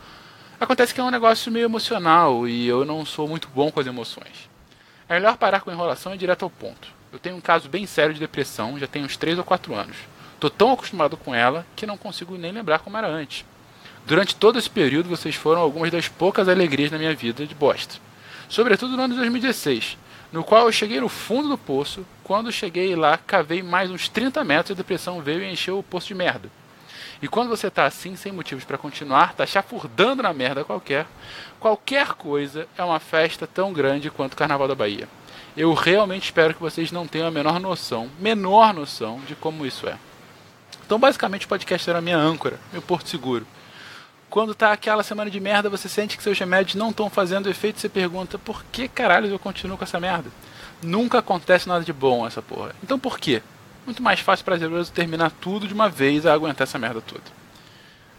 Acontece 0.59 0.93
que 0.93 1.01
é 1.01 1.05
um 1.05 1.13
negócio 1.13 1.53
meio 1.53 1.67
emocional 1.67 2.49
e 2.49 2.67
eu 2.67 2.85
não 2.85 3.07
sou 3.07 3.29
muito 3.29 3.49
bom 3.55 3.71
com 3.71 3.79
as 3.79 3.87
emoções. 3.87 4.51
É 5.09 5.15
melhor 5.15 5.37
parar 5.37 5.61
com 5.61 5.71
a 5.71 5.73
enrolação 5.73 6.11
e 6.11 6.17
ir 6.17 6.19
direto 6.19 6.43
ao 6.43 6.51
ponto. 6.51 6.89
Eu 7.13 7.21
tenho 7.21 7.37
um 7.37 7.41
caso 7.41 7.69
bem 7.69 7.87
sério 7.87 8.13
de 8.13 8.19
depressão, 8.19 8.81
já 8.81 8.89
tem 8.89 9.05
uns 9.05 9.17
3 9.17 9.39
ou 9.39 9.45
4 9.45 9.73
anos. 9.77 9.97
Tô 10.41 10.51
tão 10.51 10.73
acostumado 10.73 11.17
com 11.17 11.33
ela 11.33 11.65
que 11.77 11.87
não 11.87 11.97
consigo 11.97 12.37
nem 12.37 12.51
lembrar 12.51 12.81
como 12.81 12.97
era 12.97 13.07
antes. 13.07 13.45
Durante 14.07 14.37
todo 14.37 14.57
esse 14.57 14.71
período, 14.71 15.09
vocês 15.09 15.35
foram 15.35 15.61
algumas 15.61 15.91
das 15.91 16.07
poucas 16.07 16.49
alegrias 16.49 16.93
na 16.93 16.99
minha 16.99 17.13
vida 17.13 17.45
de 17.45 17.57
bosta. 17.57 17.97
Sobretudo 18.49 18.97
no 18.97 19.03
ano 19.03 19.15
de 19.15 19.19
2016, 19.19 19.99
no 20.33 20.45
qual 20.45 20.67
eu 20.67 20.73
cheguei 20.73 21.01
no 21.01 21.09
fundo 21.09 21.49
do 21.49 21.59
poço. 21.59 22.07
Quando 22.23 22.53
cheguei 22.53 22.95
lá, 22.95 23.19
cavei 23.19 23.65
mais 23.65 23.91
uns 23.91 24.09
30 24.09 24.45
metros 24.45 24.71
e 24.71 24.73
a 24.75 24.77
depressão 24.77 25.21
veio 25.21 25.43
e 25.43 25.51
encheu 25.51 25.81
o 25.81 25.83
poço 25.83 26.07
de 26.07 26.15
merda. 26.15 26.49
E 27.21 27.27
quando 27.27 27.49
você 27.49 27.69
tá 27.69 27.85
assim, 27.85 28.15
sem 28.15 28.31
motivos 28.31 28.63
para 28.63 28.79
continuar, 28.79 29.35
tá 29.35 29.45
chafurdando 29.45 30.23
na 30.23 30.33
merda 30.33 30.63
qualquer, 30.63 31.07
qualquer 31.59 32.09
coisa 32.15 32.69
é 32.79 32.85
uma 32.85 33.01
festa 33.01 33.45
tão 33.45 33.73
grande 33.73 34.09
quanto 34.09 34.35
o 34.35 34.37
Carnaval 34.37 34.69
da 34.69 34.75
Bahia. 34.77 35.09
Eu 35.57 35.75
realmente 35.75 36.27
espero 36.27 36.55
que 36.55 36.61
vocês 36.61 36.93
não 36.93 37.09
tenham 37.09 37.27
a 37.27 37.31
menor 37.33 37.59
noção, 37.59 38.09
menor 38.21 38.73
noção 38.73 39.21
de 39.27 39.35
como 39.35 39.67
isso 39.67 39.89
é. 39.89 39.97
Então, 40.85 40.97
basicamente, 40.97 41.47
o 41.47 41.49
podcast 41.49 41.91
era 41.91 42.01
minha 42.01 42.19
âncora, 42.19 42.61
meu 42.73 42.83
porto 42.83 43.09
seguro. 43.09 43.45
Quando 44.37 44.55
tá 44.55 44.71
aquela 44.71 45.03
semana 45.03 45.31
de 45.31 45.41
merda, 45.41 45.71
você 45.71 45.89
sente 45.89 46.15
que 46.15 46.23
seus 46.23 46.39
remédios 46.39 46.75
não 46.75 46.91
estão 46.91 47.09
fazendo 47.09 47.49
efeito, 47.49 47.81
você 47.81 47.89
pergunta: 47.89 48.39
por 48.39 48.63
que 48.65 48.87
caralho 48.87 49.29
eu 49.29 49.39
continuo 49.39 49.79
com 49.79 49.85
essa 49.85 49.99
merda? 49.99 50.29
Nunca 50.83 51.21
acontece 51.21 51.67
nada 51.67 51.83
de 51.83 51.91
bom 51.91 52.27
essa 52.27 52.43
porra. 52.43 52.77
Então 52.83 52.99
por 52.99 53.19
quê? 53.19 53.43
Muito 53.87 54.03
mais 54.03 54.21
fácil 54.21 54.43
e 54.43 54.45
prazeroso 54.45 54.93
terminar 54.93 55.31
tudo 55.31 55.67
de 55.67 55.73
uma 55.73 55.89
vez 55.89 56.27
a 56.27 56.35
aguentar 56.35 56.67
essa 56.67 56.79
merda 56.79 57.01
toda. 57.01 57.23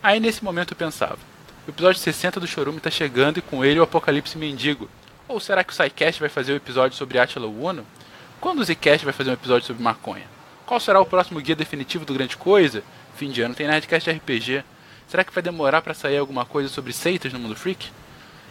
Aí 0.02 0.20
nesse 0.20 0.44
momento 0.44 0.72
eu 0.72 0.76
pensava: 0.76 1.20
o 1.68 1.70
episódio 1.70 2.02
60 2.02 2.40
do 2.40 2.48
Chorume 2.48 2.80
tá 2.80 2.90
chegando 2.90 3.38
e 3.38 3.42
com 3.44 3.64
ele 3.64 3.80
o 3.80 3.84
Apocalipse 3.84 4.40
Mendigo. 4.40 4.90
Ou 5.28 5.40
será 5.40 5.64
que 5.64 5.72
o 5.72 5.76
SciCast 5.76 6.20
vai 6.20 6.30
fazer 6.30 6.54
o 6.54 6.56
episódio 6.56 6.98
sobre 6.98 7.20
Attila 7.20 7.46
Uno? 7.46 7.86
Quando 8.42 8.62
o 8.62 8.66
Zcast 8.66 9.06
vai 9.06 9.14
fazer 9.14 9.30
um 9.30 9.34
episódio 9.34 9.68
sobre 9.68 9.84
maconha? 9.84 10.26
Qual 10.66 10.80
será 10.80 11.00
o 11.00 11.06
próximo 11.06 11.40
guia 11.40 11.56
definitivo 11.56 12.06
do 12.06 12.16
Grande 12.16 12.36
Coisa? 12.38 12.82
Fim 13.16 13.30
de 13.30 13.44
ano 13.44 13.54
tem 13.54 13.68
Nerdcast 13.68 14.10
RPG. 14.10 14.64
Será 15.08 15.24
que 15.24 15.34
vai 15.34 15.42
demorar 15.42 15.82
para 15.82 15.94
sair 15.94 16.18
alguma 16.18 16.46
coisa 16.46 16.68
sobre 16.68 16.92
seitas 16.92 17.32
no 17.32 17.40
mundo 17.40 17.56
freak? 17.56 17.90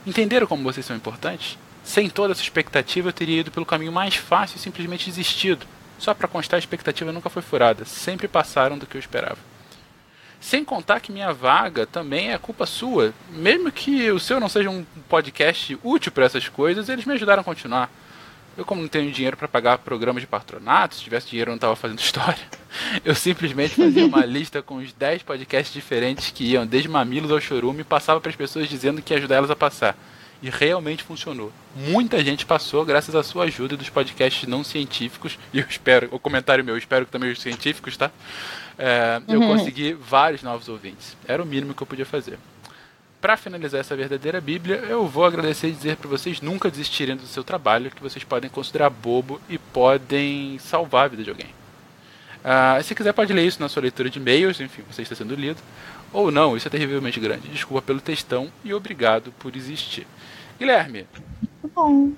Entenderam 0.06 0.46
como 0.46 0.62
vocês 0.62 0.86
são 0.86 0.96
importantes? 0.96 1.58
Sem 1.84 2.08
toda 2.08 2.32
essa 2.32 2.42
expectativa, 2.42 3.08
eu 3.08 3.12
teria 3.12 3.40
ido 3.40 3.50
pelo 3.50 3.66
caminho 3.66 3.92
mais 3.92 4.16
fácil 4.16 4.56
e 4.56 4.60
simplesmente 4.60 5.06
desistido. 5.06 5.66
Só 5.98 6.14
para 6.14 6.28
constar, 6.28 6.56
a 6.56 6.58
expectativa 6.58 7.12
nunca 7.12 7.28
foi 7.28 7.42
furada. 7.42 7.84
Sempre 7.84 8.26
passaram 8.26 8.78
do 8.78 8.86
que 8.86 8.96
eu 8.96 8.98
esperava. 8.98 9.38
Sem 10.40 10.64
contar 10.64 11.00
que 11.00 11.12
minha 11.12 11.32
vaga 11.32 11.86
também 11.86 12.32
é 12.32 12.38
culpa 12.38 12.66
sua. 12.66 13.12
Mesmo 13.30 13.70
que 13.70 14.10
o 14.10 14.18
seu 14.18 14.40
não 14.40 14.48
seja 14.48 14.70
um 14.70 14.84
podcast 15.08 15.78
útil 15.82 16.12
para 16.12 16.24
essas 16.24 16.48
coisas, 16.48 16.88
eles 16.88 17.04
me 17.04 17.14
ajudaram 17.14 17.40
a 17.42 17.44
continuar. 17.44 17.90
Eu, 18.56 18.64
como 18.64 18.80
não 18.80 18.88
tenho 18.88 19.12
dinheiro 19.12 19.36
para 19.36 19.46
pagar 19.46 19.78
programas 19.78 20.22
de 20.22 20.26
patronato, 20.26 20.94
se 20.94 21.02
tivesse 21.02 21.28
dinheiro 21.28 21.50
eu 21.50 21.52
não 21.52 21.56
estava 21.56 21.76
fazendo 21.76 21.98
história. 22.00 22.42
Eu 23.04 23.14
simplesmente 23.14 23.74
fazia 23.74 24.06
uma 24.06 24.24
lista 24.26 24.62
com 24.62 24.76
os 24.76 24.92
10 24.92 25.22
podcasts 25.22 25.74
diferentes 25.74 26.30
que 26.30 26.44
iam 26.44 26.66
desde 26.66 26.88
Mamilos 26.88 27.30
ao 27.30 27.40
Chorume 27.40 27.82
e 27.82 27.84
passava 27.84 28.20
para 28.20 28.30
as 28.30 28.36
pessoas 28.36 28.68
dizendo 28.68 29.02
que 29.02 29.12
ia 29.12 29.18
ajudar 29.18 29.36
elas 29.36 29.50
a 29.50 29.56
passar. 29.56 29.96
E 30.42 30.50
realmente 30.50 31.02
funcionou. 31.02 31.50
Muita 31.74 32.22
gente 32.22 32.44
passou 32.44 32.84
graças 32.84 33.14
à 33.14 33.22
sua 33.22 33.44
ajuda 33.44 33.76
dos 33.76 33.88
podcasts 33.88 34.46
não 34.48 34.64
científicos. 34.64 35.38
E 35.52 35.58
eu 35.60 35.66
espero, 35.68 36.08
o 36.10 36.18
comentário 36.18 36.64
meu, 36.64 36.74
eu 36.74 36.78
espero 36.78 37.04
que 37.04 37.12
também 37.12 37.30
os 37.30 37.40
científicos, 37.40 37.96
tá? 37.96 38.10
É, 38.78 39.20
eu 39.28 39.40
consegui 39.40 39.94
vários 39.94 40.42
novos 40.42 40.68
ouvintes. 40.68 41.16
Era 41.26 41.42
o 41.42 41.46
mínimo 41.46 41.74
que 41.74 41.82
eu 41.82 41.86
podia 41.86 42.06
fazer. 42.06 42.38
Para 43.20 43.36
finalizar 43.36 43.80
essa 43.80 43.96
verdadeira 43.96 44.40
Bíblia, 44.40 44.76
eu 44.88 45.06
vou 45.06 45.24
agradecer 45.24 45.68
e 45.68 45.72
dizer 45.72 45.96
para 45.96 46.08
vocês 46.08 46.40
nunca 46.40 46.70
desistirem 46.70 47.16
do 47.16 47.26
seu 47.26 47.42
trabalho, 47.42 47.90
que 47.90 48.02
vocês 48.02 48.24
podem 48.24 48.50
considerar 48.50 48.90
bobo 48.90 49.40
e 49.48 49.58
podem 49.58 50.58
salvar 50.58 51.06
a 51.06 51.08
vida 51.08 51.24
de 51.24 51.30
alguém. 51.30 51.48
Uh, 52.46 52.82
se 52.82 52.94
quiser, 52.94 53.12
pode 53.12 53.32
ler 53.32 53.44
isso 53.44 53.60
na 53.60 53.68
sua 53.68 53.82
leitura 53.82 54.08
de 54.08 54.18
e-mails, 54.18 54.60
enfim, 54.60 54.82
você 54.88 55.02
está 55.02 55.14
sendo 55.14 55.34
lido. 55.34 55.60
Ou 56.12 56.30
não, 56.30 56.56
isso 56.56 56.68
é 56.68 56.70
terrivelmente 56.70 57.18
grande. 57.18 57.48
Desculpa 57.48 57.82
pelo 57.82 58.00
textão 58.00 58.50
e 58.64 58.72
obrigado 58.72 59.32
por 59.38 59.56
existir. 59.56 60.06
Guilherme. 60.58 61.06
Bom. 61.74 62.12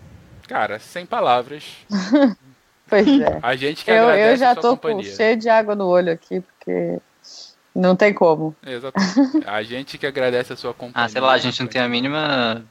Cara, 0.46 0.78
sem 0.78 1.06
palavras. 1.06 1.64
pois 2.88 3.08
é. 3.08 3.38
A 3.42 3.56
gente 3.56 3.84
que 3.84 3.90
eu, 3.90 4.08
agradece 4.08 4.32
eu 4.32 4.36
já 4.36 4.50
a 4.50 4.54
sua 4.54 4.62
tô 4.62 4.76
com 4.76 5.02
cheio 5.02 5.36
de 5.36 5.48
água 5.48 5.74
no 5.74 5.86
olho 5.86 6.12
aqui, 6.12 6.40
porque 6.40 6.98
não 7.78 7.94
tem 7.94 8.12
como. 8.12 8.54
Exatamente. 8.66 9.46
A 9.46 9.62
gente 9.62 9.96
que 9.96 10.06
agradece 10.06 10.52
a 10.52 10.56
sua 10.56 10.74
companhia. 10.74 11.06
Ah, 11.06 11.08
sei 11.08 11.20
lá, 11.20 11.32
a 11.32 11.38
gente 11.38 11.60
não 11.60 11.68
tem 11.68 11.80
a 11.80 11.88
mínima 11.88 12.64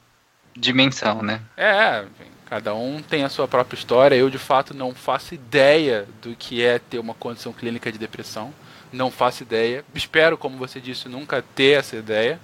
dimensão, 0.54 1.22
né? 1.22 1.40
É, 1.56 2.02
enfim, 2.02 2.30
cada 2.46 2.74
um 2.74 3.00
tem 3.00 3.24
a 3.24 3.28
sua 3.28 3.48
própria 3.48 3.78
história. 3.78 4.14
Eu, 4.14 4.28
de 4.28 4.38
fato, 4.38 4.74
não 4.74 4.94
faço 4.94 5.34
ideia 5.34 6.06
do 6.20 6.34
que 6.36 6.62
é 6.62 6.78
ter 6.78 6.98
uma 6.98 7.14
condição 7.14 7.52
clínica 7.52 7.90
de 7.90 7.98
depressão. 7.98 8.52
Não 8.92 9.10
faço 9.10 9.42
ideia. 9.42 9.84
Espero, 9.94 10.36
como 10.36 10.58
você 10.58 10.80
disse, 10.80 11.08
nunca 11.08 11.42
ter 11.42 11.78
essa 11.78 11.96
ideia. 11.96 12.38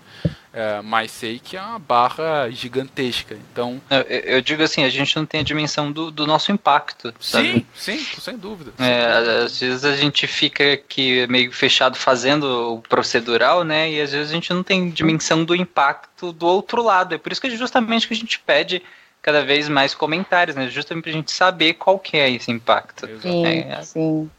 É, 0.54 0.80
mas 0.82 1.10
sei 1.10 1.40
que 1.40 1.56
é 1.56 1.60
uma 1.60 1.80
barra 1.80 2.48
gigantesca. 2.48 3.34
Então. 3.34 3.80
Eu, 3.90 4.20
eu 4.20 4.40
digo 4.40 4.62
assim, 4.62 4.84
a 4.84 4.88
gente 4.88 5.16
não 5.16 5.26
tem 5.26 5.40
a 5.40 5.44
dimensão 5.44 5.90
do, 5.90 6.12
do 6.12 6.26
nosso 6.26 6.52
impacto. 6.52 7.12
Sabe? 7.18 7.66
Sim, 7.74 7.96
sim, 7.98 8.20
sem 8.20 8.36
dúvida. 8.36 8.72
É, 8.78 9.42
às 9.44 9.58
vezes 9.58 9.84
a 9.84 9.96
gente 9.96 10.28
fica 10.28 10.74
aqui 10.74 11.26
meio 11.26 11.50
fechado 11.50 11.96
fazendo 11.96 12.74
o 12.74 12.82
procedural, 12.82 13.64
né? 13.64 13.90
E 13.90 14.00
às 14.00 14.12
vezes 14.12 14.30
a 14.30 14.34
gente 14.34 14.54
não 14.54 14.62
tem 14.62 14.90
dimensão 14.90 15.44
do 15.44 15.56
impacto 15.56 16.32
do 16.32 16.46
outro 16.46 16.82
lado. 16.82 17.16
É 17.16 17.18
por 17.18 17.32
isso 17.32 17.40
que 17.40 17.50
justamente 17.56 18.06
que 18.06 18.14
a 18.14 18.16
gente 18.16 18.38
pede 18.38 18.80
cada 19.20 19.44
vez 19.44 19.68
mais 19.68 19.92
comentários, 19.92 20.54
né? 20.54 20.68
Justamente 20.68 21.04
pra 21.04 21.12
gente 21.12 21.32
saber 21.32 21.74
qual 21.74 21.98
que 21.98 22.16
é 22.16 22.30
esse 22.30 22.52
impacto. 22.52 23.08
Sim, 23.20 23.44
é, 23.44 23.82
sim. 23.82 24.30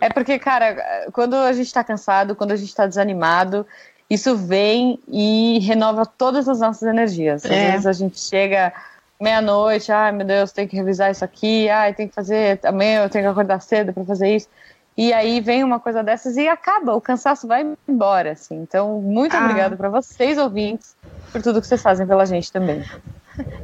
É 0.00 0.08
porque, 0.10 0.38
cara, 0.38 1.08
quando 1.12 1.34
a 1.34 1.52
gente 1.52 1.72
tá 1.72 1.82
cansado, 1.82 2.36
quando 2.36 2.52
a 2.52 2.56
gente 2.56 2.74
tá 2.74 2.86
desanimado, 2.86 3.66
isso 4.10 4.36
vem 4.36 4.98
e 5.08 5.58
renova 5.60 6.04
todas 6.06 6.48
as 6.48 6.60
nossas 6.60 6.82
energias. 6.88 7.44
Às 7.44 7.50
É. 7.50 7.70
vezes 7.72 7.86
a 7.86 7.92
gente 7.92 8.18
chega 8.18 8.72
meia-noite, 9.20 9.90
ai 9.90 10.12
meu 10.12 10.26
Deus, 10.26 10.52
tem 10.52 10.66
que 10.68 10.76
revisar 10.76 11.10
isso 11.10 11.24
aqui, 11.24 11.68
ai 11.68 11.92
tem 11.92 12.06
que 12.08 12.14
fazer, 12.14 12.60
amanhã 12.64 13.02
eu 13.02 13.10
tenho 13.10 13.24
que 13.24 13.30
acordar 13.30 13.60
cedo 13.60 13.92
para 13.92 14.04
fazer 14.04 14.34
isso. 14.36 14.48
E 14.96 15.12
aí 15.12 15.40
vem 15.40 15.62
uma 15.62 15.78
coisa 15.78 16.02
dessas 16.02 16.36
e 16.36 16.48
acaba, 16.48 16.94
o 16.94 17.00
cansaço 17.00 17.46
vai 17.46 17.64
embora, 17.88 18.32
assim. 18.32 18.56
Então, 18.56 19.00
muito 19.00 19.36
Ah. 19.36 19.42
obrigada 19.44 19.76
para 19.76 19.88
vocês, 19.88 20.38
ouvintes, 20.38 20.96
por 21.32 21.40
tudo 21.42 21.60
que 21.60 21.66
vocês 21.68 21.82
fazem 21.82 22.06
pela 22.06 22.24
gente 22.26 22.50
também. 22.50 22.84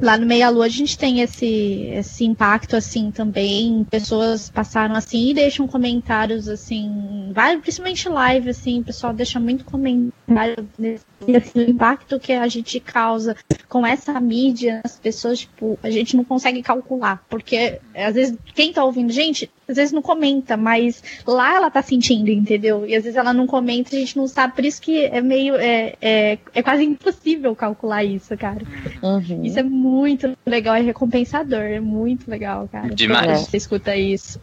Lá 0.01 0.17
no 0.17 0.25
Meia 0.25 0.49
Lua 0.49 0.65
a 0.65 0.69
gente 0.69 0.97
tem 0.97 1.21
esse, 1.21 1.89
esse 1.93 2.25
impacto 2.25 2.75
assim 2.75 3.11
também. 3.11 3.85
Pessoas 3.89 4.49
passaram 4.49 4.95
assim 4.95 5.29
e 5.29 5.33
deixam 5.33 5.67
comentários 5.67 6.47
assim, 6.47 7.31
principalmente 7.61 8.09
live, 8.09 8.49
assim, 8.49 8.79
o 8.79 8.83
pessoal 8.83 9.13
deixa 9.13 9.39
muito 9.39 9.65
comentário 9.65 10.67
nesse 10.77 11.05
assim, 11.33 11.59
o 11.59 11.69
impacto 11.69 12.19
que 12.19 12.33
a 12.33 12.47
gente 12.47 12.79
causa 12.79 13.35
com 13.67 13.85
essa 13.85 14.19
mídia, 14.19 14.81
as 14.83 14.99
pessoas, 14.99 15.39
tipo, 15.39 15.79
a 15.81 15.89
gente 15.89 16.15
não 16.15 16.23
consegue 16.23 16.61
calcular. 16.61 17.23
Porque 17.29 17.79
às 17.93 18.13
vezes 18.13 18.37
quem 18.53 18.73
tá 18.73 18.83
ouvindo, 18.83 19.11
gente, 19.11 19.49
às 19.67 19.77
vezes 19.77 19.91
não 19.91 20.01
comenta, 20.01 20.55
mas 20.55 21.03
lá 21.25 21.55
ela 21.55 21.71
tá 21.71 21.81
sentindo, 21.81 22.29
entendeu? 22.29 22.85
E 22.85 22.95
às 22.95 23.03
vezes 23.03 23.17
ela 23.17 23.33
não 23.33 23.47
comenta 23.47 23.93
e 23.93 23.97
a 23.97 23.99
gente 24.01 24.17
não 24.17 24.27
sabe, 24.27 24.55
por 24.55 24.65
isso 24.65 24.81
que 24.81 25.05
é 25.05 25.21
meio. 25.21 25.55
É, 25.55 25.95
é, 26.01 26.37
é 26.53 26.63
quase 26.63 26.83
impossível 26.83 27.55
calcular 27.55 28.03
isso, 28.03 28.35
cara. 28.37 28.61
Uhum. 29.01 29.43
Isso 29.43 29.59
é 29.59 29.63
muito 29.65 30.37
legal, 30.45 30.75
é 30.75 30.81
recompensador, 30.81 31.61
é 31.61 31.79
muito 31.79 32.29
legal, 32.29 32.69
cara. 32.71 32.93
Demais. 32.93 33.41
Você 33.41 33.57
escuta 33.57 33.95
isso. 33.95 34.39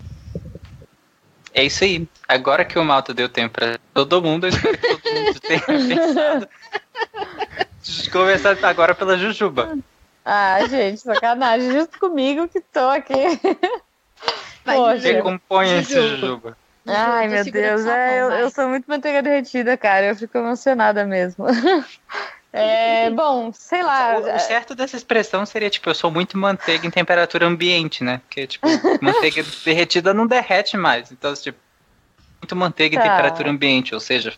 É 1.55 1.65
isso 1.65 1.85
aí. 1.85 2.09
Agora 2.27 2.65
que 2.65 2.79
o 2.79 2.85
Malta 2.85 3.13
deu 3.13 3.29
tempo 3.29 3.55
pra 3.55 3.79
todo 3.93 4.23
mundo, 4.23 4.47
eu 4.47 4.51
espero 4.51 4.79
que 4.79 4.89
todo 4.89 5.15
mundo 5.15 5.41
tenha 5.41 5.61
pensado. 5.67 6.49
Começar 8.11 8.57
agora 8.63 8.95
pela 8.95 9.19
Jujuba. 9.19 9.79
Ah, 10.25 10.59
gente, 10.69 11.01
sacanagem, 11.01 11.73
justo 11.73 11.99
comigo 11.99 12.49
que 12.49 12.61
tô 12.61 12.89
aqui. 12.89 13.13
Vai, 14.65 14.77
Poxa. 15.49 15.83
Jujuba. 15.83 16.57
Ai, 16.87 17.29
meu 17.29 17.45
Deus, 17.45 17.87
é, 17.87 18.23
eu, 18.23 18.31
eu 18.33 18.51
sou 18.51 18.69
muito 18.69 18.87
manteiga 18.87 19.23
derretida, 19.23 19.77
cara. 19.77 20.07
Eu 20.07 20.17
fico 20.17 20.37
emocionada 20.39 21.05
mesmo. 21.05 21.47
É, 22.53 23.09
bom, 23.11 23.51
sei 23.53 23.83
lá. 23.83 24.19
O, 24.19 24.37
o 24.37 24.39
certo 24.39 24.75
dessa 24.75 24.97
expressão 24.97 25.47
seria, 25.47 25.71
tipo, 25.71 25.89
eu 25.89 25.95
sou 25.95 26.11
muito 26.11 26.37
manteiga 26.37 26.87
em 26.87 26.91
temperatura 26.91 27.47
ambiente, 27.47 28.05
né? 28.05 28.21
Porque, 28.27 28.47
tipo, 28.47 28.67
manteiga 29.01 29.43
derretida 29.65 30.13
não 30.13 30.27
derrete 30.27 30.77
mais. 30.77 31.11
Então, 31.11 31.33
tipo, 31.35 31.59
muito 32.43 32.55
manteiga 32.55 32.97
em 32.97 32.99
Tá. 32.99 33.09
temperatura 33.09 33.51
ambiente, 33.51 33.95
ou 33.95 34.01
seja. 34.01 34.35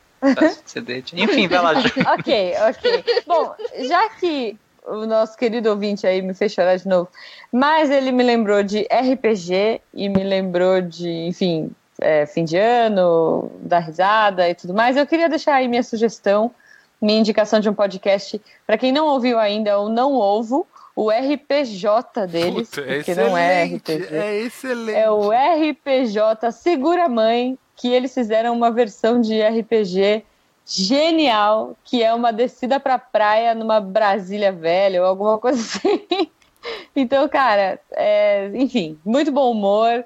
Enfim, 1.22 1.48
vai 1.48 1.60
lá, 1.60 1.74
Ju. 1.74 1.88
ok, 2.18 2.54
ok. 2.68 3.04
Bom, 3.26 3.54
já 3.80 4.08
que 4.10 4.56
o 4.86 5.06
nosso 5.06 5.36
querido 5.36 5.70
ouvinte 5.70 6.06
aí 6.06 6.22
me 6.22 6.34
fez 6.34 6.52
chorar 6.52 6.76
de 6.76 6.86
novo, 6.86 7.08
mas 7.52 7.90
ele 7.90 8.12
me 8.12 8.22
lembrou 8.22 8.62
de 8.62 8.86
RPG 8.90 9.80
e 9.92 10.08
me 10.08 10.22
lembrou 10.22 10.80
de, 10.80 11.08
enfim, 11.26 11.70
é, 12.00 12.26
fim 12.26 12.44
de 12.44 12.56
ano, 12.56 13.50
dar 13.60 13.80
risada 13.80 14.48
e 14.48 14.54
tudo 14.54 14.72
mais. 14.74 14.96
Eu 14.96 15.06
queria 15.06 15.28
deixar 15.28 15.54
aí 15.54 15.68
minha 15.68 15.82
sugestão, 15.82 16.54
minha 17.04 17.20
indicação 17.20 17.60
de 17.60 17.68
um 17.68 17.74
podcast 17.74 18.40
para 18.66 18.78
quem 18.78 18.90
não 18.90 19.06
ouviu 19.06 19.38
ainda 19.38 19.78
ou 19.78 19.88
não 19.88 20.12
ouvo, 20.12 20.66
o 20.96 21.10
RPJ 21.10 22.26
deles, 22.26 22.70
Puta, 22.70 22.80
é 22.82 22.96
porque 22.96 23.14
não 23.14 23.36
é 23.36 23.64
RPG. 23.64 24.14
É 24.14 24.40
excelente. 24.40 24.96
É 24.96 25.10
o 25.10 25.30
RPG 25.30 26.52
Segura 26.52 27.08
Mãe, 27.08 27.58
que 27.76 27.88
eles 27.88 28.14
fizeram 28.14 28.54
uma 28.54 28.70
versão 28.70 29.20
de 29.20 29.42
RPG 29.42 30.24
genial, 30.64 31.76
que 31.84 32.02
é 32.02 32.14
uma 32.14 32.32
descida 32.32 32.80
pra 32.80 32.98
praia 32.98 33.54
numa 33.54 33.80
Brasília 33.80 34.50
velha 34.50 35.02
ou 35.02 35.08
alguma 35.08 35.38
coisa 35.38 35.60
assim. 35.60 36.30
Então, 36.96 37.28
cara, 37.28 37.78
é, 37.92 38.50
enfim, 38.54 38.98
muito 39.04 39.30
bom 39.30 39.50
humor. 39.50 40.04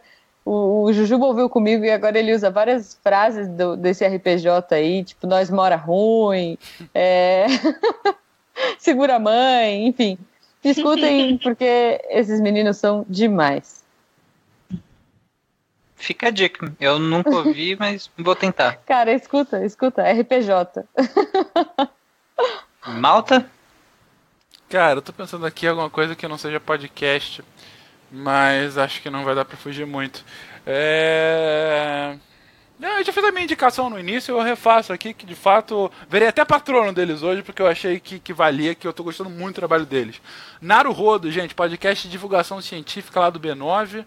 O, 0.50 0.84
o 0.84 0.92
Jujuba 0.94 1.26
ouviu 1.26 1.48
comigo 1.50 1.84
e 1.84 1.90
agora 1.90 2.18
ele 2.18 2.34
usa 2.34 2.50
várias 2.50 2.98
frases 3.02 3.46
do- 3.48 3.76
desse 3.76 4.02
RPJ 4.06 4.74
aí, 4.74 5.04
tipo, 5.04 5.26
nós 5.26 5.50
mora 5.50 5.76
ruim, 5.76 6.56
é, 6.94 7.44
segura 8.78 9.16
a 9.16 9.18
mãe, 9.18 9.86
enfim. 9.86 10.16
Escutem, 10.64 11.36
porque 11.42 12.00
esses 12.08 12.40
meninos 12.40 12.78
são 12.78 13.04
demais. 13.08 13.84
Fica 15.96 16.28
a 16.28 16.30
dica. 16.30 16.72
Eu 16.80 16.98
nunca 16.98 17.28
ouvi, 17.30 17.76
mas 17.78 18.10
vou 18.16 18.34
tentar. 18.34 18.76
Cara, 18.86 19.12
escuta, 19.12 19.62
escuta, 19.66 20.02
RPJ. 20.02 20.84
Malta? 22.86 23.50
Cara, 24.68 24.98
eu 24.98 25.02
tô 25.02 25.12
pensando 25.12 25.44
aqui 25.44 25.66
em 25.66 25.68
alguma 25.68 25.90
coisa 25.90 26.14
que 26.16 26.26
não 26.28 26.38
seja 26.38 26.60
podcast, 26.60 27.42
mas 28.10 28.78
acho 28.78 29.02
que 29.02 29.10
não 29.10 29.24
vai 29.24 29.34
dar 29.34 29.44
pra 29.44 29.56
fugir 29.56 29.86
muito. 29.86 30.24
É... 30.66 32.16
Eu 32.80 33.04
já 33.04 33.12
fiz 33.12 33.24
a 33.24 33.32
minha 33.32 33.42
indicação 33.42 33.90
no 33.90 33.98
início, 33.98 34.36
eu 34.36 34.40
refaço 34.40 34.92
aqui 34.92 35.12
que 35.12 35.26
de 35.26 35.34
fato 35.34 35.90
verei 36.08 36.28
até 36.28 36.44
patrono 36.44 36.92
deles 36.92 37.22
hoje, 37.22 37.42
porque 37.42 37.60
eu 37.60 37.66
achei 37.66 37.98
que, 37.98 38.20
que 38.20 38.32
valia, 38.32 38.72
que 38.72 38.86
eu 38.86 38.92
tô 38.92 39.02
gostando 39.02 39.28
muito 39.28 39.56
do 39.56 39.58
trabalho 39.58 39.84
deles. 39.84 40.20
Naruhodo, 40.60 41.30
gente, 41.30 41.56
podcast 41.56 42.06
de 42.06 42.12
divulgação 42.12 42.60
científica 42.62 43.18
lá 43.18 43.30
do 43.30 43.40
B9. 43.40 44.04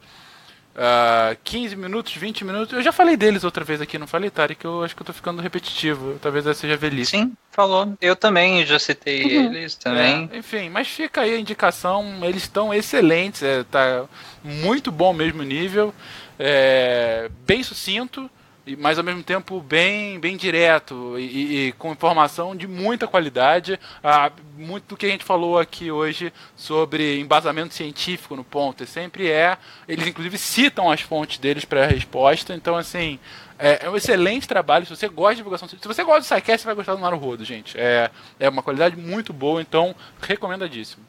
Ah, 0.75 1.35
15 1.43 1.75
minutos, 1.75 2.15
20 2.15 2.45
minutos. 2.45 2.73
Eu 2.73 2.81
já 2.81 2.91
falei 2.91 3.17
deles 3.17 3.43
outra 3.43 3.63
vez 3.63 3.81
aqui, 3.81 3.97
não 3.97 4.07
falei, 4.07 4.29
Tari? 4.29 4.55
Que 4.55 4.65
eu 4.65 4.83
acho 4.83 4.95
que 4.95 5.01
eu 5.01 5.05
tô 5.05 5.13
ficando 5.13 5.41
repetitivo. 5.41 6.17
Talvez 6.21 6.45
essa 6.45 6.61
seja 6.61 6.77
velhice. 6.77 7.11
Sim, 7.11 7.33
falou. 7.51 7.93
Eu 7.99 8.15
também, 8.15 8.65
já 8.65 8.79
citei 8.79 9.21
eles 9.23 9.75
também. 9.75 10.29
É, 10.31 10.37
enfim, 10.37 10.69
mas 10.69 10.87
fica 10.87 11.21
aí 11.21 11.33
a 11.35 11.39
indicação. 11.39 12.19
Eles 12.23 12.43
estão 12.43 12.73
excelentes, 12.73 13.43
é, 13.43 13.63
tá 13.63 14.05
muito 14.43 14.91
bom 14.91 15.13
mesmo 15.13 15.43
nível, 15.43 15.93
é, 16.39 17.29
bem 17.45 17.61
sucinto, 17.63 18.29
mas 18.77 18.97
ao 18.97 19.03
mesmo 19.03 19.23
tempo 19.23 19.59
bem, 19.59 20.19
bem 20.19 20.37
direto 20.37 21.17
e, 21.17 21.67
e- 21.69 21.71
com 21.73 21.91
informação 21.91 22.55
de 22.55 22.67
muita 22.67 23.07
qualidade. 23.07 23.79
Ah, 24.03 24.31
muito 24.57 24.89
do 24.89 24.97
que 24.97 25.05
a 25.05 25.09
gente 25.09 25.23
falou 25.23 25.57
aqui 25.57 25.91
hoje 25.91 26.31
sobre 26.55 27.19
embasamento 27.19 27.73
científico 27.73 28.35
no 28.35 28.43
ponto, 28.43 28.83
e 28.83 28.87
sempre 28.87 29.29
é. 29.29 29.57
Eles 29.87 30.05
inclusive 30.07 30.37
citam 30.37 30.91
as 30.91 31.01
fontes 31.01 31.37
deles 31.39 31.65
para 31.65 31.83
a 31.83 31.87
resposta, 31.87 32.53
então 32.53 32.75
assim. 32.75 33.19
É, 33.63 33.85
é 33.85 33.89
um 33.91 33.95
excelente 33.95 34.47
trabalho. 34.47 34.87
Se 34.87 34.95
você 34.95 35.07
gosta 35.07 35.35
de 35.35 35.37
divulgação 35.37 35.67
científica, 35.67 35.93
se 35.93 35.95
você 35.95 36.03
gosta 36.03 36.21
do 36.21 36.25
SciCast, 36.25 36.61
você 36.61 36.65
vai 36.65 36.73
gostar 36.73 36.95
do 36.95 37.01
Naruhodo, 37.01 37.45
gente. 37.45 37.77
É, 37.79 38.09
é 38.39 38.49
uma 38.49 38.63
qualidade 38.63 38.97
muito 38.97 39.31
boa, 39.31 39.61
então 39.61 39.95
recomendadíssimo. 40.19 41.05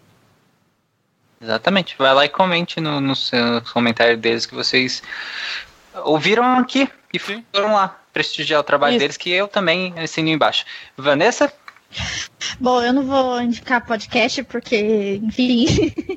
Exatamente. 1.41 1.97
Vai 1.97 2.13
lá 2.13 2.27
e 2.27 2.29
comente 2.29 2.79
no, 2.79 3.01
no 3.01 3.17
seu 3.17 3.63
comentário 3.73 4.19
deles 4.19 4.45
que 4.45 4.55
vocês 4.55 5.03
ouviram 6.05 6.59
aqui 6.59 6.87
e 7.13 7.19
Sim. 7.19 7.45
foram 7.53 7.75
lá 7.75 8.01
prestigiar 8.13 8.61
o 8.61 8.65
trabalho 8.65 8.93
Isso. 8.93 9.01
deles, 9.01 9.17
que 9.17 9.31
eu 9.31 9.49
também 9.49 9.95
assino 9.99 10.29
embaixo. 10.29 10.65
Vanessa? 10.97 11.53
Bom, 12.59 12.83
eu 12.83 12.93
não 12.93 13.03
vou 13.03 13.41
indicar 13.41 13.85
podcast 13.85 14.43
porque, 14.45 15.21
enfim, 15.23 15.67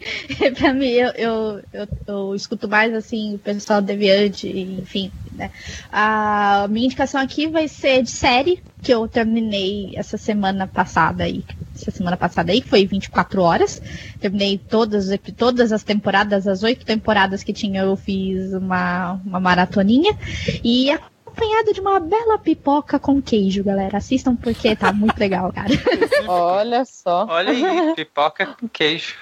pra 0.58 0.74
mim 0.74 0.88
eu, 0.88 1.10
eu, 1.12 1.64
eu, 1.74 1.88
eu, 2.08 2.36
escuto 2.36 2.68
mais 2.68 2.94
assim 2.94 3.36
o 3.36 3.40
pessoal 3.40 3.82
deviante, 3.82 4.48
enfim, 4.48 5.12
né? 5.34 5.52
A 5.92 6.68
minha 6.70 6.86
indicação 6.86 7.20
aqui 7.20 7.48
vai 7.48 7.68
ser 7.68 8.04
de 8.04 8.12
série 8.12 8.64
que 8.82 8.94
eu 8.94 9.08
terminei 9.08 9.94
essa 9.96 10.18
semana 10.18 10.66
passada 10.66 11.24
aí. 11.24 11.44
Essa 11.76 11.92
semana 11.92 12.16
passada 12.16 12.52
aí, 12.52 12.62
foi 12.62 12.86
24 12.86 13.42
horas. 13.42 13.82
Terminei 14.20 14.58
todas, 14.58 15.08
todas 15.38 15.72
as 15.72 15.84
temporadas, 15.84 16.48
as 16.48 16.64
oito 16.64 16.86
temporadas 16.86 17.44
que 17.44 17.52
tinha, 17.52 17.82
eu 17.82 17.96
fiz 17.96 18.54
uma, 18.54 19.20
uma 19.26 19.40
maratoninha. 19.40 20.18
E 20.64 20.90
acompanhado 20.90 21.74
de 21.74 21.82
uma 21.82 22.00
bela 22.00 22.38
pipoca 22.38 22.98
com 22.98 23.22
queijo, 23.22 23.64
galera. 23.64 23.98
Assistam 23.98 24.36
porque 24.36 24.76
tá 24.76 24.94
muito 24.94 25.20
legal, 25.20 25.52
cara. 25.52 25.70
Olha 26.28 26.86
só. 26.86 27.28
Olha 27.30 27.52
aí, 27.52 27.94
pipoca 27.96 28.46
com 28.48 28.68
queijo. 28.70 29.16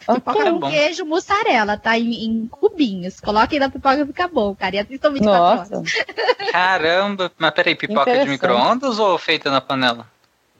Pipoca 0.00 0.52
com 0.52 0.60
queijo, 0.68 1.06
mussarela, 1.06 1.78
tá? 1.78 1.98
Em, 1.98 2.26
em 2.26 2.46
cubinhos. 2.48 3.20
Coloquem 3.20 3.58
na 3.58 3.70
pipoca 3.70 4.00
e 4.00 4.06
fica 4.06 4.28
bom, 4.28 4.54
cara. 4.54 4.76
E 4.76 4.78
assistam 4.80 5.12
24 5.12 5.40
Nossa. 5.40 5.76
horas. 5.78 5.92
Caramba, 6.50 7.32
mas 7.38 7.50
peraí, 7.52 7.74
pipoca 7.74 8.18
de 8.18 8.28
micro-ondas 8.28 8.98
ou 8.98 9.16
feita 9.16 9.50
na 9.50 9.60
panela? 9.60 10.06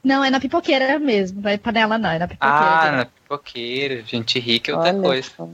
Não, 0.05 0.23
é 0.23 0.31
na 0.31 0.39
pipoqueira 0.39 0.99
mesmo. 0.99 1.41
Não 1.41 1.51
é 1.51 1.57
panela, 1.57 1.97
não. 1.99 2.11
É 2.11 2.19
na 2.19 2.29
pipoqueira. 2.29 2.57
Ah, 2.57 2.93
na 2.93 3.07
pipoqueira, 3.07 4.03
gente 4.03 4.39
rica 4.39 4.71
é 4.71 4.75
outra 4.77 4.91
Olha 4.93 5.01
coisa. 5.03 5.31
só. 5.37 5.49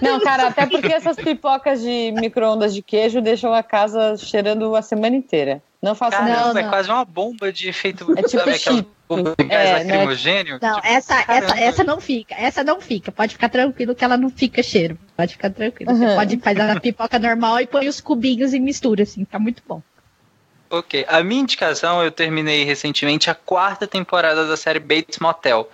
Não, 0.00 0.20
cara, 0.20 0.48
até 0.48 0.66
porque 0.66 0.92
essas 0.92 1.16
pipocas 1.16 1.80
de 1.82 2.12
micro-ondas 2.12 2.72
de 2.74 2.80
queijo 2.82 3.20
deixam 3.20 3.52
a 3.52 3.62
casa 3.62 4.16
cheirando 4.16 4.74
a 4.74 4.80
semana 4.82 5.16
inteira. 5.16 5.62
Não 5.82 5.94
faça 5.94 6.20
Não, 6.20 6.28
isso. 6.28 6.36
Caramba, 6.38 6.60
é 6.60 6.62
não. 6.62 6.70
quase 6.70 6.90
uma 6.90 7.04
bomba 7.04 7.52
de 7.52 7.68
efeito. 7.68 8.12
É 8.12 8.22
tipo 8.22 8.38
sabe, 8.38 8.50
aquela 8.52 8.76
Cheetos. 8.76 8.92
bomba 9.08 9.34
de 9.38 9.44
gás 9.44 9.68
É, 9.68 9.72
lacrimogênio? 9.78 10.58
Não, 10.60 10.74
Tipo, 10.76 10.86
essa, 10.86 11.14
essa, 11.14 11.24
caramba. 11.26 11.58
essa 11.60 11.84
não 11.84 12.00
fica. 12.00 12.34
Essa 12.34 12.64
não 12.64 12.80
fica. 12.80 13.10
Pode 13.12 13.32
ficar 13.34 13.48
tranquilo 13.48 13.94
que 13.94 14.04
ela 14.04 14.16
não 14.18 14.28
fica 14.30 14.62
cheiro. 14.62 14.98
Pode 15.16 15.32
ficar 15.32 15.50
tranquilo. 15.50 15.94
Você 15.96 16.04
Uhum. 16.06 16.14
pode 16.16 16.36
fazer 16.38 16.60
a 16.62 16.80
pipoca 16.80 17.18
normal 17.18 17.60
e 17.60 17.66
põe 17.66 17.88
os 17.88 18.00
cubinhos 18.00 18.52
e 18.52 18.60
mistura, 18.60 19.02
assim. 19.04 19.24
Tá 19.24 19.38
muito 19.38 19.62
bom. 19.66 19.82
Ok, 20.72 21.04
a 21.08 21.20
minha 21.20 21.42
indicação, 21.42 22.00
eu 22.00 22.12
terminei 22.12 22.62
recentemente 22.62 23.28
a 23.28 23.34
quarta 23.34 23.88
temporada 23.88 24.46
da 24.46 24.56
série 24.56 24.78
Bates 24.78 25.18
Motel. 25.18 25.68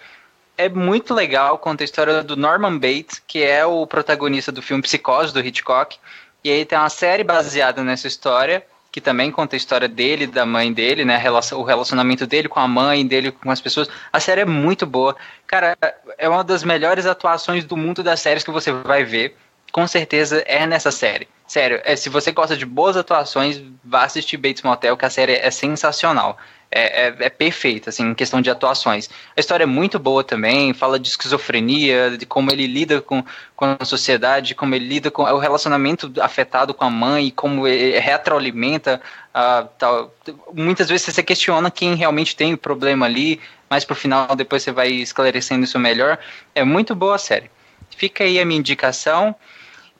É 0.56 0.70
muito 0.70 1.12
legal, 1.12 1.58
conta 1.58 1.84
a 1.84 1.86
história 1.86 2.24
do 2.24 2.34
Norman 2.34 2.78
Bates, 2.78 3.22
que 3.26 3.42
é 3.42 3.66
o 3.66 3.86
protagonista 3.86 4.50
do 4.50 4.62
filme 4.62 4.82
Psicose, 4.82 5.34
do 5.34 5.40
Hitchcock. 5.40 5.98
E 6.42 6.50
aí 6.50 6.64
tem 6.64 6.78
uma 6.78 6.88
série 6.88 7.22
baseada 7.22 7.84
nessa 7.84 8.08
história, 8.08 8.64
que 8.90 8.98
também 8.98 9.30
conta 9.30 9.54
a 9.54 9.58
história 9.58 9.86
dele 9.86 10.26
da 10.26 10.46
mãe 10.46 10.72
dele, 10.72 11.04
né? 11.04 11.22
O 11.52 11.62
relacionamento 11.62 12.26
dele 12.26 12.48
com 12.48 12.58
a 12.58 12.66
mãe, 12.66 13.06
dele 13.06 13.30
com 13.30 13.50
as 13.50 13.60
pessoas. 13.60 13.90
A 14.10 14.18
série 14.18 14.40
é 14.40 14.46
muito 14.46 14.86
boa. 14.86 15.14
Cara, 15.46 15.76
é 16.16 16.26
uma 16.26 16.42
das 16.42 16.64
melhores 16.64 17.04
atuações 17.04 17.66
do 17.66 17.76
mundo 17.76 18.02
das 18.02 18.20
séries 18.20 18.42
que 18.42 18.50
você 18.50 18.72
vai 18.72 19.04
ver. 19.04 19.36
Com 19.72 19.86
certeza 19.86 20.42
é 20.46 20.66
nessa 20.66 20.90
série. 20.90 21.28
Sério, 21.46 21.80
é, 21.84 21.94
se 21.94 22.08
você 22.08 22.32
gosta 22.32 22.56
de 22.56 22.66
boas 22.66 22.96
atuações, 22.96 23.62
vá 23.84 24.04
assistir 24.04 24.36
Bates 24.36 24.62
Motel, 24.62 24.96
que 24.96 25.04
a 25.04 25.10
série 25.10 25.34
é 25.34 25.50
sensacional. 25.50 26.36
É, 26.68 27.06
é, 27.06 27.16
é 27.20 27.30
perfeita, 27.30 27.90
assim, 27.90 28.02
em 28.10 28.14
questão 28.14 28.40
de 28.40 28.50
atuações. 28.50 29.08
A 29.36 29.40
história 29.40 29.62
é 29.62 29.66
muito 29.66 30.00
boa 30.00 30.24
também, 30.24 30.74
fala 30.74 30.98
de 30.98 31.08
esquizofrenia, 31.08 32.18
de 32.18 32.26
como 32.26 32.50
ele 32.50 32.66
lida 32.66 33.00
com, 33.00 33.24
com 33.54 33.76
a 33.78 33.84
sociedade, 33.84 34.56
como 34.56 34.74
ele 34.74 34.86
lida 34.86 35.08
com 35.08 35.22
o 35.22 35.38
relacionamento 35.38 36.12
afetado 36.20 36.74
com 36.74 36.84
a 36.84 36.90
mãe, 36.90 37.30
como 37.30 37.68
ele 37.68 37.96
retroalimenta. 38.00 39.00
ah, 39.32 39.68
tal. 39.78 40.12
Muitas 40.52 40.88
vezes 40.88 41.14
você 41.14 41.22
questiona 41.22 41.70
quem 41.70 41.94
realmente 41.94 42.34
tem 42.34 42.52
o 42.54 42.58
problema 42.58 43.06
ali, 43.06 43.40
mas 43.70 43.84
pro 43.84 43.94
final 43.94 44.34
depois 44.34 44.64
você 44.64 44.72
vai 44.72 44.88
esclarecendo 44.88 45.64
isso 45.64 45.78
melhor. 45.78 46.18
É 46.52 46.64
muito 46.64 46.92
boa 46.96 47.14
a 47.14 47.18
série. 47.18 47.48
Fica 47.96 48.24
aí 48.24 48.40
a 48.40 48.44
minha 48.44 48.58
indicação. 48.58 49.36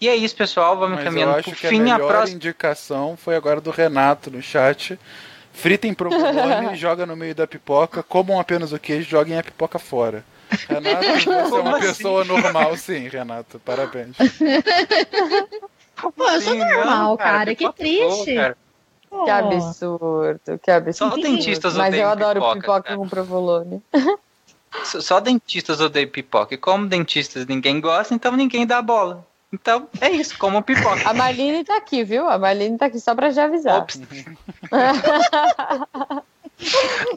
E 0.01 0.09
é 0.09 0.14
isso, 0.16 0.36
pessoal. 0.36 0.77
Vamos 0.77 0.97
Mas 0.97 1.01
eu 1.01 1.05
caminhando 1.10 1.32
acho 1.39 1.51
pro 1.51 1.59
que 1.59 1.66
a 1.66 1.70
fim. 1.70 1.81
A 1.81 1.82
melhor 1.94 2.09
próxima. 2.09 2.36
indicação 2.36 3.16
foi 3.16 3.35
agora 3.36 3.60
do 3.60 3.70
Renato 3.70 4.31
no 4.31 4.43
chat. 4.43 4.98
Fritem 5.52 5.94
provolone, 5.94 6.77
joga 6.77 7.06
no 7.06 7.16
meio 7.16 7.35
da 7.35 7.47
pipoca, 7.47 8.02
comam 8.02 8.39
apenas 8.39 8.73
o 8.73 8.78
queijo, 8.78 9.09
joguem 9.09 9.39
a 9.39 9.43
pipoca 9.43 9.78
fora. 9.78 10.23
Renato, 10.68 11.02
você 11.20 11.31
é 11.31 11.43
Como 11.48 11.60
uma 11.62 11.78
assim? 11.78 11.86
pessoa 11.89 12.24
normal, 12.24 12.77
sim, 12.77 13.09
Renato. 13.09 13.59
Parabéns. 13.64 14.16
Pô, 16.14 16.24
eu 16.31 16.40
sou 16.43 16.52
Sim, 16.52 16.59
normal, 16.59 17.09
não, 17.10 17.16
cara. 17.16 17.55
Que 17.55 17.64
pipoca 17.70 17.82
é 17.82 17.98
boa, 17.98 18.10
triste. 18.14 18.35
cara. 18.35 18.56
Que 19.24 19.31
absurdo, 19.31 20.59
que 20.62 20.70
absurdo. 20.70 21.10
Só 21.14 21.16
dentistas 21.23 21.74
Mas 21.74 21.86
eu 21.94 22.01
odeiam 22.06 22.10
adoro 22.10 22.40
pipoca, 22.40 22.60
pipoca, 22.60 22.82
cara. 22.82 22.97
com 22.98 23.09
provolone. 23.09 23.82
Só- 24.85 25.01
Só 25.01 25.20
dentistas 25.20 25.81
odeiam 25.81 26.10
pipoca. 26.10 26.55
E 26.55 26.59
como 26.59 26.86
dentistas 26.86 27.47
ninguém 27.47 27.81
gosta, 27.81 28.14
então 28.14 28.32
ninguém 28.36 28.66
dá 28.66 28.82
bola. 28.82 29.27
Então 29.57 29.89
é 30.01 30.11
isso, 30.11 30.37
como 30.39 30.62
pipoca. 30.62 31.09
A 31.09 31.15
Marlene 31.15 31.65
tá 31.65 31.78
aqui, 31.78 32.05
viu? 32.05 32.28
A 32.28 32.39
Marlene 32.39 32.77
tá 32.77 32.87
aqui 32.87 33.01
só 33.01 33.15
pra 33.15 33.33
te 33.33 33.41
avisar. 33.41 33.78
Ops. 33.78 34.01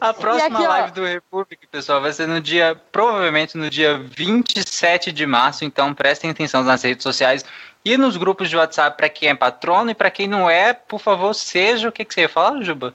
A 0.02 0.12
próxima 0.12 0.58
aqui, 0.58 0.68
live 0.68 0.92
do 0.92 1.04
República, 1.04 1.66
pessoal, 1.70 2.00
vai 2.00 2.12
ser 2.12 2.28
no 2.28 2.42
dia, 2.42 2.78
provavelmente 2.92 3.56
no 3.56 3.70
dia 3.70 3.98
27 3.98 5.10
de 5.10 5.26
março, 5.26 5.64
então 5.64 5.94
prestem 5.94 6.30
atenção 6.30 6.62
nas 6.62 6.82
redes 6.82 7.02
sociais 7.02 7.42
e 7.82 7.96
nos 7.96 8.18
grupos 8.18 8.50
de 8.50 8.56
WhatsApp 8.56 8.98
para 8.98 9.08
quem 9.08 9.30
é 9.30 9.34
patrono 9.34 9.90
e 9.90 9.94
para 9.94 10.10
quem 10.10 10.28
não 10.28 10.48
é, 10.48 10.74
por 10.74 11.00
favor, 11.00 11.32
seja 11.32 11.88
o 11.88 11.92
que, 11.92 12.04
que 12.04 12.12
você 12.12 12.22
ia 12.22 12.28
falar, 12.28 12.60
Juba? 12.60 12.92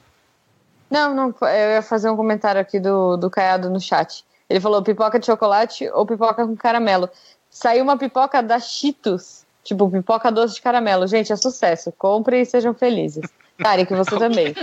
Não, 0.90 1.16
não, 1.16 1.34
eu 1.42 1.72
ia 1.72 1.82
fazer 1.82 2.12
um 2.12 2.16
comentário 2.16 2.62
aqui 2.62 2.80
do, 2.80 3.18
do 3.18 3.28
Caiado 3.28 3.68
no 3.70 3.80
chat. 3.80 4.24
Ele 4.48 4.60
falou 4.60 4.84
pipoca 4.84 5.20
de 5.20 5.26
chocolate 5.26 5.90
ou 5.90 6.06
pipoca 6.06 6.46
com 6.46 6.56
caramelo. 6.56 7.10
Saiu 7.56 7.86
uma 7.86 7.98
pipoca 7.98 8.44
da 8.44 8.60
Cheetos, 8.60 9.46
tipo 9.64 9.90
pipoca 9.90 10.30
doce 10.30 10.56
de 10.56 10.62
caramelo. 10.62 11.08
Gente, 11.08 11.32
é 11.32 11.38
sucesso. 11.38 11.90
Comprem 11.98 12.42
e 12.42 12.46
sejam 12.46 12.74
felizes. 12.74 13.30
Tarek, 13.58 13.94
você 13.94 14.20
também. 14.20 14.54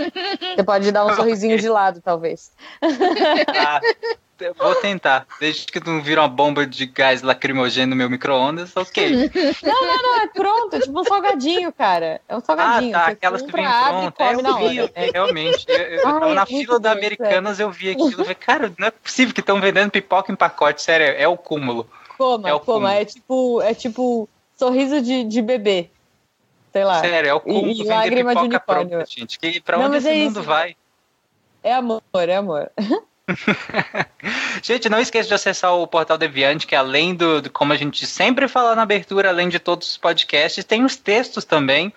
Você 0.55 0.63
pode 0.63 0.91
dar 0.91 1.03
um 1.03 1.15
sorrisinho 1.15 1.57
de 1.57 1.67
lado, 1.67 2.01
talvez. 2.05 2.51
Ah, 3.47 3.81
vou 4.55 4.75
tentar. 4.75 5.25
Desde 5.39 5.65
que 5.65 5.83
não 5.83 6.03
vira 6.03 6.21
uma 6.21 6.27
bomba 6.27 6.67
de 6.67 6.85
gás 6.85 7.23
lacrimogêneo 7.23 7.89
no 7.89 7.95
meu 7.95 8.07
micro-ondas, 8.11 8.77
ok. 8.77 9.31
Não, 9.63 10.15
é 10.21 10.27
pronto, 10.27 10.75
é 10.75 10.79
tipo 10.81 10.99
um 10.99 11.03
salgadinho, 11.03 11.73
cara. 11.73 12.21
É 12.29 12.35
um 12.35 12.37
Ah, 12.37 12.41
salgadinho. 12.41 12.91
tá. 12.91 13.05
Você 13.05 13.11
Aquelas 13.13 13.41
que 13.41 13.51
vêm 13.51 13.65
prontas. 13.65 14.27
É, 14.27 14.33
eu 14.35 14.59
vi, 14.69 14.81
vi, 14.81 15.11
realmente. 15.11 15.65
Eu, 15.67 15.75
eu 15.77 16.07
Ai, 16.07 16.13
tava 16.19 16.33
na 16.35 16.43
é 16.43 16.45
fila 16.45 16.79
da 16.79 16.91
Americanas, 16.91 17.59
eu 17.59 17.71
vi 17.71 17.89
aquilo. 17.89 18.11
Eu 18.11 18.17
falei, 18.17 18.35
cara, 18.35 18.71
não 18.77 18.85
é 18.85 18.91
possível 18.91 19.33
que 19.33 19.39
estão 19.39 19.59
vendendo 19.59 19.89
pipoca 19.89 20.31
em 20.31 20.35
pacote. 20.35 20.83
Sério, 20.83 21.07
é 21.07 21.27
o 21.27 21.35
cúmulo. 21.35 21.89
Coma, 22.17 22.49
É 22.49 22.53
o 22.53 22.59
coma. 22.59 22.89
cúmulo. 22.89 23.01
É 23.01 23.05
tipo, 23.05 23.61
é 23.61 23.73
tipo 23.73 24.29
sorriso 24.57 25.01
de, 25.01 25.23
de 25.23 25.41
bebê. 25.41 25.89
Sei 26.71 26.83
lá. 26.83 26.99
Sério, 27.01 27.29
é 27.29 27.33
o 27.33 27.39
cúmulo 27.39 27.67
e 27.69 27.73
vender 27.75 27.89
lágrima 27.89 28.35
de 28.35 28.41
unicórnio. 28.41 28.89
pronta, 28.89 29.05
gente. 29.09 29.37
Que, 29.39 29.59
pra 29.61 29.77
Não, 29.77 29.85
onde 29.85 29.97
esse 29.97 30.09
é 30.09 30.15
mundo 30.15 30.39
isso. 30.39 30.43
vai? 30.43 30.75
É 31.61 31.73
amor, 31.73 32.01
é 32.13 32.35
amor. 32.35 32.71
Gente, 34.61 34.89
não 34.89 34.99
esqueça 34.99 35.27
de 35.29 35.33
acessar 35.33 35.73
o 35.73 35.87
Portal 35.87 36.17
Deviante, 36.17 36.67
que 36.67 36.75
além 36.75 37.15
do, 37.15 37.41
do- 37.41 37.49
como 37.49 37.71
a 37.73 37.75
gente 37.77 38.05
sempre 38.05 38.47
fala 38.47 38.75
na 38.75 38.81
abertura, 38.83 39.29
além 39.29 39.49
de 39.49 39.59
todos 39.59 39.91
os 39.91 39.97
podcasts, 39.97 40.63
tem 40.65 40.83
os 40.83 40.95
textos 40.95 41.45
também. 41.45 41.93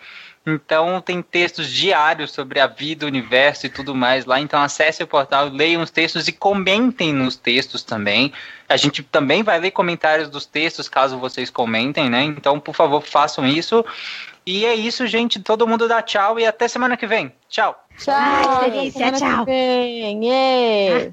Então 0.47 1.01
tem 1.01 1.20
textos 1.20 1.68
diários 1.68 2.31
sobre 2.31 2.60
a 2.60 2.68
vida, 2.68 3.05
o 3.05 3.09
universo 3.09 3.66
e 3.66 3.68
tudo 3.68 3.94
mais 3.97 4.24
lá. 4.24 4.40
Então 4.40 4.62
acesse 4.62 5.02
o 5.02 5.06
portal, 5.06 5.48
leiam 5.48 5.82
os 5.82 5.90
textos 5.90 6.28
e 6.28 6.32
comentem 6.32 7.12
nos 7.12 7.35
textos 7.35 7.82
também. 7.82 8.32
A 8.68 8.77
gente 8.77 9.02
também 9.02 9.43
vai 9.43 9.59
ler 9.59 9.73
comentários 9.73 10.28
dos 10.28 10.47
textos 10.47 10.89
caso 10.89 11.18
vocês 11.18 11.51
comentem, 11.51 12.09
né? 12.09 12.23
Então, 12.23 12.60
por 12.60 12.74
favor, 12.74 13.02
façam 13.02 13.44
isso. 13.47 13.85
E 14.44 14.64
é 14.64 14.74
isso, 14.77 15.05
gente. 15.09 15.40
Todo 15.40 15.66
mundo 15.66 15.89
dá 15.89 16.01
tchau 16.01 16.39
e 16.39 16.47
até 16.47 16.68
semana 16.68 16.97
que 16.97 17.06
vem. 17.09 17.32
Tchau. 17.48 17.77
Tchau. 17.98 18.14
Ai, 18.14 18.64
que 18.64 18.70
delícia, 18.70 19.10
que 19.12 19.18
tchau. 19.18 19.44
vem. 19.44 20.20
Cati- 20.20 21.10